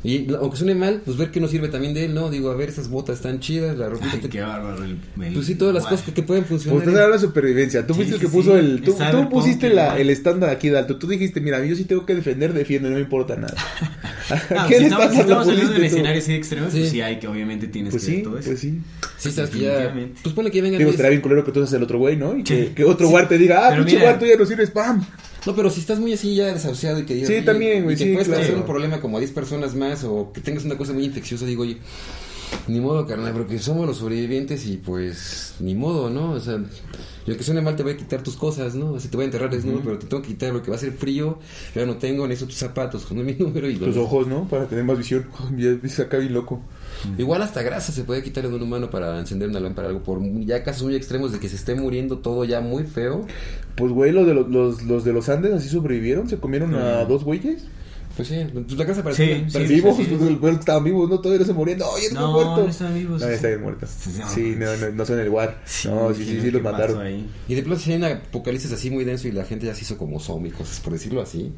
[0.03, 2.31] Y aunque suene mal, pues ver que no sirve también de él, ¿no?
[2.31, 4.83] Digo, a ver, esas botas están chidas, la ropita Ay, que qué bárbaro.
[4.83, 5.91] el- el- Pues sí, todas las Guau.
[5.93, 6.89] cosas que, que pueden Pues funcionar.
[6.89, 7.87] usted habla de supervivencia.
[7.87, 8.59] Tú Sí, fuiste el sí, que puso sí.
[8.61, 8.81] el.
[8.83, 10.97] Tú, tú pusiste la, el estándar aquí de alto.
[10.97, 13.55] Tú dijiste, mira, yo sí tengo que defender, defiendo, no me importa nada.
[14.31, 16.79] Ah, ¿A si estamos, estándar si estamos hablando de escenarios así extremos, Sí.
[16.79, 18.49] pues sí hay que obviamente tienes Pues que ver todo eso.
[18.51, 18.81] pues sí.
[19.19, 19.93] Sí, sabes que ya.
[20.23, 20.79] Pues ponle que vengan.
[20.79, 22.37] Digo, estaría bien culero que tú seas el otro güey, ¿no?
[22.39, 25.05] Y que, que otro guard te diga, ah, pinche guard, tú ya no sirves, ¡pam!
[25.47, 27.99] No, pero si estás muy así ya desahuciado y que digas, Sí, también, güey, y
[27.99, 28.43] que sí, puedes claro.
[28.43, 31.47] causar un problema como a 10 personas más o que tengas una cosa muy infecciosa,
[31.47, 31.79] digo, oye,
[32.67, 36.33] ni modo, carnal, porque somos los sobrevivientes y pues ni modo, ¿no?
[36.33, 36.59] O sea,
[37.27, 38.93] yo que suene mal te voy a quitar tus cosas, ¿no?
[38.93, 40.77] O sea, te voy a enterrar desnudo, pero te tengo que quitar lo que va
[40.77, 41.39] a ser frío,
[41.75, 44.49] ya no tengo, necesito tus zapatos, con mi número y Tus ojos, ¿no?
[44.49, 45.27] Para tener más visión.
[45.57, 46.61] Ya acá bien loco.
[47.19, 50.21] Igual hasta grasa se puede quitar de un humano para encender una lámpara, algo por
[50.45, 53.27] ya casos muy extremos de que se esté muriendo todo ya muy feo.
[53.77, 56.29] Pues, güey, los de los, los, los de los Andes así sobrevivieron.
[56.29, 57.63] Se comieron a dos güeyes.
[58.17, 58.35] Pues sí,
[58.77, 60.37] la casa Sí, parecía sí, vivos, sí.
[60.41, 61.21] pues, estaban vivos, ¿no?
[61.21, 61.79] Todavía no se morían.
[61.79, 62.59] No, ya No, muertos.
[62.65, 63.21] no están vivos.
[63.23, 63.89] No, ya están bien muertos.
[63.91, 64.29] Sí, no.
[64.29, 65.51] Sí, no, no, no son el guard.
[65.87, 67.01] No, sí, sí, sí, ¿qué los mataron.
[67.01, 67.27] ahí?
[67.49, 69.83] Y de pronto si hay un apocalipsis así muy denso y la gente ya se
[69.83, 71.53] hizo como zombie, cosas por decirlo así,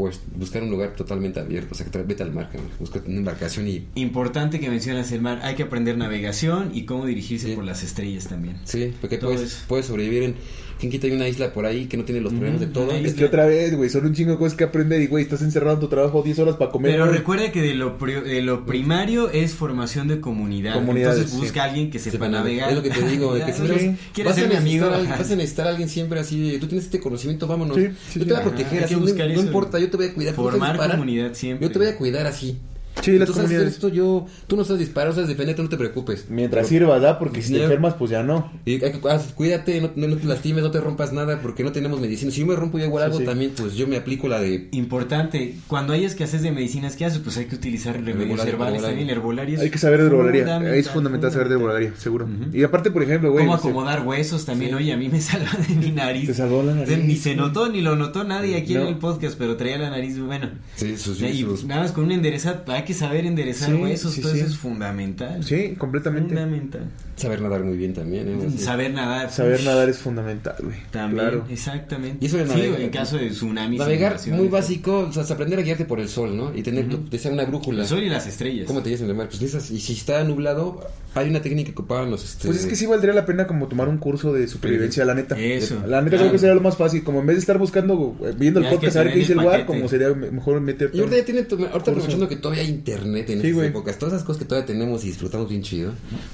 [0.00, 2.48] pues buscar un lugar totalmente abierto, o sea, que vete al mar,
[2.78, 3.86] busca una embarcación y...
[3.96, 5.40] Importante que mencionas el mar.
[5.42, 7.54] Hay que aprender navegación y cómo dirigirse Sí.
[7.54, 8.56] por las estrellas también.
[8.64, 10.34] Sí, porque puedes, puedes sobrevivir en...
[10.80, 12.90] ¿Quién quita hay una isla por ahí que no tiene los problemas de todo?
[12.92, 15.42] Es que otra vez, güey, son un chingo de cosas que aprender y, güey, estás
[15.42, 16.92] encerrado en tu trabajo 10 horas para comer.
[16.92, 17.18] Pero güey.
[17.18, 20.72] recuerda que de lo, pri- de lo primario es formación de comunidad.
[20.74, 21.58] Comunidades, Entonces busca sí.
[21.60, 22.70] a alguien que sepa Sepa navegar.
[22.70, 23.96] Es lo que te digo, que sí.
[24.14, 24.88] ¿Quieres vas, a ser mi amigo?
[25.08, 27.76] vas a necesitar a alguien siempre así de, tú tienes este conocimiento, vámonos.
[27.76, 30.14] Sí, sí, yo te voy a proteger así, no, no importa, yo te voy a
[30.14, 30.34] cuidar.
[30.34, 31.68] Formar comunidad siempre.
[31.68, 32.56] Yo te voy a cuidar así.
[33.02, 33.72] Sí, las hacer comunidades.
[33.74, 36.26] esto, yo, tú no sabes disparar, no sabes defenderte, no te preocupes.
[36.28, 37.18] Mientras sirva, ¿da?
[37.18, 38.52] Porque si te enfermas, pues ya no.
[38.66, 41.72] Y hay que- ah, cuídate, no, no- te lastimes, no te rompas nada porque no
[41.72, 42.30] tenemos medicina.
[42.30, 43.24] Si yo me rompo yo igual Sí, algo sí.
[43.24, 44.68] también, pues yo me aplico la de...
[44.72, 47.20] Importante, cuando hay escasez de medicinas, ¿qué haces?
[47.20, 49.60] Pues hay que utilizar remedios herbales también, herbolarios.
[49.62, 50.74] Hay que saber de herbolaria.
[50.74, 52.28] Es fundamental saber de herbolaria, seguro.
[52.52, 53.46] Y aparte, por ejemplo, güey.
[53.46, 54.76] Cómo sé, acomodar huesos también, Sí.
[54.76, 56.26] oye, a mí me salva de mi nariz.
[56.26, 57.04] Te salvó la O sea, nariz.
[57.06, 58.82] Ni se notó, ni lo notó nadie aquí No.
[58.82, 60.50] en el podcast, pero traía la nariz, bueno.
[60.76, 64.12] Sí, sus, y sus- nada más con un enderezar, hay que saber enderezar Sí, huesos,
[64.14, 64.38] sí, todo sí.
[64.40, 65.44] eso es fundamental.
[65.44, 66.28] Sí, completamente.
[66.34, 66.82] Fundamental.
[67.16, 68.28] saber nadar muy bien también.
[68.28, 68.58] ¿eh?
[68.58, 69.30] Saber nadar.
[69.30, 70.76] Saber nadar es fundamental, güey.
[70.90, 71.44] También, Claro.
[71.50, 72.18] exactamente.
[72.20, 73.78] Y eso de sí, navegar- en caso de tsunamis.
[73.78, 76.54] Navegar muy básico, o sea, aprender a guiarte por el sol, ¿no?
[76.54, 77.82] Y tener, desea una brújula.
[77.82, 78.66] El sol y las estrellas.
[78.66, 79.28] ¿Cómo te dices en el mar?
[79.28, 80.80] Pues esas, y si está nublado,
[81.14, 82.24] hay una técnica que ocupaban los...
[82.24, 85.14] Este, Pues es que sí valdría la pena como tomar un curso de supervivencia, la
[85.14, 85.38] neta.
[85.38, 85.82] Eso.
[85.86, 87.02] La neta creo que sería lo más fácil.
[87.02, 89.18] Como en vez de estar buscando, eh, viendo el Ya que podcast a ver qué
[89.20, 89.66] dice el paquete.
[89.66, 90.96] como sería me- mejor meterte.
[90.96, 94.14] Y ahorita ya tiene, ahorita aprovechando que todavía hay internet en Sí, estas épocas, todas
[94.14, 95.92] esas cosas que todavía tenemos y disfrutamos bien chido,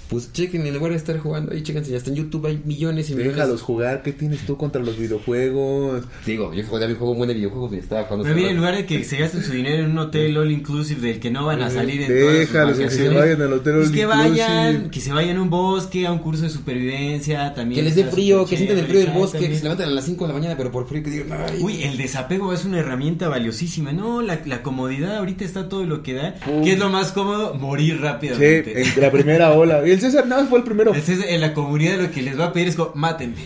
[0.09, 3.09] pues chequen, en lugar de estar jugando ahí, chequen, ya está en YouTube hay millones
[3.11, 3.37] y millones.
[3.37, 4.03] Déjalos jugar.
[4.03, 6.05] ¿Qué tienes tú contra los videojuegos?
[6.27, 8.25] Digo, yo juego, juego un buen de videojuegos y estaba jugando.
[8.25, 11.01] Pero mira, en lugar de que se gasten su dinero en un hotel all inclusive
[11.01, 13.75] del que no van a salir en todas sus Déjalos que se vayan al hotel
[13.77, 14.07] pues all que inclusive.
[14.07, 17.77] vayan, vayan, que se vayan a un bosque, a un curso de supervivencia, también.
[17.81, 20.05] Que les dé frío, que sienten el frío del bosque, que se levanten a las
[20.05, 21.59] 5 de la mañana, pero por frío que digan, ay.
[21.61, 23.93] Uy, el desapego es una herramienta valiosísima.
[23.93, 26.35] No, la, la comodidad ahorita está todo lo que da.
[26.65, 27.55] ¿Qué es lo más cómodo?
[27.55, 28.83] Morir Sí, rápidamente.
[28.83, 29.87] en la primera ola.
[29.87, 30.95] Y el César nada más fue el primero.
[30.95, 33.37] Ese es- en la comunidad lo que les va a pedir es como, mátenme.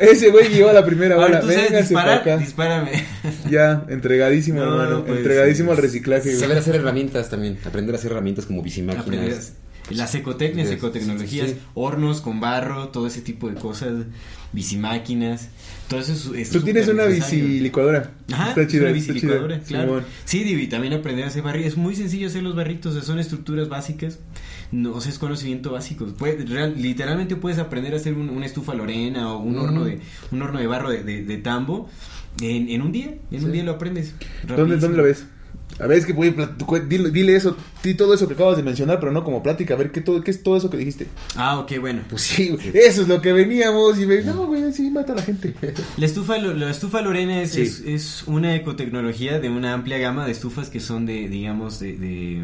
[0.00, 1.40] Ese güey guió a la primera ola.
[1.40, 2.18] ¿tú sabes disparar?
[2.20, 2.36] acá.
[2.38, 2.90] Dispárame.
[3.50, 5.04] Ya, entregadísimo, No, hermano.
[5.06, 5.76] no entregadísimo ser.
[5.78, 6.40] al reciclaje, güey.
[6.40, 9.52] Saber hacer herramientas también, aprender a hacer herramientas como Aprender bicimáquinas.
[9.90, 11.60] Las ecotecnias, Sí, ecotecnologías, sí, sí.
[11.74, 14.06] hornos con barro, todo ese tipo de cosas,
[14.52, 15.48] bicimáquinas,
[15.88, 18.12] todo eso es, es Tú tienes una bicilicuadora.
[18.32, 20.02] Ajá, está chida, una bicilicuadora, claro.
[20.24, 21.72] Sí, Divi, también aprender a hacer barritos.
[21.72, 24.18] Es muy sencillo hacer los barritos, o sea, son estructuras básicas.
[24.72, 26.06] No, o sea, es conocimiento básico.
[26.06, 29.60] Puede- real- literalmente puedes aprender a hacer un- una estufa lorena o un Mm.
[29.60, 30.00] horno de
[30.32, 31.88] un horno de barro de, de- de tambo
[32.40, 33.14] en, en un día.
[33.30, 33.52] En un Sí.
[33.52, 34.14] día lo aprendes.
[34.46, 34.78] ¿Dónde.
[34.78, 35.26] ¿Dónde lo ves?
[35.78, 36.34] A ver, es que güey,
[36.88, 37.56] dile, dile eso,
[37.98, 39.74] todo eso que acabas de mencionar, pero no como plática.
[39.74, 41.06] A ver, ¿qué, todo, qué es todo eso que dijiste?
[41.36, 42.02] Ah, ok, bueno.
[42.08, 44.00] Pues sí, eso es lo que veníamos.
[44.00, 45.54] Y me, no, güey, sí, mata a la gente.
[45.98, 47.60] La estufa, la estufa Lorena es, Sí.
[47.62, 51.96] es, es una ecotecnología de una amplia gama de estufas que son de, digamos, de,
[51.96, 52.42] de,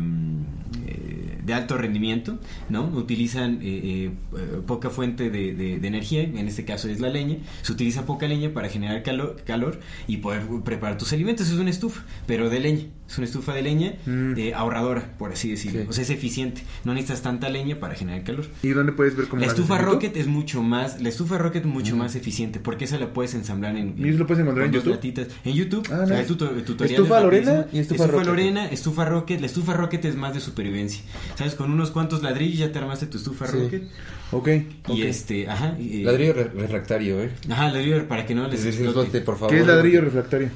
[0.87, 2.39] eh, de alto rendimiento,
[2.69, 2.85] ¿no?
[2.85, 7.09] Utilizan eh, eh, eh, poca fuente de, de- de energía, en este caso es la
[7.09, 7.39] leña.
[7.63, 11.49] Se utiliza poca leña para generar calor, calor y poder preparar tus alimentos.
[11.49, 12.85] Es una estufa, pero de leña.
[13.13, 14.33] Es una estufa de leña Mm.
[14.39, 15.83] eh, ahorradora, por así decirlo.
[15.83, 15.87] Sí.
[15.91, 16.63] O sea, es eficiente.
[16.85, 18.47] No necesitas tanta leña para generar calor.
[18.63, 21.67] ¿Y dónde puedes ver cómo La la estufa Rocket es mucho más, la estufa Rocket
[21.67, 24.65] es mucho más eficiente porque esa la puedes ensamblar en, ¿Y eso lo puedes encontrar
[24.67, 24.95] con en dos YouTube?
[24.95, 25.27] latitas.
[25.45, 26.15] En YouTube, Ah, o sea, nice.
[26.21, 28.27] hay tuto- tutoriales Estufa Lorena y estufa Rocket.
[28.27, 31.03] Lorena, estufa Rocket, la estufa Rocket es más de supervivencia.
[31.37, 31.55] ¿Sabes?
[31.55, 33.59] Con unos cuantos ladrillos ya te armaste tu estufa Sí.
[33.59, 33.83] Rocket
[34.31, 34.49] Ok,
[34.89, 37.31] y este, ajá, y, Ladrillo re- refractario, ¿eh?
[37.51, 39.51] Ajá, ladrillo para que no les explote, por favor.
[39.55, 40.49] ¿Qué es ladrillo refractario?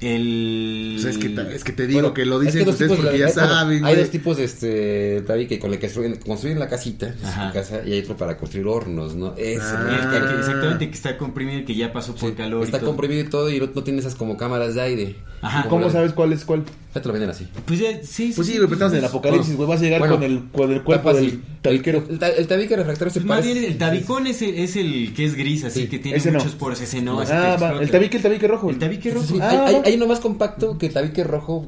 [0.00, 2.96] El Pues es, que, es que te digo Bueno, que lo es dicen ustedes de-
[2.96, 3.96] porque ya saben, Hay güey.
[4.04, 7.92] dos tipos de este tabique con el que construyen, construyen la casita, su casa, y
[7.92, 9.34] hay otro para construir hornos, ¿no?
[9.36, 10.08] Ese, Ah.
[10.12, 12.60] que- que- exactamente, que está comprimido, que ya pasó por Sí, calor.
[12.62, 12.90] y Está todo.
[12.90, 15.16] comprimido y todo y no, no tiene esas como cámaras de aire.
[15.42, 15.68] Ajá.
[15.68, 16.64] ¿Cómo la- sabes cuál es cuál?
[16.94, 17.46] Ya te lo venden así.
[17.66, 19.68] Pues ya, sí, Pues sí, güey, pero estamos en el apocalipsis, güey.
[19.68, 22.02] Vas a llegar Bueno, con, el, con el cuerpo del tabiquero.
[22.08, 23.58] El, ta- el tabique refractario se Pues más parece.
[23.60, 26.30] bien el tabicón es el, es el que es gris, así Sí, que tiene ese
[26.32, 26.38] no.
[26.38, 26.80] muchos poros.
[26.80, 27.52] Ese no, ese te ah, va.
[27.52, 27.82] explota.
[27.82, 28.70] El tabique, el tabique rojo.
[28.70, 29.26] El tabique rojo.
[29.26, 29.82] Sí, Ah, hay, hay, va.
[29.86, 31.66] hay uno más compacto que el tabique rojo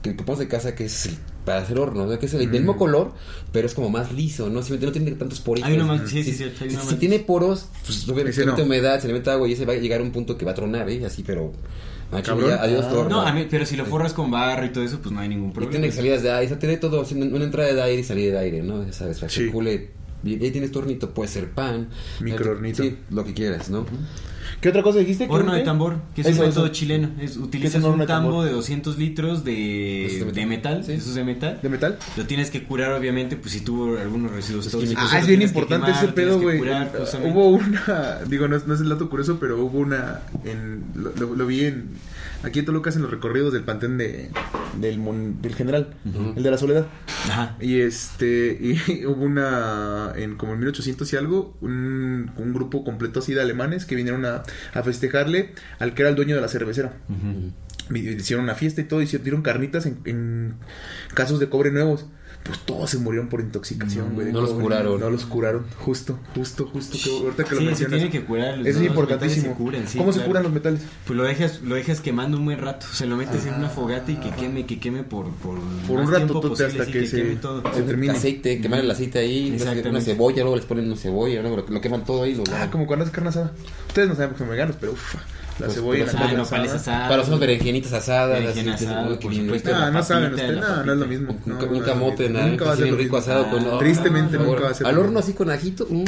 [0.00, 2.18] que, que ponemos de casa que es el- para hacer horno, ¿no?
[2.20, 3.12] que es el del mismo color,
[3.52, 4.62] pero es como más liso, ¿no?
[4.62, 5.68] Simplemente no tiene tantos poritos.
[5.68, 6.98] Hay uno más, sí, sí, sí, hay Si, uno si más.
[7.00, 8.66] tiene poros, pues obviamente Ese se le mete no.
[8.66, 10.52] humedad, se le mete agua y ese va a llegar a un punto que va
[10.52, 11.04] a tronar, ¿eh?
[11.04, 11.52] Así, pero...
[12.20, 12.50] Cabrón.
[12.50, 13.06] ya, adiós Ah.
[13.08, 15.28] No, a mí, pero si lo forras con barro y todo eso, pues no hay
[15.30, 15.70] ningún Y problema.
[15.72, 18.38] tiene salidas de aire, o sea, tiene todo, una entrada de aire y salida de
[18.40, 18.84] aire, ¿no?
[18.84, 19.90] Ya sabes, para que circule.
[20.24, 21.88] Y ahí tienes tu hornito, puede ser pan.
[22.20, 22.82] Microhornito.
[22.82, 23.86] Sí, lo que quieras, ¿no?
[24.62, 25.26] ¿Qué otra cosa dijiste?
[25.26, 26.72] ¿Qué Horno de tambor, que es Eso, un método eso.
[26.72, 27.10] chileno.
[27.20, 28.30] Es, utilizas un un de tambor?
[28.32, 30.84] tambo de 200 litros de, es de de metal.
[30.84, 30.92] Sí.
[30.92, 31.58] eso es de metal.
[31.60, 31.98] ¿De metal?
[32.16, 35.04] Lo tienes que curar, obviamente, pues si tuvo algunos residuos Los tóxicos.
[35.12, 36.58] Ah, es bien importante quemar, ese pedo, güey.
[36.60, 37.30] justamente.
[37.32, 41.12] Hubo una, digo, no, es- no es el dato curioso, pero hubo una, en, lo,
[41.18, 41.88] lo- lo vi en,
[42.42, 44.30] aquí en Toluca en los recorridos del Pantén de,
[44.80, 45.94] del, mon- del General,
[46.36, 46.86] el de la Soledad.
[47.28, 47.56] Ajá.
[47.60, 53.20] Y este, y hubo una, en como en 1800 y algo, un, un grupo completo
[53.20, 54.42] así de alemanes que vinieron a,
[54.74, 56.92] a festejarle al que era el dueño de la cervecera.
[57.94, 60.54] Hicieron una fiesta y todo, y se dieron carnitas en, en
[61.14, 62.06] casos de cobre nuevos.
[62.44, 64.32] Pues todos se murieron por intoxicación, No, güey.
[64.32, 64.98] no los curaron.
[64.98, 65.64] No los curaron.
[65.78, 66.98] Justo, justo, justo.
[67.02, 67.96] Que, ahorita que lo Sí, se mencionas.
[68.00, 68.58] tiene que curar.
[68.58, 69.42] los- Eso es importantísimo.
[69.42, 70.80] metales se curan, sí, ¿Cómo se curan los metales?
[71.06, 72.86] Pues lo dejas, lo dejas quemando un buen rato.
[72.92, 76.10] Se lo metes en una fogata y que queme, que queme por, por, Por un
[76.10, 77.62] rato posible, hasta que se- queme todo.
[77.74, 78.12] se termine.
[78.12, 79.56] Aceite, quemar el aceite ahí,
[79.86, 82.34] una- cebolla, luego les ponen una cebolla, luego lo, lo queman todo ahí.
[82.34, 83.52] Lo, Ah, como cuando haces carne asada.
[83.86, 85.14] Ustedes no saben porque son veganos, pero uff.
[85.58, 86.96] La Pues, cebolla la pero Ah, nopales asada.
[86.96, 87.08] asados.
[87.10, 89.70] Para hacer berenjenitas asadas, Berenjena así, asada, uy, qué por supuesto.
[89.74, 91.32] Ah, no saben ustedes, no, no es lo mismo.
[91.44, 93.78] Un, No, un no, camote, nada, Nunca va a ser lo rico asado con Ah,
[93.78, 96.06] Tristemente no, nunca va a ser Al horno así con ajito, mm,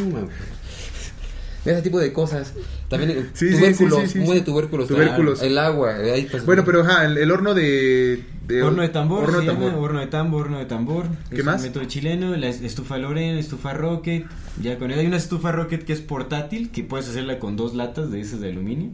[1.67, 2.53] ese tipo de cosas.
[2.99, 4.89] También Sí, tubérculos, sí, sí, sí, muy de tubérculos.
[4.89, 5.43] Tubérculos.
[5.43, 9.25] El agua, ahí pues, Bueno, pero ajá, el, el horno de, de- Horno de tambor,
[9.25, 9.81] Horno de llama, tambor.
[9.85, 11.07] horno de tambor, horno de tambor.
[11.31, 11.63] ¿Qué es más?
[11.63, 14.25] Método chileno, la es- estufa Loren, estufa Rocket.
[14.63, 17.75] Ya con él hay una estufa Rocket que es portátil, que puedes hacerla con dos
[17.75, 18.91] latas de esas de aluminio,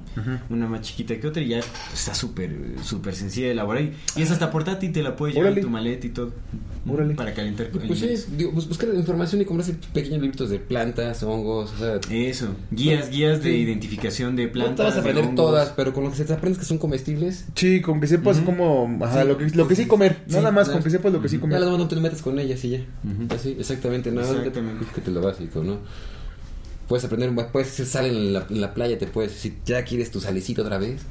[0.49, 1.59] una más chiquita que otra y ya
[1.93, 3.83] está súper súper sencilla de elaborar.
[3.83, 5.61] Y y es hasta portátil, te la puedes llevar Órale.
[5.61, 6.33] en tu maleta y todo.
[6.89, 7.15] Órale.
[7.15, 7.69] Para calentar.
[7.69, 8.09] Pues sí,
[8.39, 13.11] digo, bus- buscar información y comprarse pequeños libritos de plantas, hongos, o sea, Eso, guías,
[13.11, 13.65] guías de Sí.
[13.91, 14.77] Identificación de no plantas.
[14.77, 16.79] te vas a de aprender todas, pero con lo que se te aprendes que son
[16.79, 18.47] comestibles, Sí, con que sepas Ujú.
[18.47, 18.99] cómo.
[19.05, 20.19] Ajá, Sí, lo, que, lo que sí comer.
[20.27, 21.61] sí, Nada más con que sepas lo que sí ya comer.
[21.61, 22.81] las no te metes con ellas y ya.
[23.35, 25.79] Así, exactamente, nada más que- te lo básico, ¿no?
[26.89, 30.11] Puedes aprender, puedes hacer sal en la, en la playa, te puedes, si ya quieres
[30.11, 31.03] tu salecito otra vez,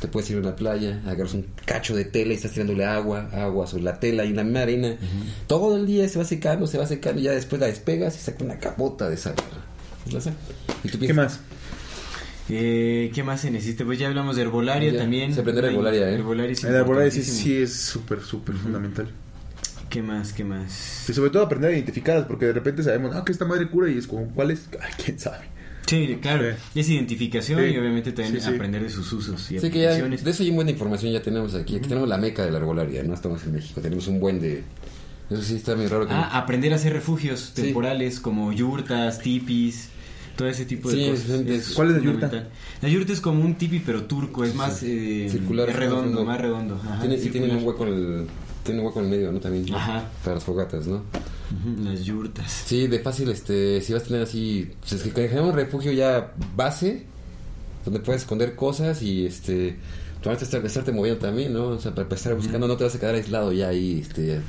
[0.00, 3.28] Te puedes ir a una playa, agarras un cacho de tela y estás tirándole agua,
[3.32, 4.96] agua sobre la tela y la misma arena.
[5.48, 8.20] Todo el día se va secando, se va secando y ya después la despegas y
[8.20, 9.34] saca una capota de sal.
[10.84, 11.40] Y tú ¿Qué más?
[12.50, 13.84] Eh, ¿Qué más se necesita?
[13.84, 15.34] Pues ya hablamos de herbolaria Ya, también.
[15.34, 16.14] se aprende herbolaria, ¿eh?
[16.14, 19.08] Herbolaria es El arbolaria sí, es súper, súper fundamental.
[19.90, 20.32] ¿Qué más?
[20.32, 21.08] ¿Qué más?
[21.08, 23.90] Y sobre todo aprender a identificarlas, porque de repente sabemos, ah, que esta madre cura
[23.90, 24.68] y es como, ¿cuál es?
[24.80, 25.46] Ay, quién sabe.
[25.86, 26.54] Sí, claro.
[26.74, 26.80] Sí.
[26.80, 27.66] Es identificación Sí.
[27.74, 28.54] y obviamente también Sí, sí.
[28.54, 30.24] aprender de sus usos y Sí, que ya, aplicaciones.
[30.24, 31.76] de eso hay buena información ya tenemos aquí.
[31.76, 33.80] Aquí tenemos la meca de la arbolaria, no estamos en México.
[33.80, 34.62] Tenemos un buen de...
[35.30, 36.06] Eso sí está muy raro.
[36.06, 37.62] Que Ah, aprender a hacer refugios Sí.
[37.62, 39.88] temporales como yurtas, tipis,
[40.38, 41.40] todo ese tipo de Sí, cosas.
[41.46, 42.48] es- ¿Cuál es la yurta?
[42.80, 45.68] La yurta es como un tipi pero turco, es más eh, circular.
[45.68, 46.76] es redondo, más redondo.
[46.76, 48.26] Ajá, tiene, y tiene un hueco en el...
[48.62, 49.40] Tiene un hueco en el medio, ¿no?
[49.40, 49.66] También.
[49.66, 49.76] ¿no?
[49.76, 50.08] Ajá.
[50.22, 51.02] Para las fogatas, ¿no?
[51.82, 52.50] Las yurtas.
[52.66, 55.90] Sí, de fácil, este, si vas a tener así, pues es que generar un refugio
[55.92, 57.04] ya base,
[57.84, 59.76] donde puedes esconder cosas y este,
[60.22, 61.68] tú vas a estar, estarte moviendo también, ¿no?
[61.68, 64.40] O sea, para, para estar buscando, no te vas a quedar aislado ya ahí, este,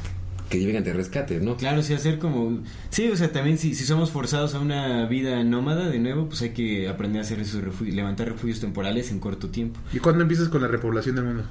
[0.50, 1.56] que lleguen de rescate, ¿no?
[1.56, 2.60] Claro, sí, hacer como...
[2.90, 6.42] Sí, o sea, también si, si somos forzados a una vida nómada, de nuevo, pues
[6.42, 9.80] hay que aprender a hacer esos refugios, levantar refugios temporales en corto tiempo.
[9.94, 11.44] ¿Y cuándo empiezas con la repoblación del mundo?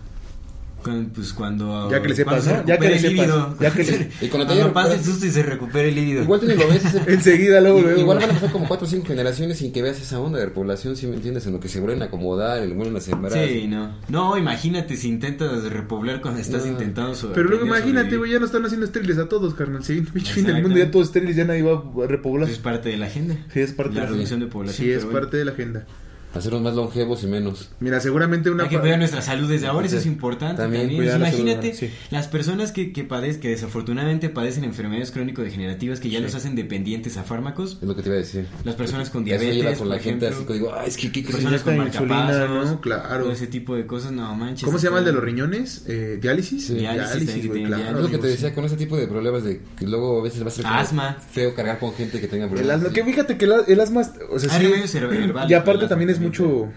[0.82, 1.90] Cuando, pues cuando...
[1.90, 2.64] Ya que le sepas, se ¿no?
[2.66, 3.56] Ya que le el sepas, líbido.
[3.60, 6.22] ya que le- Y cuando te Cuando pase el susto y se recupere el líbido.
[6.22, 8.00] Igual tú ni lo ves, ese- Enseguida, luego, luego.
[8.00, 10.46] Igual van a pasar como cuatro o cinco generaciones sin que veas esa onda de
[10.46, 12.96] repoblación, si me entiendes, en lo que se vuelven a acomodar, en lo que vuelven
[12.96, 13.32] a sembrar.
[13.32, 13.96] Sí, no.
[14.08, 16.72] No, imagínate si intentas repoblar cuando estás No.
[16.72, 19.82] intentando sobre- Pero luego imagínate, güey, ya no están haciendo estériles a todos, carnal.
[19.84, 21.72] Sí, fin del mundo, ya todos estériles, ya nadie va
[22.04, 22.46] a repoblar.
[22.46, 23.36] Pues es parte de la agenda.
[23.52, 24.46] Sí, es parte la de la reducción agenda.
[24.46, 24.86] de población.
[24.86, 25.86] Sí, es parte de la agenda.
[26.34, 27.70] Hacerlos más longevos y menos.
[27.80, 28.64] Mira, seguramente una...
[28.64, 30.08] Hay que cuidar nuestra salud desde ahora, eso es Sí.
[30.08, 31.06] importante También también.
[31.06, 31.90] la salud, Imagínate sí.
[32.10, 37.16] las personas que, que padecen, que desafortunadamente padecen enfermedades crónico-degenerativas que ya los hacen dependientes
[37.16, 37.78] a fármacos.
[37.80, 38.46] Es lo que te iba a decir.
[38.64, 40.88] Las personas con Eso diabetes, lleva con por la gente ejemplo, así que digo, ay,
[40.88, 42.80] es que qué personas con insulina, ¿no?
[42.80, 43.22] Claro.
[43.24, 44.64] todo ese tipo de cosas, no manches.
[44.64, 45.84] ¿Cómo se llama el de los riñones?
[45.88, 46.66] Eh, ¿Diálisis?
[46.66, 46.74] Sí.
[46.74, 47.96] Diálisis, que güey, claro.
[47.98, 48.32] Es lo que te sí.
[48.34, 51.16] decía con ese tipo de problemas de que luego a veces va a ser Asma.
[51.30, 52.76] feo cargar con gente que tenga El problemas.
[52.76, 52.94] asma, así.
[52.94, 55.82] que fíjate que el, el asma, o sea, Hay sí, remedios cere- herbales y aparte
[55.84, 56.68] el también es mucho,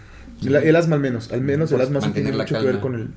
[0.44, 2.66] el, el asma al menos, al menos el Por asma sí tiene la mucho que
[2.66, 3.10] ver con el...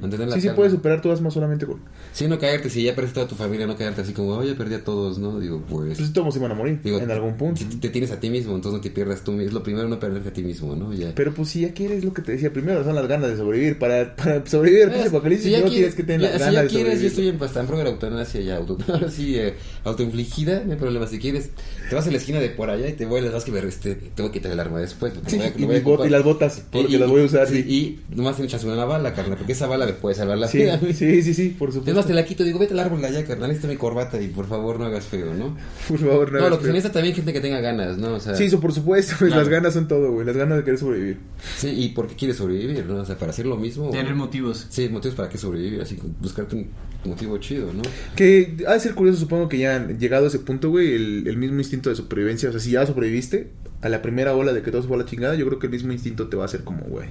[0.00, 0.56] Mantener la Sí, sí calma.
[0.56, 1.78] puedes superar tu asma solamente con...
[2.12, 4.74] Sí, no caerte, si ya perdiste toda tu familia, no caerte así como, oye, perdí
[4.74, 5.38] a todos, ¿no?
[5.38, 5.96] Digo, pues...
[5.98, 7.60] Pues todos se van a morir digo, en algún punto.
[7.64, 9.46] Te, te tienes a ti mismo, entonces no te pierdas tú mismo.
[9.46, 10.92] Es lo primero, no perderte a ti mismo, ¿no?
[10.92, 11.12] Ya.
[11.14, 13.78] Pero pues si ya quieres lo que te decía primero, son las ganas de sobrevivir.
[13.78, 16.62] Para, para sobrevivir apocalipsis, si ya primero quieres- que tener ya- las si ganas ya
[16.62, 19.54] de quieres, yo estoy en bastante pro de la eutanasia ya, auto, ahora sí, eh,
[19.88, 21.06] autoinfligida, no hay problema.
[21.06, 21.50] Si quieres,
[21.88, 23.64] te vas a la esquina de por allá y te voy a las que ver,
[23.64, 25.12] este, te voy a quitar el arma después.
[25.14, 27.24] porque voy a- y, voy a bot- y las botas, porque Y- las voy a
[27.24, 27.68] usar, sí, sí.
[28.10, 30.58] Y nomás me echas una bala, carnal, porque esa bala me puede salvar la Sí,
[30.58, 30.78] vida.
[30.94, 31.96] sí, sí, sí, por Es supuesto.
[31.98, 34.20] más, te la quito, digo, vete al árbol de allá, carnal, esta es mi corbata
[34.20, 35.56] y por favor no hagas feo, ¿no?
[35.88, 38.14] Por favor, No, hagas lo que se necesita también gente que tenga ganas, ¿no?
[38.14, 39.42] O sea, Sí, eso por supuesto, pues, Claro.
[39.42, 41.18] las ganas son todo, güey, las ganas de querer sobrevivir.
[41.56, 42.96] sí, y por qué quieres sobrevivir, ¿no?
[42.96, 43.90] O sea, para hacer lo mismo.
[43.90, 44.66] Tener motivos.
[44.70, 46.68] Sí, motivos para qué sobrevivir, así, buscarte un
[47.04, 47.82] motivo chido, ¿no?
[48.16, 51.36] Que ha de ser curioso, supongo que ya llegado a ese punto, güey, el, el
[51.36, 53.50] mismo instinto de supervivencia, o sea, si ya sobreviviste
[53.80, 55.66] a la primera ola de que todo se fue a la chingada, yo creo que
[55.66, 57.08] el mismo instinto te va a hacer como, güey.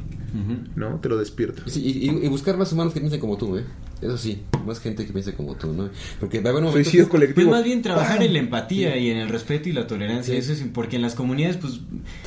[0.76, 1.00] ¿no?
[1.00, 1.64] Te lo despierta.
[1.66, 3.64] Sí, y, y- y buscar más humanos que piensen como tú, ¿eh?
[4.02, 5.90] Eso sí, más gente que piense como tú, ¿no?
[6.20, 6.84] Porque va a haber un momento...
[6.90, 7.50] Suicidio Pues colectivo.
[7.52, 8.26] más bien trabajar ¡Pam!
[8.28, 10.40] en la empatía y en el respeto y la tolerancia, Sí.
[10.40, 11.80] eso es porque en las comunidades, pues,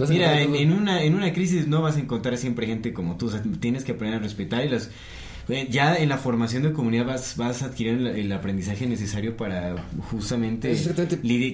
[0.08, 3.30] mira, en, una en una crisis no vas a encontrar siempre gente como tú, o
[3.30, 4.90] sea, tienes que aprender a respetar y las
[5.70, 9.76] ya en la formación de comunidad vas vas a adquirir el, el aprendizaje necesario para
[10.10, 10.76] justamente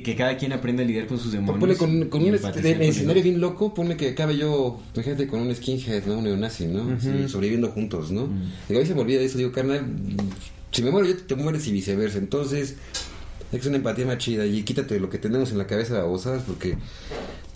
[0.02, 1.58] que cada quien aprenda a lidiar con sus demonios.
[1.60, 6.04] Ponle con, con un escenario bien loco, ponle que acabe yo, imagínate, con un skinhead,
[6.06, 6.18] ¿no?
[6.18, 7.00] Un neonazi, ¿no?
[7.00, 8.28] Sí, sobreviviendo juntos, ¿no?
[8.68, 9.86] Digo, a veces se me olvida de eso, digo, carnal,
[10.72, 12.18] si me muero yo, te mueres y viceversa.
[12.18, 12.76] Entonces,
[13.52, 16.42] es una empatía más chida y quítate lo que tenemos en la cabeza, ¿sabes?
[16.46, 16.76] Porque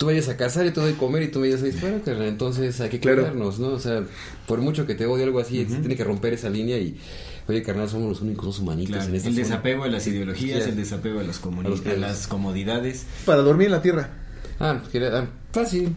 [0.01, 2.27] tú vayas a cazar y te doy comer y tú me vayas a disparar, carnal.
[2.27, 3.17] Entonces hay que Claro.
[3.21, 3.67] cuidarnos, ¿no?
[3.67, 4.03] O sea,
[4.47, 6.97] por mucho que te odie algo así, se tiene que romper esa línea y,
[7.47, 9.45] oye, carnal, somos los únicos dos humanitos Claro, en esta el zona.
[9.47, 10.69] desapego a las ideologías, Sí.
[10.71, 11.39] el desapego a, A los
[11.81, 13.05] que- a las comodidades.
[13.25, 14.09] Para dormir en la tierra.
[14.59, 15.95] Ah, pues quería- ah, fácil.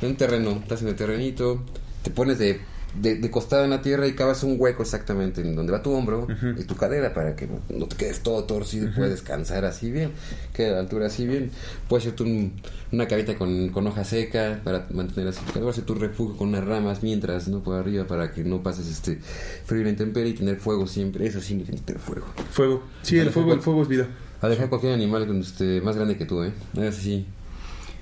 [0.00, 1.64] En un terreno, estás en el terrenito,
[2.04, 2.60] te pones de,
[2.94, 5.92] de, de costada en la tierra y cavas un hueco exactamente en donde va tu
[5.92, 6.26] hombro
[6.58, 10.10] y tu cadera para que no, te quedes todo torcido y puedes descansar así bien,
[10.52, 11.50] queda a la altura así bien.
[11.88, 12.52] Puedes hacerte un-
[12.92, 16.48] una cavita con, con hoja seca para mantener así tu calor, hacer tu refugio con
[16.48, 17.60] unas ramas mientras, ¿no?
[17.62, 19.18] Por arriba para que no pases este
[19.64, 21.26] frío y la intemperie y tener fuego siempre.
[21.26, 22.26] Eso sí, que tener fuego.
[22.50, 22.82] Fuego.
[23.02, 24.08] Sí, el fuego, el fuego es vida.
[24.42, 26.52] A dejar cualquier animal este, más grande que tú, ¿eh?
[26.74, 27.26] Es así.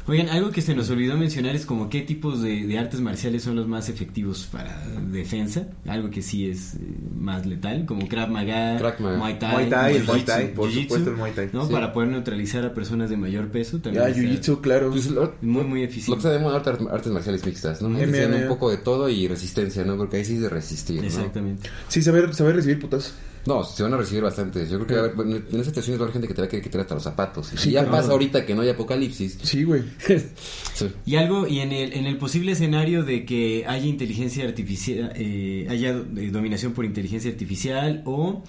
[0.09, 3.43] Oigan, algo que se nos olvidó mencionar es como qué tipos de, de artes marciales
[3.43, 4.83] son los más efectivos para
[5.13, 5.69] defensa.
[5.87, 6.79] Algo que sí es eh,
[7.15, 9.19] más letal, como Krav Maga, Krav Maga.
[9.19, 11.51] Muay Thai, Muay Thai, el Muay Jiu-Jitsu, Thai, por supuesto el Muay Thai.
[11.53, 11.67] ¿no?
[11.67, 11.73] Sí.
[11.73, 13.79] Para poder neutralizar a personas de mayor peso.
[13.81, 14.91] También Ya, está Jiu-Jitsu, claro.
[14.91, 16.17] Pues, lo- muy, muy Lo eficiente.
[16.17, 17.89] que sabemos artes, artes marciales mixtas, ¿no?
[17.91, 17.99] MMA.
[18.07, 19.97] Que sean un poco de todo y resistencia, ¿no?
[19.99, 21.07] Porque ahí sí es de resistir, ¿no?
[21.07, 21.69] Exactamente.
[21.89, 23.13] Sí, saber, saber recibir putas.
[23.47, 24.69] No, se van a recibir bastantes.
[24.69, 26.35] Yo creo que va a haber, bueno, en esas situaciones va a haber gente que
[26.35, 27.51] te va a querer quitar hasta los zapatos.
[27.55, 27.97] Y Sí, ya claro.
[27.97, 29.39] pasa ahorita que no hay apocalipsis.
[29.43, 29.85] Sí, güey.
[30.75, 30.87] sí.
[31.07, 35.67] Y algo, y en el, en el posible escenario de que haya inteligencia artificial, eh,
[35.71, 38.43] haya eh, dominación por inteligencia artificial o,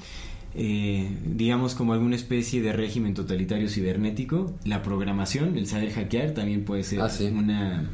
[0.56, 6.66] eh, digamos, como alguna especie de régimen totalitario cibernético, la programación, el saber hackear, también
[6.66, 7.26] puede ser Ah, sí.
[7.26, 7.90] una,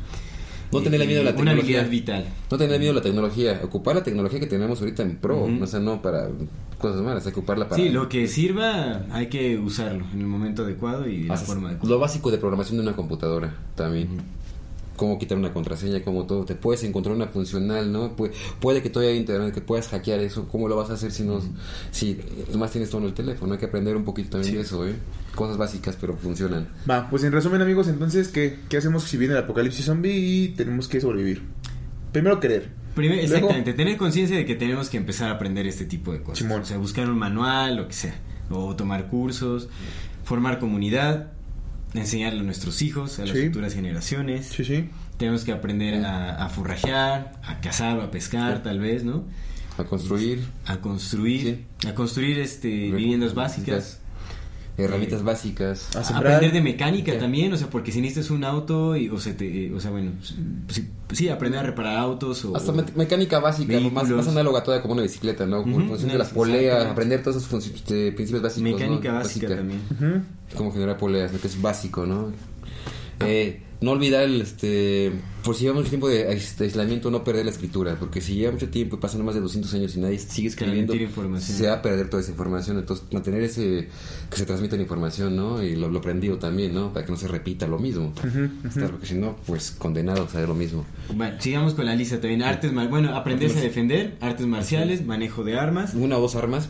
[0.72, 1.80] No tenerle eh, miedo a la una tecnología.
[1.82, 2.26] habilidad vital.
[2.52, 3.62] No tener miedo a la tecnología.
[3.64, 5.44] Ocupar la tecnología que tenemos ahorita en pro.
[5.46, 5.64] Ujú.
[5.64, 6.30] O sea, no para
[6.78, 7.26] cosas malas.
[7.26, 7.82] Hay que ocuparla para...
[7.82, 11.70] Sí, lo que sirva hay que usarlo en el momento adecuado y de la forma
[11.70, 11.94] adecuada.
[11.94, 14.10] Lo básico de programación de una computadora también.
[14.96, 16.46] Cómo quitar una contraseña, cómo todo.
[16.46, 18.16] Te puedes encontrar una funcional, ¿no?
[18.16, 18.32] Puede,
[18.62, 20.48] puede que todavía haya internet, que puedas hackear eso.
[20.48, 21.42] ¿Cómo lo vas a hacer si no...
[21.92, 22.18] Si
[22.52, 23.52] nomás tienes todo en el teléfono?
[23.52, 24.96] Hay que aprender un poquito también de eso, ¿eh?
[25.36, 26.70] Cosas básicas, pero funcionan.
[26.90, 30.48] Va, pues en resumen, amigos, entonces, ¿qué, qué hacemos si viene el apocalipsis zombie y
[30.56, 31.42] tenemos que sobrevivir?
[32.14, 32.85] Primero querer.
[32.96, 36.22] Primero, Luego- exactamente, tener conciencia de que tenemos que empezar a aprender este tipo de
[36.22, 36.40] cosas.
[36.40, 36.62] Simón.
[36.62, 38.16] O sea, buscar un manual, lo que sea.
[38.50, 39.68] O tomar cursos,
[40.24, 41.32] formar comunidad,
[41.94, 43.48] enseñarle a nuestros hijos, a las Sí.
[43.48, 44.48] futuras generaciones.
[44.48, 44.90] Sí, sí.
[45.18, 49.24] Tenemos que aprender a, a forrajear, a cazar o a pescar, tal vez, ¿no?
[49.78, 50.42] A construir.
[50.66, 54.00] A construir, a construir este viviendas básicas.
[54.78, 55.96] Herramientas básicas.
[55.96, 56.34] A A sembrar.
[56.34, 59.72] aprender de mecánica también, o sea, porque si necesitas un auto, y, o, sea, te-
[59.74, 60.12] o sea, bueno,
[60.70, 62.56] sí, sí, aprender a reparar autos o...
[62.58, 65.62] Hasta me- mecánica básica, más, más análoga toda como una bicicleta, ¿no?
[65.64, 68.72] Como Ujú, función una de las poleas, aprender todos esos este, principios básicos.
[68.72, 68.78] ¿no?
[68.78, 69.80] Mecánica básica también.
[70.58, 71.40] Cómo generar poleas, ¿no?
[71.40, 72.32] que es básico, ¿no?
[73.22, 75.12] Eh, no olvidar el, este,
[75.44, 78.36] por si lleva mucho tiempo de ais- de aislamiento, no perder la escritura, porque si
[78.36, 80.94] lleva mucho tiempo y pasan más de 200 años y nadie sigue escribiendo,
[81.54, 82.78] se va a perder toda esa información.
[82.80, 83.90] Entonces, mantener ese,
[84.30, 85.62] que se transmita la información, ¿no?
[85.62, 86.94] Y lo, lo aprendido también, ¿no?
[86.94, 88.14] Para que no se repita lo mismo.
[88.64, 90.86] Estar- Porque si no, pues condenado a saber lo mismo.
[91.14, 92.42] Bueno, sigamos con la lista también.
[92.44, 96.70] Artes mar- bueno, aprenderse a defender, artes marciales, manejo de armas, Una o dos armas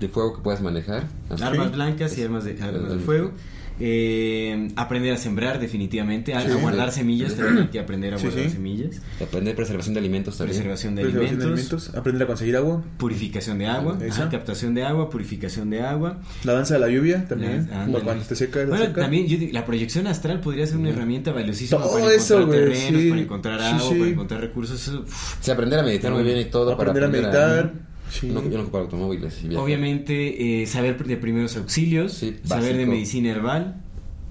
[0.00, 1.06] de, fuego que puedas manejar.
[1.30, 3.30] Armas blancas y armas de, armas de fuego.
[3.78, 6.50] Eh, aprender a sembrar definitivamente, a, Sí.
[6.50, 8.50] a guardar semillas, también hay que aprender a Sí, guardar sí.
[8.50, 10.56] semillas, Aprender preservación de alimentos también.
[10.56, 12.82] preservación de Preservación alimentos, Aprender a conseguir agua.
[12.96, 16.18] purificación de agua, ajá, captación de agua, purificación de agua.
[16.44, 17.68] La danza de la lluvia también.
[17.72, 18.04] Ah, ándale.
[18.04, 19.00] cuando esté seca, la Bueno, seca.
[19.02, 22.62] también yo digo, la proyección astral podría ser una herramienta valiosísima Todo para eso, encontrar
[22.64, 23.08] terrenos, sí.
[23.10, 23.98] para encontrar agua, sí.
[23.98, 24.80] para encontrar recursos.
[24.88, 25.36] eso, uf.
[25.40, 26.72] Sí, aprender a meditar muy bien y todo.
[26.72, 27.72] aprender, para a meditar.
[28.20, 28.28] Sí.
[28.28, 29.42] No, yo no automóviles.
[29.44, 29.54] y.
[29.56, 33.82] Obviamente, eh, saber de primeros auxilios, Sí, saber de medicina herbal,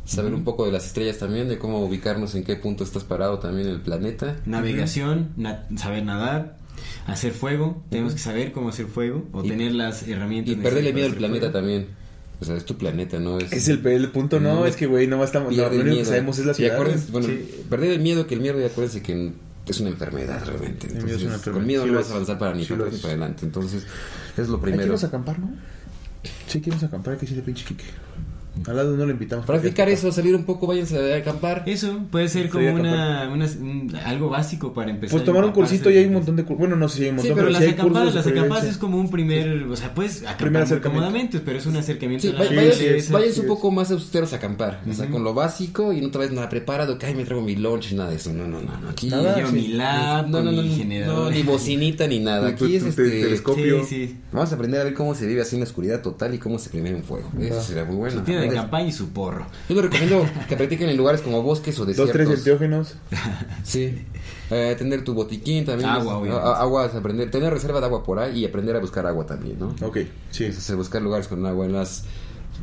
[0.05, 3.39] Saber un poco de las estrellas también, de cómo ubicarnos en qué punto estás parado
[3.39, 4.35] también en el planeta.
[4.45, 6.57] navegación, na- saber nadar,
[7.07, 7.81] hacer fuego.
[7.89, 10.53] Tenemos que saber cómo hacer fuego o Y- tener las herramientas.
[10.53, 11.53] Y perderle miedo al planeta fuego.
[11.53, 11.87] también.
[12.39, 13.39] O sea, es tu planeta, ¿no?
[13.39, 15.55] Es, Es el, el punto, no, No, es que, güey, no estamos.
[15.55, 16.73] No, lo único que sabemos es la Y ciudad.
[16.75, 17.49] acuérdense, bueno, Sí.
[17.69, 19.31] perder el miedo, que el miedo, y acuérdense que
[19.71, 20.87] es una enfermedad realmente.
[20.87, 21.59] El miedo Entonces, es una enfermedad.
[21.59, 23.45] con miedo Sí no vas a avanzar para ni Sí para para adelante.
[23.45, 23.85] Entonces,
[24.37, 24.95] es lo primero.
[25.03, 25.53] a acampar, ¿no?
[26.47, 27.85] Sí, queremos acampar, hay que decirle pinche Kike.
[28.67, 29.45] Al lado no lo invitamos.
[29.45, 31.63] Practicar eso, salir un poco, váyanse a acampar.
[31.65, 35.11] Eso puede ser como una, una- un- algo básico para empezar.
[35.11, 36.59] Pues a tomar un cursito de y hay un montón de cursos.
[36.59, 38.27] Bueno, no sé si hay un Sí, montón, pero sí las hay acampadas, de las
[38.27, 42.29] acampadas es como un primer, o sea, puedes acampar cómodamente, pero es un acercamiento Sí,
[42.29, 43.13] a la naturaleza.
[43.13, 44.81] váyanse sí, un poco más austeros a acampar.
[44.89, 47.43] O sea, con lo básico y no te vayas nada preparado, que ay, me traigo
[47.43, 48.31] mi lunch, nada de eso.
[48.33, 48.79] No, no, no.
[48.79, 48.89] no.
[48.89, 49.53] Aquí Nada, sí.
[49.53, 52.47] mi lab, no, no, no, mi no, ni bocinita ni nada.
[52.49, 53.09] Aquí es este.
[53.09, 53.83] telescopio.
[53.85, 54.17] Sí, sí.
[54.31, 56.57] Vamos a aprender a ver cómo se vive así en la oscuridad total y cómo
[56.59, 57.29] se prende un fuego.
[57.39, 58.23] Eso sería muy bueno.
[58.49, 59.45] De campaña y su porro.
[59.69, 62.13] Yo les recomiendo que practiquen en lugares como bosques o Dos, desiertos.
[62.13, 62.95] tres enteógenos.
[63.63, 64.05] Sí.
[64.51, 65.89] Eh, tener tu botiquín también.
[65.89, 66.45] Agua, es- obviamente.
[66.47, 67.31] a- a- agua, es aprender.
[67.31, 69.75] Tener reserva de agua por ahí y aprender a buscar agua también, ¿no?
[69.81, 69.97] Ok,
[70.31, 70.45] sí.
[70.45, 71.65] Es hacer- buscar lugares con agua.
[71.65, 72.03] En las,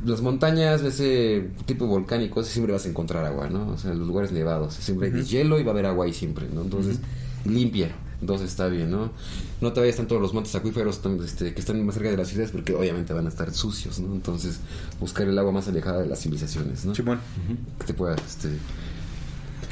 [0.05, 3.69] las montañas, ese tipo volcánicos, siempre vas a encontrar agua, ¿no?
[3.71, 4.75] O sea, en los lugares nevados.
[4.75, 6.63] Siempre hay hielo y va a haber agua ahí siempre, ¿no?
[6.63, 6.99] Entonces,
[7.45, 7.91] limpia.
[8.21, 9.11] Entonces está bien, ¿no?
[9.63, 12.27] No te vayas tanto a los montes acuíferos este, que están más cerca de las
[12.27, 14.13] ciudades porque obviamente van a estar sucios, ¿no?
[14.13, 14.59] Entonces,
[14.99, 16.97] buscar el agua más alejada de las civilizaciones, ¿no?
[16.97, 17.21] Simón.
[17.79, 18.49] Que te pueda, este...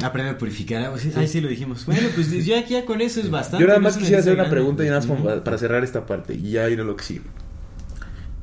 [0.00, 0.96] Aprender a purificar agua.
[0.96, 1.86] Sí, Ahí sí lo dijimos.
[1.86, 3.62] Bueno, pues yo aquí ya con eso es bastante.
[3.62, 4.56] Yo nada más quisiera hacer una grande.
[4.56, 7.22] pregunta y nada más para cerrar esta parte y ya ir a lo que sigue.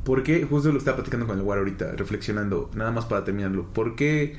[0.04, 3.68] ¿Por qué, justo lo estaba platicando con el War ahorita, reflexionando, nada más para terminarlo,
[3.74, 4.38] ¿por qué,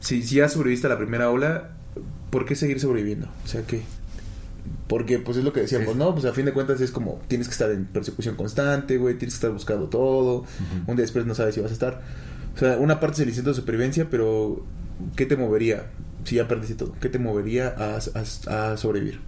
[0.00, 1.76] si, si ya sobreviviste a la primera ola,
[2.30, 3.28] ¿por qué seguir sobreviviendo?
[3.44, 3.82] O sea, ¿qué?
[4.88, 5.98] Porque, pues es lo que decíamos, Sí.
[5.98, 6.12] ¿no?
[6.14, 9.34] Pues a fin de cuentas es como, tienes que estar en persecución constante, güey, tienes
[9.34, 10.44] que estar buscando todo,
[10.86, 12.00] un día después no sabes si vas a estar.
[12.56, 14.64] O sea, una parte es el instinto de supervivencia, pero
[15.16, 15.86] ¿qué te movería?
[16.24, 19.20] Si ya perdiste todo, ¿qué te movería a, a- a sobrevivir?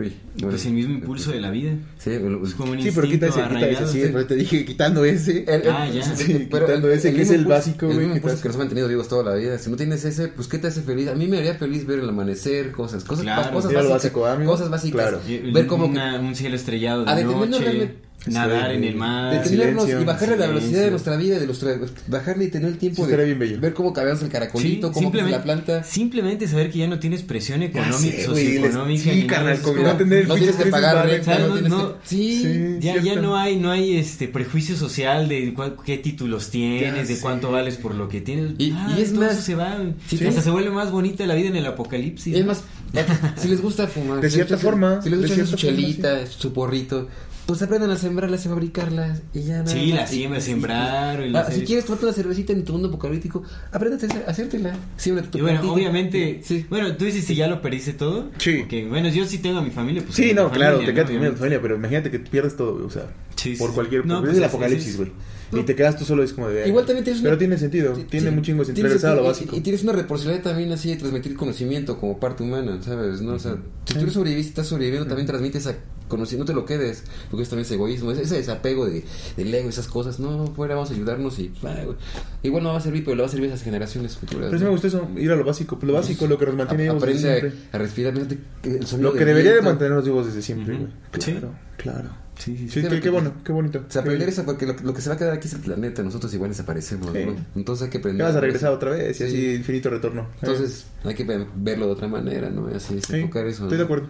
[0.00, 1.72] Uy, Pues el mismo impulso de la vida.
[1.98, 4.08] Sí, bueno, Es como un Sí, pero quita ese, quita ese, sí, sí.
[4.12, 5.44] pero te dije quitando ese.
[5.46, 6.02] El- el- Ah, ya.
[6.16, 8.56] Sí, quitando ese, que es el impulso- básico, el güey, que impulso te que nos
[8.56, 9.58] ha mantenido vivos toda la vida.
[9.58, 11.08] Si no tienes ese, pues ¿qué te hace feliz?
[11.08, 13.52] A mí me haría feliz ver el amanecer, cosas, cosas, Claro.
[13.52, 14.50] cosas básicas, básico, amigo.
[14.52, 15.00] cosas básicas.
[15.00, 15.20] Claro.
[15.52, 17.14] Ver cómo una- un cielo estrellado de A
[17.46, 17.94] noche,
[18.26, 19.32] nadar en el mar.
[19.42, 21.76] detenernos silencio, y bajarle la velocidad de nuestra vida, de nuestra,
[22.06, 23.60] bajarle y tener el tiempo Sí, de bien bello.
[23.60, 25.82] ver cómo cabemos el caracolito, Sí, cómo la planta.
[25.84, 29.02] simplemente saber que ya no tienes presión económica, sé, socioeconómica.
[29.02, 31.40] sí, ni nada, carnal, como- no tener no tienes que pagar ¿sabes?
[31.48, 32.06] no tienes No, que...
[32.08, 32.76] Sí, Sí.
[32.80, 37.14] Ya, ya no hay no hay este prejuicio social de cuál- qué títulos tienes, Ya
[37.14, 37.52] de cuánto sé.
[37.54, 38.52] vales por lo que tienes.
[38.58, 39.78] Y- Ah, y es todo más- eso se va.
[40.08, 40.24] Sí.
[40.26, 42.34] Hasta se vuelve más bonita la vida en el apocalipsis.
[42.36, 42.62] Es más,
[43.36, 47.08] si les gusta fumar, De cierta forma, si les gusta su chelita, su porrito,
[47.50, 49.96] pues aprendan a sembrarlas y fabricarlas y ya nada Sí, más.
[49.96, 52.86] la Y- siembra, y- sembrar, Ah, hacer- si quieres tomarte una cervecita en tu mundo
[52.88, 54.76] apocalíptico, apréndete a hacértela.
[54.96, 55.72] Siempre tu Y bueno, plantita.
[55.74, 56.64] obviamente, Sí.
[56.70, 58.30] bueno, tú dices si ya lo perdiste todo.
[58.38, 58.58] Sí.
[58.60, 60.02] Porque, bueno, yo sí tengo a mi familia.
[60.02, 62.90] Pues, Sí, no, familia, claro, te quedas tu familia, pero imagínate que pierdes todo, o
[62.90, 63.06] sea,
[63.40, 64.04] Sí, por cualquier...
[64.06, 65.12] No, es pues el es- apocalipsis, es- güey.
[65.52, 66.68] Y te quedas tú solo, es como de...
[66.68, 68.86] Igual también tienes Pero una- tiene sentido, Ti- tiene ti- mucho chingo de sentido.
[68.86, 69.56] tienes a lo y- básico.
[69.56, 73.20] Y, tienes una responsabilidad también así de transmitir conocimiento como parte humana, ¿sabes?
[73.20, 73.32] ¿No?
[73.34, 73.56] O sea,
[73.86, 75.74] si tú sobreviviste, estás sobreviviendo, también transmites a
[76.06, 79.02] conocimiento, no te lo quedes, porque es también ese egoísmo, ese, desapego de,
[79.36, 81.96] del ego, esas cosas, no, fuera, vamos a ayudarnos y, güey.
[82.44, 84.46] igual no va a servir, pero le va a servir a esas generaciones futuras.
[84.50, 84.70] Pero sí ¿no?
[84.70, 86.92] me gusta eso, ir a lo básico, pues lo básico, lo que nos mantiene A-
[86.92, 87.52] Aprende siempre.
[87.72, 90.88] respirar, fíjate, el sonido Lo que debería de mantenernos vivos desde siempre, güey.
[91.18, 91.32] Sí.
[91.32, 92.10] Claro, claro.
[92.40, 92.80] Sí, sí, sí.
[92.80, 93.84] Sí, qué, qué que- bueno, qué bonito.
[93.86, 95.60] O sea, aprender eso, porque lo, lo que se va a quedar aquí es el
[95.60, 97.24] planeta, nosotros igual desaparecemos, Sí.
[97.26, 97.36] ¿no?
[97.54, 98.20] Entonces hay que aprender.
[98.20, 99.24] Ya vas a regresar otra vez y Sí.
[99.24, 100.26] así infinito retorno.
[100.40, 102.66] Entonces hay que ve- verlo de otra manera, ¿no?
[102.68, 103.64] Así, Sí, enfocar eso.
[103.64, 103.76] estoy ¿no?
[103.78, 104.06] de acuerdo.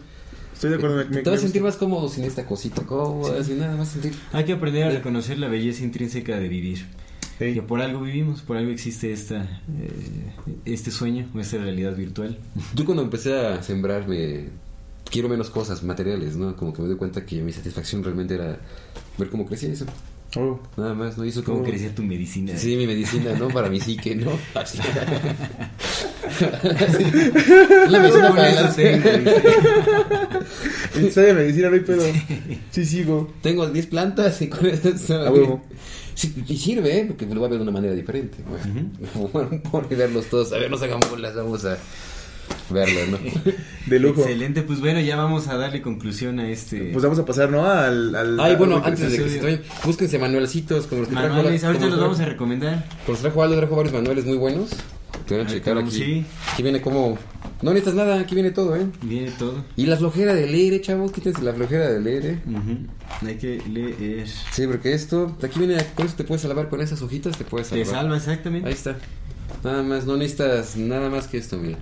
[0.55, 0.97] Estoy de acuerdo.
[0.97, 3.89] me- me- Te vas a sentir más cómodo sin esta cosita, cómodo, sin nada, vas
[3.89, 4.13] a sentir.
[4.33, 6.87] Hay que aprender a reconocer la belleza intrínseca de vivir.
[7.39, 7.55] Sí.
[7.55, 9.43] Que por algo vivimos, por algo existe esta,
[9.81, 10.33] eh,
[10.67, 12.39] este sueño o esta realidad virtual.
[12.75, 14.49] Yo cuando empecé a sembrar me
[15.11, 16.57] quiero menos cosas materiales, ¿no?
[16.57, 18.59] Como que me doy cuenta que mi satisfacción realmente era
[19.19, 19.87] ver cómo crecía eso.
[20.37, 20.61] Oh.
[20.77, 21.25] Nada más, ¿no?
[21.25, 22.57] Hizo ¿Cómo como crecía tu medicina?
[22.57, 23.49] Sí, mi medicina, ¿no?
[23.49, 24.31] Para mi psique, ¿no?
[24.55, 24.79] Así.
[27.89, 28.69] La medicina para la-.
[30.95, 32.05] Estoy de medicina, no hay pedo.
[32.71, 33.33] Sí, sigo.
[33.43, 35.15] Tengo 10 plantas y con eso.
[35.15, 35.65] A huevo.
[36.15, 37.05] Sí, y sirve, ¿eh?
[37.07, 38.39] porque lo voy a ver de una manera diferente.
[39.33, 40.53] Bueno, por verlos todos.
[40.53, 41.77] A ver, no se hagan bolas, vamos a
[42.71, 43.19] verlos, ¿no?
[43.87, 44.21] De lujo.
[44.23, 46.91] Excelente, pues bueno, ya vamos a darle conclusión a este.
[46.93, 47.65] Pues vamos a pasar, ¿no?
[47.65, 48.15] Al.
[48.15, 51.65] al Ay, bueno, antes de que se vayan, búsquense manualcitos como los que trajo manuales,
[51.65, 52.85] ahorita los vamos a recomendar.
[53.07, 54.71] Como los trajo Aldo, trajo varios manuales muy buenos.
[55.27, 55.91] Te van a checar aquí.
[55.91, 56.25] sí.
[56.53, 57.19] Aquí viene como.
[57.63, 58.87] No necesitas nada, aquí viene todo, ¿eh?
[59.03, 59.65] Viene todo.
[59.77, 62.39] Y la flojera de leer, eh, chavos, quítense la flojera de leer, ¿eh?
[63.27, 64.27] Hay que leer.
[64.29, 67.69] Sí, porque esto, aquí viene, con eso te puedes salvar con esas hojitas, te puedes
[67.69, 68.03] Te salvar.
[68.03, 68.67] salva exactamente.
[68.67, 68.97] Ahí está.
[69.63, 71.77] Nada más, no necesitas nada más que esto, mira.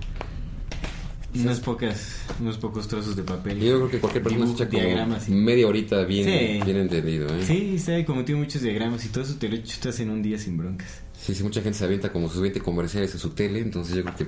[1.35, 3.61] Unas pocas, unos pocos trozos de papel.
[3.61, 5.31] Y yo creo que cualquier persona se echa como diagramas, sí.
[5.31, 6.59] media horita bien, Sí.
[6.65, 7.43] bien entendido, ¿eh?
[7.45, 10.37] Sí, está como tiene muchos diagramas y todo eso te lo chutas en un día
[10.39, 10.87] sin broncas.
[11.21, 14.03] Sí, sí, mucha gente se avienta como sus 20 comerciales en su tele, entonces yo
[14.03, 14.27] creo que...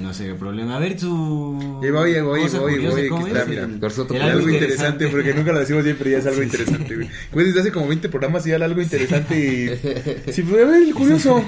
[0.00, 0.76] No sé qué problema.
[0.76, 2.58] A ver, curiosa,
[2.98, 3.48] llegó, ¿cómo aquí está, es?
[3.48, 3.64] mira.
[3.64, 3.80] El-
[4.16, 7.08] el algo interesante, porque nunca lo decimos siempre, ya es algo interesante, güey.
[7.46, 10.32] Desde hace como 20 programas y ya algo interesante y...
[10.32, 11.42] Sí, pues, a ver, el curioso.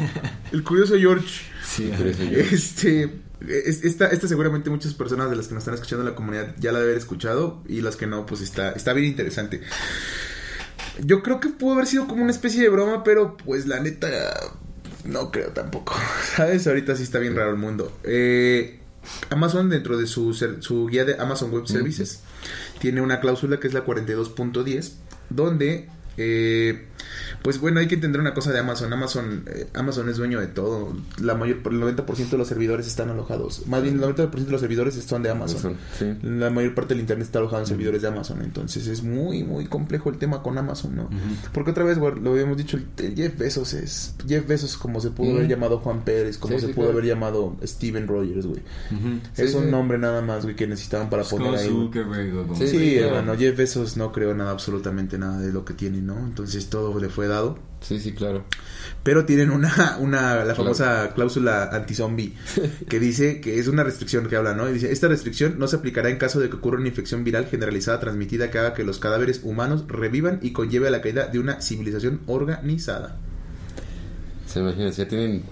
[0.53, 1.29] El curioso George.
[1.65, 3.11] Sí, Pero eso yo- Este...
[3.49, 6.55] es- Esta, esta seguramente muchas personas de las que nos están escuchando en la comunidad
[6.59, 9.61] ya la deben haber escuchado y las que no, pues está, está bien interesante.
[11.05, 14.09] Yo creo que pudo haber sido como una especie de broma, pero pues la neta
[15.05, 15.95] no creo tampoco.
[16.37, 16.67] ¿Sabes?
[16.67, 17.97] Ahorita sí está bien raro el mundo.
[18.05, 18.79] Eh,
[19.31, 22.21] Amazon dentro de su, su guía de Amazon Web Services
[22.79, 24.93] tiene una cláusula que es la 42.10
[25.31, 25.89] donde
[26.19, 26.87] eh,
[27.43, 28.93] pues bueno hay que entender una cosa de Amazon.
[28.93, 30.95] Amazon eh, Amazon es dueño de todo.
[31.21, 33.67] La mayor el 90% de los servidores están alojados.
[33.67, 35.77] Más bien el 90% de los servidores son de Amazon.
[35.99, 36.15] Sí.
[36.23, 38.43] la mayor parte del internet está alojado en servidores de Amazon.
[38.43, 41.09] Entonces es muy muy complejo el tema con Amazon no
[41.53, 45.11] porque otra vez güey, lo habíamos dicho el, Jeff Bezos es Jeff Bezos como se
[45.11, 46.99] pudo haber llamado Juan Pérez como Sí, se sí, pudo claro.
[46.99, 48.63] haber llamado Steven Rogers güey.
[49.37, 51.69] Es un nombre nada más, güey, que necesitaban para Es poner ahí.
[51.69, 56.19] Zuckerberg Sí, hermano, Jeff Bezos no creo nada, absolutamente nada de lo que tiene, ¿no?
[56.19, 57.59] Entonces todo le fue dado.
[57.83, 58.45] Sí, sí, claro.
[59.03, 62.35] Pero tienen una, una la famosa cláusula anti-zombie
[62.89, 64.69] que dice que es una restricción que habla, ¿no?
[64.71, 67.47] Y dice, esta restricción no se aplicará en caso de que ocurra una infección viral
[67.47, 71.39] generalizada transmitida que haga que los cadáveres humanos revivan y conlleve a la caída de
[71.39, 73.19] una civilización organizada.
[74.47, 75.43] Se imaginan, ya tienen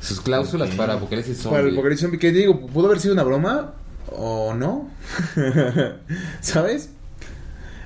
[0.00, 1.58] sus cláusulas para apocalipsis zombie.
[1.58, 3.74] Para apocalipsis zombie, que digo, pudo haber sido una broma
[4.10, 4.90] o no,
[6.40, 6.90] ¿sabes?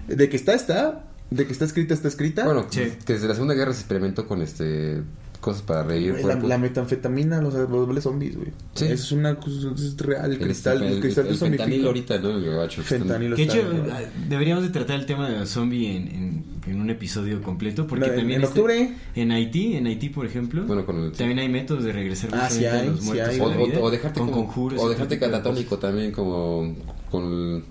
[0.07, 2.44] De que está, está, De que está escrita, está escrita.
[2.44, 2.83] Bueno, Sí.
[3.07, 5.02] que desde la Segunda Guerra se experimentó con este
[5.41, 6.23] cosas para reír.
[6.23, 8.49] la, metanfetamina, los, los dobles zombies, güey.
[8.75, 8.84] Sí.
[8.84, 10.26] Es una cosa, es real.
[10.26, 12.15] El El cristal, el, el- cristal el de fentanilo zombifica.
[12.15, 12.36] ahorita, ¿no?
[12.36, 12.83] El gabacho.
[12.83, 16.81] Fentanilo Que hecho, ah, deberíamos de tratar el tema de los zombies en, en, en
[16.83, 17.86] un episodio completo.
[17.86, 18.94] Porque No, en- también en este- octubre.
[19.15, 22.50] en Haití, en Haití, por ejemplo, Bueno, con el- también hay métodos de regresar Ah,
[22.50, 23.41] sí a los sí muertos hay.
[23.81, 26.75] O, dejarte con como- conjuros o dejarte catatónico también como
[27.10, 27.65] con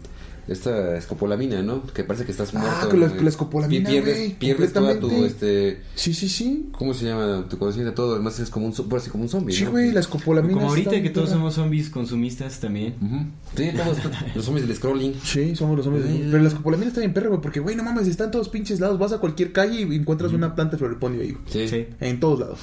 [0.47, 1.83] esta escopolamina, ¿no?
[1.87, 2.89] Que parece que estás Ah, muerto.
[2.89, 6.69] con la- la escopolamina, Pi- pierdes, güey, pierdes toda tu este Sí, sí, sí.
[6.71, 7.45] ¿cómo se llama?
[7.49, 9.71] Tu conciencia todo, además es como un por así como un zombie, Sí, ¿no?
[9.71, 10.53] güey, la escopolamina.
[10.53, 12.95] Como ahorita que todos somos zombies consumistas también.
[13.55, 13.97] Sí, todos
[14.35, 15.13] los zombies del scrolling.
[15.23, 16.05] Sí, somos los hombres.
[16.07, 17.41] Ay, Pero la escopolamina está bien perra, güey.
[17.41, 18.97] Porque, güey, no mames, están en todos pinches lados.
[18.97, 21.31] Vas a cualquier calle y encuentras una planta de floripondio ahí.
[21.31, 21.43] güey.
[21.47, 21.67] Sí.
[21.67, 21.85] Sí.
[21.99, 22.59] En todos lados.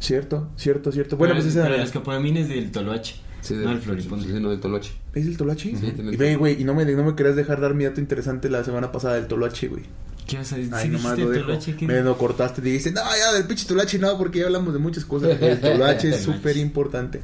[0.00, 1.16] Cierto, cierto, cierto.
[1.16, 4.34] Bueno, pero, pues esa pero el escopolamina es del toloache, Sí, no el del floripondio.
[4.34, 4.92] Sí, no, del toloche.
[5.14, 5.76] ¿Es el toloache?
[5.76, 8.48] Sí, y ve, güey, y no me, no me querías dejar dar mi dato interesante
[8.48, 9.82] la semana pasada del toloache, güey.
[10.26, 10.72] ¿Qué vas a decir?
[10.74, 11.46] Ay, ¿Sí nomás lo dejo.
[11.46, 11.76] toloache?
[11.80, 14.78] Me lo cortaste y dijiste, no, ya del pinche toloache no, porque ya hablamos de
[14.78, 15.36] muchas cosas.
[15.42, 17.20] El toloache es súper importante.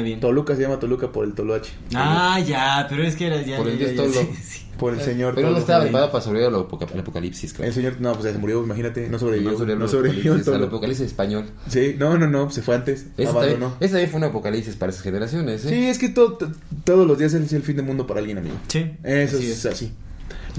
[0.00, 0.20] Bien.
[0.20, 1.72] Toluca se llama Toluca por el toloache.
[1.94, 3.56] Ah, ya, pero es que era ya.
[3.58, 4.28] Por el ya, dios ya, Tolo.
[4.34, 4.58] sí, sí.
[4.78, 5.60] Por el señor Pero no Tolo.
[5.60, 7.68] estaba preparado para sobrevivir al apoca- al apocalipsis, creo.
[7.68, 9.52] El señor, no, pues ya se murió, imagínate, no sobrevivió.
[9.52, 11.44] No sobrevivió No sobrevivió el apocalipsis, al apocalipsis español.
[11.68, 13.06] Sí, no, no, no, se fue antes.
[13.16, 13.50] Ese abandonó.
[13.68, 15.68] también, ese también fue un apocalipsis para esas generaciones, ¿eh?
[15.68, 16.38] Sí, es que todo,
[16.84, 18.56] todos los días es el fin del mundo para alguien, amigo.
[18.68, 19.92] Sí, Eso así es, así.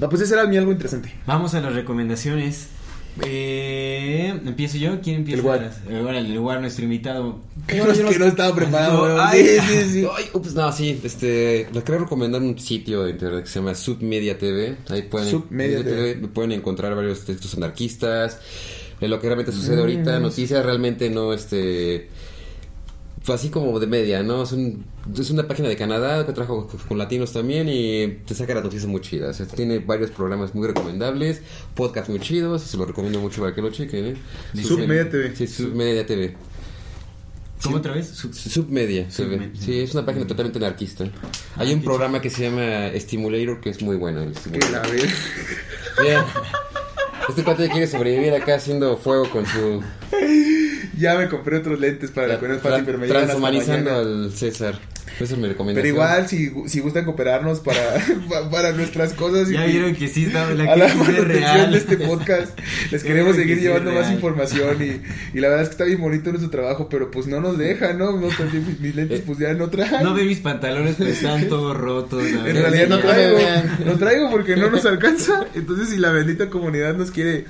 [0.00, 1.12] No, pues ese era mi algo interesante.
[1.26, 2.68] Vamos a las recomendaciones.
[3.22, 5.00] Eh, ¿Empiezo yo?
[5.00, 5.36] ¿Quién empieza?
[5.38, 5.72] El Guar.
[5.88, 7.38] Eh, el Guar, nuestro invitado.
[7.66, 9.42] Que no, que no estaba preparado, No, ay.
[9.42, 10.06] Sí, sí, sí.
[10.16, 13.74] Ay, ups, no, sí, este, les quiero recomendar un sitio de internet que se llama
[13.74, 14.76] Submedia TV.
[14.90, 16.28] Ahí pueden, Submedia Media TV.
[16.28, 18.38] pueden encontrar varios textos anarquistas,
[19.00, 22.08] de lo que realmente sucede Mm, ahorita, noticias realmente no, este,
[23.32, 24.42] así como de media, ¿no?
[24.42, 24.84] Es, un-
[25.18, 28.64] es una página de Canadá que trabaja con, con latinos también y te saca las
[28.64, 29.40] noticias muy chidas.
[29.40, 31.40] Este, tiene varios programas muy recomendables,
[31.74, 34.16] podcasts muy chidos, se los recomiendo mucho para que lo chequen, ¿eh?
[34.62, 35.34] Submedia TV.
[35.36, 36.34] Sí, Submedia TV.
[37.62, 38.08] ¿Cómo otra vez?
[38.08, 39.10] Su- Submedia.
[39.10, 39.50] Submedia.
[39.58, 41.06] Sí, es una página totalmente anarquista.
[41.56, 44.20] Hay un programa que se llama Stimulator que es muy bueno.
[44.22, 44.70] el Stimulator.
[44.70, 45.08] la ve.
[46.02, 46.20] Bien.
[47.26, 49.82] Este cuate quiere sobrevivir acá haciendo fuego con su.
[50.98, 54.78] Ya me compré otros lentes para la cuerda tra- fácil, pero me transhumanizando al César.
[55.20, 55.80] Eso me recomienda.
[55.80, 57.78] Pero igual, si, si gustan cooperarnos para,
[58.28, 61.70] pa- para nuestras cosas y Ya vieron que sí estaba la a la manutención real.
[61.72, 62.58] de este podcast,
[62.90, 65.84] les Ya queremos seguir que llevando más información y, y la verdad es que está
[65.84, 68.12] bien bonito nuestro trabajo, pero pues no nos deja, ¿no?
[68.18, 70.02] no pues, mis, mis lentes pues ya no traen.
[70.02, 72.22] No ve mis pantalones, pero están todos rotos.
[72.24, 73.38] la En realidad no traigo,
[73.86, 75.46] no traigo porque no nos alcanza.
[75.54, 77.44] Entonces, si la bendita comunidad nos quiere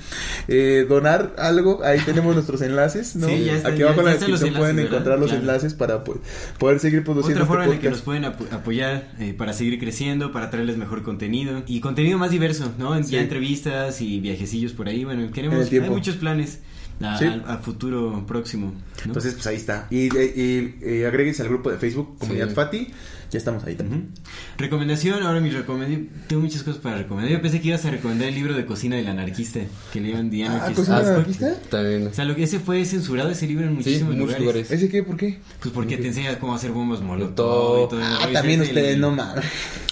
[0.47, 3.27] eh, donar algo, ahí tenemos nuestros enlaces, ¿no?
[3.27, 6.19] Sí, ya están, Aquí ya- abajo en la descripción pueden encontrar los enlaces para pues,
[6.59, 9.53] poder seguir produciendo Otra forma en este la que nos pueden apo- apoyar eh, para
[9.53, 13.01] seguir creciendo, para traerles mejor contenido y contenido más diverso, ¿no?
[13.03, 13.11] Sí.
[13.11, 15.03] Ya entrevistas y viajecillos por ahí.
[15.05, 15.71] Bueno, En queremos.
[15.71, 16.59] Hay muchos planes
[17.01, 17.25] a, Sí.
[17.25, 18.67] al- a futuro próximo.
[18.73, 19.03] ¿no?
[19.05, 19.87] Entonces, pues ahí está.
[19.89, 22.55] Y, y, y, eh, agréguense al grupo de Facebook, Comunidad Sí.
[22.55, 22.87] Fati.
[23.35, 24.11] Ya estamos ahí también.
[24.57, 26.07] Recomendación, ahora mi recomendación.
[26.27, 27.33] Tengo muchas cosas para recomendar.
[27.33, 29.59] Yo pensé que ibas a recomendar el libro de cocina del anarquista
[29.91, 30.61] que leían Diana.
[30.65, 31.81] Ah, ¿Cocina del Ah, anarquista?
[31.83, 32.07] Bien.
[32.07, 34.39] O sea, lo que ese fue censurado ese libro en Sí, muchísimos lugares.
[34.41, 34.71] lugares.
[34.71, 35.03] ¿Ese qué?
[35.03, 35.39] ¿Por qué?
[35.59, 37.99] Pues porque te enseña cómo hacer bombas molotov y todo.
[38.01, 39.43] Ah, también ustedes, no mames.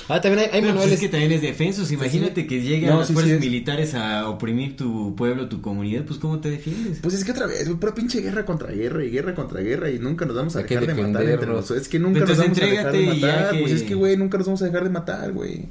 [0.10, 0.94] Ah, también hay, hay Pero pues manuales.
[0.96, 1.90] es que también es defensos.
[1.92, 3.40] Imagínate que llegan No, las sí, fuerzas es.
[3.40, 6.04] militares a oprimir tu pueblo, tu comunidad.
[6.04, 7.00] Pues, ¿cómo te defiendes?
[7.02, 10.00] Pues es que otra vez, pura pinche guerra contra guerra y guerra contra guerra y
[10.00, 11.82] nunca nos vamos a Hay que dejar de matar entre nosotros.
[11.84, 13.52] Es que nunca nos vamos a dejar de entrégate y ya matar.
[13.54, 15.66] que- Pues es que, güey, nunca nos vamos a dejar de matar, güey.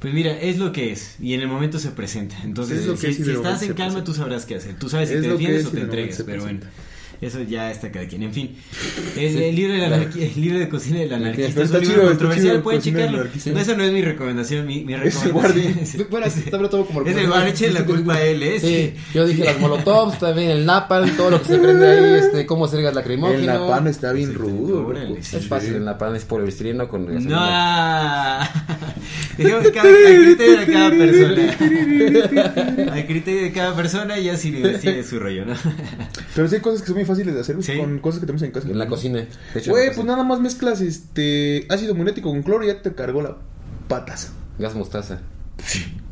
[0.00, 1.16] Pues mira, es lo que es.
[1.20, 2.36] Y en el momento se presenta.
[2.44, 4.76] Entonces, Es lo que si, es estás en calma, tú sabrás qué hacer.
[4.78, 6.22] Tú sabes si Es te defiendes es o te entregas.
[6.24, 6.60] Pero bueno.
[7.20, 8.22] Eso ya está cada quien.
[8.22, 8.54] En fin,
[9.16, 12.50] el, el libro de la el libro de cocina del anarquista es un libro controversial.
[12.52, 13.24] chido, Pueden checarlo.
[13.24, 14.66] No, esa no es mi recomendación.
[14.66, 18.14] Mi, mi el recomendación es- Bueno, está todo como Es el bar, echen la culpa
[18.14, 18.60] a él, ¿eh?
[18.60, 22.46] Sí, yo dije las molotovs, también el napalm, todo lo que se prende ahí, este,
[22.46, 23.40] cómo hacer gas lacrimógeno.
[23.40, 25.36] El napalm está bien Sí, rudo, sí.
[25.36, 28.38] Es fácil, el napalm es poliestireno con gasolina.
[28.38, 28.48] No,
[29.36, 32.92] Dejemos que criterio de cada persona.
[32.92, 35.54] al criterio de cada persona, ya sí sigue su rollo, ¿no?
[36.34, 37.76] Pero sí hay cosas que son muy fáciles de hacer Sí.
[37.76, 38.68] con cosas que tenemos en casa.
[38.68, 39.26] En la cocina.
[39.66, 43.36] Güey, pues nada más mezclas este ácido munético con cloro y ya te cargó la
[43.88, 44.32] patas.
[44.58, 45.20] Gas mostaza.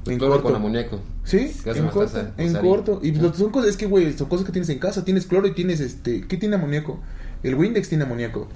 [0.06, 0.46] En Cloro corto.
[0.48, 1.00] con amoníaco.
[1.24, 3.00] Sí, Gas en mostaza, corto, en corto.
[3.02, 5.04] Y lo- son cosas, es que, güey, son cosas que tienes en casa.
[5.04, 6.26] Tienes cloro y tienes este.
[6.26, 7.00] ¿Qué tiene amoníaco?
[7.42, 8.48] El Windex tiene amoníaco.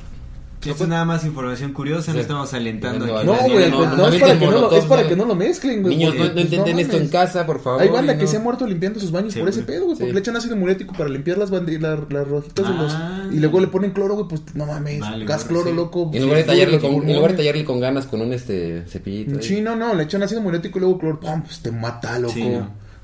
[0.69, 3.89] Esto es nada más información curiosa, no estamos alentando No, a No, güey, no, pues,
[3.89, 5.97] no, no, no es, para que no lo, es para que no lo mezclen, güey.
[5.97, 7.81] Niños, no, no pues, intenten esto en casa, por favor.
[7.81, 8.31] Hay banda que no.
[8.31, 9.97] se ha muerto limpiando sus baños Sí, por ese pedo, güey.
[9.97, 12.93] Porque le echan ácido muriático para limpiar las, las rojitas de los.
[12.93, 13.27] Ah.
[13.33, 14.29] Y luego le ponen cloro, güey.
[14.29, 15.01] Pues no mames.
[15.01, 15.77] Vale, gas cloro, sí.
[15.77, 16.11] loco.
[16.13, 17.09] Y en lugar, de tallarle con, pulmones.
[17.09, 19.39] en lugar de tallarle con ganas con un este cepillito.
[19.39, 19.43] ahí.
[19.43, 19.95] Sí, no, no.
[19.95, 21.21] Le echan ácido muriático y luego cloro.
[21.21, 22.35] Pum, pues te mata, loco.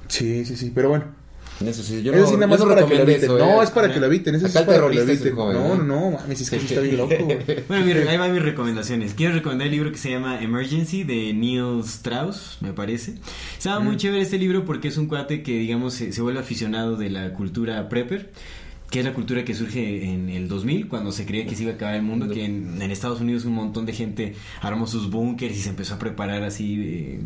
[0.08, 0.72] Sí, sí, sí.
[0.74, 1.25] Pero bueno.
[1.64, 3.24] Eso sí, yo Eso no, sí, nada más no es para que lo eviten.
[3.24, 3.64] eso, No, eh.
[3.64, 4.34] es para que lo eviten.
[4.34, 5.34] Eso Acá es el para que lo eviten.
[5.34, 5.74] joven, No, ¿no?
[5.76, 6.40] no, no, mames.
[6.42, 7.38] Es que está bien loco, güey.
[7.68, 9.14] Bueno, mira, ahí van mis recomendaciones.
[9.14, 13.14] Quiero recomendar el libro que se llama Emergency de Neil Strauss, me parece.
[13.56, 16.96] Estaba muy chévere este libro porque es un cuate que, digamos, se, se vuelve aficionado
[16.96, 18.30] de la cultura prepper.
[18.90, 21.72] Que es la cultura que surge en el 2000, cuando se creía que se iba
[21.72, 25.10] a acabar el mundo, que en, en Estados Unidos un montón de gente armó sus
[25.10, 27.20] búnkers y se empezó a preparar así, eh,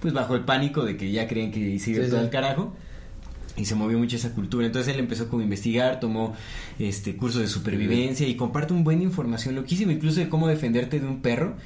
[0.00, 2.24] pues bajo el pánico de que ya creían que se iba Sí, todo sí.
[2.24, 2.74] al carajo
[3.58, 4.66] y se movió mucho esa cultura.
[4.66, 6.34] Entonces él empezó como a investigar, tomó
[6.78, 11.06] este curso de supervivencia y comparte un buen información loquísima, incluso de cómo defenderte de
[11.06, 11.56] un perro.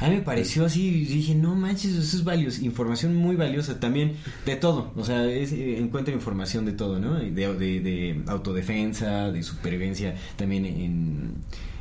[0.00, 4.14] A mí me pareció así, dije, no manches, eso es valioso, información muy valiosa también
[4.44, 4.92] de todo.
[4.96, 7.14] O sea, es, eh, encuentra información de todo, ¿no?
[7.14, 11.34] De, de, de autodefensa, de supervivencia, también en,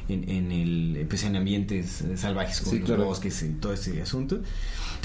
[0.09, 3.05] en, en el, pues en ambientes salvajes como Sí, los claro.
[3.05, 4.41] bosques y todo ese asunto.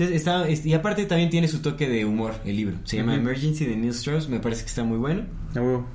[0.01, 2.77] Entonces está, es- y aparte también tiene su toque de humor el libro.
[2.85, 3.21] Se llama Ujú.
[3.21, 5.23] Emergency de Neil Strauss, me parece que está muy bueno.
[5.55, 5.87] Huevo.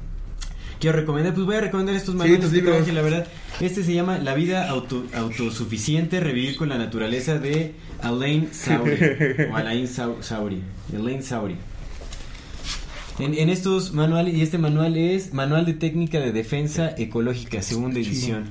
[0.80, 2.88] Quiero recomendar, pues voy a recomendar estos manuales tus que libros.
[2.94, 3.28] la verdad.
[3.62, 8.92] Este se llama La vida auto- autosuficiente, revivir con la naturaleza de Alain Sauri.
[9.52, 10.62] o Alain Sau- Sauri.
[10.94, 11.56] Alain Sauri.
[13.18, 17.98] En, en estos manuales, y este manual es Manual de Técnica de Defensa Ecológica, segunda
[17.98, 18.44] edición.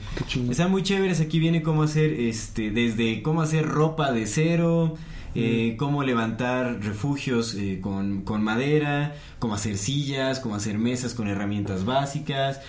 [0.51, 4.97] Están muy chéveres, aquí viene cómo hacer, este, desde cómo hacer ropa de cero,
[5.35, 11.29] eh, cómo levantar refugios eh, con, con madera, cómo hacer sillas, cómo hacer mesas con
[11.29, 12.61] herramientas básicas,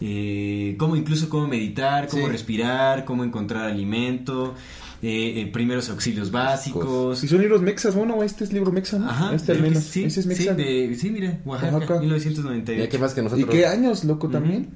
[0.00, 2.32] eh, cómo incluso cómo meditar, cómo Sí.
[2.32, 4.54] respirar, cómo encontrar alimento,
[5.02, 7.18] eh, eh, primeros auxilios básicos.
[7.18, 9.10] Si son libros mexas, bueno, este es libro mexa, ¿no?
[9.10, 9.82] Ajá, este al menos.
[9.82, 10.54] sí, Ese es sí, mexa.
[10.54, 12.00] de- sí, mira, Oaxaca, Oaxaca.
[12.00, 12.84] 1998.
[12.84, 13.48] Ya que más que ¿Y nosotros.
[13.50, 14.68] qué años, loco, también?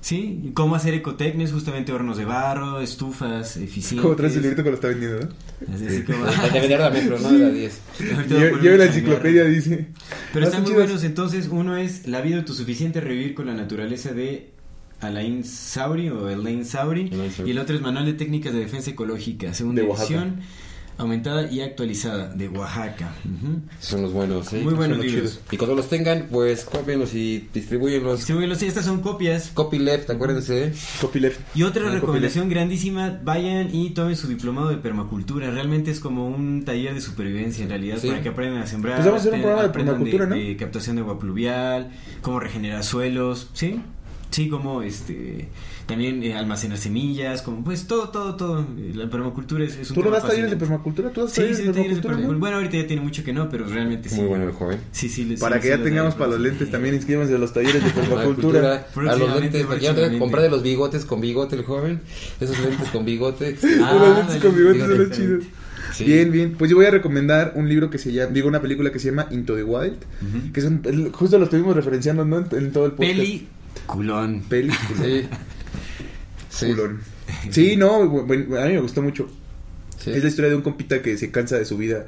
[0.00, 4.02] Sí, cómo hacer ecotecnes, justamente hornos de barro, estufas eficientes.
[4.02, 5.74] Como traes el librito que lo está vendiendo, ¿no?
[5.74, 7.80] Así, así como- De vender la metro, no de la 10.
[8.14, 9.88] Ahorita voy a poner Lleva la enciclopedia, dice.
[10.32, 14.50] Pero están muy buenos, entonces uno es La vida autosuficiente, revivir con la naturaleza de
[15.00, 17.10] Alain Sauri o Elaine Sauri.
[17.12, 17.50] Alain Sauri.
[17.50, 20.34] Y el otro es Manual de Técnicas de Defensa Ecológica, segunda De Oaxaca.
[20.98, 23.14] Aumentada y actualizada de Oaxaca.
[23.80, 24.56] Son los buenos, sí.
[24.56, 25.40] Muy buenos libros.
[25.50, 28.26] Y cuando los tengan, pues cópienlos y distribuyenlos.
[28.32, 29.50] Bueno, sí, estas son copias.
[29.54, 30.64] Copyleft, acuérdense.
[30.66, 30.72] ¿eh?
[31.00, 31.40] Copyleft.
[31.54, 35.50] Y otra Ah, recomendación grandísima, vayan y tomen su diplomado de permacultura.
[35.50, 38.08] Realmente es como un taller de supervivencia en realidad, Sí.
[38.08, 38.96] para que aprendan a sembrar.
[38.96, 40.34] Pues vamos a hacer un aprendan- programa de permacultura, ¿no?
[40.36, 41.90] de captación de agua pluvial,
[42.22, 43.80] cómo regenerar suelos, ¿sí?
[44.30, 45.48] Sí, como este
[45.88, 48.64] también eh, almacenar semillas, como pues todo, todo, todo.
[48.94, 51.10] La permacultura es, es un ¿Tú no das talleres de permacultura?
[51.10, 52.16] ¿Tú das Sí, talleres sí, de talleres de permacultura?
[52.16, 52.32] permacultura.
[52.34, 52.38] no?
[52.40, 54.16] Bueno, ahorita ya tiene mucho que no, pero realmente sí.
[54.16, 54.78] Muy bueno el joven.
[54.92, 57.82] Sí, sí, Para sí, que ya tengamos para los lentes también inscríbanse a los talleres
[57.82, 58.06] de Cultura,
[58.94, 59.12] permacultura.
[59.12, 61.64] a los lentes, para que ya no que comprar de los bigotes con bigote el
[61.64, 62.00] joven.
[62.40, 63.56] Esos lentes con bigote.
[63.82, 65.44] Ah, Los lentes con bigotes fíjate, son los chidos.
[65.94, 66.04] Sí.
[66.04, 66.54] Bien, bien.
[66.58, 69.08] Pues yo voy a recomendar un libro que se llama, digo, una película que se
[69.08, 70.52] llama Into the Wild, Ujú.
[70.52, 72.38] que es un- el- justo lo estuvimos referenciando, ¿no?
[72.38, 73.16] En, en todo el podcast.
[73.16, 73.48] Peli
[73.86, 74.42] culón.
[74.48, 74.70] Peli.
[75.02, 75.26] Sí.
[76.48, 76.66] Sí.
[76.66, 77.00] Culón.
[77.50, 79.28] Sí, no, bueno, a mí me gustó mucho.
[79.98, 80.10] Sí.
[80.12, 82.06] Es la historia de un compita que se cansa de su vida.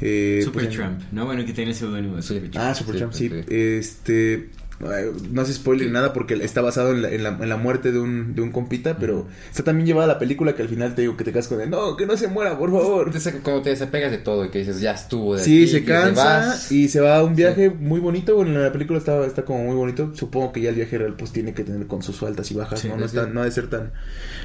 [0.00, 0.78] Eh, Super pues,
[1.12, 1.24] ¿no?
[1.24, 2.34] Bueno, que tiene el seudónimo de Sí.
[2.34, 2.66] Super Trump.
[2.66, 3.28] Ah, Supertramp, sí.
[3.28, 3.54] Sí, sí.
[3.54, 4.48] Este.
[4.80, 7.98] No hace spoiler nada porque está basado en la, en la, en la muerte de
[7.98, 11.16] un, de un compita, pero está también llevada la película que al final te digo
[11.16, 11.68] que te casas con él.
[11.68, 13.10] No, que no se muera, por favor.
[13.10, 15.68] Te saca- Como te desapegas de todo y que dices, ya estuvo de Sí, aquí,
[15.72, 18.36] se cansa y se va a un viaje muy bonito.
[18.36, 20.12] Bueno, en la película está, está como muy bonito.
[20.14, 22.80] Supongo que ya el viaje real pues tiene que tener con sus altas y bajas,
[22.80, 22.96] Sí, ¿no?
[22.98, 23.90] No, es tan- no ha de ser tan,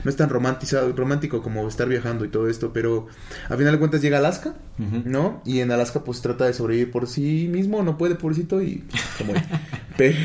[0.04, 3.06] no es tan romantizado, romántico como estar viajando y todo esto, pero
[3.50, 4.56] a final de cuentas llega a Alaska.
[5.06, 5.42] ¿no?
[5.46, 8.84] Y en Alaska pues trata de sobrevivir por sí mismo, no puede pobrecito y
[9.18, 9.44] se muere.
[9.98, 10.18] pero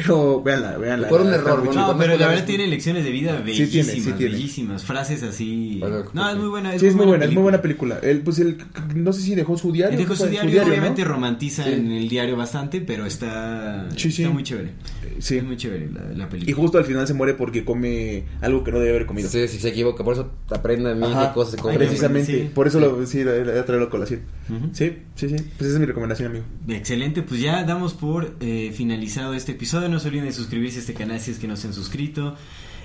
[0.45, 1.09] véanla, véanla.
[1.09, 1.89] Por un error, muy bueno.
[1.93, 4.33] No, pero es la verdad tiene lecciones de vida Sí tiene, bellísimas, sí tiene.
[4.33, 5.77] bellísimas, frases así.
[5.81, 6.79] Bueno, no, es muy buena.
[6.79, 7.99] Sí, es muy buena, es muy buena película.
[8.03, 8.59] Él, pues, él,
[8.95, 9.99] no sé si dejó su diario.
[9.99, 10.69] Dejó ¿qué su diario, ¿no?
[10.69, 11.73] obviamente romantiza Sí.
[11.73, 14.23] en el diario bastante, pero está, Sí, sí.
[14.23, 14.73] está muy chévere.
[15.19, 15.39] Sí.
[15.39, 16.51] Es muy chévere la, la película.
[16.51, 19.29] Y justo al final se muere porque come algo que no debe haber comido.
[19.29, 21.75] Sí, si se equivoca, por eso aprendan mil cosas de cómo.
[21.75, 22.33] precisamente.
[22.33, 22.51] Sí.
[22.55, 24.21] Por eso lo, sí, la, a colación.
[24.49, 24.71] Ujú.
[24.73, 25.37] Sí, sí, sí.
[25.57, 26.45] Pues esa es mi recomendación, amigo.
[26.69, 29.88] Excelente, pues ya damos por eh, finalizado este episodio.
[29.89, 32.37] No se olviden de suscribirse a este canal si es que no se han suscrito.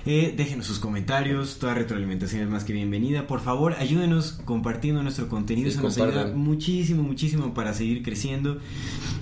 [0.06, 3.26] Eh, déjenos sus comentarios, toda retroalimentación es más que bienvenida.
[3.26, 6.24] Por favor, ayúdenos compartiendo nuestro contenido, Sí, eso nos compartan.
[6.26, 8.58] ayuda muchísimo, muchísimo para seguir creciendo.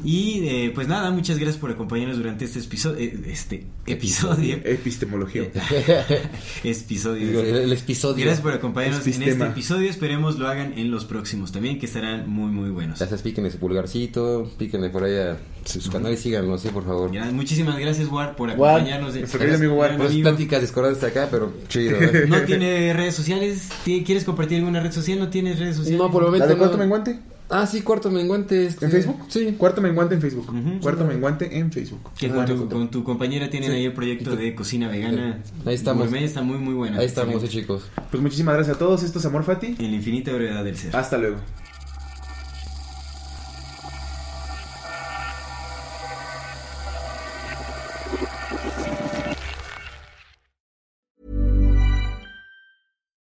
[0.02, 2.98] Y eh, pues nada, muchas gracias por acompañarnos durante este episodio.
[3.26, 4.56] este episodio.
[4.64, 5.44] Epistemología.
[6.64, 7.40] episodio.
[7.40, 8.24] El, el episodio.
[8.24, 9.88] Gracias por acompañarnos en este episodio.
[9.88, 12.98] Esperemos lo hagan en los próximos también, que estarán muy, muy buenos.
[12.98, 17.12] Sabes, píquenle su pulgarcito, píquenle por ahí a sus canales, síganlo, sí, por favor.
[17.32, 19.14] Muchísimas gracias, War, por War, acompañarnos.
[19.14, 20.22] nuestro querido amigo War, Gran amigo.
[20.28, 21.96] pláticas acá, pero chido.
[22.00, 22.24] ¿eh?
[22.28, 23.68] ¿No tiene redes sociales?
[23.84, 25.18] ¿Ti- ¿Quieres compartir alguna red social?
[25.18, 25.98] ¿No tienes redes sociales?
[26.00, 26.58] No, por el ¿La momento de no.
[26.58, 27.18] cuarto menguante?
[27.54, 28.64] Ah, sí, cuarto menguante.
[28.66, 29.16] este, ¿En Facebook?
[29.28, 29.54] Sí.
[29.58, 30.46] Cuarto menguante en Facebook.
[30.80, 32.00] Cuarto menguante en Facebook.
[32.18, 32.68] Que Ah, con tu, listo.
[32.70, 33.76] con tu compañera tienen Sí.
[33.76, 35.42] ahí el proyecto de cocina vegana.
[35.66, 36.04] Ahí estamos.
[36.04, 36.98] Gourmet, está muy, muy bueno.
[36.98, 37.90] Ahí estamos, eh, chicos.
[38.10, 39.02] Pues muchísimas gracias a todos.
[39.02, 39.76] Esto es Amor Fati.
[39.78, 40.96] En la infinita brevedad del ser.
[40.96, 41.36] Hasta luego.